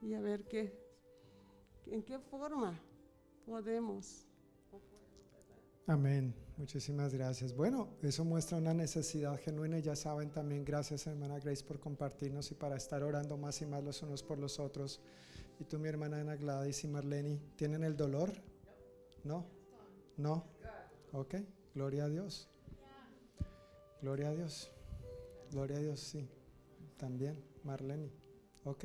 y 0.00 0.14
a 0.14 0.20
ver 0.20 0.44
qué, 0.44 0.72
en 1.86 2.02
qué 2.02 2.18
forma 2.18 2.80
podemos. 3.44 4.26
Amén. 5.86 6.34
Muchísimas 6.58 7.14
gracias. 7.14 7.54
Bueno, 7.54 7.88
eso 8.02 8.24
muestra 8.24 8.58
una 8.58 8.74
necesidad 8.74 9.38
genuina 9.38 9.78
y 9.78 9.82
ya 9.82 9.94
saben 9.94 10.30
también, 10.30 10.64
gracias 10.64 11.06
hermana 11.06 11.38
Grace 11.38 11.64
por 11.64 11.78
compartirnos 11.78 12.50
y 12.50 12.54
para 12.54 12.76
estar 12.76 13.02
orando 13.04 13.36
más 13.36 13.62
y 13.62 13.66
más 13.66 13.84
los 13.84 14.02
unos 14.02 14.22
por 14.22 14.38
los 14.38 14.58
otros. 14.58 15.00
Y 15.60 15.64
tú, 15.64 15.78
mi 15.78 15.88
hermana 15.88 16.20
Ana 16.20 16.36
Gladys 16.36 16.82
y 16.84 16.88
Marlene, 16.88 17.38
¿tienen 17.56 17.84
el 17.84 17.96
dolor? 17.96 18.32
¿No? 19.24 19.46
¿No? 20.16 20.44
Ok, 21.12 21.36
gloria 21.74 22.04
a 22.04 22.08
Dios. 22.08 22.48
Gloria 24.02 24.28
a 24.28 24.34
Dios. 24.34 24.70
Gloria 25.50 25.76
a 25.76 25.80
Dios, 25.80 26.00
sí. 26.00 26.28
También, 26.96 27.42
Marlene. 27.64 28.10
Ok, 28.64 28.84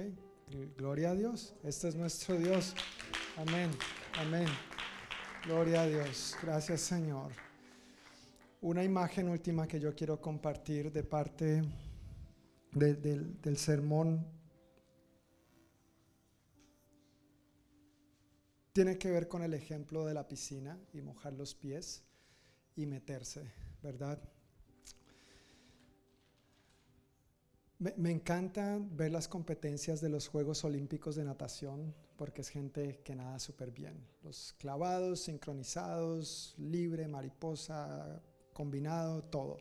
gloria 0.78 1.12
a 1.12 1.16
Dios. 1.16 1.56
Este 1.64 1.90
es 1.90 1.96
nuestro 1.96 2.38
Dios. 2.38 2.76
Amén. 3.38 3.72
Amén. 4.18 4.48
Gloria 5.46 5.82
a 5.82 5.88
Dios. 5.88 6.36
Gracias, 6.42 6.82
Señor 6.82 7.32
una 8.64 8.82
imagen 8.82 9.28
última 9.28 9.68
que 9.68 9.78
yo 9.78 9.94
quiero 9.94 10.22
compartir 10.22 10.90
de 10.90 11.04
parte 11.04 11.62
del 12.72 13.58
sermón 13.58 14.26
tiene 18.72 18.98
que 18.98 19.12
ver 19.12 19.28
con 19.28 19.44
el 19.44 19.54
ejemplo 19.54 20.06
de 20.06 20.14
la 20.14 20.30
piscina 20.30 20.80
y 20.94 21.02
mojar 21.02 21.34
los 21.34 21.54
pies 21.54 22.06
y 22.78 22.86
meterse, 22.86 23.52
¿verdad? 23.82 24.18
Me, 27.80 27.94
me, 27.98 28.12
encanta 28.12 28.80
ver 28.80 29.12
las 29.12 29.28
competencias 29.28 30.00
de 30.00 30.10
los 30.10 30.28
Juegos 30.28 30.64
Olímpicos 30.64 31.16
de 31.16 31.26
natación 31.26 31.94
porque 32.16 32.42
es 32.42 32.50
gente 32.50 33.02
que 33.04 33.16
nada 33.16 33.40
súper 33.40 33.72
bien. 33.72 34.08
Los 34.24 34.54
clavados, 34.54 35.22
sincronizados, 35.22 36.56
libre, 36.58 37.08
mariposa, 37.08 38.22
combinado, 38.54 39.24
todo. 39.24 39.58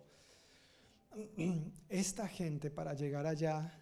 Esta 1.89 2.27
gente 2.29 2.71
para 2.71 2.95
llegar 2.95 3.27
allá 3.27 3.79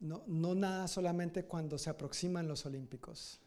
no, 0.00 0.22
no 0.26 0.54
nada 0.54 0.88
solamente 0.88 1.44
cuando 1.44 1.78
se 1.78 1.90
aproximan 1.90 2.48
los 2.48 2.64
olímpicos. 2.66 3.40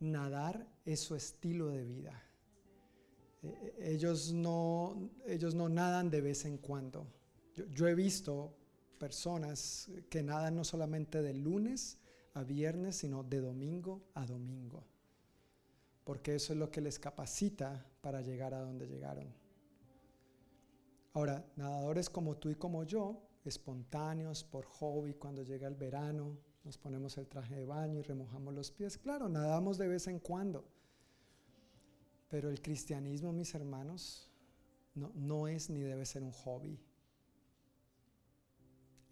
Nadar 0.00 0.66
es 0.84 1.00
su 1.00 1.14
estilo 1.14 1.68
de 1.68 1.84
vida. 1.84 2.22
E, 3.42 3.74
e, 3.78 3.92
ellos 3.92 4.32
no, 4.32 5.10
ellos 5.26 5.54
no 5.54 5.68
nadan 5.68 6.10
de 6.10 6.20
vez 6.20 6.44
en 6.44 6.58
cuando. 6.58 7.06
Yo, 7.56 7.66
yo 7.66 7.88
he 7.88 7.94
visto 7.94 8.54
personas 9.02 9.90
que 10.08 10.22
nadan 10.22 10.54
no 10.54 10.62
solamente 10.62 11.22
de 11.22 11.34
lunes 11.34 11.98
a 12.34 12.44
viernes, 12.44 12.98
sino 12.98 13.24
de 13.24 13.40
domingo 13.40 14.00
a 14.14 14.24
domingo. 14.24 14.84
Porque 16.04 16.36
eso 16.36 16.52
es 16.52 16.58
lo 16.60 16.70
que 16.70 16.80
les 16.80 17.00
capacita 17.00 17.84
para 18.00 18.20
llegar 18.20 18.54
a 18.54 18.60
donde 18.60 18.86
llegaron. 18.86 19.34
Ahora, 21.14 21.44
nadadores 21.56 22.08
como 22.08 22.36
tú 22.36 22.48
y 22.50 22.54
como 22.54 22.84
yo, 22.84 23.20
espontáneos, 23.44 24.44
por 24.44 24.66
hobby, 24.66 25.14
cuando 25.14 25.42
llega 25.42 25.66
el 25.66 25.74
verano, 25.74 26.38
nos 26.62 26.78
ponemos 26.78 27.18
el 27.18 27.26
traje 27.26 27.56
de 27.56 27.66
baño 27.66 27.98
y 27.98 28.02
remojamos 28.02 28.54
los 28.54 28.70
pies. 28.70 28.98
Claro, 28.98 29.28
nadamos 29.28 29.78
de 29.78 29.88
vez 29.88 30.06
en 30.06 30.20
cuando. 30.20 30.64
Pero 32.28 32.50
el 32.50 32.62
cristianismo, 32.62 33.32
mis 33.32 33.52
hermanos, 33.56 34.30
no, 34.94 35.10
no 35.16 35.48
es 35.48 35.70
ni 35.70 35.80
debe 35.80 36.06
ser 36.06 36.22
un 36.22 36.30
hobby. 36.30 36.78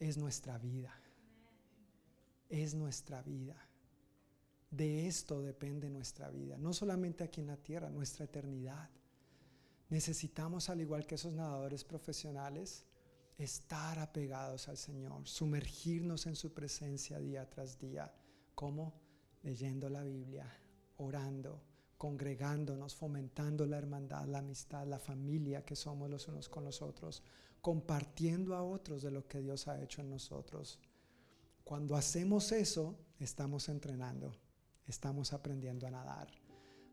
Es 0.00 0.16
nuestra 0.16 0.58
vida. 0.58 0.92
Es 2.48 2.74
nuestra 2.74 3.22
vida. 3.22 3.56
De 4.70 5.06
esto 5.06 5.42
depende 5.42 5.90
nuestra 5.90 6.30
vida. 6.30 6.56
No 6.56 6.72
solamente 6.72 7.22
aquí 7.22 7.40
en 7.40 7.48
la 7.48 7.56
tierra, 7.56 7.90
nuestra 7.90 8.24
eternidad. 8.24 8.88
Necesitamos, 9.90 10.70
al 10.70 10.80
igual 10.80 11.06
que 11.06 11.16
esos 11.16 11.32
nadadores 11.32 11.84
profesionales, 11.84 12.86
estar 13.36 13.98
apegados 13.98 14.68
al 14.68 14.76
Señor, 14.76 15.28
sumergirnos 15.28 16.26
en 16.26 16.34
su 16.34 16.52
presencia 16.52 17.18
día 17.18 17.48
tras 17.48 17.78
día. 17.78 18.12
como 18.54 18.94
Leyendo 19.42 19.88
la 19.88 20.02
Biblia, 20.02 20.46
orando, 20.98 21.62
congregándonos, 21.96 22.94
fomentando 22.94 23.64
la 23.64 23.78
hermandad, 23.78 24.26
la 24.26 24.40
amistad, 24.40 24.86
la 24.86 24.98
familia 24.98 25.64
que 25.64 25.76
somos 25.76 26.10
los 26.10 26.28
unos 26.28 26.48
con 26.50 26.64
los 26.64 26.82
otros, 26.82 27.22
compartiendo 27.60 28.54
a 28.54 28.62
otros 28.62 29.02
de 29.02 29.10
lo 29.10 29.26
que 29.26 29.40
Dios 29.40 29.68
ha 29.68 29.82
hecho 29.82 30.00
en 30.00 30.10
nosotros. 30.10 30.78
Cuando 31.64 31.94
hacemos 31.94 32.52
eso, 32.52 32.96
estamos 33.18 33.68
entrenando, 33.68 34.34
estamos 34.86 35.32
aprendiendo 35.32 35.86
a 35.86 35.90
nadar. 35.90 36.28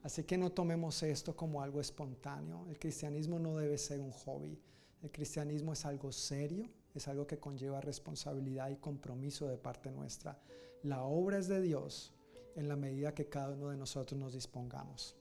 Así 0.04 0.24
que 0.24 0.38
no 0.38 0.52
tomemos 0.52 1.02
esto 1.04 1.36
como 1.36 1.62
algo 1.62 1.82
espontáneo. 1.82 2.66
El 2.70 2.78
cristianismo 2.78 3.40
no 3.40 3.58
debe 3.58 3.78
ser 3.78 4.00
un 4.00 4.12
hobby. 4.12 4.62
El 5.02 5.12
cristianismo 5.12 5.74
es 5.74 5.86
algo 5.86 6.12
serio, 6.12 6.70
es 6.94 7.08
algo 7.08 7.28
que 7.28 7.40
conlleva 7.40 7.82
responsabilidad 7.82 8.70
y 8.70 8.78
compromiso 8.78 9.48
de 9.48 9.58
parte 9.58 9.92
nuestra. 9.92 10.40
La 10.84 11.04
obra 11.04 11.38
es 11.38 11.48
de 11.48 11.62
Dios 11.62 12.14
en 12.56 12.68
la 12.68 12.76
medida 12.76 13.14
que 13.14 13.30
cada 13.30 13.52
uno 13.52 13.70
de 13.70 13.78
nosotros 13.78 14.20
nos 14.20 14.34
dispongamos. 14.34 15.16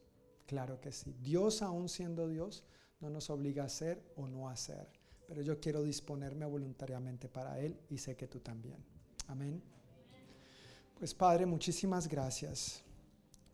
Claro 0.46 0.80
que 0.80 0.92
sí. 0.92 1.14
Dios, 1.20 1.62
aún 1.62 1.88
siendo 1.88 2.28
Dios, 2.28 2.64
no 3.00 3.10
nos 3.10 3.28
obliga 3.30 3.64
a 3.64 3.66
hacer 3.66 4.02
o 4.16 4.26
no 4.26 4.48
hacer. 4.48 4.88
Pero 5.26 5.42
yo 5.42 5.58
quiero 5.60 5.82
disponerme 5.82 6.46
voluntariamente 6.46 7.28
para 7.28 7.58
Él 7.58 7.78
y 7.90 7.98
sé 7.98 8.16
que 8.16 8.28
tú 8.28 8.40
también. 8.40 8.84
Amén. 9.26 9.62
Pues 10.98 11.12
Padre, 11.14 11.46
muchísimas 11.46 12.08
gracias 12.08 12.82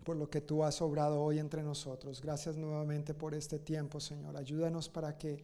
por 0.05 0.17
lo 0.17 0.29
que 0.29 0.41
tú 0.41 0.65
has 0.65 0.83
obrado 0.83 1.23
hoy 1.23 1.39
entre 1.39 1.63
nosotros. 1.63 2.21
Gracias 2.21 2.57
nuevamente 2.57 3.15
por 3.15 3.35
este 3.35 3.59
tiempo, 3.59 4.01
Señor. 4.01 4.37
Ayúdanos 4.37 4.89
para 4.89 5.17
que 5.17 5.43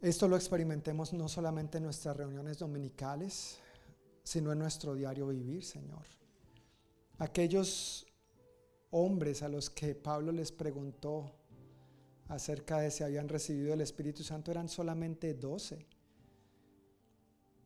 esto 0.00 0.28
lo 0.28 0.36
experimentemos 0.36 1.12
no 1.12 1.28
solamente 1.28 1.78
en 1.78 1.84
nuestras 1.84 2.16
reuniones 2.16 2.58
dominicales, 2.58 3.58
sino 4.22 4.52
en 4.52 4.58
nuestro 4.58 4.94
diario 4.94 5.28
vivir, 5.28 5.64
Señor. 5.64 6.04
Aquellos 7.18 8.06
hombres 8.90 9.42
a 9.42 9.48
los 9.48 9.70
que 9.70 9.94
Pablo 9.94 10.32
les 10.32 10.52
preguntó 10.52 11.32
acerca 12.28 12.80
de 12.80 12.90
si 12.90 13.04
habían 13.04 13.28
recibido 13.28 13.74
el 13.74 13.80
Espíritu 13.80 14.22
Santo 14.22 14.50
eran 14.50 14.68
solamente 14.68 15.34
doce. 15.34 15.86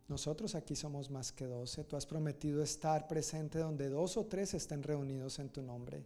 Nosotros 0.09 0.55
aquí 0.55 0.75
somos 0.75 1.09
más 1.11 1.33
que 1.33 1.47
doce. 1.47 1.85
Tú 1.85 1.97
has 1.97 2.05
prometido 2.05 2.63
estar 2.63 3.07
presente 3.07 3.61
donde 3.61 3.89
dos 3.89 4.17
o 4.17 4.27
tres 4.27 4.55
estén 4.55 4.83
reunidos 4.83 5.39
en 5.39 5.51
tu 5.51 5.63
nombre. 5.63 6.05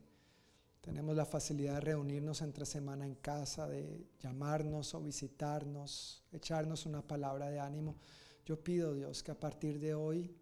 Tenemos 0.83 1.17
la 1.17 1.25
facilidad 1.25 1.77
de 1.77 1.81
reunirnos 1.81 2.43
entre 2.43 2.67
semana 2.67 3.07
en 3.07 3.15
casa, 3.15 3.67
de 3.67 4.07
llamarnos 4.21 4.95
o 4.95 5.01
visitarnos, 5.01 6.23
echarnos 6.31 6.85
una 6.85 7.01
palabra 7.01 7.49
de 7.49 7.59
ánimo. 7.59 7.97
Yo 8.45 8.63
pido, 8.63 8.93
Dios, 8.93 9.23
que 9.23 9.31
a 9.31 9.41
partir 9.41 9.81
de 9.81 9.95
hoy 9.95 10.37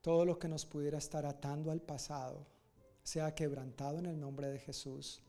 todo 0.00 0.24
lo 0.24 0.38
que 0.38 0.46
nos 0.46 0.64
pudiera 0.64 0.98
estar 0.98 1.26
atando 1.26 1.72
al 1.72 1.82
pasado 1.82 2.46
sea 3.02 3.34
quebrantado 3.34 3.98
en 3.98 4.06
el 4.06 4.20
nombre 4.20 4.46
de 4.46 4.60
Jesús 4.60 5.20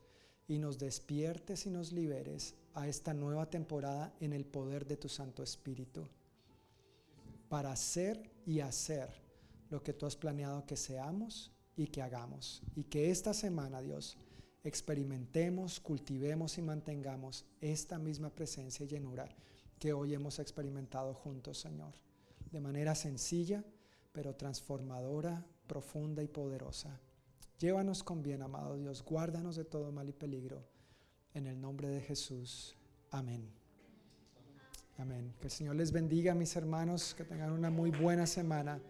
y 0.46 0.58
nos 0.58 0.78
despiertes 0.78 1.66
y 1.66 1.70
nos 1.70 1.92
liberes 1.92 2.54
a 2.74 2.88
esta 2.88 3.14
nueva 3.14 3.48
temporada 3.48 4.12
en 4.20 4.32
el 4.32 4.44
poder 4.44 4.86
de 4.86 4.96
tu 4.96 5.08
Santo 5.08 5.42
Espíritu 5.42 6.06
para 7.48 7.72
hacer 7.72 8.30
y 8.46 8.60
hacer 8.60 9.08
lo 9.70 9.82
que 9.82 9.92
tú 9.92 10.06
has 10.06 10.16
planeado 10.16 10.66
que 10.66 10.76
seamos 10.76 11.52
y 11.76 11.86
que 11.86 12.02
hagamos. 12.02 12.62
Y 12.74 12.84
que 12.84 13.10
esta 13.10 13.32
semana, 13.32 13.80
Dios, 13.80 14.16
experimentemos, 14.62 15.80
cultivemos 15.80 16.58
y 16.58 16.62
mantengamos 16.62 17.44
esta 17.60 17.98
misma 17.98 18.30
presencia 18.30 18.84
y 18.84 18.88
llenura 18.88 19.28
que 19.78 19.92
hoy 19.92 20.14
hemos 20.14 20.38
experimentado 20.38 21.14
juntos, 21.14 21.58
Señor. 21.58 21.94
De 22.50 22.60
manera 22.60 22.94
sencilla, 22.94 23.64
pero 24.12 24.34
transformadora, 24.34 25.44
profunda 25.66 26.22
y 26.22 26.28
poderosa. 26.28 27.00
Llévanos 27.58 28.02
con 28.02 28.22
bien, 28.22 28.42
amado 28.42 28.76
Dios. 28.76 29.02
Guárdanos 29.02 29.56
de 29.56 29.64
todo 29.64 29.92
mal 29.92 30.08
y 30.08 30.12
peligro. 30.12 30.64
En 31.34 31.46
el 31.46 31.60
nombre 31.60 31.88
de 31.88 32.00
Jesús. 32.00 32.76
Amén. 33.10 33.50
Amén. 34.98 35.34
Que 35.40 35.46
el 35.46 35.50
Señor 35.50 35.76
les 35.76 35.92
bendiga, 35.92 36.34
mis 36.34 36.54
hermanos. 36.56 37.14
Que 37.14 37.24
tengan 37.24 37.52
una 37.52 37.70
muy 37.70 37.90
buena 37.90 38.26
semana. 38.26 38.80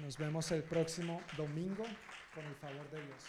Nos 0.00 0.16
vemos 0.16 0.50
el 0.52 0.62
próximo 0.62 1.20
domingo 1.36 1.84
con 2.34 2.44
el 2.44 2.54
favor 2.56 2.88
de 2.90 3.04
Dios. 3.04 3.24